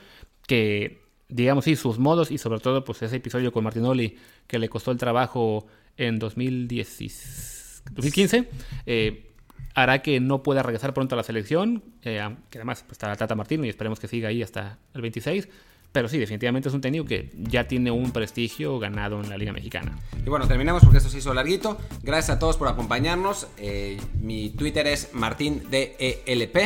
Que, 0.45 1.01
digamos, 1.29 1.65
sí, 1.65 1.75
sus 1.75 1.99
modos 1.99 2.31
y 2.31 2.37
sobre 2.37 2.59
todo, 2.59 2.83
pues 2.83 3.01
ese 3.01 3.17
episodio 3.17 3.51
con 3.51 3.63
Martinoli 3.63 4.17
que 4.47 4.59
le 4.59 4.67
costó 4.67 4.91
el 4.91 4.97
trabajo 4.97 5.67
en 5.95 6.19
2010, 6.19 7.83
2015. 7.91 8.49
Eh, 8.85 9.31
hará 9.75 10.01
que 10.01 10.19
no 10.19 10.43
pueda 10.43 10.63
regresar 10.63 10.93
pronto 10.93 11.15
a 11.15 11.17
la 11.17 11.23
selección, 11.23 11.83
eh, 12.03 12.35
que 12.49 12.57
además 12.57 12.81
pues, 12.81 12.93
está 12.93 13.07
la 13.07 13.15
Tata 13.15 13.35
Martino 13.35 13.65
y 13.65 13.69
esperemos 13.69 13.99
que 13.99 14.07
siga 14.07 14.29
ahí 14.29 14.41
hasta 14.41 14.79
el 14.93 15.01
26. 15.01 15.47
Pero 15.91 16.07
sí, 16.07 16.19
definitivamente 16.19 16.69
es 16.69 16.75
un 16.75 16.81
técnico 16.81 17.05
que 17.05 17.31
ya 17.35 17.67
tiene 17.67 17.89
un 17.89 18.11
prestigio 18.11 18.77
ganado 18.77 19.19
en 19.21 19.29
la 19.29 19.37
Liga 19.37 19.51
Mexicana. 19.51 19.97
Y 20.23 20.29
bueno, 20.29 20.47
terminamos 20.47 20.83
porque 20.83 20.99
esto 20.99 21.09
se 21.09 21.17
hizo 21.17 21.33
larguito. 21.33 21.79
Gracias 22.03 22.37
a 22.37 22.39
todos 22.39 22.57
por 22.57 22.67
acompañarnos. 22.67 23.47
Eh, 23.57 23.99
mi 24.21 24.51
Twitter 24.51 24.85
es 24.85 25.13
MartinDELP. 25.13 26.57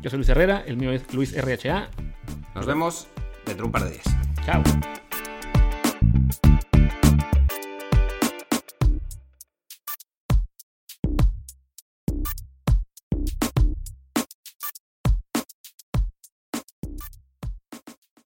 Yo 0.00 0.10
soy 0.10 0.18
Luis 0.18 0.28
Herrera, 0.30 0.64
el 0.66 0.78
mío 0.78 0.90
es 0.90 1.12
Luis 1.12 1.34
RHA. 1.36 1.90
Nos 2.54 2.64
vemos 2.64 3.08
dentro 3.46 3.64
de 3.64 3.68
un 3.68 3.72
par 3.72 3.84
de 3.84 3.90
días. 3.90 4.04
Chao. 4.44 4.62